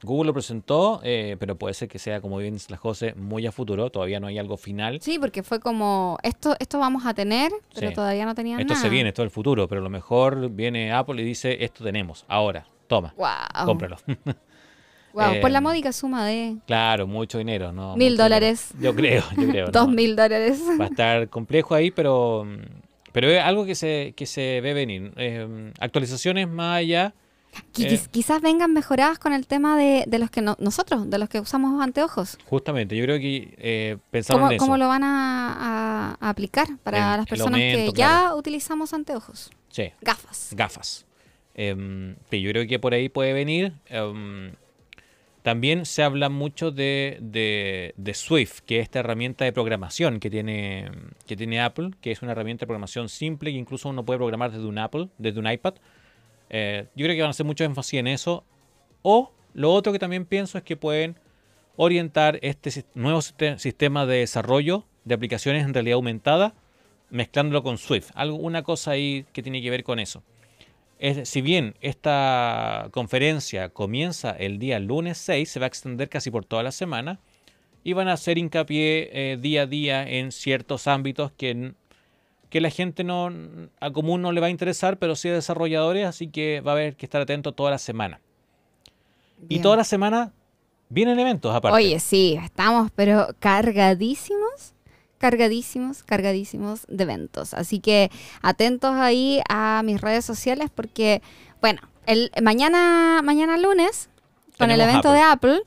Google 0.04 0.28
lo 0.28 0.34
presentó, 0.34 1.00
eh, 1.04 1.38
pero 1.40 1.58
puede 1.58 1.74
ser 1.74 1.88
que 1.88 2.00
sea, 2.00 2.22
como 2.22 2.38
bien 2.38 2.58
las 2.70 2.80
cosas, 2.80 3.16
muy 3.16 3.46
a 3.46 3.52
futuro. 3.52 3.90
Todavía 3.92 4.20
no 4.20 4.28
hay 4.28 4.40
algo 4.40 4.58
final. 4.58 5.00
Sí, 5.02 5.20
porque 5.20 5.44
fue 5.44 5.60
como, 5.60 6.18
esto 6.24 6.56
esto 6.60 6.80
vamos 6.80 7.06
a 7.06 7.14
tener, 7.14 7.52
pero 7.76 7.94
todavía 7.94 8.26
no 8.26 8.34
tenían 8.34 8.60
esto 8.60 8.74
nada. 8.74 8.80
Esto 8.80 8.88
se 8.88 8.94
viene, 8.94 9.10
esto 9.10 9.22
es 9.22 9.28
el 9.28 9.32
futuro, 9.32 9.68
pero 9.68 9.82
a 9.82 9.84
lo 9.84 9.90
mejor 9.90 10.50
viene 10.50 10.92
Apple 10.92 11.22
y 11.22 11.26
dice, 11.26 11.64
esto 11.64 11.84
tenemos, 11.84 12.26
ahora, 12.28 12.66
toma, 12.88 13.14
wow. 13.16 13.66
cómpralo. 13.66 13.98
Wow, 15.14 15.42
por 15.42 15.52
la 15.52 15.58
em, 15.60 15.64
módica 15.64 15.92
suma 15.92 16.26
de... 16.26 16.58
Claro, 16.66 17.08
mucho 17.08 17.38
dinero, 17.38 17.72
¿no? 17.72 17.96
Mil 17.96 18.18
dólares. 18.18 18.70
Yo 18.80 18.96
creo, 18.96 19.24
yo 19.38 19.48
creo. 19.48 19.68
Dos 19.72 19.90
mil 19.90 20.16
dólares. 20.16 20.62
Va 20.80 20.86
a 20.86 20.88
estar 20.88 21.30
complejo 21.30 21.76
ahí, 21.76 21.92
pero, 21.92 22.48
pero 23.12 23.30
es 23.30 23.42
algo 23.42 23.66
que 23.66 23.76
se, 23.76 24.14
que 24.16 24.26
se 24.26 24.62
ve 24.62 24.74
venir. 24.74 25.12
Em, 25.18 25.74
actualizaciones 25.80 26.48
más 26.48 26.78
allá. 26.78 27.14
Eh, 27.78 28.00
quizás 28.12 28.42
vengan 28.42 28.74
mejoradas 28.74 29.20
con 29.20 29.34
el 29.34 29.46
tema 29.46 29.78
de, 29.78 30.06
de 30.08 30.20
los 30.20 30.30
que 30.30 30.42
nosotros, 30.42 31.10
de 31.10 31.18
los 31.18 31.30
que 31.30 31.40
usamos 31.40 31.82
anteojos. 31.82 32.38
Justamente, 32.46 32.96
yo 32.96 33.04
creo 33.04 33.20
que 33.20 33.54
eh, 33.58 33.98
en 34.12 34.20
eso. 34.20 34.40
¿Cómo 34.58 34.78
lo 34.78 34.88
van 34.88 35.04
a, 35.04 36.18
a, 36.20 36.30
aplicar 36.30 36.68
para 36.84 37.18
las 37.18 37.26
personas 37.26 37.60
que 37.60 37.92
ya 37.94 38.36
utilizamos 38.36 38.94
anteojos? 38.94 39.52
Sí. 39.70 39.92
Gafas. 40.02 40.54
Gafas. 40.56 41.06
Eh, 41.56 42.16
yo 42.32 42.50
creo 42.52 42.68
que 42.68 42.80
por 42.80 42.94
ahí 42.94 43.10
puede 43.10 43.34
venir. 43.34 43.74
También 45.42 45.86
se 45.86 46.04
habla 46.04 46.30
mucho 46.30 46.70
de, 46.70 47.18
de, 47.22 48.14
Swift, 48.14 48.60
que 48.60 48.78
es 48.78 48.84
esta 48.84 49.00
herramienta 49.00 49.44
de 49.44 49.52
programación 49.52 50.20
que 50.20 50.30
tiene, 50.30 50.92
que 51.26 51.36
tiene 51.36 51.60
Apple, 51.62 51.92
que 52.00 52.12
es 52.12 52.22
una 52.22 52.34
herramienta 52.34 52.62
de 52.62 52.68
programación 52.68 53.10
simple 53.10 53.52
que 53.52 53.58
incluso 53.58 53.90
uno 53.90 54.06
puede 54.06 54.20
programar 54.20 54.52
desde 54.52 54.68
un 54.68 54.78
Apple, 54.78 55.10
desde 55.18 55.40
un 55.40 55.50
iPad. 55.50 55.76
Eh, 56.52 56.86
yo 56.96 57.06
creo 57.06 57.16
que 57.16 57.22
van 57.22 57.30
a 57.30 57.32
hacer 57.32 57.46
mucho 57.46 57.64
énfasis 57.64 58.00
en 58.00 58.08
eso. 58.08 58.44
O 59.02 59.32
lo 59.56 59.74
otro 59.74 59.92
que 59.92 60.00
también 60.00 60.26
pienso 60.26 60.60
es 60.60 60.64
que 60.64 60.78
pueden 60.78 61.16
orientar 61.76 62.38
este 62.44 62.86
nuevo 62.94 63.22
sistema 63.22 64.06
de 64.06 64.18
desarrollo 64.18 64.86
de 65.06 65.16
aplicaciones 65.16 65.66
en 65.66 65.74
realidad 65.74 65.96
aumentada, 65.96 66.54
mezclándolo 67.10 67.64
con 67.64 67.80
Swift. 67.80 68.12
Algo, 68.14 68.36
una 68.38 68.62
cosa 68.62 68.92
ahí 68.92 69.26
que 69.34 69.42
tiene 69.42 69.64
que 69.64 69.72
ver 69.72 69.84
con 69.84 69.98
eso 69.98 70.22
si 71.24 71.42
bien 71.42 71.76
esta 71.82 72.90
conferencia 72.92 73.70
comienza 73.70 74.32
el 74.32 74.60
día 74.60 74.80
lunes 74.80 75.18
6, 75.18 75.50
se 75.50 75.60
va 75.60 75.66
a 75.66 75.68
extender 75.68 76.10
casi 76.10 76.30
por 76.30 76.46
toda 76.46 76.62
la 76.62 76.72
semana 76.72 77.20
y 77.84 77.94
van 77.94 78.08
a 78.08 78.14
hacer 78.14 78.38
hincapié 78.38 79.10
eh, 79.12 79.38
día 79.38 79.64
a 79.64 79.66
día 79.66 80.08
en 80.08 80.32
ciertos 80.32 80.88
ámbitos 80.88 81.32
que, 81.32 81.74
que 82.50 82.62
la 82.62 82.70
gente 82.70 83.04
no 83.04 83.32
a 83.80 83.92
común 83.92 84.22
no 84.22 84.32
le 84.32 84.42
va 84.42 84.48
a 84.48 84.52
interesar, 84.52 84.98
pero 84.98 85.16
sí 85.16 85.30
a 85.30 85.34
desarrolladores, 85.34 86.06
así 86.06 86.28
que 86.28 86.62
va 86.62 86.74
a 86.74 86.76
haber 86.76 86.96
que 86.96 87.08
estar 87.08 87.22
atento 87.22 87.54
toda 87.54 87.72
la 87.72 87.80
semana. 87.80 88.22
Y 89.50 89.60
toda 89.60 89.78
la 89.78 89.84
semana 89.84 90.34
vienen 90.90 91.20
eventos 91.20 91.56
aparte. 91.56 91.76
Oye, 91.76 92.00
sí, 92.00 92.38
estamos 92.44 92.92
pero 92.94 93.30
cargadísimos 93.40 94.41
cargadísimos, 95.22 96.02
cargadísimos 96.02 96.88
de 96.88 97.04
eventos. 97.04 97.54
Así 97.54 97.80
que 97.80 98.10
atentos 98.42 98.96
ahí 98.96 99.40
a 99.48 99.84
mis 99.86 100.02
redes 100.02 100.26
sociales 100.26 100.72
porque, 100.74 101.22
bueno, 101.62 101.80
el 102.08 102.32
mañana, 102.42 103.22
mañana 103.24 103.56
lunes, 103.60 104.10
con 104.58 104.72
el 104.72 104.82
evento 104.82 105.12
de 105.12 105.22
Apple, 105.22 105.62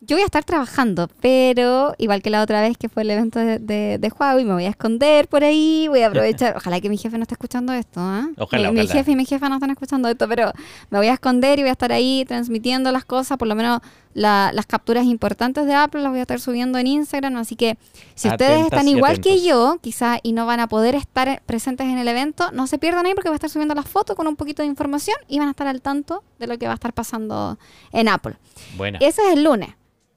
yo 0.00 0.16
voy 0.16 0.22
a 0.22 0.26
estar 0.26 0.44
trabajando, 0.44 1.10
pero 1.20 1.94
igual 1.98 2.22
que 2.22 2.30
la 2.30 2.40
otra 2.40 2.62
vez 2.62 2.78
que 2.78 2.88
fue 2.88 3.02
el 3.02 3.10
evento 3.10 3.40
de, 3.40 3.58
de, 3.58 4.12
Huawei, 4.16 4.44
me 4.44 4.54
voy 4.54 4.64
a 4.64 4.70
esconder 4.70 5.26
por 5.26 5.42
ahí, 5.42 5.88
voy 5.88 6.02
a 6.02 6.06
aprovechar. 6.06 6.56
Ojalá 6.56 6.80
que 6.80 6.88
mi 6.88 6.96
jefe 6.96 7.18
no 7.18 7.22
esté 7.22 7.34
escuchando 7.34 7.72
esto, 7.72 8.00
¿eh? 8.00 8.32
Ojalá, 8.38 8.70
mi, 8.70 8.86
jefe 8.86 9.10
y 9.10 9.16
mi 9.16 9.26
jefa 9.26 9.48
no 9.48 9.56
están 9.56 9.70
escuchando 9.70 10.08
esto, 10.08 10.28
pero 10.28 10.52
me 10.88 10.98
voy 10.98 11.08
a 11.08 11.14
esconder 11.14 11.58
y 11.58 11.62
voy 11.62 11.68
a 11.68 11.72
estar 11.72 11.90
ahí 11.90 12.24
transmitiendo 12.28 12.92
las 12.92 13.04
cosas, 13.04 13.38
por 13.38 13.48
lo 13.48 13.56
menos 13.56 13.80
las 14.14 14.66
capturas 14.66 15.04
importantes 15.06 15.66
de 15.66 15.74
Apple 15.74 16.02
las 16.02 16.10
voy 16.10 16.18
a 16.18 16.22
estar 16.22 16.40
subiendo 16.40 16.78
en 16.78 16.86
Instagram, 16.86 17.36
así 17.36 17.56
que 17.56 17.78
si 18.14 18.28
ustedes 18.28 18.64
están 18.64 18.88
igual 18.88 19.20
que 19.20 19.42
yo, 19.42 19.78
quizá 19.80 20.18
y 20.22 20.32
no 20.32 20.46
van 20.46 20.60
a 20.60 20.68
poder 20.68 20.94
estar 20.94 21.42
presentes 21.46 21.86
en 21.86 21.98
el 21.98 22.08
evento, 22.08 22.50
no 22.52 22.66
se 22.66 22.78
pierdan 22.78 23.06
ahí 23.06 23.14
porque 23.14 23.28
voy 23.28 23.34
a 23.34 23.36
estar 23.36 23.50
subiendo 23.50 23.74
las 23.74 23.88
fotos 23.88 24.16
con 24.16 24.26
un 24.26 24.36
poquito 24.36 24.62
de 24.62 24.68
información 24.68 25.16
y 25.28 25.38
van 25.38 25.48
a 25.48 25.52
estar 25.52 25.66
al 25.66 25.80
tanto 25.80 26.24
de 26.38 26.46
lo 26.46 26.58
que 26.58 26.66
va 26.66 26.72
a 26.72 26.74
estar 26.74 26.92
pasando 26.92 27.58
en 27.92 28.08
Apple. 28.08 28.34
Bueno. 28.76 28.98
Ese 29.00 29.22
es 29.22 29.34
el 29.34 29.44
lunes. 29.44 29.70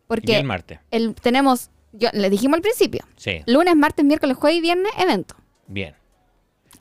Porque 0.07 0.37
el 0.37 0.43
martes. 0.43 0.79
El, 0.91 1.15
tenemos, 1.15 1.69
yo, 1.91 2.09
le 2.13 2.29
dijimos 2.29 2.57
al 2.57 2.61
principio. 2.61 3.03
Sí. 3.15 3.41
Lunes, 3.45 3.75
martes, 3.75 4.05
miércoles, 4.05 4.37
jueves 4.37 4.57
y 4.57 4.61
viernes, 4.61 4.91
evento. 4.97 5.35
Bien. 5.67 5.95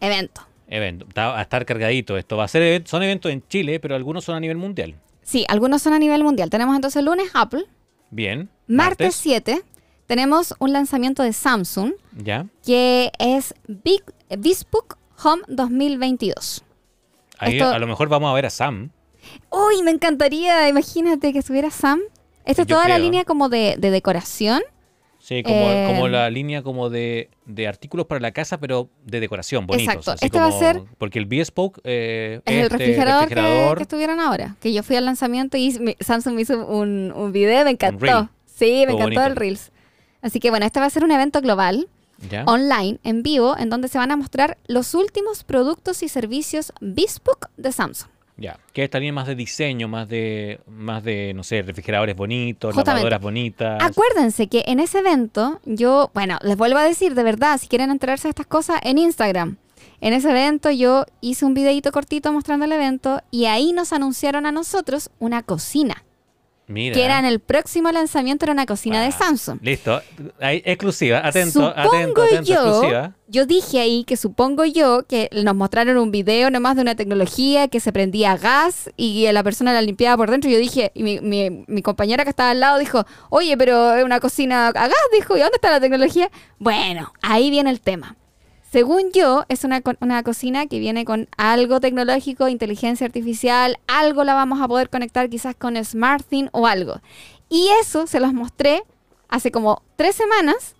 Evento. 0.00 0.42
Evento. 0.68 1.06
Va 1.16 1.38
a 1.38 1.42
estar 1.42 1.64
cargadito. 1.64 2.16
Esto 2.16 2.36
va 2.36 2.44
a 2.44 2.48
ser, 2.48 2.86
son 2.86 3.02
eventos 3.02 3.30
en 3.30 3.46
Chile, 3.46 3.78
pero 3.80 3.94
algunos 3.94 4.24
son 4.24 4.34
a 4.34 4.40
nivel 4.40 4.56
mundial. 4.56 4.96
Sí, 5.22 5.44
algunos 5.48 5.82
son 5.82 5.92
a 5.92 5.98
nivel 5.98 6.24
mundial. 6.24 6.50
Tenemos 6.50 6.74
entonces 6.74 7.02
lunes 7.04 7.30
Apple. 7.34 7.64
Bien. 8.10 8.50
Martes, 8.66 9.14
7 9.16 9.62
tenemos 10.06 10.54
un 10.58 10.72
lanzamiento 10.72 11.22
de 11.22 11.32
Samsung 11.32 11.92
¿Ya? 12.18 12.46
que 12.66 13.10
es 13.18 13.54
Big, 13.66 14.02
Home 15.24 15.42
2022. 15.48 16.64
Ahí 17.38 17.58
Esto- 17.58 17.70
a 17.72 17.78
lo 17.78 17.86
mejor 17.86 18.08
vamos 18.08 18.30
a 18.30 18.34
ver 18.34 18.46
a 18.46 18.50
Sam. 18.50 18.90
Uy, 19.50 19.82
me 19.82 19.90
encantaría, 19.90 20.68
imagínate 20.68 21.32
que 21.32 21.38
estuviera 21.38 21.70
Sam. 21.70 22.00
Esto 22.44 22.62
es 22.62 22.68
Yo 22.68 22.76
toda 22.76 22.88
la 22.88 22.98
línea 22.98 23.24
como 23.24 23.48
de, 23.48 23.76
de 23.78 23.90
decoración. 23.90 24.62
Sí, 25.24 25.44
como, 25.44 25.70
Eh, 25.70 25.84
como 25.86 26.08
la 26.08 26.28
línea 26.30 26.62
como 26.64 26.90
de, 26.90 27.30
de 27.46 27.68
artículos 27.68 28.06
para 28.06 28.20
la 28.20 28.32
casa, 28.32 28.58
pero 28.58 28.88
de 29.06 29.20
decoración, 29.20 29.68
bonitos. 29.68 29.94
Exacto. 29.94 30.10
así 30.10 30.26
Este 30.26 30.38
va 30.38 30.48
a 30.48 30.52
ser- 30.52 30.82
Porque 30.98 31.20
el 31.20 31.26
Bespoke 31.26 31.80
eh, 31.84 32.40
Es 32.44 32.52
el 32.54 32.62
este 32.62 32.76
refrigerador, 32.76 33.28
que- 33.28 33.76
Que, 33.76 33.82
estuvieron 33.82 34.18
ahora. 34.18 34.56
Que 34.60 34.72
yo 34.72 34.82
fui 34.82 34.96
al 34.96 35.04
lanzamiento 35.04 35.56
y 35.56 35.78
me- 35.78 35.96
Samsung 36.00 36.34
me 36.34 36.42
hizo 36.42 36.66
un, 36.66 37.12
un 37.14 37.30
video, 37.30 37.64
me 37.64 37.70
encantó. 37.70 38.30
Sí, 38.46 38.64
me 38.66 38.82
encantó 38.94 39.02
bonito. 39.04 39.22
el 39.26 39.36
Reels. 39.36 39.70
Así 40.22 40.40
que 40.40 40.50
bueno, 40.50 40.66
este 40.66 40.80
va 40.80 40.86
a 40.86 40.90
ser 40.90 41.04
un 41.04 41.12
evento 41.12 41.40
global, 41.40 41.88
¿ya? 42.28 42.42
online, 42.46 42.98
en 43.04 43.22
vivo, 43.22 43.56
en 43.56 43.70
donde 43.70 43.86
se 43.86 43.98
van 43.98 44.10
a 44.10 44.16
mostrar 44.16 44.58
los 44.66 44.92
últimos 44.96 45.44
productos 45.44 46.02
y 46.02 46.08
servicios 46.08 46.72
Bespoke 46.80 47.46
de 47.56 47.70
Samsung. 47.70 48.10
Ya, 48.36 48.58
que 48.72 48.84
esta 48.84 48.98
línea 48.98 49.12
más 49.12 49.26
de 49.26 49.34
diseño, 49.34 49.88
más 49.88 50.08
de, 50.08 50.60
más 50.66 51.04
de, 51.04 51.32
no 51.34 51.44
sé, 51.44 51.62
refrigeradores 51.62 52.16
bonitos, 52.16 52.74
Justamente. 52.74 53.00
lavadoras 53.00 53.20
bonitas. 53.20 53.82
Acuérdense 53.82 54.48
que 54.48 54.64
en 54.66 54.80
ese 54.80 55.00
evento, 55.00 55.60
yo, 55.64 56.10
bueno, 56.14 56.38
les 56.42 56.56
vuelvo 56.56 56.78
a 56.78 56.84
decir, 56.84 57.14
de 57.14 57.22
verdad, 57.22 57.58
si 57.58 57.68
quieren 57.68 57.90
enterarse 57.90 58.28
de 58.28 58.30
estas 58.30 58.46
cosas, 58.46 58.80
en 58.82 58.98
Instagram. 58.98 59.58
En 60.00 60.14
ese 60.14 60.30
evento 60.30 60.70
yo 60.70 61.04
hice 61.20 61.44
un 61.44 61.54
videito 61.54 61.92
cortito 61.92 62.32
mostrando 62.32 62.64
el 62.64 62.72
evento 62.72 63.20
y 63.30 63.44
ahí 63.44 63.72
nos 63.72 63.92
anunciaron 63.92 64.46
a 64.46 64.52
nosotros 64.52 65.10
una 65.18 65.42
cocina. 65.42 66.04
Mira. 66.72 66.94
Que 66.94 67.04
era 67.04 67.18
en 67.18 67.24
el 67.24 67.38
próximo 67.40 67.90
lanzamiento, 67.92 68.44
era 68.44 68.52
una 68.52 68.66
cocina 68.66 69.02
de 69.02 69.12
Samsung. 69.12 69.58
Listo. 69.62 70.00
Ahí, 70.40 70.62
exclusiva. 70.64 71.18
Atento, 71.26 71.52
supongo 71.52 71.74
atento, 71.76 72.22
atento, 72.22 72.42
yo, 72.44 72.54
exclusiva. 72.54 73.12
yo 73.28 73.46
dije 73.46 73.80
ahí 73.80 74.04
que 74.04 74.16
supongo 74.16 74.64
yo 74.64 75.04
que 75.06 75.28
nos 75.44 75.54
mostraron 75.54 75.96
un 75.98 76.10
video 76.10 76.50
nomás 76.50 76.76
de 76.76 76.82
una 76.82 76.94
tecnología 76.94 77.68
que 77.68 77.80
se 77.80 77.92
prendía 77.92 78.32
a 78.32 78.36
gas 78.36 78.90
y 78.96 79.30
la 79.32 79.42
persona 79.42 79.72
la 79.72 79.82
limpiaba 79.82 80.16
por 80.16 80.30
dentro. 80.30 80.50
Y 80.50 80.54
yo 80.54 80.58
dije, 80.58 80.90
y 80.94 81.02
mi, 81.02 81.20
mi- 81.20 81.64
mi 81.68 81.82
compañera 81.82 82.24
que 82.24 82.30
estaba 82.30 82.50
al 82.50 82.60
lado 82.60 82.78
dijo, 82.78 83.04
oye, 83.30 83.56
pero 83.56 83.94
es 83.94 84.04
una 84.04 84.18
cocina 84.20 84.68
a 84.68 84.72
gas, 84.72 84.92
dijo, 85.12 85.36
¿y 85.36 85.40
dónde 85.40 85.56
está 85.56 85.70
la 85.70 85.80
tecnología? 85.80 86.30
Bueno, 86.58 87.12
ahí 87.22 87.50
viene 87.50 87.70
el 87.70 87.80
tema. 87.80 88.16
Según 88.72 89.12
yo, 89.12 89.44
es 89.50 89.64
una, 89.64 89.82
una 90.00 90.22
cocina 90.22 90.66
que 90.66 90.78
viene 90.78 91.04
con 91.04 91.28
algo 91.36 91.78
tecnológico, 91.78 92.48
inteligencia 92.48 93.06
artificial, 93.06 93.78
algo 93.86 94.24
la 94.24 94.32
vamos 94.32 94.62
a 94.62 94.66
poder 94.66 94.88
conectar 94.88 95.28
quizás 95.28 95.54
con 95.54 95.76
SmartThing 95.76 96.48
o 96.52 96.66
algo. 96.66 96.94
Y 97.50 97.68
eso 97.82 98.06
se 98.06 98.18
los 98.18 98.32
mostré 98.32 98.82
hace 99.28 99.50
como 99.50 99.82
tres 99.96 100.16
semanas 100.16 100.74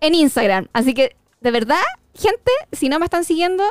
en 0.00 0.14
Instagram. 0.14 0.68
Así 0.72 0.94
que, 0.94 1.16
de 1.42 1.50
verdad, 1.50 1.82
gente, 2.14 2.50
si 2.72 2.88
no 2.88 2.98
me 2.98 3.04
están 3.04 3.24
siguiendo, 3.24 3.62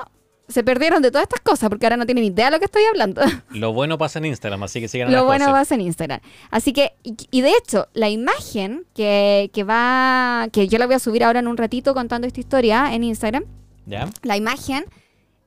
se 0.48 0.64
perdieron 0.64 1.02
de 1.02 1.10
todas 1.10 1.24
estas 1.24 1.40
cosas 1.40 1.70
porque 1.70 1.88
ahora 1.88 1.98
no 1.98 2.06
tienen 2.06 2.22
ni 2.22 2.28
idea 2.28 2.46
de 2.46 2.52
lo 2.52 2.60
que 2.60 2.66
estoy 2.66 2.84
hablando. 2.84 3.24
Lo 3.50 3.74
bueno 3.74 3.98
pasa 3.98 4.20
en 4.20 4.26
Instagram, 4.26 4.62
así 4.62 4.82
que 4.82 4.88
sigan 4.88 5.08
Lo 5.10 5.18
las 5.18 5.26
bueno 5.26 5.46
va 5.46 5.52
cosas. 5.54 5.62
a 5.64 5.66
ser 5.70 5.80
en 5.80 5.88
Instagram. 5.88 6.20
Así 6.52 6.74
que, 6.74 6.94
y, 7.02 7.16
y 7.32 7.42
de 7.42 7.54
hecho, 7.58 7.88
la 7.94 8.10
imagen 8.10 8.86
que, 8.94 9.50
que 9.52 9.64
va, 9.64 10.48
que 10.52 10.68
yo 10.68 10.78
la 10.78 10.86
voy 10.86 10.94
a 10.94 11.00
subir 11.00 11.24
ahora 11.24 11.40
en 11.40 11.48
un 11.48 11.58
ratito 11.58 11.96
contando 11.96 12.28
esta 12.28 12.40
historia 12.40 12.94
en 12.94 13.04
Instagram, 13.04 13.46
¿Ya? 13.86 14.10
la 14.22 14.38
imagen 14.38 14.86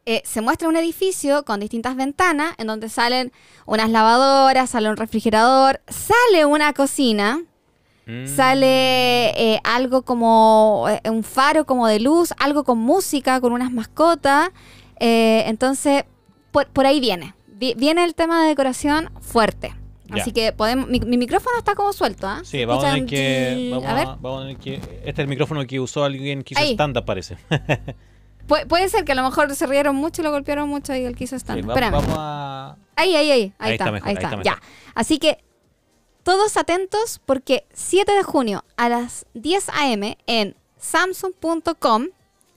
eh, 0.04 0.22
se 0.24 0.40
muestra 0.40 0.68
un 0.68 0.76
edificio 0.76 1.44
con 1.44 1.58
distintas 1.60 1.96
ventanas 1.96 2.54
en 2.58 2.66
donde 2.68 2.88
salen 2.88 3.32
unas 3.66 3.90
lavadoras, 3.90 4.70
sale 4.70 4.88
un 4.88 4.96
refrigerador, 4.96 5.80
sale 5.88 6.44
una 6.44 6.72
cocina, 6.72 7.42
Mm, 8.08 8.24
sale 8.28 9.30
eh, 9.54 9.60
algo 9.64 10.02
como 10.02 10.86
eh, 10.88 11.10
un 11.10 11.24
faro 11.24 11.66
como 11.66 11.88
de 11.88 11.98
luz, 11.98 12.32
algo 12.38 12.62
con 12.62 12.78
música, 12.78 13.40
con 13.40 13.52
unas 13.52 13.72
mascotas. 13.72 14.50
eh, 15.00 15.42
entonces, 15.48 16.04
por, 16.52 16.68
por 16.68 16.86
ahí 16.86 17.00
viene. 17.00 17.34
Vi- 17.48 17.74
viene 17.76 18.04
el 18.04 18.14
tema 18.14 18.42
de 18.42 18.48
decoración 18.50 19.10
fuerte. 19.20 19.74
Ya. 20.04 20.22
Así 20.22 20.30
que 20.30 20.52
podemos. 20.52 20.86
Mi, 20.88 21.00
mi 21.00 21.18
micrófono 21.18 21.58
está 21.58 21.74
como 21.74 21.92
suelto, 21.92 22.28
¿ah? 22.28 22.42
Sí, 22.44 22.64
vamos 22.64 22.84
a 22.84 22.92
tener 22.94 23.06
que. 23.06 23.70
Vamos 23.72 23.88
A 23.88 23.94
ver. 23.94 24.06
vamos 24.20 24.38
a 24.38 24.42
tener 24.42 24.56
que. 24.58 24.74
Este 24.76 25.10
es 25.10 25.18
el 25.18 25.26
micrófono 25.26 25.66
que 25.66 25.80
usó 25.80 26.04
alguien 26.04 26.44
que 26.44 26.54
hizo 26.54 26.62
stand-up, 26.74 27.04
parece. 27.04 27.36
Pu- 28.46 28.66
puede 28.66 28.88
ser 28.88 29.04
que 29.04 29.12
a 29.12 29.14
lo 29.14 29.22
mejor 29.24 29.54
se 29.54 29.66
rieron 29.66 29.96
mucho 29.96 30.22
y 30.22 30.24
lo 30.24 30.30
golpearon 30.30 30.68
mucho 30.68 30.94
y 30.94 31.04
él 31.04 31.16
quiso 31.16 31.36
estar. 31.36 31.56
Sí, 31.56 31.62
va- 31.62 31.74
vamos 31.90 32.14
a. 32.16 32.76
Ahí, 32.96 33.14
ahí, 33.16 33.30
ahí. 33.30 33.40
Ahí, 33.40 33.52
Ahí 33.58 33.72
está, 33.72 33.84
está 33.86 33.92
mejor, 33.92 34.08
ahí 34.08 34.16
ahí 34.18 34.24
está. 34.24 34.42
ya. 34.42 34.62
Así 34.94 35.18
que 35.18 35.38
todos 36.22 36.56
atentos 36.56 37.20
porque 37.26 37.66
7 37.72 38.10
de 38.12 38.22
junio 38.22 38.64
a 38.76 38.88
las 38.88 39.26
10 39.34 39.68
a.m. 39.70 40.16
en 40.26 40.56
samsung.com 40.78 42.06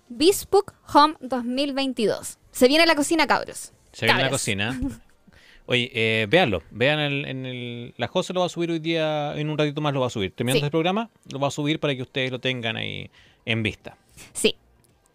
Bespoke 0.09 0.73
Home 0.93 1.15
2022. 1.21 2.37
Se 2.51 2.67
viene 2.67 2.85
la 2.85 2.95
cocina, 2.95 3.27
cabros. 3.27 3.73
Se 3.91 4.05
viene 4.05 4.21
la 4.23 4.29
cocina. 4.29 4.79
Oye, 5.67 5.91
eh, 5.93 6.25
véanlo. 6.27 6.63
Vean 6.71 6.99
el, 6.99 7.25
en 7.25 7.45
el. 7.45 7.93
La 7.97 8.07
José 8.07 8.33
lo 8.33 8.39
va 8.39 8.47
a 8.47 8.49
subir 8.49 8.71
hoy 8.71 8.79
día. 8.79 9.35
En 9.35 9.51
un 9.51 9.57
ratito 9.57 9.81
más 9.81 9.93
lo 9.93 9.99
va 9.99 10.07
a 10.07 10.09
subir. 10.09 10.33
Terminando 10.35 10.61
Sí. 10.61 10.65
el 10.65 10.71
programa, 10.71 11.11
lo 11.31 11.39
va 11.39 11.49
a 11.49 11.51
subir 11.51 11.79
para 11.79 11.95
que 11.95 12.01
ustedes 12.01 12.31
lo 12.31 12.39
tengan 12.39 12.75
ahí 12.75 13.11
en 13.45 13.61
vista. 13.61 13.95
Sí. 14.33 14.55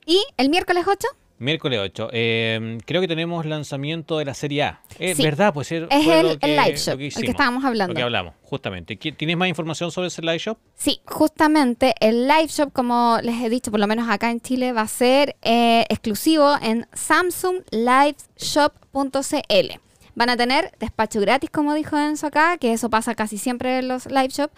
Y 0.07 0.23
el 0.37 0.51
miércoles 0.51 0.85
8 0.87 1.09
Miércoles 1.37 1.81
8. 1.83 2.11
eh, 2.13 2.79
creo 2.87 3.01
que 3.01 3.09
tenemos 3.09 3.45
lanzamiento 3.45 4.19
de 4.19 4.25
la 4.25 4.35
serie 4.35 4.63
A. 4.63 4.81
Es 5.01 5.17
Sí. 5.17 5.23
verdad, 5.25 5.53
pues 5.53 5.73
es 5.73 5.83
el, 5.91 6.39
que- 6.39 6.47
live 6.47 6.77
shop, 6.77 6.97
que 6.99 7.07
el 7.09 7.13
que 7.13 7.31
estábamos 7.33 7.65
hablando. 7.65 7.93
Lo 7.93 7.97
que 7.97 8.03
hablamos, 8.03 8.35
justamente. 8.43 8.97
¿Qui- 8.99 9.17
¿Tienes 9.17 9.37
más 9.37 9.49
información 9.49 9.91
sobre 9.91 10.07
ese 10.09 10.23
live 10.23 10.39
shop? 10.39 10.59
Sí, 10.77 11.01
justamente 11.07 11.93
el 12.01 12.29
live 12.29 12.47
shop, 12.47 12.73
como 12.73 13.19
les 13.23 13.43
he 13.43 13.51
dicho, 13.51 13.73
por 13.73 13.81
lo 13.81 13.89
menos 13.89 14.09
acá 14.09 14.31
en 14.31 14.41
Chile, 14.41 14.73
va 14.73 14.83
a 14.83 14.89
ser 14.89 15.35
eh, 15.43 15.85
exclusivo 15.89 16.55
en 16.63 16.87
samsungliveshop.cl. 16.93 19.81
Van 20.17 20.31
a 20.31 20.37
tener 20.37 20.71
despacho 20.79 21.21
gratis, 21.21 21.51
como 21.51 21.75
dijo 21.75 21.99
Enzo 21.99 22.29
acá, 22.29 22.57
que 22.59 22.73
eso 22.73 22.89
pasa 22.91 23.17
casi 23.17 23.39
siempre 23.39 23.79
en 23.81 23.89
los 23.89 24.07
live 24.07 24.29
shop. 24.29 24.53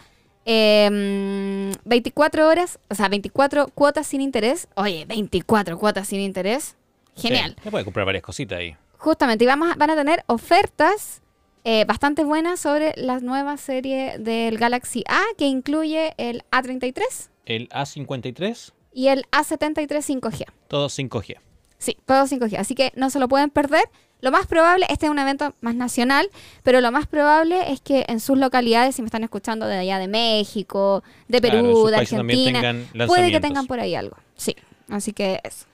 Eh, 0.46 1.72
24 1.84 2.48
horas, 2.48 2.78
o 2.88 2.94
sea, 2.94 3.08
24 3.08 3.68
cuotas 3.68 4.06
sin 4.06 4.20
interés. 4.20 4.68
Oye, 4.76 5.04
24 5.06 5.78
cuotas 5.78 6.08
sin 6.08 6.20
interés. 6.20 6.76
Genial. 7.16 7.54
Sí, 7.56 7.64
se 7.64 7.70
puede 7.70 7.84
comprar 7.84 8.06
varias 8.06 8.22
cositas 8.22 8.58
ahí. 8.58 8.76
Justamente, 8.98 9.44
y 9.44 9.46
vamos 9.46 9.70
a- 9.70 9.74
van 9.74 9.90
a 9.90 9.96
tener 9.96 10.22
ofertas 10.26 11.22
eh, 11.68 11.84
bastante 11.84 12.22
buenas 12.24 12.60
sobre 12.60 12.92
la 12.96 13.18
nueva 13.18 13.56
serie 13.56 14.18
del 14.18 14.56
Galaxy 14.56 15.02
A, 15.08 15.20
que 15.36 15.46
incluye 15.46 16.14
el 16.16 16.44
A33 16.52 17.28
El 17.44 17.68
A53, 17.70 18.72
y 18.92 19.08
el 19.08 19.24
A73 19.32 19.88
5G. 20.02 20.44
todo 20.68 20.88
5G. 20.88 21.38
Sí, 21.78 21.98
todo 22.06 22.24
5G. 22.28 22.56
Así 22.58 22.74
que 22.76 22.92
no 22.94 23.10
se 23.10 23.18
lo 23.18 23.26
pueden 23.28 23.50
perder. 23.50 23.82
Lo 24.22 24.30
más 24.30 24.46
probable, 24.46 24.86
este 24.88 25.06
es 25.06 25.10
un 25.12 25.18
evento 25.18 25.54
más 25.60 25.74
nacional, 25.74 26.30
pero 26.62 26.80
lo 26.80 26.90
más 26.90 27.06
probable 27.06 27.70
es 27.72 27.80
que 27.80 28.04
en 28.08 28.18
sus 28.20 28.38
localidades, 28.38 28.96
si 28.96 29.02
me 29.02 29.06
están 29.06 29.22
escuchando 29.24 29.66
de 29.66 29.76
allá 29.76 29.98
de 29.98 30.08
México, 30.08 31.04
de 31.28 31.40
Perú, 31.40 31.86
de 31.88 31.96
Argentina, 31.98 32.74
puede 33.06 33.30
que 33.30 33.40
tengan 33.40 33.66
por 33.66 33.78
ahí 33.78 33.94
algo. 33.94 34.16
Sí, 34.36 34.56
así 34.88 35.12
que 35.12 35.40
eso. 35.44 35.66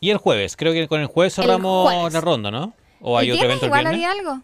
Y 0.00 0.10
el 0.10 0.18
jueves, 0.18 0.56
creo 0.56 0.72
que 0.72 0.86
con 0.86 1.00
el 1.00 1.06
jueves 1.06 1.36
El 1.38 1.44
cerramos 1.44 1.92
jueves. 1.92 2.12
la 2.12 2.20
ronda, 2.20 2.50
¿no? 2.52 2.72
¿O 3.00 3.18
hay 3.18 3.30
¿El 3.30 3.34
otro 3.34 3.46
evento 3.46 3.64
el 3.64 3.68
igual 3.68 3.84
viernes? 3.84 4.06
había 4.06 4.12
algo? 4.20 4.42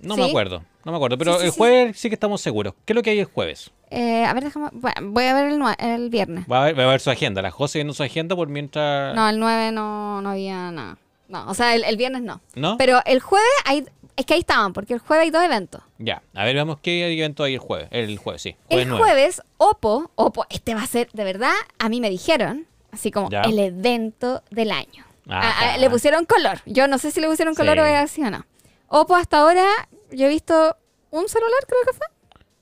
No 0.00 0.14
¿Sí? 0.14 0.20
me 0.22 0.28
acuerdo, 0.28 0.62
no 0.84 0.92
me 0.92 0.96
acuerdo. 0.96 1.18
Pero 1.18 1.34
Sí, 1.34 1.40
sí, 1.40 1.44
el 1.46 1.50
jueves 1.52 1.98
sí 1.98 2.08
que 2.08 2.14
estamos 2.14 2.40
seguros. 2.40 2.74
¿Qué 2.84 2.92
es 2.92 2.94
lo 2.96 3.02
que 3.02 3.10
hay 3.10 3.18
el 3.18 3.26
jueves? 3.26 3.70
Eh, 3.90 4.24
a 4.24 4.32
ver, 4.32 4.44
déjame. 4.44 4.70
Bueno, 4.72 4.96
voy 5.12 5.24
a 5.24 5.34
ver 5.34 5.46
el, 5.52 5.62
el 5.78 6.10
viernes. 6.10 6.46
Va 6.50 6.62
a, 6.62 6.64
ver, 6.64 6.78
va 6.78 6.84
a 6.84 6.86
ver 6.88 7.00
su 7.00 7.10
agenda. 7.10 7.42
La 7.42 7.50
José 7.50 7.78
viendo 7.78 7.92
su 7.94 8.02
agenda 8.02 8.34
por 8.34 8.48
mientras... 8.48 9.14
No, 9.14 9.28
el 9.28 9.38
9 9.38 9.72
no, 9.72 10.20
no 10.20 10.30
había 10.30 10.70
nada. 10.72 10.98
No, 11.28 11.48
o 11.48 11.54
sea, 11.54 11.74
el, 11.74 11.84
el 11.84 11.96
viernes 11.96 12.22
no. 12.22 12.40
¿No? 12.54 12.76
Pero 12.76 13.00
el 13.06 13.20
jueves 13.20 13.48
hay. 13.64 13.84
Es 14.16 14.26
que 14.26 14.34
ahí 14.34 14.40
estaban, 14.40 14.72
porque 14.72 14.94
el 14.94 15.00
jueves 15.00 15.24
hay 15.24 15.30
dos 15.30 15.42
eventos. 15.42 15.82
Ya, 15.98 16.22
a 16.34 16.44
ver, 16.44 16.54
veamos 16.54 16.78
qué 16.80 17.12
evento 17.12 17.42
hay 17.42 17.54
el 17.54 17.58
jueves. 17.60 17.88
El 17.90 18.16
jueves, 18.16 18.42
sí. 18.42 18.56
Jueves 18.68 18.84
el 18.84 18.88
9. 18.90 19.04
jueves, 19.04 19.42
Oppo, 19.56 20.10
Oppo, 20.14 20.46
este 20.50 20.74
va 20.74 20.82
a 20.82 20.86
ser, 20.86 21.10
de 21.12 21.24
verdad, 21.24 21.52
a 21.80 21.88
mí 21.88 22.00
me 22.00 22.10
dijeron, 22.10 22.66
así 22.92 23.10
como 23.10 23.28
Ya. 23.30 23.42
el 23.42 23.58
evento 23.58 24.44
del 24.50 24.70
año. 24.70 25.04
Ajá. 25.28 25.70
A- 25.70 25.74
a- 25.74 25.78
le 25.78 25.90
pusieron 25.90 26.26
color. 26.26 26.60
Yo 26.66 26.86
no 26.86 26.98
sé 26.98 27.10
si 27.10 27.20
le 27.20 27.26
pusieron 27.26 27.54
color 27.56 27.74
Sí. 27.76 27.80
o 27.80 27.84
es 27.86 27.96
así 28.00 28.22
o 28.22 28.30
no. 28.30 28.46
Oppo 28.86 29.16
hasta 29.16 29.38
ahora, 29.38 29.64
yo 30.12 30.26
he 30.26 30.28
visto 30.28 30.76
un 31.10 31.28
celular, 31.28 31.58
creo 31.66 31.80
que 31.84 31.92
fue. 31.98 32.06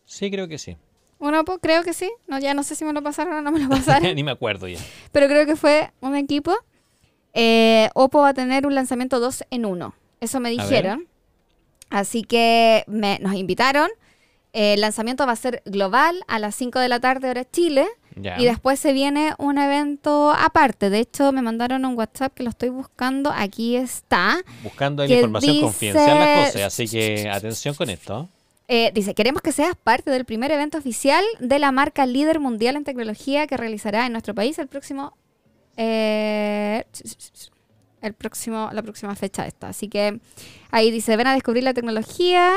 Sí, 0.06 0.30
creo 0.30 0.48
que 0.48 0.56
sí. 0.56 0.78
Un 1.18 1.34
Oppo, 1.34 1.58
creo 1.58 1.82
que 1.82 1.92
sí. 1.92 2.10
No, 2.28 2.38
ya 2.38 2.54
no 2.54 2.62
sé 2.62 2.74
si 2.76 2.84
me 2.86 2.94
lo 2.94 3.02
pasaron 3.02 3.34
o 3.34 3.42
no 3.42 3.52
me 3.52 3.58
lo 3.60 3.68
pasaron. 3.68 4.02
Ni 4.14 4.22
me 4.22 4.30
acuerdo 4.30 4.68
ya. 4.68 4.78
pero 5.12 5.26
creo 5.26 5.44
que 5.44 5.56
fue 5.56 5.92
un 6.00 6.16
equipo. 6.16 6.54
Eh, 7.34 7.88
Oppo 7.94 8.20
va 8.20 8.30
a 8.30 8.34
tener 8.34 8.66
un 8.66 8.74
lanzamiento 8.74 9.20
2 9.20 9.44
en 9.50 9.64
1. 9.64 9.94
Eso 10.20 10.40
me 10.40 10.50
dijeron. 10.50 11.06
Así 11.90 12.22
que 12.22 12.84
me- 12.86 13.18
nos 13.20 13.34
invitaron. 13.34 13.88
El 14.52 14.80
lanzamiento 14.82 15.26
va 15.26 15.32
a 15.32 15.36
ser 15.36 15.62
global 15.64 16.22
a 16.28 16.38
las 16.38 16.54
5 16.54 16.78
de 16.78 16.88
la 16.88 17.00
tarde 17.00 17.30
hora 17.30 17.44
Chile. 17.50 17.86
Ya. 18.16 18.38
Y 18.38 18.44
después 18.44 18.78
se 18.78 18.92
viene 18.92 19.32
un 19.38 19.56
evento 19.56 20.30
aparte. 20.32 20.90
De 20.90 20.98
hecho, 20.98 21.32
me 21.32 21.40
mandaron 21.40 21.86
un 21.86 21.96
WhatsApp 21.96 22.34
que 22.34 22.42
lo 22.42 22.50
estoy 22.50 22.68
buscando. 22.68 23.32
Aquí 23.34 23.76
está. 23.76 24.42
Buscando 24.62 25.06
la 25.06 25.14
información 25.14 25.52
dice- 25.54 25.64
confidencial 25.64 26.18
la 26.18 26.44
José, 26.46 26.64
así 26.64 26.86
que 26.88 27.30
atención 27.30 27.74
con 27.74 27.88
esto. 27.88 28.28
Eh, 28.68 28.90
dice, 28.94 29.14
queremos 29.14 29.40
que 29.42 29.52
seas 29.52 29.74
parte 29.82 30.10
del 30.10 30.24
primer 30.26 30.50
evento 30.50 30.76
oficial 30.78 31.24
de 31.40 31.58
la 31.58 31.72
marca 31.72 32.04
líder 32.06 32.38
mundial 32.38 32.76
en 32.76 32.84
tecnología 32.84 33.46
que 33.46 33.56
realizará 33.56 34.06
en 34.06 34.12
nuestro 34.12 34.34
país 34.34 34.58
el 34.58 34.66
próximo... 34.68 35.16
eh, 35.76 36.84
el 38.00 38.14
próximo, 38.14 38.70
la 38.72 38.82
próxima 38.82 39.14
fecha 39.14 39.46
esta. 39.46 39.68
Así 39.68 39.88
que 39.88 40.18
ahí 40.70 40.90
dice, 40.90 41.16
ven 41.16 41.26
a 41.28 41.34
descubrir 41.34 41.62
la 41.64 41.74
tecnología 41.74 42.52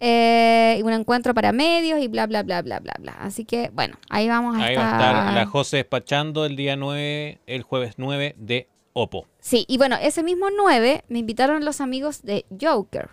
eh, 0.00 0.76
y 0.78 0.82
un 0.82 0.92
encuentro 0.92 1.32
para 1.34 1.52
medios 1.52 2.00
y 2.00 2.08
bla, 2.08 2.26
bla, 2.26 2.42
bla, 2.42 2.62
bla, 2.62 2.80
bla, 2.80 2.94
bla. 2.98 3.12
Así 3.20 3.44
que, 3.44 3.70
bueno, 3.72 3.96
ahí 4.10 4.28
vamos 4.28 4.56
a 4.56 4.64
Ahí 4.64 4.74
estar. 4.74 4.84
va 4.86 4.90
a 4.90 5.18
estar 5.20 5.34
la 5.34 5.46
José 5.46 5.76
despachando 5.78 6.44
el 6.44 6.56
día 6.56 6.76
9, 6.76 7.40
el 7.46 7.62
jueves 7.62 7.94
9 7.96 8.34
de 8.38 8.68
Oppo. 8.94 9.26
Sí, 9.40 9.64
y 9.68 9.78
bueno, 9.78 9.96
ese 10.00 10.22
mismo 10.22 10.48
9 10.54 11.04
me 11.08 11.18
invitaron 11.20 11.64
los 11.64 11.80
amigos 11.80 12.22
de 12.22 12.44
Joker. 12.60 13.08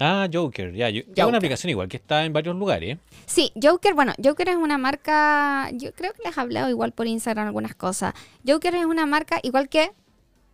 Ah, 0.00 0.28
Joker, 0.32 0.74
ya. 0.74 0.90
yo- 0.90 1.02
Es 1.14 1.24
una 1.24 1.38
aplicación 1.38 1.70
igual 1.70 1.88
que 1.88 1.96
está 1.96 2.24
en 2.24 2.32
varios 2.32 2.56
lugares. 2.56 2.98
Sí, 3.26 3.52
Joker, 3.62 3.94
bueno, 3.94 4.12
Joker 4.22 4.48
es 4.48 4.56
una 4.56 4.76
marca, 4.78 5.70
yo 5.72 5.92
creo 5.92 6.12
que 6.12 6.22
les 6.24 6.36
he 6.36 6.40
hablado 6.40 6.68
igual 6.68 6.92
por 6.92 7.06
Instagram 7.06 7.46
algunas 7.46 7.74
cosas. 7.74 8.12
Joker 8.46 8.74
es 8.74 8.84
una 8.86 9.06
marca 9.06 9.38
igual 9.42 9.68
que, 9.68 9.92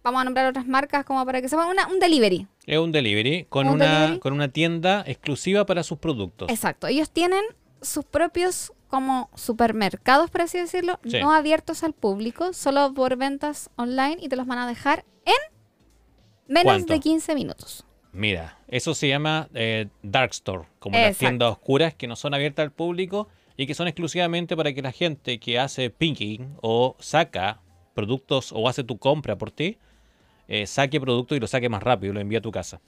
vamos 0.03 0.20
a 0.20 0.24
nombrar 0.24 0.47
otras 0.47 0.66
marcas 0.66 1.05
como 1.05 1.24
para 1.26 1.41
que 1.41 1.49
sepan, 1.49 1.68
una, 1.68 1.86
un 1.88 1.99
delivery. 2.01 2.47
Es 2.66 2.78
un 2.78 2.93
delivery 2.93 3.47
con, 3.49 3.66
¿Un 3.68 3.74
una, 3.74 3.84
delivery? 4.01 4.20
con 4.20 4.32
una 4.34 4.49
tienda 4.49 5.05
exclusiva 5.07 5.64
para 5.66 5.82
sus 5.82 5.99
productos. 5.99 6.49
Exacto, 6.51 6.86
ellos 6.86 7.11
tienen 7.11 7.43
sus 7.82 8.05
propios 8.05 8.72
como 8.88 9.30
supermercados, 9.36 10.30
por 10.30 10.43
así 10.43 10.59
decirlo, 10.59 10.99
Sí. 11.07 11.18
no 11.20 11.32
abiertos 11.32 11.82
al 11.84 11.93
público, 11.95 12.53
solo 12.53 12.93
por 12.93 13.16
ventas 13.16 13.70
online 13.76 14.16
y 14.20 14.28
te 14.28 14.36
los 14.36 14.47
van 14.47 14.59
a 14.59 14.66
dejar 14.66 15.05
en 15.24 15.34
menos 16.49 16.64
¿Cuánto? 16.74 16.93
de 16.93 17.01
15 17.01 17.34
minutos. 17.34 17.84
Mira, 18.13 18.59
eso 18.69 18.95
se 18.95 19.09
llama 19.09 19.49
eh, 19.55 19.87
Dark 20.03 20.31
Store, 20.33 20.65
como 20.79 20.99
las 20.99 21.17
tiendas 21.17 21.53
oscuras 21.53 21.95
que 21.95 22.07
no 22.07 22.17
son 22.17 22.35
abiertas 22.35 22.65
al 22.65 22.73
público 22.73 23.29
y 23.57 23.67
que 23.67 23.75
son 23.75 23.89
exclusivamente 23.89 24.57
para 24.57 24.73
que 24.73 24.83
la 24.83 24.93
gente 24.93 25.39
que 25.39 25.59
hace 25.59 25.91
picking 25.91 26.57
o 26.61 26.97
saca 26.99 27.61
productos 27.95 28.53
o 28.53 28.69
hace 28.69 28.85
tu 28.85 28.99
compra 28.99 29.37
por 29.37 29.51
ti, 29.51 29.79
eh, 30.49 30.67
saque 30.67 31.01
producto 31.01 31.37
y 31.37 31.41
lo 31.41 31.47
saque 31.47 31.69
más 31.69 31.83
rápido 31.83 32.13
y 32.13 32.15
lo 32.15 32.21
envía 32.21 32.39
a 32.39 32.43
tu 32.43 32.51
casa. 32.51 32.81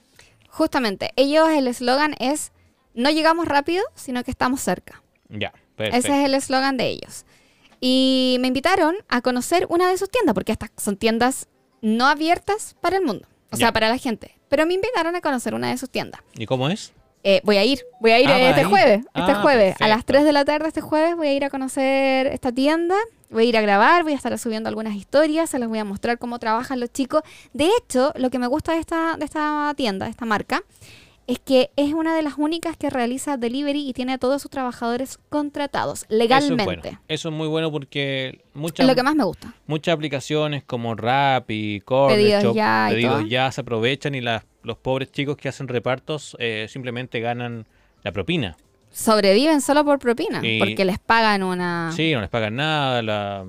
Justamente, 0.49 1.11
ellos 1.15 1.49
el 1.49 1.67
eslogan 1.67 2.15
es, 2.19 2.51
no 2.93 3.09
llegamos 3.09 3.47
rápido, 3.47 3.83
sino 3.95 4.23
que 4.23 4.31
estamos 4.31 4.61
cerca. 4.61 5.01
Ya, 5.29 5.53
perfecto. 5.75 6.07
Ese 6.07 6.19
es 6.19 6.25
el 6.25 6.33
eslogan 6.33 6.77
de 6.77 6.89
ellos. 6.89 7.25
Y 7.79 8.37
me 8.39 8.47
invitaron 8.47 8.95
a 9.09 9.21
conocer 9.21 9.65
una 9.69 9.89
de 9.89 9.97
sus 9.97 10.09
tiendas, 10.09 10.33
porque 10.33 10.51
estas 10.51 10.71
son 10.77 10.97
tiendas 10.97 11.47
no 11.81 12.07
abiertas 12.07 12.75
para 12.81 12.97
el 12.97 13.03
mundo, 13.03 13.27
o 13.51 13.57
sea, 13.57 13.73
para 13.73 13.89
la 13.89 13.97
gente. 13.97 14.37
Pero 14.53 14.67
me 14.67 14.75
invitaron 14.75 15.15
a 15.15 15.21
conocer 15.21 15.55
una 15.55 15.69
de 15.71 15.79
sus 15.79 15.89
tiendas. 15.89 16.21
¿Y 16.35 16.45
cómo 16.45 16.69
es? 16.69 16.93
Eh, 17.23 17.41
voy 17.43 17.57
a 17.57 17.63
ir, 17.65 17.79
voy 17.99 18.11
a 18.11 18.19
ir 18.19 18.27
Ah, 18.29 18.49
este 18.49 18.61
ir. 18.61 18.67
jueves, 18.67 18.99
este 18.99 19.31
Ah, 19.31 19.41
jueves, 19.41 19.75
a 19.79 19.87
las 19.87 20.03
perfecto. 20.03 20.13
3 20.13 20.23
de 20.25 20.31
la 20.31 20.45
tarde 20.45 20.67
este 20.67 20.81
jueves 20.81 21.15
voy 21.15 21.27
a 21.29 21.33
ir 21.33 21.43
a 21.43 21.49
conocer 21.49 22.27
esta 22.27 22.51
tienda, 22.51 22.93
voy 23.31 23.45
a 23.45 23.49
ir 23.49 23.57
a 23.57 23.61
grabar, 23.61 24.03
voy 24.03 24.13
a 24.13 24.15
estar 24.15 24.37
subiendo 24.37 24.69
algunas 24.69 24.93
historias, 24.93 25.49
se 25.49 25.57
les 25.57 25.67
voy 25.67 25.79
a 25.79 25.85
mostrar 25.85 26.19
cómo 26.19 26.37
trabajan 26.37 26.79
los 26.79 26.91
chicos. 26.93 27.23
De 27.53 27.67
hecho, 27.79 28.13
lo 28.15 28.29
que 28.29 28.37
me 28.37 28.45
gusta 28.45 28.73
de 28.73 28.77
esta, 28.79 29.15
de 29.17 29.25
esta 29.25 29.73
tienda, 29.75 30.05
de 30.05 30.11
esta 30.11 30.25
marca, 30.25 30.61
es 31.27 31.39
que 31.39 31.71
es 31.75 31.93
una 31.93 32.15
de 32.15 32.21
las 32.21 32.33
únicas 32.37 32.75
que 32.77 32.89
realiza 32.89 33.37
delivery 33.37 33.87
y 33.87 33.93
tiene 33.93 34.13
a 34.13 34.17
todos 34.17 34.41
sus 34.41 34.51
trabajadores 34.51 35.19
contratados 35.29 36.05
legalmente. 36.09 36.63
Eso 36.63 36.71
es, 36.71 36.81
bueno. 36.81 37.01
Eso 37.07 37.29
es 37.29 37.35
muy 37.35 37.47
bueno 37.47 37.71
porque 37.71 38.41
Es 38.43 38.55
muchas, 38.55 38.85
lo 38.87 38.93
que 38.95 39.03
más 39.03 39.15
me 39.15 39.23
gusta. 39.23 39.53
muchas 39.67 39.93
aplicaciones 39.95 40.63
como 40.63 40.95
Rappi, 40.95 41.81
Corner 41.85 42.17
Pedidos 42.17 42.43
Shop, 42.43 42.55
Ya 42.55 42.87
Pedidos 42.89 43.29
ya 43.29 43.51
se 43.51 43.61
aprovechan 43.61 44.15
y 44.15 44.21
las- 44.21 44.43
los 44.63 44.77
pobres 44.77 45.11
chicos 45.11 45.37
que 45.37 45.49
hacen 45.49 45.67
repartos 45.67 46.35
eh, 46.39 46.67
simplemente 46.69 47.19
ganan 47.19 47.65
la 48.03 48.11
propina. 48.11 48.55
Sobreviven 48.91 49.61
solo 49.61 49.83
por 49.83 49.99
propina, 49.99 50.39
Y- 50.45 50.59
porque 50.59 50.85
les 50.85 50.99
pagan 50.99 51.41
una... 51.43 51.91
Sí, 51.95 52.11
no 52.13 52.21
les 52.21 52.29
pagan 52.29 52.55
nada, 52.57 53.01
la, 53.01 53.45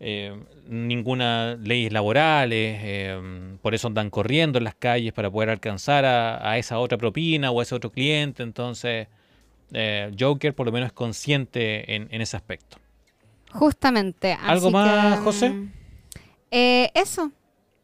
eh, 0.00 0.34
ninguna 0.68 1.56
leyes 1.56 1.92
laborales, 1.92 2.80
eh, 2.82 3.56
por 3.62 3.74
eso 3.74 3.88
andan 3.88 4.10
corriendo 4.10 4.58
en 4.58 4.64
las 4.64 4.74
calles 4.74 5.12
para 5.12 5.30
poder 5.30 5.50
alcanzar 5.50 6.04
a, 6.04 6.50
a 6.50 6.58
esa 6.58 6.78
otra 6.78 6.98
propina 6.98 7.50
o 7.50 7.60
a 7.60 7.62
ese 7.62 7.74
otro 7.74 7.90
cliente. 7.92 8.42
Entonces, 8.42 9.08
eh, 9.72 10.12
Joker 10.18 10.54
por 10.54 10.66
lo 10.66 10.72
menos 10.72 10.88
es 10.88 10.92
consciente 10.92 11.94
en, 11.94 12.08
en 12.10 12.20
ese 12.22 12.36
aspecto. 12.36 12.78
Justamente. 13.52 14.32
¿Algo 14.34 14.68
así 14.68 14.70
más, 14.70 15.18
que, 15.18 15.20
José? 15.20 15.56
mm, 15.56 15.72
eh, 16.50 16.90
eso, 16.94 17.32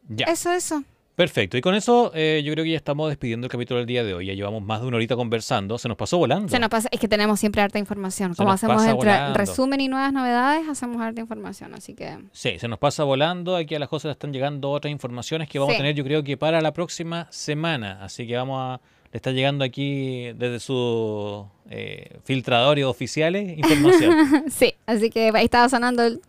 Ya, 0.07 0.25
eso, 0.25 0.51
eso. 0.53 0.83
Perfecto. 1.15 1.57
Y 1.57 1.61
con 1.61 1.75
eso 1.75 2.11
eh, 2.15 2.41
yo 2.45 2.51
creo 2.53 2.63
que 2.63 2.71
ya 2.71 2.77
estamos 2.77 3.09
despidiendo 3.09 3.45
el 3.45 3.51
capítulo 3.51 3.77
del 3.79 3.87
día 3.87 4.03
de 4.03 4.13
hoy. 4.13 4.25
Ya 4.27 4.33
llevamos 4.33 4.61
más 4.63 4.81
de 4.81 4.87
una 4.87 4.97
horita 4.97 5.15
conversando. 5.15 5.77
Se 5.77 5.87
nos 5.87 5.97
pasó 5.97 6.17
volando. 6.17 6.49
Se 6.49 6.59
nos 6.59 6.69
pasa, 6.69 6.89
es 6.91 6.99
que 6.99 7.07
tenemos 7.07 7.39
siempre 7.39 7.61
harta 7.61 7.79
información. 7.79 8.33
Se 8.33 8.37
Como 8.37 8.51
hacemos 8.51 8.81
entre 8.83 8.95
volando. 8.95 9.37
resumen 9.37 9.81
y 9.81 9.87
nuevas 9.87 10.11
novedades, 10.13 10.67
hacemos 10.67 11.01
harta 11.01 11.21
información. 11.21 11.73
Así 11.73 11.93
que 11.93 12.17
Sí, 12.31 12.57
se 12.59 12.67
nos 12.67 12.79
pasa 12.79 13.03
volando. 13.03 13.55
Aquí 13.55 13.75
a 13.75 13.79
las 13.79 13.89
cosas 13.89 14.11
están 14.11 14.33
llegando 14.33 14.71
otras 14.71 14.91
informaciones 14.91 15.47
que 15.49 15.59
vamos 15.59 15.73
Sí. 15.73 15.77
a 15.77 15.79
tener, 15.83 15.95
yo 15.95 16.03
creo 16.03 16.23
que 16.23 16.37
para 16.37 16.61
la 16.61 16.73
próxima 16.73 17.27
semana. 17.29 17.99
Así 18.03 18.25
que 18.27 18.35
vamos 18.35 18.57
a. 18.59 18.81
Le 19.13 19.17
está 19.17 19.29
llegando 19.29 19.63
aquí 19.63 20.31
desde 20.33 20.59
su 20.59 21.47
eh, 21.69 22.17
filtradores 22.23 22.83
oficiales 22.85 23.59
información. 23.59 24.45
sí, 24.51 24.73
así 24.87 25.11
que 25.11 25.29
ahí 25.35 25.45
estaba 25.45 25.69
sonando 25.69 26.03
el 26.03 26.19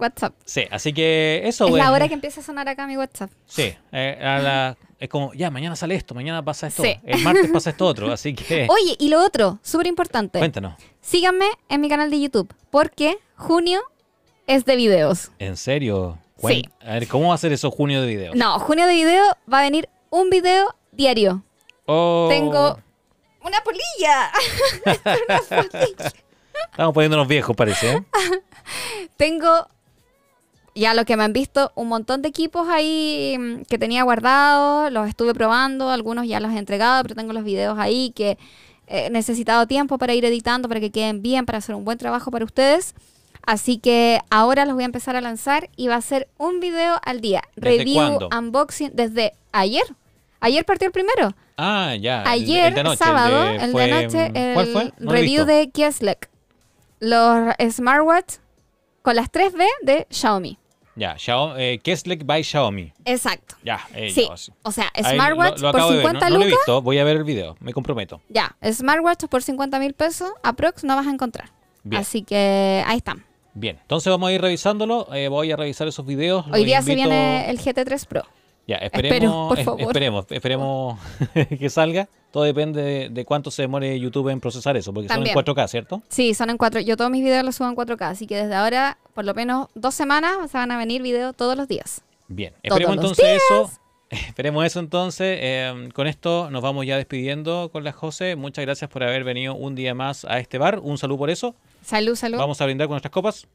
WhatsApp. 0.00 0.32
sí, 0.46 0.62
así 0.70 0.94
que 0.94 1.42
eso, 1.44 1.66
es 1.66 1.70
bueno. 1.72 1.84
la 1.84 1.92
hora 1.92 2.08
que 2.08 2.14
empieza 2.14 2.40
a 2.40 2.42
sonar 2.42 2.68
acá 2.70 2.86
mi 2.86 2.96
WhatsApp. 2.96 3.30
Sí, 3.44 3.74
eh, 3.92 4.18
a 4.22 4.38
la- 4.38 4.76
es 4.98 5.10
como, 5.10 5.34
ya, 5.34 5.50
mañana 5.50 5.76
sale 5.76 5.94
esto, 5.94 6.14
mañana 6.14 6.42
pasa 6.42 6.68
esto, 6.68 6.82
Sí. 6.82 6.96
el 7.04 7.20
martes 7.20 7.50
pasa 7.52 7.68
esto 7.68 7.84
otro. 7.84 8.10
Así 8.12 8.34
que. 8.34 8.66
Oye, 8.70 8.96
y 8.98 9.10
lo 9.10 9.22
otro, 9.22 9.58
súper 9.62 9.86
importante. 9.86 10.38
Cuéntanos. 10.38 10.74
Síganme 11.02 11.46
en 11.68 11.82
mi 11.82 11.90
canal 11.90 12.10
de 12.10 12.18
YouTube, 12.18 12.50
porque 12.70 13.18
junio 13.36 13.80
es 14.46 14.64
de 14.64 14.74
videos. 14.76 15.32
¿En 15.38 15.58
serio? 15.58 16.16
Sí. 16.38 16.64
A 16.80 16.94
ver, 16.94 17.08
¿cómo 17.08 17.28
va 17.28 17.34
a 17.34 17.38
ser 17.38 17.52
eso 17.52 17.70
junio 17.70 18.00
de 18.00 18.06
video? 18.06 18.34
No, 18.34 18.58
junio 18.58 18.86
de 18.86 18.94
video 18.94 19.22
va 19.52 19.58
a 19.58 19.62
venir 19.62 19.90
un 20.08 20.30
video 20.30 20.74
diario. 20.92 21.42
Oh, 21.86 22.26
Tengo 22.28 22.78
una 23.42 23.60
polilla. 23.62 24.32
Una 25.28 25.62
polilla. 25.62 26.12
Estamos 26.70 26.94
poniéndonos 26.94 27.28
viejos, 27.28 27.54
parece. 27.54 27.92
¿eh? 27.92 28.04
Tengo 29.16 29.68
ya 30.74 30.92
lo 30.94 31.04
que 31.04 31.16
me 31.16 31.24
han 31.24 31.32
visto, 31.32 31.72
un 31.74 31.88
montón 31.88 32.22
de 32.22 32.28
equipos 32.28 32.68
ahí 32.68 33.36
mm, 33.38 33.62
que 33.62 33.78
tenía 33.78 34.02
guardados, 34.02 34.92
los 34.92 35.08
estuve 35.08 35.32
probando, 35.32 35.90
algunos 35.90 36.26
ya 36.26 36.38
los 36.38 36.52
he 36.52 36.58
entregado, 36.58 37.02
pero 37.02 37.14
tengo 37.14 37.32
los 37.32 37.44
videos 37.44 37.78
ahí 37.78 38.12
que 38.14 38.36
he 38.86 39.08
necesitado 39.10 39.66
tiempo 39.66 39.96
para 39.96 40.14
ir 40.14 40.24
editando, 40.24 40.68
para 40.68 40.80
que 40.80 40.90
queden 40.90 41.22
bien, 41.22 41.46
para 41.46 41.58
hacer 41.58 41.74
un 41.74 41.84
buen 41.84 41.98
trabajo 41.98 42.30
para 42.30 42.44
ustedes. 42.44 42.94
Así 43.46 43.78
que 43.78 44.20
ahora 44.28 44.64
los 44.64 44.74
voy 44.74 44.82
a 44.82 44.86
empezar 44.86 45.16
a 45.16 45.20
lanzar 45.20 45.70
y 45.76 45.88
va 45.88 45.94
a 45.94 46.00
ser 46.02 46.28
un 46.36 46.60
video 46.60 47.00
al 47.04 47.20
día. 47.20 47.42
¿Desde 47.54 47.78
Review, 47.78 48.18
cuándo? 48.18 48.28
unboxing, 48.36 48.90
desde 48.92 49.34
ayer. 49.52 49.84
Ayer 50.40 50.64
partió 50.64 50.86
el 50.86 50.92
primero. 50.92 51.34
Ah, 51.56 51.94
ya. 51.98 52.22
Ayer, 52.28 52.66
el 52.68 52.74
de 52.74 52.80
anoche, 52.80 52.96
sábado, 52.98 53.44
de- 53.44 53.54
el 53.56 53.60
de, 53.60 53.70
fue, 53.72 53.86
mm, 54.30 54.36
el 54.36 54.54
¿Cuál 54.54 54.66
fue? 54.68 54.92
No 54.98 55.12
review 55.12 55.44
de 55.44 55.70
Kieslek. 55.70 56.30
Los 57.00 57.54
smartwatch 57.70 58.34
con 59.02 59.16
las 59.16 59.30
3B 59.30 59.64
de 59.82 60.06
Xiaomi. 60.10 60.58
Ya, 60.94 61.14
Xiao- 61.16 61.54
eh, 61.58 61.78
by 62.24 62.42
Xiaomi. 62.42 62.92
Exacto. 63.04 63.56
Ya, 63.62 63.80
Sí, 64.10 64.26
o 64.62 64.72
sea, 64.72 64.90
Ahí 64.94 65.14
smartwatch 65.14 65.60
lo- 65.60 65.66
lo 65.66 65.72
por 65.72 65.80
acabo 65.80 65.90
de 65.90 65.96
ver, 65.98 66.06
50 66.06 66.26
no, 66.30 66.32
no 66.34 66.38
lo 66.38 66.44
he 66.44 66.48
visto, 66.48 66.82
voy 66.82 66.98
a 66.98 67.04
ver 67.04 67.18
el 67.18 67.24
video, 67.24 67.54
me 67.60 67.74
comprometo. 67.74 68.22
Ya, 68.30 68.56
smartwatch 68.64 69.26
por 69.26 69.42
50 69.42 69.78
mil 69.78 69.92
pesos, 69.92 70.30
aprox 70.42 70.84
no 70.84 70.96
vas 70.96 71.06
a 71.06 71.10
encontrar. 71.10 71.50
Bien. 71.84 72.00
Así 72.00 72.22
que 72.22 72.82
ahí 72.86 72.96
están. 72.96 73.24
Bien, 73.52 73.78
entonces 73.80 74.10
vamos 74.10 74.28
a 74.30 74.32
ir 74.32 74.40
revisándolo. 74.40 75.06
eh, 75.14 75.28
voy 75.28 75.52
a 75.52 75.56
revisar 75.56 75.86
esos 75.86 76.04
videos. 76.06 76.46
Hoy 76.46 76.52
los 76.60 76.64
día 76.64 76.80
se 76.82 76.94
viene 76.94 77.50
el 77.50 77.58
GT3 77.58 78.06
Pro. 78.06 78.24
Ya, 78.66 78.76
Espero, 78.76 79.06
esperemos, 79.08 79.48
por 79.48 79.58
es- 79.58 79.64
favor. 79.64 79.80
esperemos, 79.82 80.26
esperemos 80.30 80.98
que 81.58 81.70
salga. 81.70 82.08
Todo 82.32 82.42
depende 82.44 82.82
de, 82.82 83.08
de 83.08 83.24
cuánto 83.24 83.50
se 83.50 83.62
demore 83.62 83.98
YouTube 83.98 84.28
en 84.28 84.40
procesar 84.40 84.76
eso, 84.76 84.92
porque 84.92 85.06
También. 85.08 85.32
son 85.34 85.44
en 85.46 85.54
4K, 85.54 85.68
¿cierto? 85.68 86.02
Sí, 86.08 86.34
son 86.34 86.50
en 86.50 86.58
4. 86.58 86.80
Yo 86.80 86.96
todos 86.96 87.10
mis 87.10 87.22
videos 87.22 87.44
los 87.44 87.54
subo 87.54 87.68
en 87.68 87.76
4K, 87.76 88.02
así 88.10 88.26
que 88.26 88.36
desde 88.36 88.54
ahora, 88.54 88.98
por 89.14 89.24
lo 89.24 89.32
menos 89.34 89.68
dos 89.74 89.94
semanas, 89.94 90.50
se 90.50 90.58
van 90.58 90.70
a 90.72 90.76
venir 90.78 91.00
videos 91.00 91.34
todos 91.36 91.56
los 91.56 91.68
días. 91.68 92.02
Bien, 92.28 92.52
esperemos 92.62 92.96
entonces 92.96 93.40
eso. 93.42 93.70
Esperemos 94.10 94.64
eso 94.64 94.78
entonces. 94.80 95.38
eh, 95.40 95.88
con 95.94 96.06
esto 96.06 96.48
nos 96.50 96.62
vamos 96.62 96.86
ya 96.86 96.96
despidiendo 96.96 97.70
con 97.72 97.82
la 97.84 97.92
José. 97.92 98.36
Muchas 98.36 98.64
gracias 98.64 98.88
por 98.90 99.02
haber 99.02 99.24
venido 99.24 99.54
un 99.54 99.74
día 99.74 99.94
más 99.94 100.24
a 100.24 100.38
este 100.38 100.58
bar. 100.58 100.78
Un 100.80 100.96
saludo 100.98 101.18
por 101.18 101.30
eso. 101.30 101.54
Salud, 101.82 102.14
salud. 102.16 102.38
Vamos 102.38 102.60
a 102.60 102.64
brindar 102.66 102.86
con 102.88 102.92
nuestras 102.94 103.10
copas. 103.12 103.46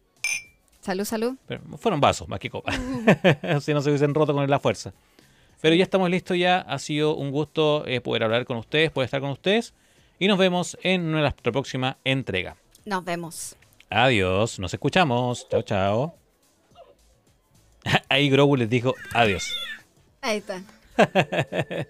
Salud, 0.81 1.05
salud. 1.05 1.35
Pero 1.47 1.61
fueron 1.77 2.01
vasos 2.01 2.27
más 2.27 2.39
que 2.39 2.49
copas. 2.49 2.75
si 3.61 3.73
no 3.73 3.81
se 3.81 3.89
hubiesen 3.89 4.13
roto 4.13 4.33
con 4.33 4.49
la 4.49 4.59
fuerza. 4.59 4.93
Pero 5.61 5.75
ya 5.75 5.83
estamos 5.83 6.09
listos 6.09 6.37
ya. 6.37 6.59
Ha 6.59 6.79
sido 6.79 7.15
un 7.15 7.31
gusto 7.31 7.85
eh, 7.85 8.01
poder 8.01 8.23
hablar 8.23 8.45
con 8.45 8.57
ustedes, 8.57 8.91
poder 8.91 9.05
estar 9.05 9.21
con 9.21 9.29
ustedes. 9.29 9.73
Y 10.17 10.27
nos 10.27 10.37
vemos 10.37 10.77
en 10.81 11.11
nuestra 11.11 11.51
próxima 11.51 11.97
entrega. 12.03 12.57
Nos 12.85 13.05
vemos. 13.05 13.55
Adiós, 13.89 14.59
nos 14.59 14.73
escuchamos. 14.73 15.47
Chao, 15.49 15.61
chao. 15.61 16.15
Ahí 18.09 18.29
Grogu 18.29 18.55
les 18.55 18.69
dijo 18.69 18.95
adiós. 19.13 19.53
Ahí 20.21 20.37
está. 20.37 20.63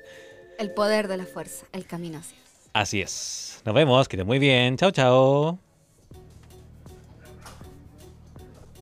el 0.59 0.71
poder 0.71 1.07
de 1.07 1.17
la 1.17 1.25
fuerza, 1.25 1.65
el 1.71 1.85
camino 1.85 2.19
hacia. 2.19 2.37
Así 2.73 3.01
es. 3.01 3.61
Nos 3.65 3.75
vemos, 3.75 4.07
que 4.07 4.15
esté 4.15 4.23
muy 4.23 4.39
bien. 4.39 4.77
Chao, 4.77 4.91
chao. 4.91 5.70